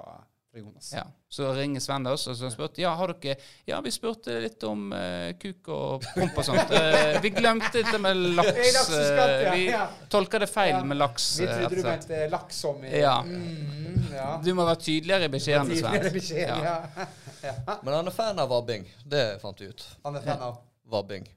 Jonas. 0.59 0.91
Ja. 0.93 1.05
Så 1.29 1.53
ringer 1.57 1.81
Sven 1.81 2.07
oss 2.11 2.27
og 2.31 2.37
så 2.39 2.51
spurte 2.53 2.81
ja, 2.83 2.95
har 2.97 3.13
dere 3.13 3.37
Ja, 3.69 3.81
vi 3.85 3.93
spurte 3.93 4.39
litt 4.41 4.63
om 4.69 4.89
uh, 4.93 5.33
kuk 5.41 5.69
og 5.75 6.07
promp 6.15 6.39
og 6.41 6.47
sånt. 6.49 6.73
Uh, 6.73 7.19
vi 7.25 7.33
glemte 7.37 7.71
dette 7.77 8.01
med 8.03 8.21
laks. 8.39 8.91
Eh, 8.97 9.49
vi 9.55 9.65
ja. 9.71 9.87
tolka 10.13 10.41
det 10.43 10.51
feil 10.53 10.75
Ja. 10.77 10.85
med 10.85 11.01
laks. 11.01 11.29
Vi 11.41 11.47
trodde 11.47 11.77
du 11.77 11.83
mente 11.89 12.23
laks 12.33 12.63
som 12.67 12.85
i 12.85 12.95
Ja. 13.01 13.19
Mm, 13.23 14.07
ja. 14.15 14.29
Du 14.45 14.53
må 14.55 14.65
være 14.69 14.83
tydeligere 14.87 15.29
i 15.29 15.35
beskjeden, 15.37 15.75
Sven. 15.77 16.13
beskjed, 16.13 16.47
Ja. 16.49 16.61
ja. 16.65 17.09
ja. 17.49 17.79
Men 17.83 17.95
han 18.01 18.07
er 18.07 18.17
fan 18.17 18.39
av 18.39 18.49
vabbing. 18.53 18.89
Det 19.05 19.27
fant 19.43 19.61
vi 19.61 19.73
ut. 19.73 19.89
Han 20.05 20.17
er 20.17 20.25
fan 20.27 20.49
av 20.51 20.65
Vabbing. 20.89 21.29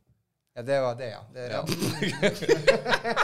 Ja, 0.56 0.62
det 0.62 0.82
var 0.82 0.96
det, 0.96 1.10
ja. 1.12 1.20
Det, 1.34 1.50
ja. 1.52 1.66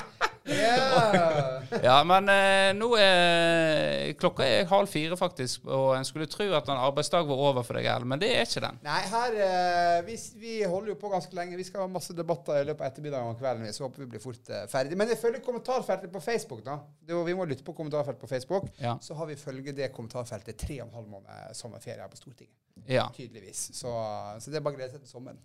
Ja. 0.48 1.62
ja, 1.84 1.96
men 2.08 2.30
eh, 2.32 2.70
nå 2.78 2.88
er 3.00 4.14
klokka 4.20 4.46
er 4.48 4.68
halv 4.70 4.88
fire, 4.92 5.18
faktisk, 5.20 5.66
og 5.68 5.92
en 5.98 6.06
skulle 6.08 6.28
tro 6.32 6.48
at 6.56 6.70
en 6.72 6.80
arbeidsdag 6.80 7.28
var 7.28 7.42
over 7.50 7.66
for 7.68 7.78
deg, 7.78 7.88
Erlend, 7.92 8.10
men 8.14 8.22
det 8.22 8.30
er 8.36 8.46
ikke 8.48 8.64
den. 8.64 8.80
Nei, 8.86 9.00
her 9.12 9.36
eh, 9.48 9.98
vi, 10.08 10.16
vi 10.42 10.54
holder 10.64 10.94
jo 10.94 10.98
på 11.02 11.12
ganske 11.12 11.36
lenge. 11.38 11.58
Vi 11.60 11.66
skal 11.68 11.84
ha 11.84 11.90
masse 11.92 12.16
debatter 12.18 12.62
i 12.62 12.68
løpet 12.70 12.86
av 12.86 12.92
ettermiddagen 12.92 13.34
og 13.34 13.42
kvelden. 13.42 13.68
Så 13.76 13.86
håper 13.88 14.06
vi 14.06 14.10
blir 14.16 14.24
fort 14.24 14.54
eh, 14.54 14.64
ferdig. 14.72 14.98
Men 15.00 15.12
jeg 15.12 15.20
følger 15.22 15.44
kommentarfeltet 15.46 16.14
på 16.14 16.22
Facebook, 16.24 16.64
da. 16.66 16.80
Det, 17.04 17.16
jo- 17.18 17.26
vi 17.28 17.36
må 17.38 17.46
lytte 17.50 17.66
på 17.68 17.76
kommentarfeltet 17.78 18.22
på 18.24 18.32
Facebook. 18.32 18.70
Ja. 18.82 18.96
Så 19.04 19.18
har 19.20 19.28
vi 19.30 19.36
følge 19.40 19.76
det 19.76 19.92
kommentarfeltet 19.96 20.58
tre 20.64 20.80
og 20.82 20.88
en 20.90 20.96
halv 21.02 21.12
måned 21.18 21.54
sommerferie 21.58 22.00
her 22.02 22.12
på 22.14 22.20
Stortinget. 22.22 22.56
Ja. 22.88 23.08
Tydeligvis. 23.16 23.68
Så, 23.76 23.92
så 24.40 24.52
det 24.54 24.60
er 24.62 24.64
bare 24.66 24.78
å 24.78 24.80
glede 24.80 24.94
seg 24.96 25.04
til 25.04 25.12
sommeren. 25.12 25.40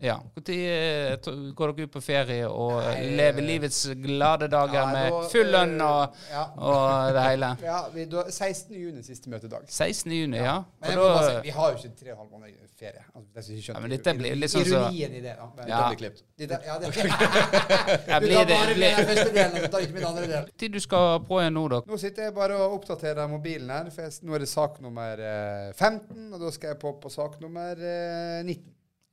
Ja. 0.00 0.16
Når 0.36 1.52
går 1.56 1.70
dere 1.76 1.86
ut 1.86 1.92
på 1.94 2.00
ferie 2.04 2.46
og 2.48 2.72
Nei, 2.82 3.04
lever 3.18 3.44
livets 3.44 3.78
glade 4.00 4.48
dager 4.52 4.74
Ja, 4.80 4.84
med 4.92 5.06
da, 5.12 5.20
full 5.32 5.50
lønn 5.52 5.74
og, 5.84 6.16
eh, 6.24 6.32
ja. 6.32 6.42
og 6.56 7.12
det 7.16 7.24
hele? 7.28 7.50
Ja, 7.68 7.78
vi, 7.94 8.04
da, 8.12 8.24
16. 8.32 8.74
juni 8.80 9.04
siste 9.06 9.30
møtedag. 9.32 9.64
16. 9.68 10.12
juni, 10.12 10.40
ja. 10.40 10.56
Men 10.80 10.90
jeg 10.94 10.98
må 11.00 11.06
bare 11.08 11.28
si, 11.30 11.36
vi 11.46 11.54
har 11.56 11.70
jo 11.72 11.78
ikke 11.80 11.92
tre 12.00 12.10
og 12.10 12.16
en 12.16 12.20
halv 12.24 12.32
måned 12.32 12.72
ferie. 12.80 13.04
Altså, 13.14 13.28
det 13.30 13.42
er 13.44 13.50
ikke 13.54 13.64
skjønt. 13.66 13.76
Ja, 13.78 13.82
men 13.84 13.94
dette 13.94 14.14
blir 14.18 14.38
litt 14.40 14.54
sånn 14.54 14.66
Ironien 14.66 15.14
i 15.14 15.22
det, 15.24 15.36
da. 15.40 15.48
Men, 15.56 15.68
Ja. 15.68 15.78
Det 15.78 15.86
blir 15.92 16.00
klippet. 16.02 16.24
Det 16.38 16.48
der- 16.48 16.66
ja, 16.66 16.78
det 16.80 16.90
Ja, 18.10 18.18
Du 18.18 18.26
blir 18.26 18.34
tar 18.34 18.44
det- 18.50 18.58
bare 18.58 18.74
med 18.80 18.96
den 18.98 19.06
første 19.12 19.30
delen, 19.36 19.54
og 19.54 19.62
du 19.62 19.68
tar 19.76 19.86
ikke 19.86 19.92
med 19.94 20.02
den 20.02 20.10
andre 20.10 20.26
delen. 20.32 20.50
tid 20.58 20.72
du 20.72 20.80
skal 20.80 21.20
på 21.28 21.40
igjen 21.44 21.54
nå, 21.60 21.68
da? 21.76 21.80
Nå 21.86 22.00
sitter 22.00 22.28
jeg 22.28 22.34
bare 22.34 22.56
og 22.58 22.76
oppdaterer 22.80 23.28
mobilen 23.30 23.70
her, 23.70 23.90
for 23.94 24.02
jeg, 24.08 24.18
nå 24.24 24.34
er 24.34 24.44
det 24.44 24.48
sak 24.48 24.80
nummer 24.84 25.20
eh, 25.20 25.72
15, 25.72 26.32
og 26.34 26.40
da 26.40 26.50
skal 26.56 26.72
jeg 26.74 26.78
på 26.82 26.92
på 27.00 27.08
sak 27.12 27.40
nummer 27.44 27.72
eh, 27.78 28.42
19. 28.42 28.62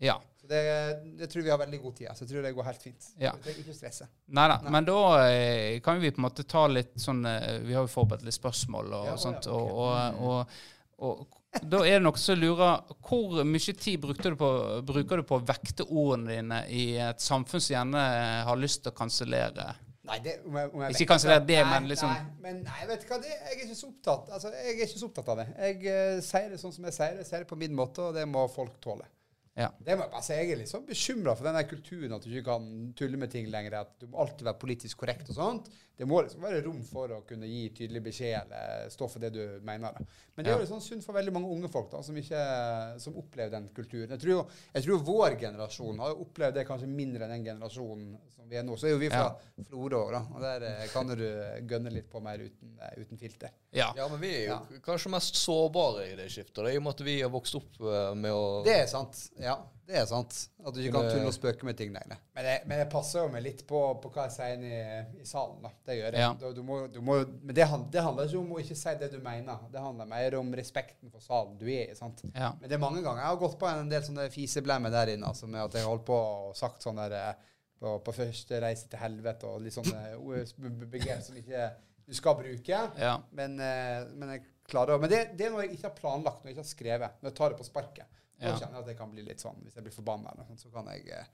Ja. 0.01 0.17
Det, 0.51 0.61
det 1.19 1.27
tror 1.31 1.45
vi 1.45 1.51
har 1.53 1.59
veldig 1.61 1.81
god 1.81 1.97
tid. 1.97 2.07
Så 2.15 2.25
jeg 2.25 2.31
tror 2.33 2.45
det 2.45 2.53
går 2.57 2.67
helt 2.67 2.85
fint. 2.85 3.09
Ja. 3.21 3.33
Du 3.35 3.45
trenger 3.45 3.63
ikke 3.63 3.75
stresse. 3.77 4.07
Nei 4.35 4.47
da, 4.51 4.57
men 4.67 4.87
da 4.87 5.01
eh, 5.25 5.77
kan 5.83 6.01
vi 6.01 6.11
på 6.11 6.19
en 6.19 6.27
måte 6.27 6.47
ta 6.47 6.65
litt 6.71 6.97
sånn 6.99 7.23
eh, 7.29 7.61
Vi 7.63 7.75
har 7.77 7.85
jo 7.85 7.91
forberedt 7.91 8.25
litt 8.27 8.37
spørsmål 8.37 8.97
og 8.97 9.05
Ja, 9.07 9.13
og 9.15 9.21
sånt. 9.21 9.47
ja, 9.47 9.55
Og, 9.55 10.25
og, 10.27 10.57
og, 10.97 11.21
og 11.21 11.39
da 11.67 11.81
er 11.83 11.97
det 11.99 12.03
noen 12.05 12.19
som 12.19 12.39
lurer 12.39 12.83
Hvor 13.03 13.41
mye 13.47 13.75
tid 13.75 14.03
du 14.07 14.35
på, 14.39 14.49
bruker 14.87 15.21
du 15.21 15.27
på 15.27 15.39
å 15.39 15.45
vekte 15.45 15.87
ordene 15.87 16.35
dine 16.37 16.59
i 16.71 16.83
et 17.03 17.23
samfunn 17.23 17.63
som 17.63 17.75
gjerne 17.75 18.03
har 18.47 18.59
lyst 18.59 18.85
til 18.85 18.93
å 18.93 18.97
kansellere? 18.97 19.71
Nei, 20.11 20.17
det, 20.23 20.37
om 20.47 20.55
jeg, 20.57 20.69
om 20.73 20.83
jeg 20.85 20.95
Ikke 20.97 21.09
kansellere 21.13 21.43
det, 21.45 21.59
Nei, 21.61 21.71
men 21.73 21.89
liksom 21.91 22.11
Nei, 22.11 22.21
men 22.43 22.61
nei, 22.65 22.85
vet 22.89 23.03
du 23.03 23.11
hva, 23.11 23.19
det, 23.21 23.31
jeg 23.31 23.51
er 23.51 23.65
ikke 23.67 23.77
så 23.77 23.89
opptatt 23.91 24.31
Altså, 24.37 24.53
jeg 24.55 24.73
er 24.73 24.85
ikke 24.87 25.01
så 25.01 25.09
opptatt 25.11 25.33
av 25.33 25.41
det. 25.41 25.47
Jeg 25.67 25.81
uh, 25.85 26.21
sier 26.25 26.47
det 26.53 26.61
sånn 26.61 26.73
som 26.75 26.87
jeg 26.89 26.97
sier 26.97 27.17
det. 27.17 27.25
Jeg 27.25 27.29
sier 27.29 27.43
det 27.43 27.49
på 27.51 27.59
min 27.59 27.75
måte, 27.77 28.07
og 28.07 28.17
det 28.17 28.25
må 28.29 28.47
folk 28.51 28.79
tåle. 28.83 29.05
Ja. 29.59 29.67
Det 29.83 29.97
må 29.99 30.05
Jeg 30.05 30.11
bare 30.13 30.23
si, 30.23 30.33
jeg 30.33 30.51
er 30.53 30.59
litt 30.61 30.69
sånn 30.71 30.85
bekymra 30.87 31.33
for 31.35 31.43
den 31.49 31.57
der 31.59 31.67
kulturen 31.67 32.13
at 32.15 32.23
du 32.23 32.29
ikke 32.31 32.45
kan 32.53 32.93
tulle 32.95 33.17
med 33.19 33.31
ting 33.33 33.49
lenger. 33.51 33.81
At 33.81 33.97
du 33.99 34.07
må 34.07 34.21
alltid 34.23 34.45
være 34.47 34.59
politisk 34.61 35.01
korrekt 35.03 35.27
og 35.29 35.35
sånt. 35.35 35.67
Det 36.01 36.07
må 36.07 36.21
liksom 36.23 36.41
være 36.41 36.63
rom 36.65 36.79
for 36.87 37.11
å 37.13 37.19
kunne 37.27 37.45
gi 37.45 37.65
tydelig 37.77 38.01
beskjed 38.07 38.47
eller 38.47 38.87
stå 38.89 39.09
for 39.11 39.21
det 39.21 39.33
du 39.35 39.59
mener. 39.67 39.93
Men 40.35 40.45
det 40.47 40.53
er 40.55 40.63
jo 40.63 40.69
sånn 40.71 40.81
synd 40.81 41.03
for 41.05 41.13
veldig 41.13 41.33
mange 41.35 41.51
unge 41.51 41.69
folk 41.69 41.91
da, 41.91 41.99
som, 42.01 42.15
ikke, 42.17 42.39
som 43.03 43.17
opplever 43.19 43.51
den 43.53 43.67
kulturen. 43.75 44.09
Jeg 44.15 44.19
tror, 44.23 44.31
jo- 44.31 44.47
jeg 44.73 44.83
tror 44.87 45.03
vår 45.05 45.35
generasjon 45.43 45.99
har 46.01 46.15
opplevd 46.23 46.55
det 46.57 46.65
kanskje 46.65 46.87
mindre 46.89 47.27
enn 47.27 47.35
den 47.35 47.45
generasjonen 47.51 48.15
som 48.33 48.47
vi 48.49 48.57
er 48.57 48.63
nå. 48.65 48.77
Så 48.79 48.87
er 48.87 48.95
jo 48.95 49.01
vi 49.03 49.11
fra 49.13 49.35
Florø 49.67 49.99
òg, 50.07 50.11
da. 50.15 50.23
Og 50.33 50.41
der 50.41 50.65
eh, 50.71 50.87
kan 50.89 51.05
du 51.11 51.21
gønne 51.69 51.91
litt 51.93 52.09
på 52.09 52.23
mer 52.23 52.39
uten, 52.47 52.73
eh, 52.81 52.97
uten 53.03 53.19
filter. 53.21 53.51
Ja. 53.71 53.91
Ja, 53.95 54.07
men 54.09 54.19
vi 54.23 54.31
er 54.31 54.47
jo 54.49 54.81
kanskje 54.81 55.11
mest 55.13 55.35
sårbare 55.37 56.07
i 56.09 56.15
det 56.17 56.31
skiftet. 56.33 56.65
i 56.71 56.77
og 56.77 56.83
med 56.87 56.95
at 56.97 57.05
vi 57.05 57.19
har 57.21 57.29
vokst 57.29 57.55
opp 57.61 57.77
eh, 57.83 58.15
med 58.15 58.31
å 58.33 58.63
Det 58.65 58.73
er 58.79 58.87
sant. 58.89 59.27
Ja, 59.41 59.55
det 59.89 59.95
er 59.99 60.05
sant. 60.07 60.35
At 60.63 60.75
du 60.75 60.79
ikke 60.83 60.93
kan 60.95 61.07
tulle 61.11 61.27
og 61.31 61.33
spøke 61.35 61.65
med 61.67 61.75
ting 61.79 61.89
lenger. 61.95 62.19
Men 62.37 62.45
det, 62.47 62.53
men 62.69 62.79
det 62.79 62.85
passer 62.93 63.23
jo 63.25 63.31
meg 63.33 63.41
litt 63.43 63.63
på, 63.67 63.79
på 64.03 64.11
hva 64.13 64.27
jeg 64.27 64.35
sier 64.37 64.65
i, 64.67 65.21
i 65.23 65.25
salen. 65.27 65.57
da. 65.65 65.71
Det 65.89 65.97
gjør 65.97 66.15
jeg. 66.15 66.21
Ja. 66.23 66.29
Du, 66.39 66.45
du 66.55 66.61
må, 66.67 66.77
du 66.93 66.99
må, 67.03 67.17
men 67.41 67.55
det, 67.57 67.65
hand- 67.71 67.89
det 67.91 68.03
handler 68.05 68.29
ikke 68.29 68.39
om 68.43 68.53
å 68.55 68.61
ikke 68.61 68.77
si 68.79 68.93
det 69.01 69.09
du 69.11 69.17
mener. 69.25 69.65
Det 69.73 69.81
handler 69.83 70.09
mer 70.13 70.37
om 70.39 70.53
respekten 70.61 71.11
for 71.11 71.25
salen 71.25 71.57
du 71.59 71.65
er 71.67 71.91
i. 71.91 71.97
sant? 71.97 72.21
Ja. 72.35 72.53
Men 72.61 72.69
det 72.69 72.77
er 72.77 72.83
mange 72.85 73.01
ganger 73.03 73.23
jeg 73.25 73.33
har 73.33 73.41
gått 73.43 73.57
på 73.59 73.71
en 73.73 73.89
del 73.91 74.05
sånne 74.07 74.29
fiseblemmer 74.31 74.93
der 74.93 75.15
inne. 75.17 75.27
altså 75.33 75.49
med 75.51 75.65
At 75.65 75.75
jeg 75.79 75.83
har 75.87 75.91
holdt 75.95 76.05
på 76.07 76.21
og 76.21 76.55
sagt 76.61 76.85
sånn 76.87 77.01
der 77.01 77.17
eh, 77.19 77.33
på, 77.81 77.97
på 78.05 78.13
første 78.13 78.61
reise 78.61 78.87
til 78.93 79.01
helvete 79.01 79.49
og 79.49 79.63
litt 79.65 79.73
sånne 79.73 80.05
begrep 80.93 81.25
som 81.25 81.35
ikke 81.41 81.67
du 82.07 82.15
skal 82.17 82.35
bruke. 82.39 82.79
Ja. 82.99 83.17
Men, 83.35 83.59
eh, 83.59 84.05
men 84.15 84.35
jeg 84.37 84.45
klarer 84.71 84.99
Men 85.01 85.09
det, 85.11 85.21
det 85.35 85.45
er 85.47 85.51
noe 85.53 85.65
jeg 85.65 85.75
ikke 85.75 85.89
har 85.89 85.97
planlagt, 85.97 86.43
noe 86.43 86.51
jeg 86.51 86.55
ikke 86.55 86.63
har 86.63 86.71
skrevet. 86.71 87.19
Når 87.21 87.31
jeg 87.33 87.37
tar 87.41 87.53
det 87.53 87.59
på 87.59 87.67
sparket. 87.67 88.17
Da 88.41 88.55
kjenner 88.57 88.77
jeg 88.79 88.83
at 88.83 88.87
det 88.91 88.97
kan 88.97 89.11
bli 89.13 89.23
litt 89.27 89.39
sånn, 89.43 89.59
Hvis 89.63 89.75
jeg 89.77 89.83
blir 89.85 89.93
forbanna, 89.93 90.33
så 90.57 90.71
kan 90.73 90.87
jeg 90.93 91.05
eh, 91.13 91.27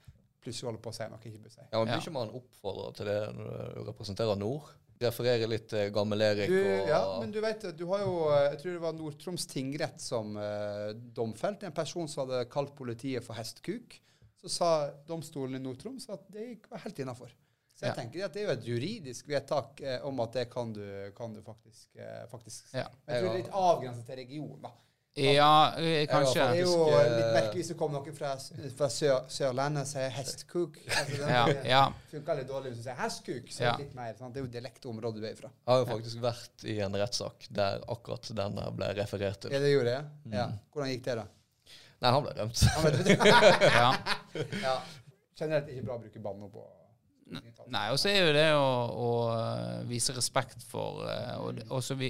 plutselig 0.44 0.68
holde 0.68 0.82
på 0.84 0.90
å 0.92 0.96
si 0.98 1.06
noe 1.08 1.18
jeg 1.24 1.32
ikke 1.32 1.44
bør 1.46 1.54
si. 1.54 1.62
Ja, 1.72 1.78
men 1.78 1.88
Blir 1.92 2.02
ikke 2.04 2.12
man 2.18 2.34
oppfordra 2.40 2.90
til 2.98 3.06
det 3.10 3.16
når 3.38 3.48
du 3.78 3.82
representerer 3.88 4.36
Nord? 4.38 4.68
Referere 4.98 5.46
litt 5.46 5.68
til 5.70 5.92
gammel 5.94 6.24
Erik 6.26 6.50
Du, 6.50 6.56
og 6.58 6.88
ja, 6.90 7.00
men 7.20 7.30
du 7.30 7.38
vet, 7.40 7.62
du 7.78 7.84
har 7.92 8.00
jo 8.02 8.14
eh, 8.34 8.48
Jeg 8.50 8.58
tror 8.62 8.72
det 8.72 8.80
var 8.82 8.96
Nord-Troms 8.98 9.46
tingrett 9.46 10.00
som 10.02 10.36
eh, 10.42 10.92
domfelte 11.14 11.66
en 11.70 11.76
person 11.76 12.08
som 12.10 12.24
hadde 12.26 12.48
kalt 12.50 12.74
politiet 12.74 13.22
for 13.24 13.38
hestkuk. 13.38 13.94
Så 14.38 14.50
sa 14.50 14.70
domstolen 15.06 15.54
i 15.58 15.62
Nord-Troms 15.62 16.08
at 16.14 16.26
det 16.34 16.48
var 16.70 16.82
helt 16.84 16.98
innafor. 17.02 17.30
Så 17.78 17.86
jeg 17.86 17.92
Ja. 17.92 17.94
tenker 17.94 18.24
at 18.26 18.32
det 18.34 18.42
er 18.42 18.48
jo 18.48 18.54
et 18.56 18.66
juridisk 18.66 19.28
vedtak 19.30 19.80
eh, 19.86 20.00
om 20.06 20.18
at 20.20 20.32
det 20.34 20.48
kan 20.50 20.72
du, 20.74 20.82
kan 21.14 21.32
du 21.32 21.40
faktisk, 21.46 21.94
eh, 21.94 22.26
faktisk 22.26 22.74
Ja. 22.74 22.88
Jeg 23.06 23.22
tror 23.22 23.28
det 23.28 23.34
er 23.36 23.42
litt 23.44 23.54
avgrenset 23.54 24.06
til 24.06 24.16
region, 24.18 24.60
da. 24.62 24.72
Ja, 25.18 25.74
eh, 25.80 26.04
kanskje. 26.10 26.44
Det 26.52 26.60
er 26.60 26.62
jo 26.62 26.88
eh, 26.88 27.08
litt 27.16 27.30
merkelig 27.34 27.62
hvis 27.62 27.70
det 27.72 27.76
kommer 27.80 27.98
noen 28.02 28.16
fra, 28.16 28.34
fra 28.78 28.88
sør, 28.92 29.24
Sørlandet 29.32 29.82
og 29.84 29.90
sier 29.90 30.12
hestkuk. 30.14 30.78
Altså, 30.86 31.22
Ja, 31.28 31.42
ja. 31.66 31.82
funker 32.12 32.38
litt 32.40 32.48
dårlig 32.50 32.72
hvis 32.72 32.82
du 32.82 32.86
sier 32.88 32.98
hestkuk. 33.00 33.50
Så 33.54 33.64
Ja. 33.66 33.72
det 33.76 33.86
litt 33.88 33.96
mer, 33.98 34.12
sant? 34.18 34.34
Det 34.34 34.42
er 34.42 34.46
jo 34.46 34.52
dialektområdet 34.58 35.22
du 35.24 35.26
er 35.30 35.34
fra. 35.40 35.50
Jeg 35.50 35.72
har 35.74 35.82
jo 35.82 35.88
faktisk 35.90 36.22
vært 36.22 36.64
i 36.70 36.78
en 36.86 36.98
rettssak 37.02 37.48
der 37.50 37.82
akkurat 37.88 38.30
denne 38.42 38.70
ble 38.78 38.92
referert 39.00 39.40
til. 39.42 39.52
Ja, 39.56 39.60
det 39.64 39.74
gjorde 39.74 39.96
det? 39.96 40.04
Mm. 40.24 40.38
Ja. 40.38 40.46
Hvordan 40.74 40.94
gikk 40.94 41.04
det, 41.10 41.18
da? 41.22 41.26
Nei, 41.98 42.10
han 42.14 42.22
ble 42.22 42.32
dømt. 42.38 42.64
Ja, 43.78 43.92
Ja. 44.62 44.76
Generelt 45.38 45.68
ikke 45.70 45.84
bra 45.86 45.94
å 45.98 46.02
bruke 46.02 46.20
banno 46.22 46.48
på 46.50 46.64
Nei, 47.68 47.90
og 47.92 47.98
så 48.00 48.08
er 48.08 48.22
jo 48.24 48.32
det 48.32 48.46
å, 48.56 48.68
å 48.88 49.08
eh, 49.34 49.82
vise 49.90 50.14
respekt 50.16 50.62
for 50.64 51.02
og, 51.04 51.58
og, 51.68 51.82
så 51.84 51.94
vi, 52.00 52.08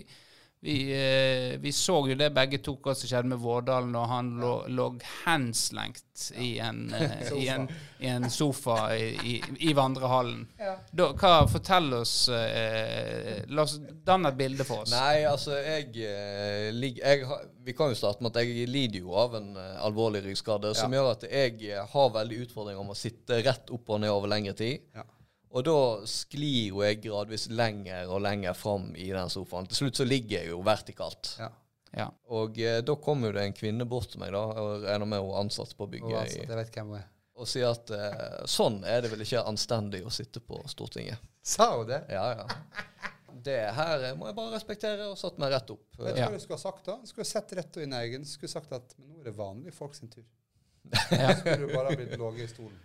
vi, 0.61 0.92
eh, 0.92 1.59
vi 1.59 1.72
så 1.72 2.00
jo 2.09 2.14
det 2.18 2.32
begge 2.34 2.59
to 2.59 2.74
hva 2.82 2.90
som 2.96 3.06
skjedde 3.06 3.30
med 3.30 3.38
Vårdalen 3.38 3.92
når 3.94 4.06
han 4.11 4.30
lå, 4.40 4.52
lå 4.74 4.86
henslengt 5.22 6.32
i, 6.34 6.56
en, 6.59 6.80
eh, 6.94 7.28
i, 7.38 7.46
en, 7.54 7.68
i 8.02 8.11
en 8.11 8.26
sofa 8.30 8.78
i, 8.96 9.12
i, 9.22 9.34
i 9.70 9.74
vandrehallen. 9.78 10.49
Ja. 10.58 10.74
Da, 10.91 11.12
hva, 11.14 11.45
fortell 11.50 11.92
oss 12.00 12.14
eh, 12.34 13.45
La 13.54 13.62
oss 13.68 13.76
danne 13.78 14.33
et 14.33 14.41
bilde 14.41 14.66
for 14.66 14.83
oss. 14.83 14.95
Nei, 14.96 15.22
altså, 15.30 15.54
jeg, 15.62 15.92
eh, 16.03 16.72
jeg 16.74 17.22
Vi 17.64 17.76
kan 17.78 17.92
jo 17.92 18.00
starte 18.00 18.24
med 18.24 18.34
at 18.34 18.42
jeg 18.42 18.66
lider 18.66 19.04
jo 19.04 19.14
av 19.18 19.38
en 19.38 19.53
eh, 19.54 19.76
alvorlig 19.87 20.24
ryggskade 20.26 20.74
som 20.78 20.95
gjør 20.95 21.12
at 21.12 21.28
jeg 21.30 21.87
har 21.92 22.11
veldig 22.18 22.42
utfordringer 22.49 22.83
med 22.83 22.96
å 22.96 22.99
sitte 22.99 23.38
rett 23.46 23.70
opp 23.70 23.95
og 23.95 24.03
ned 24.03 24.11
over 24.11 24.34
lengre 24.34 24.58
tid. 24.58 24.83
Ja. 24.96 25.07
Og 25.50 25.64
da 25.64 25.76
sklir 26.11 26.68
jo 26.75 26.83
jeg 26.84 27.00
gradvis 27.07 27.46
lenger 27.50 28.11
og 28.12 28.20
lenger 28.26 28.53
fram 28.58 28.91
i 28.96 29.07
den 29.14 29.30
sofaen. 29.33 29.66
Til 29.70 29.76
slutt 29.84 29.96
så 30.03 30.04
ligger 30.04 30.42
jeg 30.42 30.50
jo 30.53 30.58
vertikalt. 30.66 31.37
Ja. 31.41 31.49
Ja. 31.96 32.11
Og 32.37 32.58
eh, 32.61 32.83
da 32.84 32.95
kommer 33.00 33.30
jo 33.30 33.38
det 33.38 33.46
en 33.49 33.54
kvinne 33.57 33.87
bort 33.88 34.11
til 34.12 34.20
meg, 34.20 34.34
da, 34.37 34.42
og 34.61 34.83
regner 34.84 35.08
med 35.08 35.22
hun 35.25 35.30
er 35.33 35.38
ansatt 35.41 35.72
på 35.79 35.87
Og 35.87 35.95
bygget, 35.95 36.18
altså, 36.20 36.42
i, 36.42 36.45
jeg 36.50 36.58
vet 36.61 36.75
hvem 36.76 36.91
hun 36.92 36.99
er. 36.99 37.07
og 37.38 37.49
sier 37.49 37.70
at 37.72 37.91
eh, 37.96 38.42
sånn 38.50 38.76
er 38.84 39.00
det 39.07 39.11
vel 39.14 39.25
ikke 39.25 39.41
anstendig 39.49 40.03
å 40.04 40.12
sitte 40.12 40.42
på 40.45 40.61
Stortinget. 40.68 41.22
Sa 41.49 41.70
hun 41.79 41.88
det? 41.88 42.03
Ja, 42.12 42.26
ja. 42.42 42.46
Det 43.49 43.57
her 43.72 44.04
må 44.18 44.26
jeg 44.29 44.37
bare 44.37 44.53
respektere, 44.58 45.07
og 45.08 45.16
satt 45.16 45.38
meg 45.41 45.53
rett 45.54 45.70
opp. 45.72 45.87
Vet 45.96 46.16
du 46.16 46.20
Ja. 46.20 46.26
hva 46.29 46.37
du 46.37 46.42
skulle 46.45 46.58
ha 46.58 46.64
sagt 46.66 46.84
da? 46.91 46.99
Du 47.00 47.07
skulle 47.08 47.25
ha 47.25 47.30
sett 47.33 47.53
rett 47.57 47.76
inn 47.80 47.95
i 47.96 48.03
øynene. 48.04 48.26
Du 48.26 48.33
skulle 48.34 48.53
sagt 48.53 48.72
at 48.76 48.92
nå 48.99 49.20
er 49.22 49.30
det 49.30 49.37
vanlige 49.38 49.72
folk 49.79 49.95
sin 49.96 50.11
tur. 50.12 50.26
Ja. 51.14 51.30
Så 51.33 51.41
skulle 51.41 51.57
du 51.62 51.72
bare 51.72 51.88
ha 51.88 51.96
blitt 51.96 52.12
ligget 52.18 52.45
i 52.45 52.53
stolen. 52.53 52.76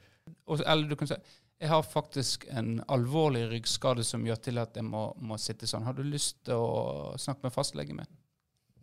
Og, 0.47 0.61
eller 0.65 0.87
du 0.89 0.95
kan 0.99 1.07
si 1.09 1.17
jeg 1.63 1.69
har 1.71 1.83
faktisk 1.85 2.43
en 2.51 2.81
alvorlig 2.91 3.45
ryggskade 3.53 4.03
som 4.03 4.25
gjør 4.27 4.39
til 4.43 4.57
at 4.59 4.75
jeg 4.75 4.83
må, 4.83 5.05
må 5.23 5.37
sitte 5.39 5.67
sånn. 5.69 5.85
Har 5.87 5.95
du 5.95 6.01
lyst 6.03 6.41
til 6.43 6.59
å 6.59 7.13
snakke 7.21 7.45
med 7.45 7.53
fastlegen 7.55 8.01
min? 8.01 8.09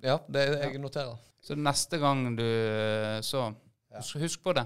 Ja, 0.00 0.14
det 0.32 0.46
er 0.46 0.54
det 0.54 0.60
jeg 0.70 0.80
noterer. 0.80 1.18
Så 1.44 1.56
neste 1.60 1.98
gang 2.00 2.22
du 2.38 2.44
eh, 2.46 3.18
Så 3.26 3.50
husk, 3.98 4.16
husk 4.22 4.40
på 4.46 4.54
det. 4.56 4.64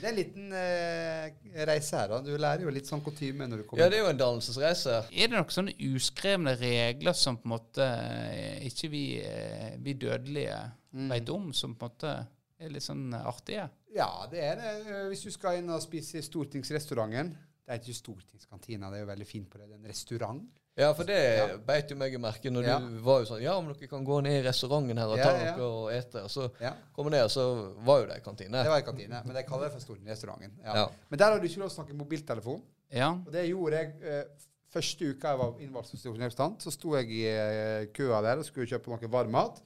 Det 0.00 0.08
er 0.08 0.12
en 0.14 0.16
liten 0.16 0.52
eh, 0.56 1.64
reise 1.68 1.96
her, 1.98 2.08
da. 2.08 2.18
Du 2.24 2.30
lærer 2.40 2.62
jo 2.64 2.70
litt 2.72 2.88
sånn 2.88 3.02
kutyme 3.04 3.44
når 3.48 3.60
du 3.62 3.64
kommer 3.68 3.82
Ja, 3.84 3.88
det 3.92 3.98
er 3.98 4.06
jo 4.06 4.12
en 4.14 4.20
dannelsesreise. 4.20 4.94
Er 5.12 5.28
det 5.28 5.36
noen 5.36 5.52
sånne 5.52 5.74
uskrevne 5.92 6.54
regler 6.60 7.16
som 7.16 7.36
på 7.36 7.48
en 7.48 7.52
måte 7.52 7.84
eh, 7.84 8.62
ikke 8.68 8.88
vi, 8.92 9.02
eh, 9.24 9.74
vi 9.80 9.96
dødelige 10.00 10.60
Mm. 10.90 11.06
veit 11.12 11.28
om, 11.30 11.52
som 11.54 11.76
på 11.78 11.86
en 11.86 11.92
måte 11.92 12.12
er 12.58 12.72
litt 12.74 12.82
sånn 12.82 13.12
artige? 13.14 13.68
Ja, 13.94 14.26
det 14.30 14.42
er 14.44 14.56
det. 14.60 14.72
Hvis 15.10 15.24
du 15.26 15.30
skal 15.34 15.58
inn 15.58 15.70
og 15.74 15.82
spise 15.82 16.18
i 16.18 16.22
Stortingsrestauranten 16.22 17.32
Det 17.66 17.76
er 17.76 17.78
ikke 17.84 17.94
Stortingskantina, 17.94 18.88
det 18.90 18.98
er 18.98 19.04
jo 19.04 19.06
veldig 19.12 19.26
fint 19.28 19.50
på 19.50 19.58
det. 19.58 19.68
Det 19.68 19.76
er 19.76 19.78
en 19.84 19.90
restaurant. 19.90 20.40
Ja, 20.80 20.92
for 20.96 21.04
det 21.04 21.18
Ja. 21.20 21.56
beit 21.56 21.90
jo 21.90 21.96
meg 21.96 22.14
i 22.14 22.18
merke 22.18 22.50
når 22.50 22.64
Ja. 22.66 22.78
du 22.80 22.98
var 23.00 23.20
jo 23.20 23.26
sånn 23.26 23.42
Ja, 23.42 23.54
om 23.58 23.66
dere 23.72 23.86
kan 23.88 24.04
gå 24.04 24.20
ned 24.22 24.44
i 24.44 24.48
restauranten 24.48 24.96
her 24.98 25.06
og 25.06 25.18
Ja, 25.18 25.24
ta 25.24 25.36
ja. 25.44 25.56
noe 25.56 25.66
og 25.84 25.92
ete. 25.92 26.22
Og 26.24 26.30
så 26.30 26.50
Ja. 26.60 26.72
komme 26.96 27.10
ned, 27.10 27.22
og 27.24 27.30
så 27.30 27.74
var 27.84 28.00
jo 28.00 28.06
det 28.06 28.16
i 28.16 28.20
kantine. 28.20 28.62
Det 28.62 28.66
var 28.70 28.78
i 28.78 28.82
kantine, 28.82 29.22
men 29.24 29.34
de 29.36 29.42
kaller 29.42 29.68
det 29.68 29.72
for 29.72 29.80
Stortingsrestauranten. 29.80 30.50
Ja. 30.64 30.74
Ja. 30.74 30.86
Men 31.10 31.18
der 31.18 31.24
har 31.32 31.38
du 31.38 31.46
ikke 31.46 31.58
lov 31.58 31.68
å 31.70 31.74
snakke 31.84 31.94
mobiltelefon. 31.94 32.62
Ja. 32.92 33.10
Og 33.12 33.32
det 33.32 33.48
gjorde 33.48 33.72
jeg 33.72 33.94
eh, 34.02 34.24
første 34.72 35.02
uka 35.14 35.28
jeg 35.28 35.38
var 35.38 35.54
innvalgt 35.60 35.88
som 35.88 35.98
stortingsrepresentant. 35.98 36.62
Så 36.62 36.72
sto 36.72 36.94
jeg 36.96 37.08
i 37.10 37.24
eh, 37.26 37.86
køa 37.92 38.22
der 38.22 38.38
og 38.38 38.44
skulle 38.44 38.66
kjøpe 38.66 38.88
noe 38.88 39.10
varmmat. 39.10 39.60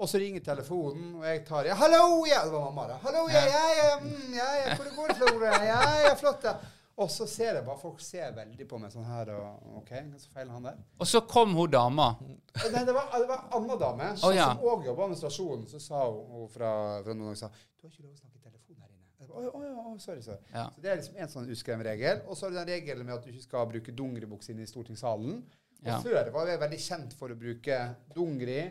Og 0.00 0.08
så 0.08 0.18
ringer 0.18 0.40
telefonen, 0.40 1.14
og 1.18 1.24
jeg 1.28 1.44
tar 1.44 1.66
ja, 1.68 1.74
'Hallo!' 1.76 2.26
Ja, 2.26 2.44
det 2.44 2.52
var 2.52 2.62
mamma, 2.70 2.86
da. 2.88 2.98
'Hallo, 3.02 3.28
ja, 3.28 3.42
ja, 3.44 3.64
ja, 3.78 3.88
mm, 4.00 4.32
ja, 4.32 4.48
ja 4.60 4.76
hvor 4.76 4.84
det 4.88 4.94
går, 4.96 5.14
Flora? 5.18 5.50
Ja, 5.64 5.80
ja, 6.08 6.14
flott, 6.16 6.44
ja.' 6.44 6.56
Og 7.00 7.08
så 7.10 7.26
ser 7.26 7.54
jeg 7.56 7.64
bare 7.64 7.80
folk 7.80 8.00
ser 8.04 8.32
veldig 8.36 8.66
på 8.68 8.78
meg 8.80 8.92
sånn 8.92 9.06
her, 9.08 9.30
og 9.32 9.76
OK, 9.80 9.92
så 10.20 10.32
feiler 10.34 10.52
han 10.52 10.66
der? 10.68 10.80
Og 11.00 11.08
så 11.08 11.22
kom 11.24 11.54
hun 11.56 11.70
dama. 11.72 12.10
Nei, 12.20 12.82
det 12.84 12.92
var, 12.92 13.06
det 13.14 13.28
var 13.28 13.46
en 13.46 13.54
annen 13.56 13.80
dame 13.80 14.08
så, 14.16 14.26
som 14.26 14.34
ja. 14.36 14.48
òg 14.72 14.84
jobba 14.84 15.06
med 15.12 15.20
stasjonen. 15.20 15.62
Så 15.70 15.80
sa 15.80 16.02
hun, 16.10 16.26
hun 16.34 16.50
fra, 16.52 16.72
fra 17.06 17.16
noen 17.16 17.38
sa, 17.40 17.48
'Du 17.48 17.86
har 17.86 17.94
ikke 17.94 18.04
lov 18.04 18.12
å 18.12 18.18
snakke 18.20 18.36
i 18.36 18.44
telefonen 18.44 18.82
her 18.84 18.90
inne'. 18.92 19.30
Å, 19.30 19.46
å, 19.48 19.62
ja, 19.64 19.86
å, 19.86 19.94
sorry, 20.02 20.20
sorry. 20.26 20.44
Ja. 20.52 20.66
Så 20.74 20.84
Det 20.84 20.92
er 20.92 21.00
liksom 21.00 21.16
en 21.24 21.32
sånn 21.32 21.48
uskreven 21.56 21.88
regel. 21.88 22.20
Og 22.26 22.36
så 22.36 22.48
er 22.48 22.52
det 22.52 22.60
den 22.60 22.72
regelen 22.74 23.08
med 23.08 23.16
at 23.16 23.24
du 23.24 23.32
ikke 23.32 23.48
skal 23.48 23.72
bruke 23.72 23.96
dongeribukse 23.96 24.52
inne 24.52 24.68
i 24.68 24.72
stortingssalen. 24.72 25.40
Og 25.80 25.88
Ja. 25.88 26.02
Før 26.04 26.28
var 26.34 26.52
jeg 26.52 26.60
veldig 26.60 26.82
kjent 26.84 27.16
for 27.16 27.32
å 27.32 27.40
bruke 27.40 27.80
dongeri, 28.12 28.62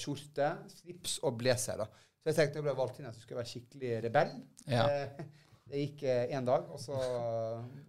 skjorte, 0.00 0.48
slips 0.80 1.18
og 1.22 1.36
blazer. 1.38 1.84
Så 2.24 2.30
jeg 2.32 2.34
tenkte 2.38 2.56
jeg 2.60 2.64
ble 2.64 2.74
valgt 2.78 2.98
inn 3.00 3.06
at 3.10 3.14
jeg 3.18 3.22
skulle 3.26 3.42
være 3.42 3.52
skikkelig 3.52 4.02
rebell. 4.08 4.30
Ja. 4.66 4.86
Eh, 4.88 5.24
Det 5.64 5.78
gikk 5.80 6.02
én 6.30 6.44
dag, 6.44 6.66
og 6.70 6.78
så 6.78 6.92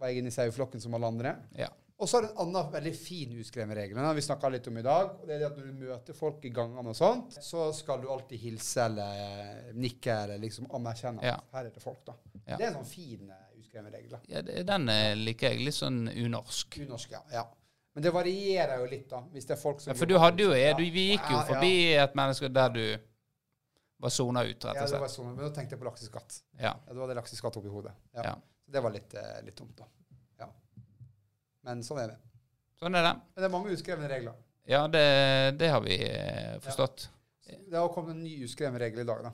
var 0.00 0.08
jeg 0.08 0.18
inne 0.22 0.30
i 0.32 0.34
saueflokken 0.34 0.80
som 0.80 0.94
alle 0.96 1.06
andre. 1.12 1.34
Ja. 1.58 1.68
Og 2.00 2.08
så 2.08 2.18
er 2.18 2.22
det 2.26 2.30
en 2.32 2.40
annen 2.46 2.70
veldig 2.72 2.92
fin 2.96 3.34
uskreven 3.40 3.74
regel. 3.76 3.94
Den 3.96 4.04
har 4.04 4.14
vi 4.16 4.24
snakka 4.24 4.48
litt 4.52 4.66
om 4.68 4.78
i 4.80 4.82
dag. 4.82 5.10
og 5.20 5.26
det 5.28 5.34
er 5.34 5.38
det 5.38 5.46
at 5.50 5.56
Når 5.56 5.66
du 5.66 5.84
møter 5.84 6.14
folk 6.16 6.44
i 6.44 6.50
gangene, 6.56 6.88
og 6.88 6.96
sånt, 6.96 7.36
så 7.44 7.72
skal 7.76 8.00
du 8.02 8.08
alltid 8.12 8.38
hilse 8.40 8.80
eller 8.84 9.72
nikke 9.74 10.16
eller 10.24 10.38
liksom 10.38 10.66
anerkjenne 10.72 11.22
Ja. 11.22 11.34
at 11.36 11.52
her 11.52 11.66
er 11.66 11.70
det 11.70 11.82
folk. 11.82 12.02
da. 12.04 12.12
Ja. 12.46 12.56
Det 12.56 12.64
er 12.64 12.68
en 12.68 12.74
sånn 12.82 12.90
fin 12.90 13.30
eh, 13.30 13.60
uskreven 13.60 13.92
regel. 13.92 14.10
da. 14.10 14.20
Ja, 14.28 14.42
det- 14.42 14.66
den 14.66 14.88
eh, 14.88 15.14
liker 15.14 15.50
jeg 15.52 15.60
litt 15.64 15.74
sånn 15.74 16.08
unorsk. 16.08 16.80
Unorsk, 16.80 17.10
ja. 17.12 17.22
ja. 17.32 17.44
Men 17.96 18.04
det 18.04 18.10
varierer 18.12 18.82
jo 18.82 18.86
litt, 18.90 19.06
da. 19.08 19.22
Hvis 19.32 19.46
det 19.48 19.54
er 19.56 19.60
folk 19.60 19.78
som 19.80 19.90
Ja, 19.90 19.96
for 19.96 20.04
du 20.10 20.18
hadde 20.20 20.42
jo 20.44 20.50
Ja. 20.52 20.74
du, 20.76 20.82
Vi 20.92 21.04
gikk 21.14 21.30
jo 21.32 21.38
forbi 21.48 21.70
et 21.96 22.14
menneske 22.18 22.50
der 22.52 22.68
du 22.74 22.82
var 24.04 24.10
sona 24.12 24.42
ut, 24.44 24.48
rett 24.52 24.64
og 24.64 24.74
slett. 24.76 24.76
Ja, 24.76 24.86
det 24.92 25.00
var 25.00 25.08
sånn, 25.08 25.30
men 25.32 25.40
da 25.46 25.48
tenkte 25.56 25.72
jeg 25.72 25.80
på 25.80 25.86
lakseskatt. 25.88 26.42
Ja. 26.60 26.74
Ja, 26.76 26.92
Da 26.92 27.00
hadde 27.00 27.14
jeg 27.14 27.20
lakseskatt 27.22 27.56
oppi 27.56 27.72
hodet. 27.72 27.94
Ja. 28.12 28.34
Det 28.68 28.82
var 28.84 28.92
litt, 28.92 29.14
eh, 29.14 29.40
litt 29.46 29.56
tomt, 29.56 29.76
da. 29.80 29.86
Ja. 30.38 30.48
Men 31.64 31.80
sånn 31.82 32.02
er 32.02 32.08
det. 32.12 32.18
Sånn 32.78 32.94
er 32.94 33.02
det. 33.08 33.14
Men 33.14 33.40
det 33.42 33.44
er 33.48 33.54
mange 33.56 33.72
uskrevne 33.72 34.08
regler. 34.12 34.34
Ja, 34.68 34.86
det, 34.88 35.56
det 35.58 35.70
har 35.72 35.80
vi 35.80 35.96
eh, 35.96 36.58
forstått. 36.60 37.08
Det 37.46 37.78
har 37.78 37.88
kommet 37.94 38.10
en 38.10 38.22
ny 38.24 38.44
uskreven 38.44 38.78
regel 38.78 39.00
i 39.00 39.04
dag, 39.08 39.22
da. 39.22 39.32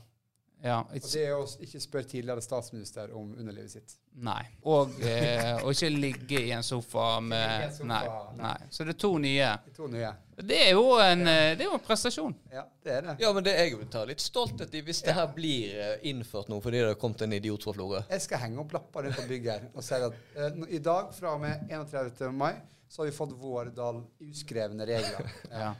Ja, 0.63 0.77
Og 0.87 0.95
det 0.95 1.23
er 1.27 1.33
å 1.35 1.43
ikke 1.65 1.81
spørre 1.83 2.07
tidligere 2.07 2.43
statsminister 2.45 3.11
om 3.19 3.33
underlivet 3.35 3.71
sitt. 3.73 3.95
nei. 4.15 4.45
Og 4.63 4.93
eh, 5.03 5.57
og 5.65 5.73
ikke 5.73 5.89
ligge 5.91 6.39
i 6.39 6.53
en 6.55 6.63
sofa 6.63 7.21
med 7.21 7.65
en 7.65 7.73
sofa, 7.75 7.89
nei, 7.91 8.03
nei. 8.07 8.43
nei. 8.45 8.69
Så 8.71 8.87
det 8.87 8.95
er 8.95 9.01
to 9.03 9.11
nye. 9.19 9.49
De 9.67 9.75
to 9.75 9.89
nye. 9.91 10.13
Det 10.39 10.61
er 10.69 10.71
jo 10.77 10.85
en, 11.03 11.27
eh, 11.27 11.57
det 11.59 11.67
er 11.67 11.69
jo 11.69 11.75
en 11.81 11.85
prestasjon. 11.87 12.35
Ja, 12.53 12.63
det 12.85 12.95
er 12.95 13.03
det. 13.09 13.17
Ja, 13.25 13.33
men 13.35 13.45
det 13.47 13.57
er 13.59 13.67
jeg 13.67 13.79
vil 13.83 13.91
ta 13.91 14.05
litt 14.09 14.23
stolthet 14.23 14.75
i 14.79 14.83
hvis 14.87 15.03
det 15.03 15.15
her 15.19 15.27
blir 15.35 15.75
eh, 15.75 15.95
innført 16.13 16.49
nå 16.53 16.61
fordi 16.63 16.79
det 16.81 16.93
har 16.93 17.01
kommet 17.03 17.27
en 17.27 17.33
idiot 17.37 17.67
fra 17.67 17.75
Florø. 17.77 18.03
Jeg 18.11 18.23
skal 18.29 18.45
henge 18.47 18.63
opp 18.63 18.73
lapper 18.79 19.09
rundt 19.09 19.19
på 19.19 19.27
bygget 19.35 19.53
her 19.53 19.69
og 19.75 19.83
si 19.87 19.99
at 19.99 20.21
eh, 20.39 20.61
i 20.79 20.79
dag, 20.79 21.11
fra 21.19 21.35
og 21.35 21.43
med 21.43 21.67
31. 21.71 22.29
mai, 22.33 22.53
så 22.89 23.03
har 23.03 23.11
vi 23.11 23.17
fått 23.17 23.35
Vårdal 23.41 24.03
uskrevne 24.31 24.87
regler. 24.87 25.33
Ja. 25.51 25.73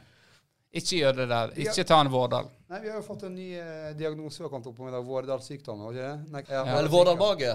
Ikke 0.73 0.97
gjør 0.97 1.15
det 1.21 1.27
der. 1.29 1.51
Ikke 1.61 1.83
ta 1.85 1.99
en 2.01 2.09
Vårdal. 2.09 2.47
Nei, 2.73 2.79
vi 2.81 2.89
har 2.89 2.95
jo 2.97 3.03
fått 3.05 3.23
en 3.27 3.35
ny 3.37 3.51
eh, 3.61 3.91
diagnose 3.97 4.39
vi 4.41 4.47
har 4.47 4.49
kommet 4.49 4.67
opp 4.71 4.79
med 4.81 4.89
i 4.89 4.95
dag. 4.95 5.03
Vårdal 5.05 5.41
sykdom, 5.45 5.83
ikke 5.91 6.07
det? 6.33 6.45
Ja, 6.49 6.63
Eller 6.79 6.89
Vårdal 6.89 7.17
mage. 7.19 7.51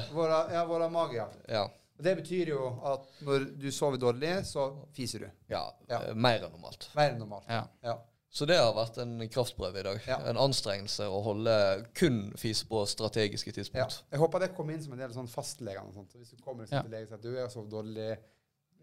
Ja, 0.54 0.62
Vårdal 0.68 0.92
mage, 0.94 1.16
ja. 1.18 1.26
Ja. 1.48 1.64
Det 1.98 2.12
betyr 2.20 2.52
jo 2.52 2.68
at 2.86 3.08
når 3.26 3.48
du 3.58 3.66
sover 3.74 3.98
dårlig, 3.98 4.36
så 4.46 4.68
fiser 4.94 5.24
du. 5.26 5.30
ja. 5.50 5.64
Ja. 5.90 5.98
eh, 6.06 6.14
Mer 6.14 6.44
enn 6.46 6.52
normalt. 6.54 6.86
Mer 6.94 7.10
enn 7.10 7.18
normalt. 7.18 7.48
Ja. 7.50 7.64
Ja. 7.82 7.96
Så 8.30 8.46
det 8.46 8.58
har 8.60 8.70
vært 8.76 8.98
en 9.02 9.16
kraftprøve 9.32 9.80
i 9.80 9.82
dag. 9.88 9.98
Ja. 10.06 10.20
En 10.30 10.36
anstrengelse 10.38 11.08
å 11.10 11.18
holde 11.24 11.54
kun 11.98 12.28
fis 12.38 12.60
på 12.68 12.84
strategiske 12.86 13.50
tidspunkt. 13.56 13.96
Ja. 13.98 14.04
Jeg 14.14 14.20
håper 14.22 14.44
det 14.44 14.52
kommer 14.54 14.76
inn 14.76 14.82
som 14.84 14.92
en 14.94 15.00
del 15.02 15.14
sånn 15.16 15.26
fastleger. 15.32 15.80
og 15.82 15.94
sånt. 15.96 16.12
Så 16.12 16.18
Hvis 16.22 16.36
du 16.36 16.42
kommer 16.44 16.68
Ja. 16.70 16.82
til 16.82 16.90
lege 16.92 17.08
og 17.08 17.08
sier 17.08 17.18
at 17.18 17.22
du 17.22 17.36
har 17.40 17.48
sovet 17.48 17.70
dårlig, 17.72 18.18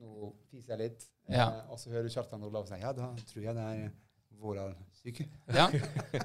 nå 0.01 0.33
fiser 0.51 0.75
jeg 0.75 0.79
litt, 0.79 1.05
Ja. 1.29 1.47
eh, 1.47 1.71
og 1.71 1.79
så 1.79 1.89
hører 1.93 2.03
du 2.03 2.09
Kjartan 2.09 2.43
Olav 2.43 2.67
si 2.67 2.75
ja, 2.81 2.91
da 2.91 3.13
tror 3.31 3.43
jeg 3.43 3.55
det 3.55 3.63
er 3.63 3.91
Vårdal 4.41 4.73
syke. 4.95 5.25
Ja. 5.53 5.67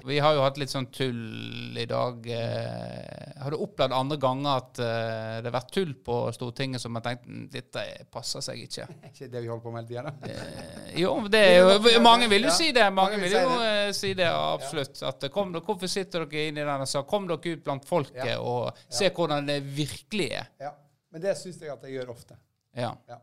Vi 0.08 0.18
har 0.22 0.34
jo 0.36 0.40
hatt 0.44 0.56
litt 0.60 0.70
sånn 0.72 0.86
tull 0.94 1.76
i 1.78 1.84
dag. 1.88 2.24
Eh, 2.32 3.42
har 3.42 3.52
du 3.52 3.58
opplevd 3.60 3.92
andre 3.96 4.16
ganger 4.20 4.50
at 4.56 4.80
eh, 4.80 5.34
det 5.42 5.50
har 5.50 5.54
vært 5.58 5.72
tull 5.74 5.92
på 6.06 6.16
Stortinget 6.32 6.80
som 6.82 6.96
har 6.96 7.04
tenkt 7.04 7.26
"Mm, 7.28 7.42
dette 7.52 7.84
passer 8.12 8.40
seg 8.44 8.62
ikke? 8.64 8.86
Er 8.88 9.08
ikke 9.12 9.28
det 9.34 9.42
vi 9.44 9.50
holder 9.52 9.64
på 9.66 9.72
med 9.74 9.92
hele 9.92 10.12
tida, 10.16 10.34
da? 10.34 10.98
Jo, 11.00 11.12
det 11.28 11.42
er 11.44 11.56
jo 11.60 12.00
Mange 12.04 12.28
vil 12.32 12.48
jo 12.48 12.54
si 12.56 12.70
det. 12.76 12.86
Mange 12.92 13.18
mange 13.18 13.22
vil 13.24 13.36
jo 13.36 13.46
si 13.56 13.70
eh, 13.70 13.92
si 14.00 14.12
det, 14.16 14.28
absolutt. 14.32 15.02
At 15.10 15.28
kom, 15.32 15.52
hvorfor 15.60 15.90
sitter 15.90 16.24
dere 16.26 16.48
inne 16.50 16.64
i 16.64 16.68
denne 16.68 16.86
salen? 16.88 17.08
Kom 17.10 17.28
dere 17.28 17.56
ut 17.56 17.64
blant 17.66 17.84
folket 17.88 18.32
Ja. 18.32 18.38
og 18.40 18.76
se 18.88 19.10
hvordan 19.10 19.46
det 19.50 19.60
virkelig 19.76 20.30
er. 20.40 20.48
Ja. 20.60 20.72
Men 21.10 21.22
det 21.24 21.36
syns 21.36 21.58
jeg 21.60 21.72
at 21.72 21.82
jeg 21.84 21.98
gjør 21.98 22.12
ofte. 22.14 22.36
Ja. 22.78 22.92
ja. 23.10 23.16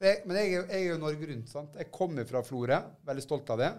men 0.00 0.36
jeg, 0.40 0.52
jeg 0.56 0.64
er 0.78 0.84
jo 0.94 0.98
Norge 0.98 1.26
Rundt. 1.28 1.48
sant? 1.52 1.74
Jeg 1.76 1.90
kommer 1.92 2.24
fra 2.24 2.40
Florø, 2.42 2.78
veldig 3.04 3.22
stolt 3.24 3.50
av 3.52 3.58
det. 3.60 3.70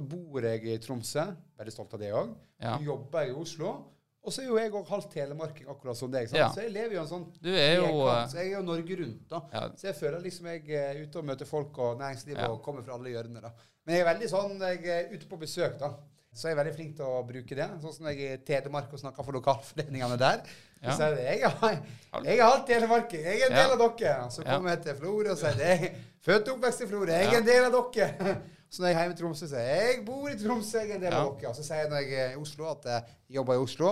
Så 0.00 0.06
bor 0.08 0.40
jeg 0.46 0.64
i 0.64 0.76
Tromsø, 0.80 1.26
veldig 1.60 1.72
stolt 1.74 1.94
av 1.96 2.00
det 2.00 2.12
òg. 2.16 2.30
Ja. 2.64 2.78
Jobber 2.80 3.28
i 3.28 3.32
Oslo. 3.36 3.72
Og 4.20 4.32
så 4.32 4.42
er 4.42 4.48
jo 4.50 4.56
jeg 4.60 4.72
òg 4.76 4.88
halvt 4.88 5.10
telemarking, 5.14 5.66
akkurat 5.72 5.96
som 5.96 6.10
deg. 6.12 6.28
Ja. 6.36 6.50
Så 6.52 6.60
jeg 6.66 6.72
lever 6.74 6.92
jo 6.98 7.00
en 7.02 7.08
sånn 7.08 7.22
Du 7.40 7.48
er 7.52 7.78
jo 7.78 8.02
eh, 8.04 8.26
Så 8.28 8.36
jeg 8.36 8.50
er 8.50 8.58
jo 8.58 8.62
Norge 8.68 8.96
Rundt, 9.00 9.22
da. 9.30 9.40
ja, 9.52 9.62
Så 9.80 9.86
jeg 9.88 9.96
føler 9.96 10.20
liksom 10.24 10.48
jeg 10.50 10.74
er 10.76 11.00
ute 11.06 11.20
og 11.22 11.24
møter 11.24 11.48
folk 11.48 11.78
og 11.80 11.98
næringslivet 12.02 12.42
Ja. 12.42 12.50
og 12.52 12.60
kommer 12.64 12.84
fra 12.84 12.98
alle 12.98 13.14
hjørner. 13.14 13.40
da. 13.48 13.52
Men 13.86 13.94
jeg 13.96 14.04
er 14.04 14.08
veldig 14.10 14.28
sånn, 14.32 14.58
jeg 14.60 14.84
er 14.92 15.14
ute 15.14 15.26
på 15.28 15.38
besøk, 15.40 15.78
da. 15.80 15.92
Så 16.36 16.46
jeg 16.48 16.52
er 16.56 16.60
veldig 16.62 16.74
flink 16.76 16.92
til 16.96 17.04
å 17.08 17.22
bruke 17.26 17.56
det. 17.56 17.68
Sånn 17.82 17.94
som 17.96 18.06
jeg 18.12 18.20
er 18.28 18.36
i 18.36 18.44
Telemark 18.46 18.92
og 18.92 19.00
snakker 19.00 19.24
for 19.24 19.32
lokalforeningene 19.40 20.18
der. 20.20 20.44
Ja. 20.84 20.92
Så 20.96 21.08
jeg 21.16 21.40
jeg 21.40 21.48
er, 21.48 21.80
jeg 22.24 22.38
er 22.38 22.44
halvt 22.44 22.66
telemarking, 22.68 23.24
jeg 23.24 23.40
er 23.40 23.50
en 23.50 23.56
del 23.56 23.72
av 23.76 23.82
dere. 23.98 24.30
Så 24.30 24.44
kommer 24.44 24.70
jeg 24.76 24.82
til 24.84 24.94
Florø 25.00 25.32
og 25.32 25.38
sier 25.40 25.58
jeg 25.64 25.90
er 25.90 25.96
født 26.20 26.48
og 26.48 26.54
oppvekst 26.58 26.84
i 26.84 26.86
Florø, 26.92 27.10
jeg 27.12 27.32
er 27.32 27.40
en 27.40 27.46
del 27.48 27.64
av 27.72 27.80
dere. 27.96 28.36
Så 28.70 28.82
når 28.82 28.88
jeg 28.92 28.96
er 28.96 29.00
hjemme 29.02 29.16
i 29.16 29.18
Tromsø, 29.18 29.46
sier 29.50 29.64
jeg 29.66 29.86
jeg 29.90 30.02
bor 30.06 30.28
i 30.30 30.36
Tromsø, 30.38 30.78
jeg 30.78 30.90
er 30.92 30.98
en 31.00 31.02
del 31.02 31.14
av 31.18 31.30
dere. 31.40 31.50
Og 31.50 31.56
så 31.58 31.64
sier 31.66 31.80
jeg 31.82 31.90
når 31.90 32.02
jeg 32.04 32.18
er 32.24 32.34
i 32.36 32.38
Oslo 32.38 32.68
at 32.70 32.84
jeg 32.92 33.16
jobber 33.36 33.56
i 33.58 33.62
Oslo, 33.64 33.88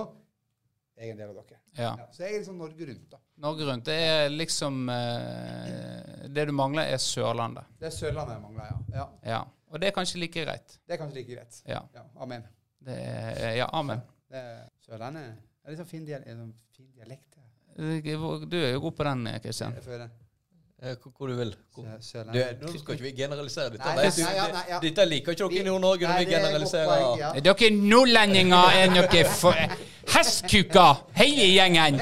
jeg 0.98 1.08
er 1.08 1.14
en 1.14 1.18
del 1.22 1.32
av 1.32 1.40
dere. 1.40 1.58
ja. 1.78 1.90
Ja. 1.98 2.06
Så 2.14 2.22
jeg 2.24 2.34
er 2.34 2.38
liksom 2.42 2.58
Norge 2.58 2.86
Rundt, 2.88 3.08
da. 3.10 3.18
Norge 3.42 3.66
Rundt. 3.68 3.86
Det 3.86 3.96
er 4.02 4.28
liksom 4.34 4.88
eh, 4.90 6.28
Det 6.34 6.46
du 6.48 6.52
mangler, 6.52 6.90
er 6.94 7.02
Sørlandet. 7.02 7.64
Det 7.78 7.90
er 7.90 7.94
Sørlandet 7.94 8.34
jeg 8.36 8.42
mangler, 8.42 8.70
ja. 8.70 8.78
ja. 8.98 9.06
Ja. 9.34 9.40
Og 9.68 9.80
det 9.82 9.90
er 9.90 9.94
kanskje 9.98 10.22
like 10.22 10.44
greit. 10.46 10.78
Det 10.86 10.94
er 10.96 11.00
kanskje 11.02 11.20
like 11.20 11.34
greit. 11.34 11.60
Ja. 11.68 11.82
Ja, 11.94 12.04
amen. 12.16 12.46
Det 12.86 12.94
er, 12.98 13.52
ja, 13.58 13.66
amen. 13.76 14.00
Sørlandet 14.86 15.26
er 15.28 15.74
litt 15.74 15.82
sånn 15.82 15.90
fin, 15.90 16.06
dialekt. 16.06 17.36
Du 17.78 18.56
er 18.58 18.72
jo 18.72 18.80
god 18.86 18.96
på 18.96 19.06
den, 19.06 19.28
Kristian. 19.42 19.74
Jeg 19.76 19.84
føler. 19.86 20.06
Eh, 20.08 20.27
Hvor, 20.78 21.10
hvor 21.16 21.26
du 21.26 21.34
vil. 21.34 21.48
Hvor. 21.74 21.82
Du, 21.82 22.38
nå 22.62 22.72
skal 22.78 22.94
ikke 22.94 23.02
vi 23.02 23.10
generalisere 23.18 23.72
dette. 23.74 23.84
Nei, 23.84 24.04
Nei, 24.04 24.10
nei, 24.22 24.34
ja, 24.36 24.44
nei, 24.54 24.60
ja. 24.70 24.78
Dette 24.84 25.06
liker 25.08 25.34
ikke 25.34 25.48
dere 25.50 25.64
i 25.64 25.66
Nord-Norge 25.66 26.06
når 26.06 26.20
vi 26.20 26.26
er 26.28 26.30
generaliserer. 26.36 27.06
ja. 27.18 27.30
Dere 27.48 27.70
nordlendinger 27.74 28.76
er 28.78 28.92
noe 28.94 29.24
for 29.40 29.58
hestkuker, 30.14 31.00
hele 31.18 31.48
gjengen. 31.50 31.98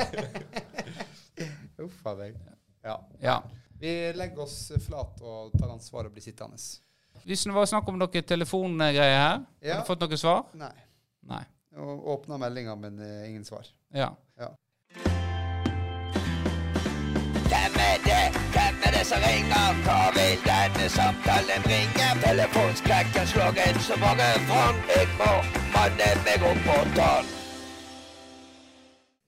Uff 1.86 2.05
a 2.09 2.15
meg. 2.19 2.36
Ja. 2.85 2.98
Ja. 3.24 3.39
Vi 3.81 3.94
legger 4.16 4.44
oss 4.44 4.59
flat 4.86 5.19
og 5.24 5.57
tar 5.57 5.73
ansvar 5.73 6.07
og 6.09 6.12
blir 6.16 6.24
sittende. 6.24 6.61
Hvis 7.27 7.43
det 7.48 7.55
var 7.57 7.66
snakk 7.69 7.89
om 7.90 7.97
noen 7.98 8.23
telefongreier 8.28 9.03
her, 9.03 9.40
Ja. 9.65 9.74
har 9.74 9.82
du 9.82 9.89
fått 9.89 10.05
noe 10.05 10.20
svar? 10.20 10.44
Nei. 10.55 10.73
Nei. 11.32 11.43
Åpna 11.77 12.39
meldinger, 12.40 12.77
men 12.81 13.01
eh, 13.05 13.28
ingen 13.31 13.44
svar. 13.44 13.66
Ja. 13.93 14.12
Ja. 14.40 14.53
Damn 17.51 17.77
er 17.82 18.06
som 19.09 19.20
ringer. 19.28 19.70
Hva 19.85 20.01
vil 20.16 20.39
denne 20.47 20.87
samtalen 20.99 21.61
bringe? 21.66 22.09
Telefonskrekken 22.24 23.27
slår 23.33 23.61
inn 23.66 23.81
så 23.89 23.97
mange 24.03 24.28
fram. 24.49 24.77
Jeg 24.95 25.09
må 25.20 25.33
manne 25.74 26.09
meg 26.27 26.47
opp 26.51 26.62
på 26.66 26.78
tann. 26.99 27.27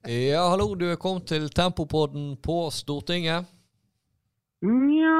Ja, 0.07 0.43
hallo, 0.51 0.73
du 0.79 0.85
er 0.91 0.99
kommet 1.05 1.27
til 1.31 1.49
Tempopodden 1.53 2.37
på 2.45 2.57
Stortinget. 2.71 3.47
Ja, 4.63 5.19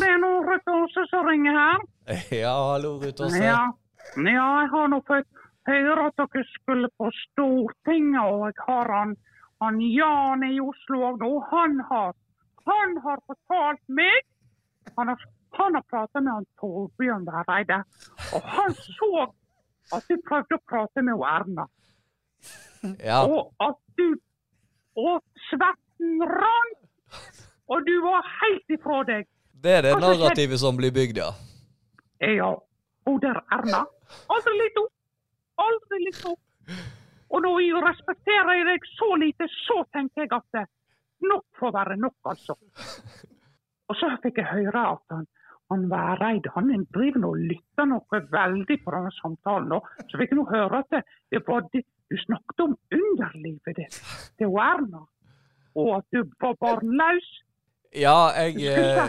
det 0.00 0.08
er 0.14 0.18
nå 0.22 0.32
Ruth 0.46 0.70
Aase 0.76 1.06
som 1.10 1.26
ringer 1.30 1.54
her. 1.58 1.80
Ja, 2.42 2.54
hallo, 2.72 2.98
Ruth 3.02 3.22
Aase. 3.26 3.42
Ja. 3.42 3.62
ja, 4.16 4.48
jeg 4.62 4.68
har 4.74 4.90
nå 4.92 5.00
fått 5.06 5.30
høre 5.66 6.06
at 6.10 6.20
dere 6.20 6.44
skulle 6.52 6.90
på 6.98 7.10
Stortinget, 7.22 8.22
og 8.22 8.46
jeg 8.48 8.66
har 8.68 8.92
han, 8.98 9.16
han 9.62 9.80
Jan 9.82 10.44
i 10.46 10.60
Oslo 10.62 11.02
òg 11.08 11.22
nå. 11.24 11.32
Han 11.52 11.80
har, 11.90 12.14
han 12.66 12.96
har 13.04 13.22
fortalt 13.26 13.82
meg 13.88 14.24
Han 14.96 15.08
har, 15.08 15.24
han 15.58 15.74
har 15.74 15.84
prata 15.90 16.20
med 16.20 16.32
han 16.32 16.46
Torbjørn 16.60 17.26
Vereide, 17.26 17.80
og 18.34 18.42
han 18.54 18.74
så 18.74 19.26
at 19.94 20.06
du 20.10 20.16
prøvde 20.26 20.58
å 20.58 20.62
prate 20.66 21.02
med 21.06 21.22
Erna. 21.26 21.66
Ja. 23.02 23.22
Og 23.26 23.52
at 23.62 23.78
du 23.98 24.06
Og 24.96 25.20
svetten 25.50 26.22
rant! 26.24 27.42
Og 27.68 27.82
du 27.84 27.92
var 28.00 28.24
helt 28.40 28.72
ifra 28.72 29.02
deg. 29.04 29.26
Det 29.62 29.72
er 29.78 29.82
det 29.84 29.92
altså, 29.96 30.06
narrativet 30.06 30.60
som 30.62 30.78
blir 30.78 30.92
bygd, 30.94 31.18
ja. 31.20 31.32
Ja, 32.22 32.52
hun 33.06 33.18
der 33.20 33.40
Erna. 33.52 33.82
Aldri 34.32 34.54
litt 34.60 34.78
opp. 34.80 34.92
Aldri 35.66 35.98
litt 36.04 36.22
opp. 36.30 36.40
Og 37.34 37.42
når 37.42 37.58
jeg 37.60 37.82
respekterer 37.84 38.52
jeg 38.60 38.66
deg 38.70 38.88
så 38.94 39.10
lite, 39.20 39.48
så 39.66 39.82
tenker 39.96 40.24
jeg 40.24 40.32
at 40.38 40.46
det 40.56 40.64
nok 41.22 41.44
får 41.58 41.72
være 41.72 41.96
nok, 41.96 42.16
altså. 42.24 42.56
Og 43.88 43.96
så 43.96 44.10
fikk 44.22 44.40
jeg 44.42 44.50
høre 44.50 44.84
at 44.92 45.14
han, 45.14 45.26
han 45.70 45.84
Væreid 45.90 46.48
han 46.54 46.70
driver 46.94 47.22
nå 47.22 47.32
og 47.34 47.42
lytter 47.50 47.90
noe 47.90 48.22
veldig 48.32 48.78
på 48.84 48.94
denne 48.94 49.12
samtalen. 49.20 49.68
nå. 49.74 49.80
Så 50.10 50.20
fikk 50.20 50.34
jeg 50.34 50.40
nå 50.40 50.46
høre 50.50 50.82
at 50.82 50.90
det, 50.94 51.02
det 51.32 51.42
var 51.48 51.66
det, 51.72 51.84
du 52.10 52.16
snakket 52.22 52.64
om 52.66 52.74
underlivet 53.00 53.78
ditt 53.78 54.00
til 54.38 54.58
Erna. 54.62 55.04
Og 55.76 55.96
at 55.98 56.06
du 56.14 56.22
var 56.40 56.56
barnløs. 56.60 57.28
Ja, 57.94 58.30
jeg 58.36 58.62
eh, 58.72 59.08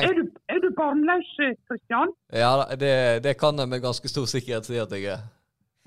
Er 0.00 0.14
du, 0.14 0.24
er 0.48 0.60
du 0.62 0.68
barnløs, 0.76 1.30
Kristian? 1.68 2.12
Ja, 2.32 2.52
det, 2.82 3.24
det 3.24 3.36
kan 3.40 3.58
jeg 3.58 3.68
med 3.68 3.82
ganske 3.82 4.08
stor 4.08 4.28
sikkerhet 4.30 4.68
si 4.68 4.78
at 4.78 4.92
jeg 4.94 5.10
er. 5.16 5.26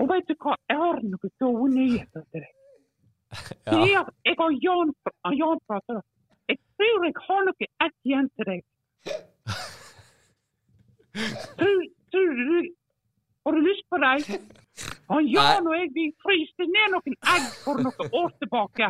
Og 0.01 0.09
vet 0.09 0.27
du 0.27 0.35
hva, 0.41 0.57
jeg 0.69 0.77
har 0.81 0.99
noen 1.05 1.31
gode 1.39 1.69
nyheter 1.75 2.25
til 2.33 2.41
deg. 2.41 2.51
Ja. 3.65 4.03
jeg 4.25 4.35
har 4.39 4.51
Jan, 4.65 4.93
Jan 5.39 5.61
prater. 5.67 6.01
Jeg 6.49 6.57
tror 6.77 7.05
jeg 7.07 7.15
har 7.27 7.45
noe 7.47 7.67
ett 7.85 7.97
igjen 8.05 8.29
til 8.37 8.49
deg. 8.51 8.63
Tror, 11.13 11.81
tror 12.09 12.29
du 12.37 12.73
Har 13.45 13.51
du 13.53 13.59
lyst 13.61 13.83
på 13.91 13.97
dem? 14.01 14.47
Han 15.11 15.27
Jan 15.29 15.67
og 15.67 15.75
jeg 15.77 15.89
vi 15.93 16.05
fryste 16.23 16.65
ned 16.65 16.93
noen 16.95 17.17
egg 17.35 17.49
for 17.65 17.81
noen 17.85 18.15
år 18.21 18.31
tilbake. 18.41 18.89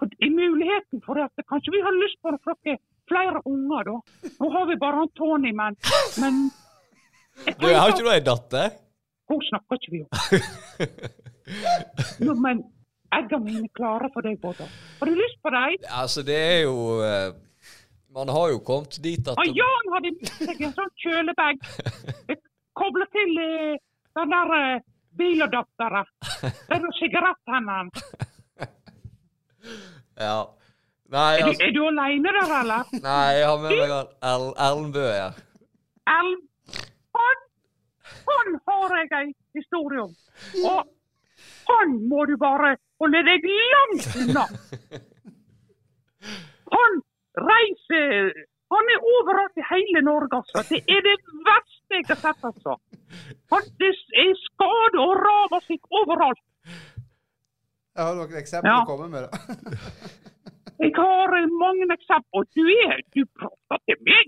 For 0.00 0.10
er 0.26 0.32
muligheten 0.32 1.02
for 1.06 1.20
at 1.22 1.44
kanskje 1.50 1.74
vi 1.76 1.82
har 1.84 1.94
lyst 2.00 2.18
på 2.24 2.32
noen 2.34 2.80
flere 3.06 3.42
unger, 3.46 3.90
da. 3.90 3.96
Nå 4.40 4.50
har 4.56 4.66
vi 4.70 4.76
bare 4.80 5.02
han 5.02 5.12
Tony, 5.14 5.52
men, 5.54 5.76
men 6.22 6.40
Du, 7.60 7.66
har 7.68 7.92
ikke 7.92 8.02
du 8.02 8.10
ei 8.10 8.22
datter? 8.24 8.72
Hun 9.30 9.42
snakker 9.50 9.78
ikke 9.78 9.92
vi 9.92 10.00
om. 10.02 10.10
Nå, 12.26 12.34
men 12.42 12.64
eggene 13.14 13.44
mine 13.44 13.64
er 13.68 13.72
klare 13.76 14.08
for 14.14 14.22
deg, 14.26 14.38
Bård. 14.42 14.60
Har 15.00 15.06
du 15.10 15.14
lyst 15.14 15.38
på 15.42 15.50
dem? 15.54 15.76
Altså, 16.02 16.22
det 16.26 16.36
er 16.36 16.60
jo 16.66 16.76
eh, 17.04 17.32
Man 18.16 18.28
har 18.32 18.48
jo 18.50 18.58
kommet 18.64 18.96
dit 19.04 19.28
at 19.28 19.36
Og 19.38 19.46
Jan 19.60 19.90
hadde 19.94 20.12
med 20.16 20.30
seg 20.48 20.60
en 20.66 20.74
sånn 20.76 20.92
kjølebag. 21.04 21.60
Kobla 22.76 23.06
til 23.12 23.38
eh, 23.44 23.76
den 24.16 24.32
der 24.32 24.52
uh, 24.56 24.80
biladapteren. 25.16 26.08
og 26.44 26.76
er 26.76 26.86
sigaretthendene. 27.00 27.90
Ja. 30.16 30.46
Nei, 31.12 31.34
Er, 31.36 31.42
du- 31.42 31.48
altså, 31.48 31.64
er 31.66 31.72
du 31.76 31.82
aleine 31.86 32.30
der, 32.36 32.52
eller? 32.60 32.84
nei, 33.02 33.26
jeg 33.38 33.46
har 33.46 33.58
med 33.62 33.70
meg 33.78 33.90
Erlend 34.66 34.92
Bøe 34.94 35.12
her. 35.12 35.36
Elm. 36.18 36.40
Han, 37.18 37.42
han 38.30 38.56
har 38.68 38.94
jeg 39.00 39.12
ei 39.20 39.28
historie 39.58 40.02
om. 40.02 40.14
Og 40.70 40.80
han 41.70 41.94
må 42.10 42.24
du 42.30 42.34
bare 42.40 42.72
holde 43.02 43.20
deg 43.28 43.46
langt 43.74 44.06
unna. 44.22 44.44
Han 46.76 47.00
reiser 47.48 48.30
Han 48.74 48.88
er 48.94 49.04
overalt 49.14 49.60
i 49.62 49.64
hele 49.70 50.00
Norge, 50.02 50.40
altså. 50.40 50.62
Det 50.70 50.80
er 50.90 51.02
det 51.06 51.16
verste 51.46 52.00
jeg 52.00 52.06
har 52.08 52.18
sett, 52.22 52.40
altså. 52.48 52.72
Han 53.52 53.68
er 53.86 54.32
skade 54.42 54.98
og 55.04 55.12
raver 55.22 55.62
seg 55.68 55.78
overalt. 56.00 56.40
Jeg 57.96 58.02
har 58.04 58.16
noen 58.18 58.34
eksempler 58.40 58.72
Ja. 58.72 58.80
å 58.82 58.88
komme 58.90 59.06
med. 59.08 59.22
da. 59.22 59.30
Jeg 60.82 60.90
har 60.98 61.36
eh, 61.38 61.46
mange 61.62 61.86
eksempler. 61.94 62.42
Du 62.58 62.64
er 62.66 62.98
Du 63.14 63.22
prater 63.38 63.78
til 63.86 64.02
meg! 64.10 64.26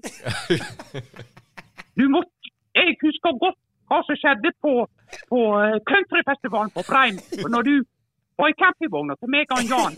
Du 1.99 2.05
måtte 2.15 2.31
Jeg 2.78 2.95
husker 3.03 3.35
godt 3.43 3.59
hva 3.90 3.99
som 4.07 4.16
skjedde 4.23 4.53
på, 4.62 4.73
på 5.32 5.39
eh, 5.65 5.77
countryfestivalen 5.90 6.70
på 6.77 6.85
Breim. 6.86 7.19
Når 7.51 7.62
du 7.66 7.74
var 8.39 8.52
i 8.52 8.56
campingvogna 8.62 9.16
til 9.19 9.32
meg 9.35 9.51
og 9.56 9.65
Jan. 9.69 9.97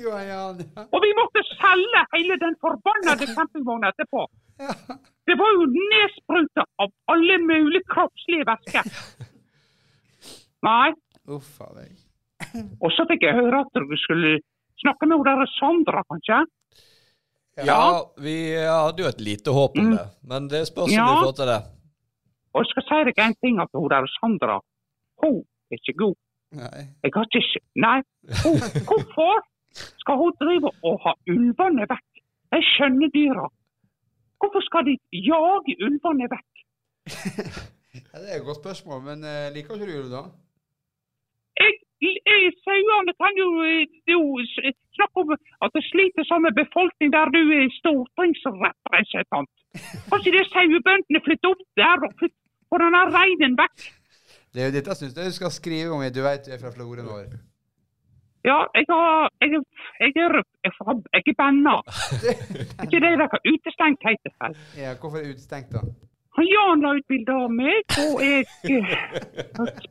Ja. 0.00 0.84
Og 0.88 1.04
vi 1.04 1.10
måtte 1.18 1.42
selge 1.50 2.04
hele 2.16 2.38
den 2.40 2.56
forbannede 2.64 3.28
campingvogna 3.36 3.92
etterpå. 3.92 4.24
Det 5.28 5.36
var 5.40 5.52
jo 5.58 5.66
nedspruta 5.74 6.64
av 6.84 6.90
alle 7.12 7.38
mulige 7.42 7.84
kroppslige 7.92 8.46
væsker. 8.48 8.88
Nei. 10.64 10.90
Uff 11.28 11.60
a 11.64 11.70
meg. 11.76 11.92
Og 12.80 12.90
så 12.94 13.06
fikk 13.08 13.24
jeg 13.26 13.36
høre 13.38 13.62
at 13.64 13.76
du 13.80 13.96
skulle 14.00 14.36
snakke 14.82 15.08
med 15.08 15.20
hun 15.20 15.46
Sandra, 15.56 16.02
kanskje? 16.10 16.42
Ja, 17.64 18.02
vi 18.18 18.34
hadde 18.58 19.04
jo 19.04 19.08
et 19.08 19.20
lite 19.22 19.52
håp 19.54 19.76
om 19.78 19.92
det, 19.94 20.04
men 20.26 20.48
det 20.50 20.64
spørs 20.68 20.90
om 20.90 20.94
Ja. 20.96 21.06
vi 21.06 21.26
får 21.28 21.36
til 21.38 21.50
det. 21.52 21.60
Og 22.54 22.62
jeg 22.64 22.70
skal 22.70 22.84
si 22.88 22.98
deg 23.10 23.18
en 23.24 23.34
ting, 23.42 23.60
at 23.62 23.70
hun 23.74 24.08
Sandra, 24.18 24.60
hun 25.22 25.42
er 25.70 25.78
ikke 25.78 25.96
god. 25.98 26.16
Nei. 26.54 26.86
Jeg 27.02 27.12
har 27.14 27.26
ikke 27.28 27.60
Nei. 27.86 27.98
Hun, 28.44 28.58
hvorfor 28.88 29.42
skal 30.02 30.16
hun 30.22 30.34
drive 30.42 30.70
og 30.88 30.96
ha 31.04 31.12
ulvene 31.34 31.86
vekk? 31.90 32.10
De 32.54 32.60
skjønne 32.72 33.10
dyra. 33.14 33.46
Hvorfor 34.38 34.62
skal 34.68 34.86
de 34.88 34.94
jage 35.30 35.76
ulvene 35.86 36.30
vekk? 36.34 36.52
Ja, 37.94 38.18
det 38.20 38.28
er 38.30 38.36
et 38.40 38.48
godt 38.48 38.62
spørsmål, 38.62 38.98
men 39.08 39.18
uh, 39.32 39.54
liker 39.54 39.74
ikke 39.74 39.86
du 39.86 39.98
ulv, 39.98 40.10
da? 40.16 40.22
Jeg, 41.62 41.72
jeg, 42.02 42.40
Sauene 42.64 43.12
kan 43.22 43.36
jo, 43.42 43.48
eh, 43.62 43.86
jo 44.14 44.20
snakke 44.96 45.22
om 45.22 45.30
at 45.64 45.70
det 45.76 45.82
sliter 45.90 46.26
sånn 46.26 46.42
med 46.46 46.58
befolkning 46.58 47.12
der 47.14 47.30
du 47.34 47.38
er 47.58 47.70
stortingsrepresentant. 47.78 49.52
Kanskje 50.10 50.32
det 50.34 50.40
er 50.42 50.50
sauebøndene 50.56 51.22
flytter 51.26 51.54
opp 51.54 51.62
der 51.78 52.06
og 52.08 52.12
på 52.18 52.82
denne 52.82 53.02
reinen 53.14 53.54
vekk? 53.62 53.86
Det 54.54 54.62
er 54.62 54.66
jo 54.70 54.76
dette 54.78 54.94
synes 54.94 55.16
jeg 55.16 55.26
du 55.26 55.34
skal 55.34 55.50
skrive 55.50 55.90
om. 55.96 56.02
Du 56.14 56.22
vet 56.22 56.44
du 56.46 56.52
er 56.54 56.60
fra 56.62 56.70
Florø 56.70 57.02
nå. 57.02 57.18
Ja, 58.44 58.58
jeg 58.76 58.84
har 58.90 59.30
Jeg, 59.40 59.50
jeg 60.00 60.12
er 60.16 60.32
har- 60.84 61.04
jeg 61.14 61.22
er 61.26 61.34
banna. 61.38 61.76
Er 62.78 62.84
ikke 62.86 63.00
det 63.04 63.12
dere 63.18 63.38
utestengt 63.52 64.00
heter 64.08 64.32
vel? 64.42 64.56
Ja, 64.78 64.94
hvorfor 65.00 65.18
er 65.18 65.22
det 65.24 65.34
utestengt, 65.34 65.72
da? 65.72 65.80
Han 66.36 66.46
Jan 66.50 66.80
la 66.82 66.90
ut 66.98 67.06
bilde 67.08 67.30
av 67.32 67.50
meg, 67.54 67.84
og 68.04 68.20
jeg 68.20 68.44
eh, 68.66 68.94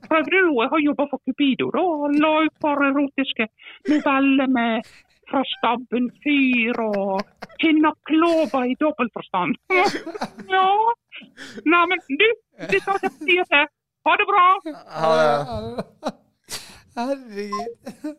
prøvde 0.10 0.40
jo 0.44 0.61
Jeg 0.61 0.69
har 0.73 0.81
jobba 0.85 1.06
for 1.11 1.22
Cupido, 1.26 1.69
da, 1.72 1.80
og 1.80 2.15
la 2.19 2.31
ut 2.45 2.56
par 2.61 2.81
erotiske 2.84 3.48
noveller 3.90 4.48
med 4.52 4.84
fra 5.31 5.41
stabben 5.53 6.10
fyr 6.23 6.76
og 6.84 7.22
finne 7.61 7.94
Klova 8.10 8.65
i 8.68 8.76
dobbeltforstand. 8.76 9.56
Ja. 10.52 10.65
Neimen, 11.65 11.99
du, 12.22 12.27
det 12.73 12.81
tar 12.85 12.99
jeg 13.02 13.11
si 13.22 13.38
til. 13.40 13.65
Ha 14.03 14.13
det 14.19 14.25
bra. 14.27 14.45
Ha 14.89 15.11
det. 15.21 16.13
Herregud. 16.95 18.15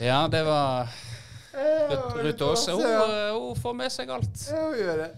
Ja, 0.00 0.28
det 0.28 0.42
var 0.44 0.88
Ruth- 2.16 2.42
Aase. 2.50 2.72
Hun, 2.72 2.82
eh, 2.84 3.32
hun 3.40 3.56
får 3.56 3.74
med 3.74 3.92
seg 3.92 4.10
alt. 4.12 4.42
Ja, 4.50 4.60
hun 4.66 4.76
gjør 4.78 4.98
det. 5.02 5.10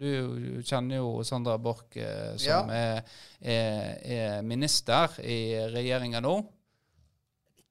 Du, 0.00 0.10
du 0.40 0.62
kjenner 0.64 0.96
jo 1.02 1.10
Sandra 1.28 1.58
Borch, 1.60 1.96
eh, 2.00 2.36
som 2.40 2.48
Ja. 2.48 2.60
er, 2.72 3.02
er, 3.40 3.98
er 4.16 4.42
minister 4.42 5.18
i 5.20 5.38
regjeringa 5.74 6.20
nå. 6.24 6.34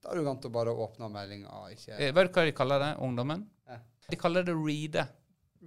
Da 0.02 0.10
er 0.10 0.14
det 0.16 0.20
arrogant 0.22 0.46
å 0.46 0.54
bare 0.54 0.74
åpne 0.86 1.10
meldinga. 1.14 1.50
Eh, 1.98 2.12
Vet 2.14 2.30
du 2.30 2.38
hva 2.40 2.46
de 2.46 2.54
kaller 2.58 2.80
det, 2.86 2.92
ungdommen? 3.06 3.48
Ja. 3.70 3.80
De 4.10 4.16
kaller 4.22 4.44
det 4.46 4.54
reade. 4.58 5.08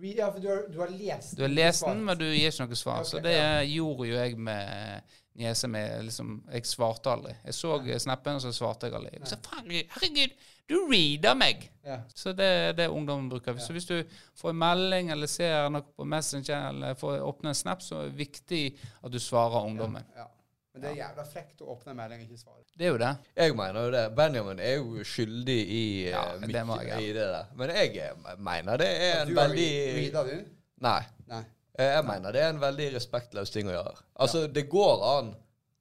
Ja, 0.02 0.30
for 0.34 0.40
du 0.42 0.48
har, 0.50 0.64
du 0.68 0.78
har 0.80 0.88
lest 0.90 1.36
Du 1.38 1.42
har 1.44 1.52
lest 1.54 1.84
den, 1.86 2.00
men 2.04 2.18
du 2.18 2.24
gir 2.26 2.50
ikke 2.50 2.64
noe 2.66 2.74
svar. 2.78 3.02
Okay, 3.04 3.10
Så 3.12 3.20
det 3.22 3.36
gjorde 3.70 4.08
jo 4.08 4.16
jeg 4.16 4.38
med, 4.38 5.02
niese 5.34 5.68
mi 5.68 5.80
liksom 6.06 6.34
Jeg 6.52 6.66
svarte 6.70 7.10
aldri. 7.10 7.34
Jeg 7.44 7.54
så 7.54 7.76
ja. 7.86 7.98
snappen, 7.98 8.36
og 8.38 8.42
så 8.44 8.52
svarte 8.54 8.86
jeg 8.90 8.94
aldri. 8.98 9.18
Så 9.26 9.38
faen, 9.42 9.70
herregud, 9.70 10.36
du 10.70 10.76
reader 10.88 11.34
meg! 11.36 11.66
Ja. 11.84 11.98
Så 12.14 12.32
det 12.32 12.46
er 12.46 12.72
det 12.78 12.86
ungdommen 12.88 13.28
bruker. 13.28 13.58
Så 13.60 13.72
hvis 13.76 13.86
du 13.90 13.98
får 14.40 14.54
en 14.54 14.60
melding 14.62 15.10
eller 15.12 15.28
ser 15.28 15.68
noe 15.74 15.84
på 15.96 16.06
Messenger 16.08 16.70
eller 16.70 16.94
får 16.96 17.18
åpne 17.20 17.52
en 17.52 17.58
snap, 17.58 17.82
så 17.84 18.00
er 18.00 18.08
det 18.12 18.18
viktig 18.22 18.62
at 19.02 19.12
du 19.12 19.18
svarer 19.20 19.66
ungdommen. 19.66 20.06
Ja. 20.16 20.30
Men 20.74 20.82
det 20.82 20.88
er 20.90 20.96
jævla 21.04 21.24
frekt 21.30 21.60
å 21.62 21.68
åpne 21.76 21.92
en 21.92 21.98
melding 22.00 22.22
og 22.24 22.30
ikke 22.30 22.40
svare. 22.40 22.64
Det 22.74 22.86
er 22.88 22.90
jo 22.90 22.96
det. 22.98 23.10
Jeg 23.38 23.54
mener 23.54 23.84
jo 23.84 23.90
det. 23.94 24.00
Benjamin 24.18 24.58
er 24.58 24.72
jo 24.80 25.04
skyldig 25.06 25.58
i 25.70 25.82
Ja, 26.08 26.22
eh, 26.32 26.40
det 26.48 26.56
jeg, 26.56 26.88
ja. 26.88 26.96
i 26.98 27.12
det 27.14 27.26
der. 27.30 27.52
Men 27.60 27.70
jeg 27.76 27.92
eh, 28.02 28.32
mener 28.42 28.80
det 28.82 28.88
er 28.90 29.04
Ja, 29.12 29.20
en 29.20 29.28
du 29.28 29.38
har 29.38 29.52
veldig 29.52 29.68
re- 29.68 29.92
reader 30.00 30.30
du? 30.32 30.48
Nei. 30.82 31.02
Nei. 31.30 31.42
Eh, 31.78 31.94
Jeg 31.96 32.04
mener 32.06 32.32
det 32.32 32.42
er 32.42 32.52
en 32.54 32.60
veldig 32.62 32.92
respektløs 32.94 33.50
ting 33.50 33.66
å 33.66 33.72
gjøre. 33.74 33.96
Altså, 34.22 34.46
det 34.52 34.68
går 34.70 35.02
an 35.18 35.34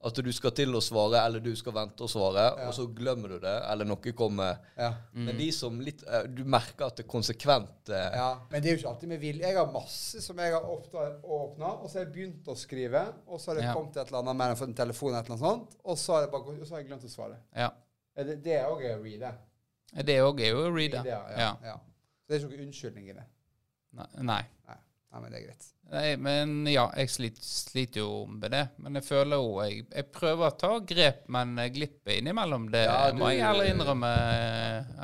at 0.03 0.17
du 0.19 0.31
skal 0.35 0.51
til 0.51 0.73
å 0.75 0.81
svare, 0.83 1.21
eller 1.25 1.39
du 1.39 1.53
skal 1.55 1.71
vente 1.77 2.03
å 2.03 2.09
svare, 2.11 2.41
Ja. 2.59 2.67
og 2.67 2.73
så 2.75 2.87
glemmer 2.93 3.29
du 3.29 3.39
det, 3.39 3.53
eller 3.71 3.85
noe 3.87 4.11
kommer. 4.13 4.57
Ja. 4.75 4.89
Men 5.13 5.37
de 5.37 5.45
som 5.55 5.77
litt 5.79 6.03
eh, 6.03 6.23
Du 6.27 6.43
merker 6.43 6.87
at 6.89 6.97
det 6.97 7.05
er 7.05 7.09
konsekvent 7.13 7.87
eh, 7.89 8.09
Ja, 8.17 8.39
men 8.51 8.61
det 8.61 8.69
er 8.69 8.75
jo 8.75 8.81
ikke 8.81 8.89
alltid 8.89 9.09
med 9.13 9.19
vilje. 9.21 9.47
Jeg 9.47 9.55
har 9.55 9.71
masse 9.71 10.19
som 10.21 10.37
jeg 10.43 10.51
har 10.51 10.61
åpna, 10.67 11.69
og 11.79 11.89
så 11.89 11.99
har 11.99 12.05
jeg 12.05 12.13
begynt 12.17 12.49
å 12.51 12.55
skrive, 12.57 13.05
og 13.27 13.39
så 13.39 13.51
har 13.51 13.55
det 13.61 13.63
Ja. 13.69 13.73
kommet 13.73 13.95
et 13.95 14.07
eller 14.07 14.19
annet 14.19 14.35
mer 14.35 14.49
enn 14.49 14.55
fått 14.59 14.67
en 14.67 14.73
telefon, 14.81 15.13
eller 15.13 15.23
annet 15.29 15.39
sånt, 15.39 15.77
og 15.85 15.97
så 15.97 16.13
har 16.17 16.21
jeg, 16.25 16.31
bare, 16.31 16.41
og 16.59 16.67
så 16.67 16.71
har 16.75 16.81
jeg 16.83 16.87
glemt 16.89 17.03
å 17.07 17.09
svare. 17.15 17.37
Ja. 17.55 17.69
Er 18.17 18.23
Det, 18.25 18.43
det 18.43 18.53
er 18.59 18.65
òg 18.65 18.83
å 18.83 19.03
reade. 19.03 19.33
Det 20.03 20.19
òg 20.19 20.39
er 20.41 20.49
jo 20.51 20.57
å 20.67 20.75
reade. 20.75 21.05
Ja, 21.07 21.21
ja, 21.37 21.55
ja. 21.63 21.77
Så 21.77 22.27
det 22.27 22.35
er 22.35 22.47
ikke 22.47 22.57
noen 22.57 22.67
unnskyldning 22.67 23.09
i 23.09 23.13
det. 23.13 23.23
Nei. 23.93 24.07
Nei. 24.19 24.43
Nei, 24.67 24.77
Nei 25.13 25.21
men 25.21 25.31
det 25.31 25.39
er 25.39 25.45
greit. 25.45 25.65
Nei, 25.93 26.15
men 26.17 26.53
ja, 26.71 26.87
jeg 26.97 27.09
sliter, 27.13 27.43
sliter 27.45 27.99
jo 28.01 28.25
med 28.25 28.49
det. 28.49 28.61
Men 28.81 28.95
jeg 28.97 29.03
føler 29.05 29.35
jo 29.37 29.59
Jeg, 29.61 29.83
jeg 29.93 30.07
prøver 30.15 30.47
å 30.47 30.55
ta 30.57 30.71
grep, 30.89 31.27
men 31.35 31.51
jeg 31.61 31.73
glipper 31.75 32.15
innimellom. 32.17 32.69
Det 32.71 32.85
Ja, 32.87 33.11
må 33.13 33.27
du- 33.29 33.35
jeg 33.35 33.43
ærlig 33.45 33.67
innrømme. 33.75 34.09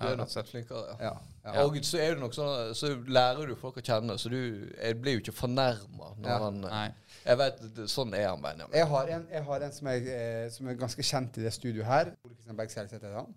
Du 0.01 0.07
er 0.07 0.15
nok 0.17 0.29
flinkere. 0.47 0.95
Ja. 0.99 1.11
Ja. 1.45 1.63
Og 1.63 1.75
så 1.85 1.97
er 1.99 2.13
det 2.13 2.19
nok 2.19 2.33
sånn 2.33 2.73
Så 2.75 2.89
lærer 3.07 3.47
du 3.47 3.55
folk 3.55 3.77
å 3.77 3.81
kjenne, 3.81 4.17
så 4.19 4.29
du 4.29 4.39
jeg 4.81 5.01
blir 5.01 5.13
jo 5.17 5.19
ikke 5.23 5.33
fornærma 5.37 6.15
når 6.17 6.27
Ja. 6.29 6.39
han 6.39 6.61
Nei. 6.61 6.89
Jeg 7.25 7.37
vet, 7.37 7.59
Sånn 7.87 8.13
er 8.15 8.27
han, 8.29 8.41
Benjamin. 8.41 8.73
Jeg 8.73 8.87
har 8.87 9.07
en, 9.07 9.27
jeg 9.31 9.43
har 9.43 9.61
en 9.61 9.71
som, 9.71 9.87
er, 9.87 9.95
eh, 10.07 10.49
som 10.49 10.67
er 10.67 10.73
ganske 10.75 11.03
kjent 11.03 11.37
i 11.37 11.41
det 11.41 11.53
studioet 11.53 11.85
her. 11.85 12.05
Ole 12.25 12.33
Kristian 12.35 12.55
Berg 12.55 12.69
Selseth 12.71 12.93
heter 13.03 13.13
han. 13.13 13.33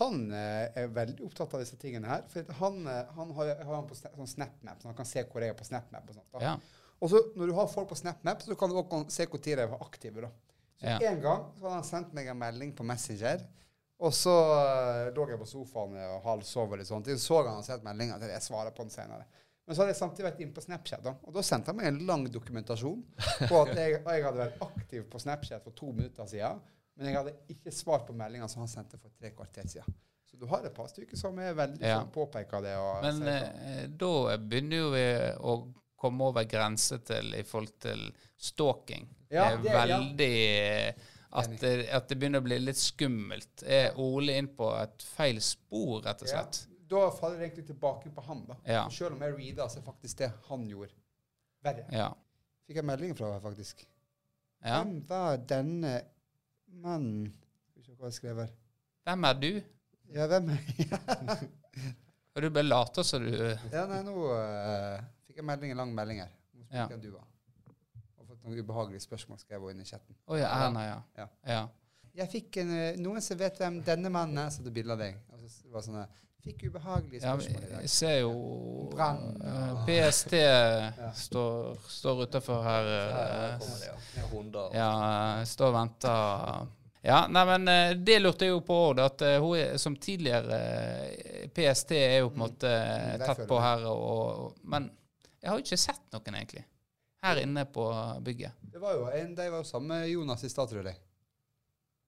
Han 0.00 0.26
eh, 0.34 0.66
er 0.76 0.88
veldig 0.92 1.22
opptatt 1.24 1.54
av 1.54 1.62
disse 1.62 1.78
tingene 1.80 2.10
her. 2.10 2.24
For 2.32 2.58
han, 2.60 2.80
eh, 2.90 3.12
han 3.16 3.30
har, 3.36 3.52
har 3.62 3.74
han 3.78 3.86
på 3.88 3.96
sånn 3.98 4.32
SnapMap, 4.34 4.82
så 4.82 4.90
han 4.90 4.98
kan 4.98 5.08
se 5.08 5.22
hvor 5.30 5.44
jeg 5.44 5.54
er 5.54 5.58
på 5.58 5.68
SnapMap. 5.68 6.10
Og 6.10 6.18
sånt. 6.18 6.42
Ja. 6.42 6.56
Og 6.98 7.12
så 7.12 7.22
når 7.36 7.50
du 7.50 7.54
har 7.56 7.70
folk 7.70 7.88
på 7.92 7.98
SnapMap, 7.98 8.42
så 8.42 8.56
kan 8.58 8.72
du 8.72 8.80
også 8.80 9.04
se 9.12 9.28
hvor 9.30 9.42
tid 9.42 9.60
de 9.60 9.68
var 9.70 9.84
aktive. 9.86 10.26
da. 10.26 10.32
Så 10.76 10.86
Ja. 10.90 10.98
En 11.10 11.20
gang 11.22 11.46
så 11.56 11.64
hadde 11.64 11.78
han 11.78 11.88
sendt 11.88 12.12
meg 12.12 12.28
en 12.28 12.38
melding 12.38 12.74
på 12.76 12.84
Messenger, 12.84 13.46
og 13.96 14.12
så 14.12 14.32
uh, 14.52 15.14
lå 15.16 15.24
jeg 15.30 15.38
på 15.40 15.48
sofaen 15.48 15.94
og 16.04 16.26
halvsov 16.26 16.74
og 16.74 16.76
litt 16.76 16.88
sånt. 16.88 17.08
Så 17.08 17.16
så 17.16 17.38
han 17.40 17.54
hadde 17.54 17.68
sendt 17.70 17.86
meldinga 17.86 18.18
til 18.20 18.28
jeg 18.28 18.44
svarer 18.44 18.74
på 18.76 18.84
den 18.84 18.92
senere. 18.92 19.24
Men 19.66 19.74
så 19.74 19.82
hadde 19.82 19.94
jeg 19.94 19.98
samtidig 19.98 20.26
vært 20.28 20.42
inne 20.44 20.54
på 20.54 20.62
Snapchat, 20.62 21.02
da. 21.02 21.12
og 21.26 21.32
da 21.34 21.42
sendte 21.42 21.72
han 21.72 21.78
meg 21.80 21.88
en 21.88 22.02
lang 22.06 22.26
dokumentasjon 22.30 23.00
på 23.50 23.62
at 23.64 23.72
jeg, 23.74 23.96
jeg 23.98 24.26
hadde 24.26 24.38
vært 24.38 24.60
aktiv 24.62 25.06
på 25.10 25.18
Snapchat 25.24 25.64
for 25.64 25.74
to 25.74 25.88
minutter 25.96 26.28
siden, 26.30 26.60
men 26.96 27.06
jeg 27.10 27.16
hadde 27.18 27.32
ikke 27.52 27.72
svart 27.72 28.06
på 28.08 28.14
meldinga 28.16 28.48
som 28.48 28.62
han 28.64 28.68
sendte 28.72 28.98
for 28.98 29.12
tre 29.18 29.30
kvarter 29.36 29.68
siden. 29.68 29.94
Så 30.26 30.38
du 30.40 30.46
har 30.50 30.64
et 30.66 30.74
par 30.74 30.88
stykker 30.90 31.16
som 31.16 31.36
er 31.38 31.54
veldig 31.54 31.80
Ja. 31.84 32.00
sånn 32.00 32.10
påpeker 32.14 32.62
det. 32.64 32.76
Men 33.02 33.20
sånn. 33.20 33.28
eh, 33.28 33.86
da 33.88 34.36
begynner 34.38 34.90
vi 34.94 35.04
å 35.38 35.56
komme 35.96 36.24
over 36.28 36.44
grense 36.44 36.98
til 37.04 37.34
i 37.34 37.42
forhold 37.46 37.78
til 37.80 38.08
stalking. 38.36 39.06
Ja, 39.30 39.56
det 39.56 39.70
er 39.70 39.86
ja. 39.88 39.98
veldig 39.98 40.94
at 41.36 41.60
det, 41.60 41.88
at 41.92 42.08
det 42.08 42.16
begynner 42.18 42.40
å 42.40 42.46
bli 42.46 42.58
litt 42.58 42.78
skummelt. 42.80 43.62
Er 43.62 43.96
Ole 44.00 44.36
inn 44.40 44.48
på 44.56 44.68
et 44.80 45.02
feil 45.16 45.40
spor, 45.44 46.00
rett 46.06 46.22
og 46.22 46.28
slett? 46.30 46.60
Ja, 46.68 46.76
da 46.88 47.10
faller 47.10 47.38
det 47.40 47.48
egentlig 47.50 47.66
tilbake 47.66 48.12
på 48.14 48.22
han, 48.28 48.44
da. 48.46 48.56
Ja. 48.64 48.84
Selv 48.94 49.16
om 49.16 49.24
jeg 49.26 49.34
reader, 49.36 49.68
så 49.68 49.78
er 49.80 49.86
faktisk 49.88 50.18
det 50.22 50.32
han 50.48 50.66
gjorde, 50.70 50.92
verre. 51.66 51.86
Ja. 51.92 52.10
Fikk 52.66 52.76
jeg 52.80 52.84
melding 52.88 53.16
fra 53.18 53.32
faktisk. 53.42 53.84
Ja. 54.64 54.82
Hvem 54.82 55.00
var 55.08 55.36
denne 55.38 55.96
mannen 56.82 57.32
hva 57.96 58.10
jeg 58.10 58.18
skrev 58.18 58.40
her. 58.42 58.50
Hvem 59.06 59.24
er 59.28 59.38
du? 59.40 59.52
Ja, 60.14 60.26
hvem 60.30 60.50
er 60.54 61.46
Og 62.36 62.42
du 62.44 62.50
bare 62.52 62.66
later 62.66 63.06
som 63.06 63.24
du 63.24 63.32
Ja, 63.32 63.86
nei, 63.88 64.02
nå 64.04 64.12
uh, 64.28 65.00
fikk 65.26 65.40
jeg 65.40 65.46
melding, 65.48 65.72
en 65.72 65.80
lang 65.80 65.94
melding 65.96 66.20
her. 66.24 66.34
Spurte 66.52 66.76
Ja. 66.76 66.86
hvem 66.90 67.00
du 67.00 67.08
var. 67.14 67.24
Og 68.18 68.28
fått 68.28 68.44
noen 68.44 68.60
ubehagelige 68.60 69.04
spørsmål 69.06 69.40
skrev 69.40 69.64
hun 69.64 69.72
inn 69.72 69.80
i 69.80 69.88
chatten. 69.88 70.16
Oh, 70.26 70.36
ja, 70.38 70.50
Erna, 70.66 70.84
ja. 70.84 70.98
Ja. 71.16 71.28
ja. 71.48 71.64
Jeg 72.16 72.32
fikk 72.32 72.60
en, 72.62 72.70
eh, 72.72 73.00
noen 73.00 73.24
som 73.24 73.38
vet 73.40 73.58
hvem 73.60 73.80
denne 73.84 74.12
mannen 74.12 74.38
er, 74.40 74.52
så 74.52 74.64
det 74.64 74.72
bilde 74.76 74.94
av 74.94 75.00
deg. 75.00 75.18
Og 75.32 75.48
så 75.52 75.72
var 75.72 75.84
sånn 75.84 75.98
eh, 76.00 76.22
Fikk 76.46 76.62
ubehagelige 76.70 77.20
spørsmål 77.24 77.62
i 77.62 77.68
dag. 77.72 77.80
jeg 77.82 77.90
ser 77.90 78.16
jo 78.20 78.32
Brann. 78.92 79.22
PST 79.86 80.30
PST 80.30 80.34
står, 81.26 81.76
står 81.90 82.22
utafor 82.28 82.62
her. 82.62 82.90
Her 83.16 83.54
eh, 83.56 83.66
det, 83.66 83.88
ja. 83.90 84.26
Hunder. 84.30 84.68
Ja, 84.76 84.90
står 85.44 85.72
og 85.72 85.78
venter. 85.80 86.68
Ja, 87.06 87.20
nei, 87.30 87.42
men 87.46 87.68
eh, 87.70 87.92
det 88.02 88.16
lurte 88.22 88.46
jeg 88.48 88.54
jo 88.54 88.62
på 88.66 88.76
òg, 88.88 88.98
at 89.04 89.22
eh, 89.22 89.36
hun 89.42 89.58
er, 89.58 89.76
som 89.78 89.94
tidligere 90.02 90.56
eh, 90.58 91.44
PST 91.54 91.92
er 91.94 92.16
jo 92.24 92.32
på 92.32 92.38
en 92.40 92.44
måte 92.46 92.72
Mm, 92.76 93.22
tett 93.22 93.44
på 93.46 93.58
her, 93.62 93.84
og, 93.90 94.56
men 94.66 94.88
jeg 95.40 95.50
har 95.50 95.60
jo 95.60 95.62
ikke 95.66 95.78
sett 95.78 96.02
noen, 96.14 96.34
egentlig. 96.40 96.64
Her 97.22 97.38
inne 97.42 97.62
på 97.70 97.84
bygget. 98.26 98.58
Det 98.72 98.82
var 98.82 98.98
jo 98.98 99.06
en, 99.10 99.34
De 99.38 99.46
var 99.50 99.62
jo 99.62 99.66
sammen 99.68 99.92
med 99.94 100.10
Jonas 100.10 100.42
i 100.44 100.50
stad, 100.50 100.70
tror 100.70 100.90
jeg. 100.90 100.98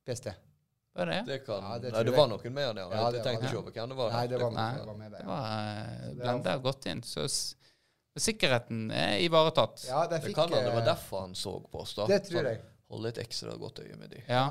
PST. 0.06 0.30
Var 0.98 1.06
det? 1.12 1.18
Det 1.28 1.38
kan, 1.46 1.62
Ja, 1.62 1.78
det 1.78 1.92
nei, 1.92 2.02
det 2.02 2.10
jeg. 2.12 2.16
var 2.18 2.28
noen 2.32 2.54
mer 2.54 2.72
der. 2.74 2.82
Ja, 2.90 3.02
jeg 3.04 3.12
det 3.14 3.22
tenkte 3.24 3.44
ikke 3.46 3.52
det. 3.52 3.58
over 3.62 3.70
hvem 3.78 3.88
det 3.92 3.96
var. 4.00 4.10
Nei, 4.16 4.26
det 4.32 4.40
var, 4.42 4.50
Nei. 4.56 4.70
det 4.78 4.86
var 4.86 4.96
med 4.98 5.10
Det 5.12 5.18
der. 5.18 5.26
var 5.28 5.44
eh, 5.46 5.92
Så 6.02 6.08
det 6.08 6.16
blenda 6.24 6.56
godt 6.64 6.86
inn. 6.92 7.02
Så 7.06 7.24
s- 7.28 7.54
sikkerheten 8.18 8.90
er 8.90 9.18
ivaretatt. 9.22 9.84
Ja, 9.88 10.06
Det 10.10 10.22
fikk 10.24 10.34
kan 10.34 10.48
hende 10.50 10.64
det 10.64 10.72
var 10.74 10.80
eh, 10.82 10.88
derfor 10.90 11.20
han 11.20 11.34
så 11.38 11.52
på 11.70 11.80
oss. 11.84 11.94
da. 11.94 12.06
Det 12.10 12.24
tror 12.28 12.44
jeg. 12.50 12.60
Hold 12.90 13.06
et 13.06 13.18
ekstra 13.20 13.52
godt 13.60 13.78
øye 13.84 13.96
med 14.00 14.08
de. 14.10 14.22
Ja. 14.28 14.46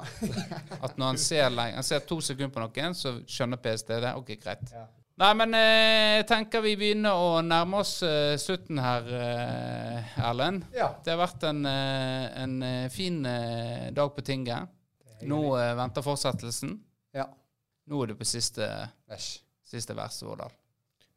At 0.84 0.96
når 0.98 1.06
han 1.06 1.18
ser, 1.18 1.50
han 1.58 1.84
ser 1.84 2.00
to 2.06 2.20
sekunder 2.22 2.54
på 2.54 2.62
noen, 2.62 2.94
så 2.94 3.16
skjønner 3.26 3.58
PST 3.58 3.88
det. 3.98 4.12
Ok, 4.16 4.36
greit. 4.44 4.70
Ja. 4.72 4.86
Nei, 5.18 5.32
men 5.34 5.54
eh, 5.58 6.18
jeg 6.20 6.28
tenker 6.30 6.62
vi 6.62 6.76
begynner 6.78 7.18
å 7.18 7.42
nærme 7.42 7.80
oss 7.82 7.96
eh, 8.06 8.36
slutten 8.38 8.78
her, 8.78 9.08
eh, 9.10 10.20
Erlend. 10.30 10.68
Ja. 10.78 10.92
Det 11.04 11.16
har 11.16 11.24
vært 11.24 11.44
en, 11.50 11.64
eh, 11.66 12.44
en 12.44 12.54
eh, 12.64 12.90
fin 12.94 13.26
eh, 13.26 13.88
dag 13.98 14.14
på 14.16 14.22
tinget. 14.22 14.70
Nå 15.22 15.42
eh, 15.58 15.74
venter 15.78 16.06
fortsettelsen. 16.06 16.78
Ja. 17.16 17.28
Nå 17.88 18.04
er 18.04 18.12
du 18.12 18.16
på 18.20 18.28
siste, 18.28 18.68
Vers. 19.10 19.38
siste 19.66 19.96
vers, 19.98 20.22
Vårdal. 20.24 20.52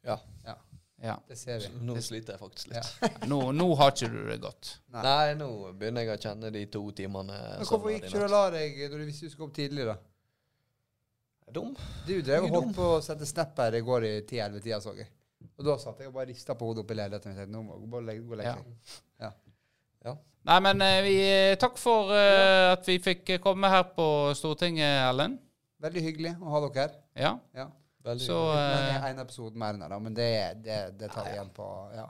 Ja. 0.07 0.17
Ja. 0.45 0.55
Ja. 1.01 1.15
Det 1.27 1.35
ser 1.35 1.59
vi. 1.59 1.69
Nå 1.85 1.95
sliter 2.01 2.35
jeg 2.35 2.39
faktisk 2.39 2.69
litt. 2.69 2.89
Nå, 3.31 3.39
nå 3.57 3.67
har 3.79 3.93
ikke 3.93 4.09
du 4.13 4.19
det 4.27 4.37
godt. 4.43 4.75
Nei. 4.93 5.01
Nei, 5.05 5.31
nå 5.39 5.49
begynner 5.73 6.05
jeg 6.05 6.13
å 6.13 6.21
kjenne 6.27 6.51
de 6.53 6.61
to 6.69 6.83
timene. 6.97 7.37
Men 7.57 7.65
hvorfor 7.65 7.89
gikk 7.93 8.05
ikke 8.05 8.21
du 8.21 8.25
og 8.27 8.33
la 8.35 8.41
deg 8.53 8.77
når 8.85 9.01
du 9.01 9.05
visste 9.09 9.29
du 9.29 9.33
skulle 9.33 9.49
opp 9.49 9.55
tidlig, 9.57 9.87
da? 9.89 9.97
Dum. 11.51 11.73
Du 12.07 12.13
drev 12.21 12.45
og 12.45 12.53
holdt 12.53 12.69
dum. 12.69 12.75
på 12.77 12.91
å 12.93 13.01
sette 13.03 13.25
snap 13.27 13.57
her 13.59 13.75
i 13.75 13.81
går 13.83 14.05
i 14.07 14.13
10-11-tida, 14.21 14.77
så 14.83 14.93
jeg. 14.95 15.09
Og 15.57 15.65
da 15.65 15.75
satt 15.81 15.99
jeg 15.99 16.11
og 16.11 16.15
bare 16.15 16.29
rista 16.29 16.53
på 16.55 16.69
hodet 16.69 16.85
oppe 16.85 16.93
i 16.93 16.99
leiligheten. 17.01 17.33
og 17.33 17.41
tenkte, 17.41 17.53
Nå 17.57 17.63
må 17.65 17.79
jeg 17.79 17.89
bare 17.95 18.07
legge, 18.11 18.27
gå 18.27 18.37
og 18.37 18.43
legge 18.43 18.53
Ja. 19.25 19.31
Ja. 20.05 20.13
Nei, 20.49 20.57
men 20.65 20.81
eh, 20.81 20.99
vi, 21.05 21.17
takk 21.61 21.75
for 21.77 22.09
uh, 22.09 22.71
at 22.73 22.87
vi 22.89 22.97
fikk 23.03 23.35
komme 23.43 23.69
her 23.69 23.83
på 23.93 24.05
Stortinget, 24.37 25.03
Erlend. 25.05 25.37
Veldig 25.81 26.01
hyggelig 26.05 26.31
å 26.41 26.49
ha 26.53 26.61
dere 26.65 26.81
her. 26.81 26.95
Ja. 27.17 27.31
Ja. 27.57 27.67
Veldig 28.05 28.25
Så 28.25 28.37
hyggelig. 28.49 28.95
eh, 28.95 29.05
en 29.11 29.21
episode 29.21 29.61
mer 29.61 29.75
enn 29.75 29.83
det, 29.83 29.91
da. 29.93 29.99
Men 30.01 30.17
det, 30.17 30.31
det, 30.65 30.79
det 30.97 31.11
tar 31.13 31.29
vi 31.29 31.35
igjen 31.37 31.53
på 31.53 31.67
Ja. 31.97 32.07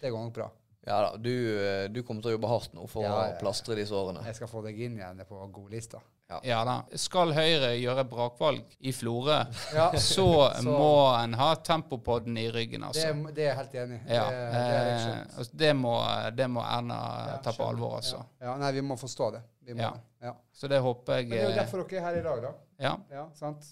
Det 0.00 0.08
går 0.08 0.24
nok 0.24 0.34
bra. 0.34 0.46
Ja 0.88 1.00
da, 1.04 1.16
du, 1.20 1.32
eh, 1.60 1.86
du 1.92 2.00
kommer 2.02 2.24
til 2.24 2.32
å 2.32 2.38
jobbe 2.38 2.48
hardt 2.48 2.72
nå 2.72 2.86
for 2.88 3.04
ja. 3.04 3.12
å 3.12 3.34
plastre 3.40 3.76
disse 3.76 3.92
årene. 3.96 4.24
Jeg 4.24 4.38
skal 4.38 4.48
få 4.48 4.62
deg 4.64 4.80
inn 4.80 4.96
igjen 4.96 5.20
på 5.28 5.40
godlista. 5.52 6.00
Ja 6.46 6.60
da. 6.64 6.74
Skal 7.00 7.32
Høyre 7.36 7.72
gjøre 7.80 8.04
brakvalg 8.10 8.76
i 8.80 8.92
Florø, 8.94 9.38
Ja. 9.78 9.88
så, 9.98 10.26
Så- 10.62 10.64
må 10.70 10.90
en 11.22 11.34
ha 11.40 11.48
Tempopodden 11.56 12.36
i 12.38 12.46
ryggen, 12.54 12.84
altså. 12.86 13.08
Det, 13.10 13.34
det 13.34 13.44
er 13.44 13.48
jeg 13.50 13.56
helt 13.62 13.74
enig 13.84 13.98
i. 13.98 14.14
Ja, 14.14 14.24
Det, 14.30 14.44
det 14.54 14.76
eh, 14.84 15.18
altså, 15.38 15.56
det, 15.64 15.72
må, 15.76 15.94
det 16.38 16.50
må 16.50 16.62
Erna 16.62 17.00
Ja, 17.32 17.36
ta 17.44 17.52
på 17.56 17.66
alvor, 17.68 17.96
altså. 17.98 18.22
Ja. 18.40 18.46
ja, 18.52 18.56
nei, 18.62 18.72
vi 18.78 18.86
må 18.92 18.96
forstå 19.00 19.30
det. 19.36 19.42
Vi 19.66 19.74
må 19.74 19.82
Ja. 19.88 19.92
Ja. 20.22 20.34
Så 20.52 20.68
det 20.68 20.78
håper 20.84 21.14
jeg 21.16 21.28
Men 21.28 21.38
det 21.38 21.38
er 21.40 21.46
jo 21.46 21.52
eh, 21.54 21.60
derfor 21.62 21.84
dere 21.88 22.00
er 22.00 22.04
her 22.10 22.16
i 22.20 22.22
dag, 22.22 22.42
da. 22.44 22.50
Ja. 22.80 22.94
Ja, 23.10 23.26
sant? 23.34 23.64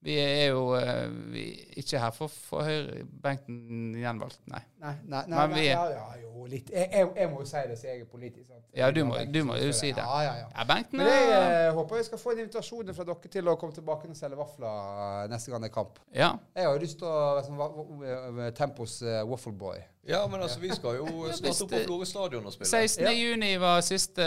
Vi 0.00 0.14
er 0.14 0.52
jo 0.52 0.76
eh, 0.78 1.08
vi 1.32 1.44
er 1.50 1.78
ikke 1.82 1.98
her 1.98 2.12
for 2.14 2.28
å 2.28 2.30
få 2.30 2.60
høyrebenken 2.62 3.96
gjenvalgt, 3.98 4.38
nei. 4.46 4.60
Nei, 4.78 4.92
nei, 5.10 5.22
nei, 5.26 5.46
nei 5.50 5.64
er- 5.64 5.72
ja, 5.72 5.86
ja, 5.90 6.04
jo, 6.22 6.44
litt. 6.46 6.70
Jeg, 6.70 6.86
jeg, 6.92 7.08
jeg 7.16 7.30
må 7.32 7.40
jo 7.42 7.48
si 7.50 7.62
det, 7.66 7.78
så 7.80 7.88
jeg 7.88 8.04
er 8.04 8.10
politisk. 8.12 8.46
Sant? 8.46 8.62
Ja, 8.78 8.92
du 8.94 9.02
må, 9.08 9.18
du 9.26 9.40
må 9.48 9.56
jo 9.58 9.72
si 9.74 9.90
det. 9.90 10.04
Ja, 10.04 10.20
ja, 10.22 10.36
ja. 10.44 10.46
Ja, 10.54 10.66
benken 10.70 11.02
Men 11.02 11.10
jeg 11.10 11.32
er 11.34 11.56
eh, 11.64 11.72
håper 11.74 11.98
jeg 11.98 12.06
skal 12.12 12.22
få 12.22 12.36
en 12.36 12.44
invitasjon 12.44 12.94
fra 12.94 13.08
dere 13.10 13.32
til 13.34 13.50
å 13.50 13.56
komme 13.58 13.74
tilbake 13.74 14.06
og 14.06 14.20
selge 14.20 14.38
vafler 14.38 15.32
neste 15.34 15.50
gang 15.50 15.66
det 15.66 15.72
er 15.72 15.74
kamp. 15.80 15.98
Ja. 16.14 16.30
Jeg 16.54 16.68
har 16.70 16.78
jo 16.78 16.84
lyst 16.86 17.00
til 17.02 17.10
å 17.10 17.18
være 17.40 17.46
sånn, 17.48 18.54
Tempos 18.62 19.00
uh, 19.02 19.24
waffleboy. 19.26 19.82
Ja, 20.08 20.26
men 20.30 20.40
altså, 20.42 20.60
vi 20.60 20.70
skal 20.72 20.96
jo 20.96 21.06
snart 21.36 21.60
opp 21.64 21.70
på 21.72 21.80
Florø 21.84 22.06
stadion 22.08 22.46
og 22.48 22.52
spille. 22.54 22.68
16. 22.70 23.10
juni 23.18 23.50
var 23.60 23.82
siste 23.84 24.24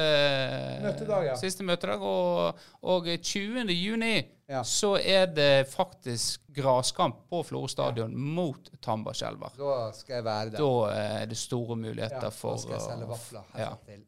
Møtedag, 0.84 1.26
ja. 1.32 1.36
Siste 1.40 1.66
møtedag, 1.66 2.04
og, 2.06 2.60
og 2.82 3.08
20. 3.18 3.66
juni 3.74 4.14
så 4.68 4.98
er 5.00 5.30
det 5.32 5.68
faktisk 5.72 6.42
graskamp 6.54 7.24
på 7.32 7.42
Florø 7.48 7.70
stadion 7.72 8.14
mot 8.18 8.70
Tambarskjelver. 8.84 9.56
Da 9.58 9.78
skal 9.96 10.20
jeg 10.20 10.26
være 10.28 10.50
der. 10.52 10.58
Da 10.60 10.72
er 11.22 11.30
det 11.32 11.38
store 11.40 11.78
muligheter 11.80 12.20
Ja, 12.20 12.26
da 12.28 12.58
skal 12.58 12.76
jeg 12.76 12.82
selge 12.86 13.08
vafler 13.10 13.46
Ja. 13.56 13.70
herfra 13.72 13.78
til. 13.88 14.04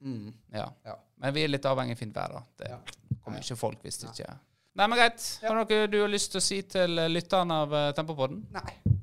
Mm. 0.00 0.30
Ja. 0.54 0.68
Ja. 0.86 0.94
Men 1.20 1.34
vi 1.34 1.42
er 1.44 1.52
litt 1.52 1.66
avhengig 1.68 1.98
av 1.98 2.00
fint 2.00 2.16
vær, 2.16 2.38
da. 2.38 2.44
Det 2.56 3.18
kommer 3.24 3.42
ikke 3.42 3.58
folk 3.60 3.82
hvis 3.84 4.00
det 4.00 4.14
ikke 4.14 4.38
Nei, 4.78 4.86
men 4.86 4.96
greit. 4.96 5.24
Har 5.42 5.56
noe 5.58 5.86
du 5.90 5.96
har 6.00 6.08
lyst 6.08 6.30
til 6.32 6.38
å 6.38 6.44
si 6.44 6.62
til 6.70 6.94
lytterne 7.10 7.56
av 7.66 7.72
eh, 7.74 7.88
Tempopodden? 7.98 8.44
Nei. 8.54 8.99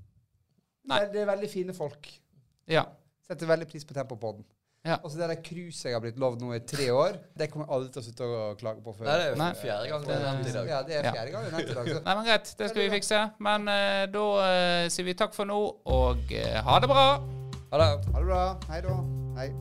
Det 0.87 1.21
er 1.21 1.27
veldig 1.29 1.49
fine 1.51 1.75
folk. 1.75 2.09
Ja. 2.69 2.85
Setter 3.27 3.49
veldig 3.49 3.67
pris 3.69 3.85
på 3.87 3.95
Tempopodden. 3.97 4.45
Og 5.03 5.11
så 5.11 5.19
det 5.19 5.27
der 5.29 5.41
cruiset 5.43 5.89
jeg 5.89 5.95
har 5.97 6.03
blitt 6.03 6.19
lovd 6.21 6.43
nå 6.43 6.53
i 6.55 6.61
tre 6.63 6.85
år, 6.95 7.17
det 7.37 7.49
kommer 7.51 7.67
jeg 7.67 7.75
aldri 7.75 7.89
til 7.91 8.01
å 8.01 8.05
slutte 8.05 8.27
å 8.27 8.43
klage 8.59 8.83
på 8.85 8.93
før. 8.95 9.09
Nei, 9.09 9.15
det 9.17 9.25
er 9.25 9.33
jo 9.33 9.39
Nei. 9.41 9.49
fjerde 9.61 9.89
gang 9.91 10.05
det 10.05 10.13
er 10.15 10.23
nevnt 10.23 10.47
i 10.47 10.53
dag. 10.55 10.69
Ja, 10.71 10.81
det 10.87 10.95
er 10.95 11.03
Ja. 11.03 11.11
fjerde 11.17 11.31
gang 11.33 11.43
det 11.43 11.51
er 11.51 11.57
nevnt 11.57 11.71
i 11.71 11.77
dag. 11.79 11.89
Så. 11.89 12.03
Nei, 12.05 12.15
men 12.15 12.29
greit. 12.29 12.53
Det 12.61 12.69
skal 12.69 12.81
vi 12.81 12.89
fikse. 12.95 13.23
Men 13.49 13.67
uh, 13.67 14.05
da 14.13 14.27
uh, 14.37 14.89
sier 14.93 15.09
vi 15.09 15.17
takk 15.23 15.35
for 15.35 15.49
nå, 15.49 15.59
og 15.97 16.31
uh, 16.31 16.61
ha 16.69 16.79
det 16.79 16.91
bra. 16.93 17.09
Ha 17.73 17.83
det. 17.83 17.91
Ha 18.13 18.23
det 18.23 18.31
bra. 18.31 18.45
Hei 18.71 18.81
da. 18.87 18.95
Hei. 19.41 19.51